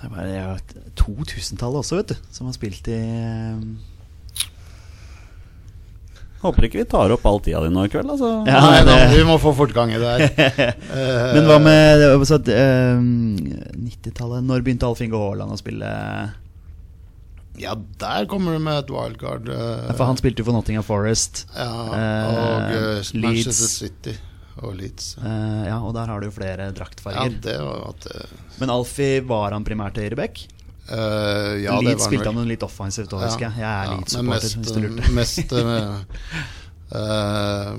Det 0.04 0.12
var 0.12 0.16
bare, 0.16 0.58
2000-tallet 1.00 1.84
også, 1.84 2.00
vet 2.00 2.14
du, 2.14 2.16
som 2.32 2.48
har 2.48 2.56
spilt 2.56 2.88
i 2.92 3.00
eh, 3.00 3.68
Håper 6.44 6.68
ikke 6.68 6.82
vi 6.82 6.86
tar 6.92 7.14
opp 7.16 7.26
all 7.30 7.40
tida 7.44 7.62
di 7.64 7.70
nå 7.72 7.86
i 7.88 7.92
kveld. 7.92 8.10
Altså. 8.14 8.30
Ja, 8.50 8.60
Nei, 8.68 8.82
da, 8.88 8.98
vi 9.14 9.24
må 9.28 9.38
få 9.42 9.54
fortgang 9.56 9.94
i 9.96 10.00
det 10.02 10.14
her. 10.14 10.24
Eh, 10.94 11.30
Men 11.38 11.48
hva 11.50 11.56
med 11.64 12.04
uh, 12.04 12.24
eh, 12.54 13.00
90-tallet? 13.88 14.44
Når 14.46 14.62
begynte 14.66 14.86
Alf 14.86 15.02
Inge 15.02 15.18
Haaland 15.18 15.56
å 15.56 15.58
spille? 15.60 15.90
Ja, 17.62 17.74
der 18.02 18.26
kommer 18.30 18.56
du 18.58 18.62
med 18.66 18.84
et 18.84 18.92
wildcard. 18.94 19.50
eh, 19.50 19.90
For 19.96 20.06
han 20.10 20.18
spilte 20.20 20.42
jo 20.44 20.48
for 20.50 20.58
Nottingham 20.58 20.86
Forest. 20.86 21.46
ja, 21.56 21.70
og 21.70 21.96
uh, 21.96 23.00
Leeds. 23.00 23.14
Manchester 23.14 23.70
City 23.72 24.16
og 24.62 24.76
Leeds. 24.78 25.14
Eh, 25.22 25.64
ja, 25.70 25.78
og 25.82 25.94
der 25.98 26.10
har 26.12 26.22
du 26.22 26.28
jo 26.30 26.34
flere 26.36 26.70
Ja, 26.70 26.74
draktfarger. 26.76 27.40
det 27.42 27.56
var 27.62 27.88
at 27.94 28.10
Men 28.60 28.74
Alfie, 28.74 29.22
var 29.26 29.56
han 29.56 29.66
primært 29.66 29.98
høyreback? 30.02 30.44
Eh, 30.90 31.64
Ja, 31.64 31.78
det 31.80 31.86
Leeds 31.88 32.04
var 32.04 32.10
spilte 32.12 32.34
han 32.34 32.48
litt 32.48 32.64
offensivt 32.64 33.14
òg, 33.14 33.24
husker 33.28 33.48
jeg. 33.50 33.54
Jeg 33.58 33.70
er 33.70 33.86
Ja, 33.86 33.96
Leeds-supporter. 33.96 34.30
mest, 34.34 34.58
hvis 34.58 34.72
du 34.72 34.80
lurte. 34.82 35.12
mest 35.12 35.54
eh, 35.54 35.96
eh, 37.00 37.72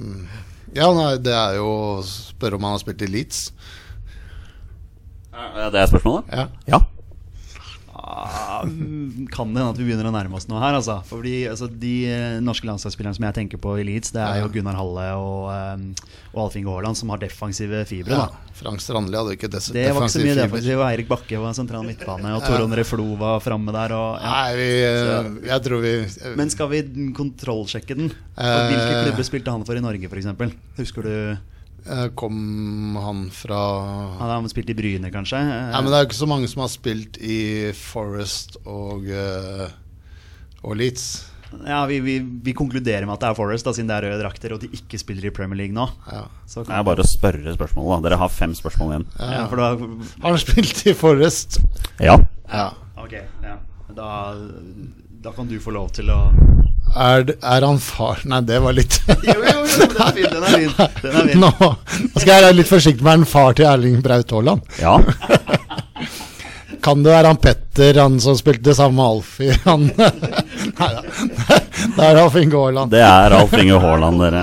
Ja, 0.74 0.88
nei, 0.94 1.10
det 1.22 1.32
er 1.34 1.54
jo 1.60 1.66
å 1.68 2.02
spørre 2.06 2.54
om 2.58 2.64
han 2.66 2.72
har 2.74 2.82
spilt 2.82 3.02
i 3.02 3.06
Leeds. 3.06 3.52
Ja, 5.34 5.70
Det 5.70 5.80
er 5.80 5.86
spørsmålet? 5.90 6.24
Ja. 6.32 6.46
Ja. 6.70 6.80
Kan 8.14 9.52
det 9.54 9.60
hende 9.60 9.70
at 9.72 9.78
vi 9.80 9.86
begynner 9.88 10.06
å 10.08 10.12
nærme 10.14 10.38
oss 10.38 10.46
noe 10.50 10.60
her, 10.62 10.76
altså. 10.78 11.00
Fordi 11.08 11.32
altså, 11.50 11.66
de 11.68 11.92
eh, 12.10 12.36
norske 12.44 12.68
landslagsspillerne 12.68 13.16
som 13.18 13.26
jeg 13.26 13.36
tenker 13.40 13.60
på 13.62 13.74
i 13.80 13.84
Leeds, 13.86 14.12
det 14.14 14.22
er 14.22 14.42
jo 14.42 14.50
Gunnar 14.54 14.78
Halle 14.78 15.06
og, 15.18 15.48
eh, 15.50 16.08
og 16.34 16.40
Alf 16.46 16.56
Inge 16.60 16.70
Haaland, 16.72 16.98
som 17.00 17.10
har 17.14 17.22
defensive 17.22 17.84
fibre. 17.90 18.14
ja. 18.14 18.26
da 18.30 18.40
Frank 18.54 18.78
Strandli 18.78 19.18
hadde 19.18 19.32
ikke 19.34 19.48
des 19.50 19.64
Det 19.74 19.88
var 19.90 20.04
ikke 20.06 20.12
så 20.14 20.20
mye 20.22 20.34
defensiv. 20.38 20.76
Og 20.78 20.84
Eirik 20.86 21.08
Bakke 21.10 21.40
var 21.42 21.56
sentral 21.58 21.82
midtbane, 21.88 22.36
og 22.36 22.44
Toron 22.46 22.76
Reflo 22.78 23.08
var 23.18 23.40
framme 23.42 23.74
der. 23.74 23.94
Og, 23.98 24.20
ja. 24.22 24.30
Nei, 24.30 24.52
vi, 24.60 24.68
så, 24.94 25.16
jeg 25.50 25.64
tror 25.64 25.82
vi 25.82 25.90
jeg, 25.96 26.36
Men 26.38 26.52
skal 26.54 26.70
vi 26.70 26.82
kontrollsjekke 27.18 27.98
den? 27.98 28.12
Og 28.14 28.44
Eh. 28.44 28.68
hvilke 28.70 29.02
klubber 29.08 29.26
spilte 29.26 29.50
han 29.54 29.66
for 29.66 29.74
i 29.78 29.82
Norge, 29.82 30.06
f.eks.? 30.10 30.54
Husker 30.78 31.02
du 31.06 31.10
eh, 31.10 31.42
Kom 32.16 32.96
han 32.96 33.26
fra 33.34 33.58
Han 34.18 34.30
han 34.30 34.48
spilt 34.48 34.70
i 34.72 34.76
Bryne, 34.78 35.10
kanskje? 35.12 35.40
Nei, 35.44 35.80
men 35.82 35.90
det 35.92 35.98
er 35.98 36.04
jo 36.06 36.08
ikke 36.08 36.22
så 36.22 36.28
mange 36.30 36.48
som 36.48 36.62
har 36.64 36.70
spilt 36.72 37.18
i 37.20 37.72
Forest 37.76 38.56
og, 38.64 39.04
eh, 39.12 39.68
og 40.64 40.76
Leeds. 40.80 41.06
Ja, 41.68 41.84
vi, 41.86 42.00
vi, 42.02 42.16
vi 42.18 42.54
konkluderer 42.56 43.04
med 43.06 43.14
at 43.14 43.20
det 43.22 43.28
er 43.30 43.36
Forest, 43.38 43.66
da, 43.68 43.74
siden 43.76 43.90
det 43.92 43.98
er 43.98 44.06
røde 44.08 44.22
drakter, 44.24 44.54
og 44.56 44.62
de 44.64 44.70
ikke 44.74 44.98
spiller 44.98 45.28
i 45.28 45.34
Premier 45.34 45.60
League 45.60 45.76
nå. 45.76 45.84
Ja. 46.10 46.24
Så 46.50 46.64
Det 46.66 46.72
er 46.74 46.86
bare 46.88 47.04
å 47.04 47.06
spørre 47.06 47.54
spørsmål. 47.54 47.92
da 47.92 48.08
Dere 48.08 48.18
har 48.24 48.32
fem 48.32 48.56
spørsmål 48.58 48.94
igjen. 48.96 49.06
ja, 49.20 49.44
for 49.52 49.60
da 49.62 49.68
Har 50.24 50.34
han 50.34 50.40
spilt 50.42 50.82
i 50.90 50.96
Forest? 50.98 51.60
Ja. 52.02 52.16
Ja. 52.48 52.70
Ok, 52.98 53.14
ja. 53.44 53.58
Da, 53.94 54.08
da 55.22 55.32
kan 55.36 55.46
du 55.46 55.58
få 55.62 55.70
lov 55.76 55.92
til 55.94 56.10
å 56.10 56.18
Er, 56.94 57.24
er 57.42 57.64
han 57.66 57.78
far 57.82 58.20
Nei, 58.30 58.38
det 58.46 58.60
var 58.62 58.72
litt 58.76 59.00
Jo, 59.08 59.16
jo, 59.26 59.38
jo, 59.42 59.64
den 59.90 59.96
er 59.98 60.12
fin. 60.14 60.28
Den 60.30 60.44
er 60.46 60.52
fin. 60.54 60.70
Den 61.02 61.16
er 61.18 61.26
fin. 61.32 61.40
Nå 61.42 61.50
nå 61.58 62.20
skal 62.20 62.30
jeg 62.36 62.44
være 62.46 62.58
litt 62.60 62.70
forsiktig 62.70 63.02
med 63.06 63.20
en 63.22 63.26
far 63.26 63.56
til 63.58 63.66
Erling 63.66 63.98
Braut 64.04 64.30
Haaland. 64.36 64.62
ja. 64.78 64.98
Kan 66.84 67.00
det 67.00 67.14
være 67.14 67.30
han 67.30 67.38
Petter, 67.40 67.96
han 67.96 68.18
som 68.20 68.34
spilte 68.36 68.74
sammen 68.76 68.98
med 68.98 69.06
Alfie? 69.08 69.54
Han 69.64 69.86
Nei 70.76 70.88
da. 70.92 71.00
Det 71.96 72.04
er 72.04 72.18
Alf 72.20 72.36
Inge 72.36 72.58
Haaland. 72.60 72.92
Det 72.92 73.00
er 73.00 73.32
Alf 73.38 73.54
Inge 73.56 73.78
Haaland, 73.80 74.20
dere. 74.20 74.42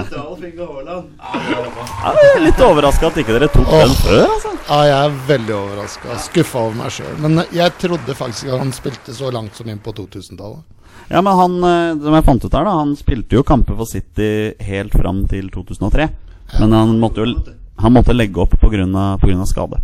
Jeg 2.02 2.32
er 2.32 2.42
litt 2.42 2.64
overraska 2.66 3.12
at 3.12 3.20
ikke 3.22 3.36
dere 3.38 3.50
tok 3.54 3.70
den 3.70 3.94
før. 4.00 4.24
altså 4.26 4.56
Ja, 4.72 4.80
jeg 4.90 4.98
er 4.98 5.20
veldig 5.30 5.56
overraska. 5.60 6.18
Skuffa 6.26 6.64
over 6.66 6.80
meg 6.82 6.96
sjøl. 6.98 7.14
Men 7.22 7.44
jeg 7.54 7.78
trodde 7.82 8.18
faktisk 8.18 8.50
at 8.50 8.58
han 8.64 8.74
spilte 8.74 9.14
så 9.22 9.30
langt 9.38 9.62
som 9.62 9.70
inn 9.70 9.82
på 9.86 9.94
2000-tallet. 10.02 10.66
Ja, 11.12 11.22
men 11.22 11.36
han, 11.36 11.58
eh, 11.68 12.04
som 12.04 12.16
jeg 12.16 12.28
fant 12.28 12.46
ut 12.46 12.54
her 12.56 12.68
da 12.68 12.76
Han 12.80 12.94
spilte 12.96 13.36
jo 13.36 13.44
kamper 13.44 13.76
for 13.76 13.90
City 13.90 14.54
helt 14.64 14.96
fram 14.96 15.26
til 15.32 15.50
2003. 15.52 16.08
Men 16.60 16.76
han 16.76 16.96
måtte 17.00 17.24
jo 17.24 17.34
han 17.82 17.94
måtte 17.96 18.14
legge 18.14 18.38
opp 18.38 18.54
pga. 18.62 19.46
skade. 19.46 19.82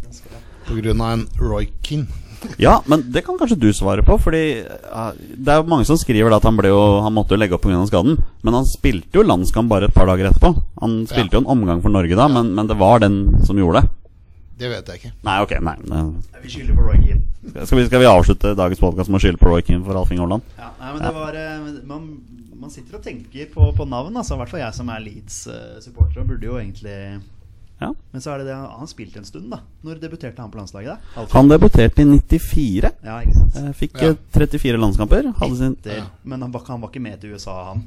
Av 0.69 1.11
en 1.11 1.27
Roy 1.39 1.69
King. 1.81 2.07
Ja, 2.61 2.83
men 2.85 3.01
det 3.11 3.23
kan 3.25 3.37
kanskje 3.37 3.57
du 3.57 3.71
svare 3.73 4.03
på. 4.05 4.13
Fordi 4.21 4.59
eh, 4.61 5.11
Det 5.17 5.53
er 5.53 5.57
jo 5.57 5.69
mange 5.71 5.85
som 5.89 5.97
skriver 5.97 6.35
at 6.35 6.43
han, 6.45 6.59
jo, 6.63 7.01
han 7.01 7.15
måtte 7.15 7.33
jo 7.33 7.41
legge 7.41 7.57
opp 7.57 7.65
pga. 7.65 7.81
skaden. 7.89 8.19
Men 8.45 8.53
han 8.53 8.65
spilte 8.69 9.17
jo 9.17 9.25
landskamp 9.25 9.69
bare 9.69 9.89
et 9.89 9.95
par 9.95 10.05
dager 10.05 10.29
etterpå. 10.29 10.53
Han 10.81 10.99
spilte 11.09 11.33
jo 11.33 11.41
en 11.41 11.49
omgang 11.57 11.81
for 11.81 11.89
Norge 11.89 12.15
da, 12.15 12.27
men, 12.29 12.53
men 12.53 12.69
det 12.69 12.77
var 12.77 13.01
den 13.01 13.17
som 13.43 13.57
gjorde 13.57 13.81
det. 13.81 13.89
Det 14.57 14.69
vet 14.71 14.87
jeg 14.89 14.99
ikke. 15.01 15.11
Nei, 15.27 15.35
ok, 15.43 15.51
nei 15.61 15.75
det- 15.85 16.41
Vi 16.43 16.49
skylder 16.49 16.75
på 16.75 16.85
Roy 16.87 16.97
Keane. 17.05 17.65
Skal 17.65 17.77
vi, 17.77 17.85
skal 17.85 17.99
vi 17.99 18.05
avslutte 18.09 18.55
dagens 18.57 18.79
podkast 18.79 19.09
med 19.09 19.19
å 19.19 19.23
skylde 19.23 19.37
på 19.41 19.51
Roy 19.51 19.61
Keane 19.61 19.85
for 19.85 19.95
Alfing 19.95 20.17
Inge 20.19 20.41
Ja, 20.57 20.71
nei, 20.79 20.93
men 20.93 21.01
det 21.03 21.13
var 21.13 21.33
eh, 21.35 21.81
man, 21.85 22.07
man 22.59 22.69
sitter 22.73 22.97
og 22.97 23.03
tenker 23.03 23.45
på, 23.53 23.71
på 23.77 23.87
navn, 23.87 24.17
altså. 24.17 24.33
I 24.35 24.37
hvert 24.41 24.49
fall 24.49 24.59
jeg 24.63 24.73
som 24.73 24.89
er 24.89 24.99
Leeds-supporter. 25.05 26.21
uh, 26.21 26.27
burde 26.27 26.49
jo 26.49 26.57
egentlig 26.57 27.21
Ja. 27.79 27.91
Men 28.11 28.21
så 28.21 28.31
er 28.33 28.37
det 28.39 28.47
det 28.47 28.55
Han 28.55 28.87
spilte 28.89 29.17
en 29.21 29.25
stund, 29.25 29.51
da. 29.51 29.59
Når 29.85 29.99
debuterte 30.01 30.41
han 30.41 30.49
på 30.49 30.57
landslaget? 30.57 30.97
da? 30.97 31.21
Alfred? 31.21 31.35
Han 31.37 31.47
debuterte 31.49 32.01
i 32.01 32.05
94. 32.17 32.91
Ja, 33.05 33.19
ikke 33.21 33.33
sant. 33.37 33.55
eh, 33.61 33.73
Fikk 33.77 34.01
Ja. 34.01 34.09
eh, 34.09 34.15
34 34.33 34.77
landskamper. 34.81 35.33
Hadde 35.37 35.57
sin 35.57 35.77
Men 36.23 36.41
han 36.41 36.51
var, 36.51 36.61
han 36.67 36.81
var 36.81 36.89
ikke 36.89 37.01
med 37.01 37.21
til 37.21 37.33
USA, 37.33 37.73
han. 37.73 37.83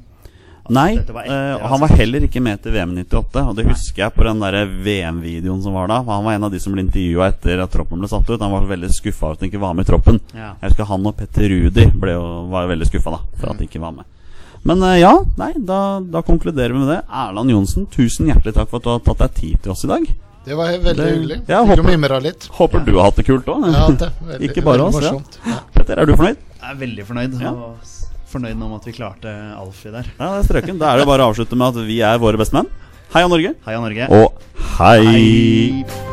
Altså, 0.61 0.73
Nei, 0.77 0.95
dette 0.95 1.13
var 1.15 1.23
etter, 1.25 1.33
eh, 1.35 1.53
altså. 1.55 1.67
han 1.71 1.79
var 1.81 1.89
heller 1.99 2.25
ikke 2.27 2.41
med 2.45 2.61
til 2.63 2.71
VM 2.75 2.91
98. 3.01 3.41
Og 3.49 3.55
det 3.57 3.65
husker 3.65 4.03
jeg 4.05 4.13
på 4.15 4.23
den 4.27 4.39
der 4.43 4.57
VM-videoen 4.85 5.61
som 5.63 5.73
var 5.73 5.87
da. 5.89 5.97
Han 6.05 6.23
var 6.23 6.33
en 6.37 6.43
av 6.47 6.51
de 6.53 6.59
som 6.61 6.73
ble 6.75 6.83
intervjua 6.85 7.27
etter 7.33 7.63
at 7.63 7.71
troppen 7.73 7.99
ble 7.99 8.07
satt 8.11 8.29
ut. 8.29 8.39
Han 8.39 8.51
var 8.53 8.67
veldig 8.69 8.91
skuffa 8.93 9.25
over 9.25 9.35
at 9.39 9.41
han 9.43 9.49
ikke 9.49 9.61
var 9.63 9.73
med 9.75 9.87
i 9.87 9.89
troppen. 9.91 10.19
Ja. 10.37 10.53
Jeg 10.61 10.69
husker 10.71 10.89
han 10.91 11.05
og 11.09 11.17
Petter 11.17 11.49
Rudi 11.51 11.85
ble 12.03 12.13
jo, 12.15 12.25
var 12.53 12.69
veldig 12.71 12.87
skuffa 12.91 13.17
for 13.39 13.51
at 13.51 13.57
de 13.59 13.67
ikke 13.67 13.81
var 13.83 13.95
med. 13.97 14.05
Men 14.63 14.83
eh, 14.85 14.99
ja, 15.01 15.15
nei, 15.41 15.51
da, 15.57 15.79
da 16.05 16.21
konkluderer 16.21 16.75
vi 16.77 16.83
med 16.83 16.91
det. 16.93 16.99
Erland 17.09 17.49
Johnsen, 17.49 17.87
tusen 17.89 18.29
hjertelig 18.29 18.53
takk 18.59 18.69
for 18.69 18.77
at 18.77 18.85
du 18.85 18.91
har 18.93 19.01
tatt 19.09 19.23
deg 19.25 19.33
tid 19.41 19.63
til 19.65 19.73
oss 19.73 19.83
i 19.87 19.89
dag. 19.91 20.05
Det 20.45 20.55
var 20.57 20.71
veldig 20.73 20.95
Det- 20.97 21.09
hyggelig. 21.15 21.39
Ja, 21.49 21.63
håper-. 21.65 22.47
Håper 22.57 22.85
du 22.85 22.95
har 22.97 23.09
hatt 23.09 23.17
det 23.17 23.25
kult 23.27 23.45
òg. 23.49 23.65
Ja, 23.73 23.89
ikke 24.47 24.63
bare 24.65 24.85
oss. 24.87 24.95
Ja. 25.01 25.11
morsomt. 25.11 25.37
Ja. 25.45 25.57
Petter, 25.73 25.99
er 26.01 26.05
du 26.05 26.15
fornøyd? 26.15 26.37
Jeg 26.61 26.69
er 26.71 26.79
veldig 26.85 27.05
fornøyd. 27.09 27.35
Ja. 27.41 27.51
Og 27.51 27.75
fornøyd 28.31 28.57
med 28.59 28.77
at 28.79 28.87
vi 28.89 28.95
klarte 28.95 29.33
Alfie 29.57 29.93
der. 29.93 30.07
Ja, 30.17 30.31
det 30.35 30.43
er 30.43 30.47
strøken. 30.49 30.79
Da 30.81 30.93
er 30.93 31.01
det 31.01 31.09
bare 31.09 31.25
å 31.27 31.33
avslutte 31.33 31.59
med 31.59 31.75
at 31.75 31.89
vi 31.89 31.99
er 32.05 32.21
våre 32.21 32.39
bestemenn. 32.41 32.71
Heia 33.11 33.27
Norge. 33.31 33.55
Heia 33.67 33.83
Norge. 33.83 34.07
Og 34.15 34.47
hei. 34.79 35.03
Hei. 35.11 36.10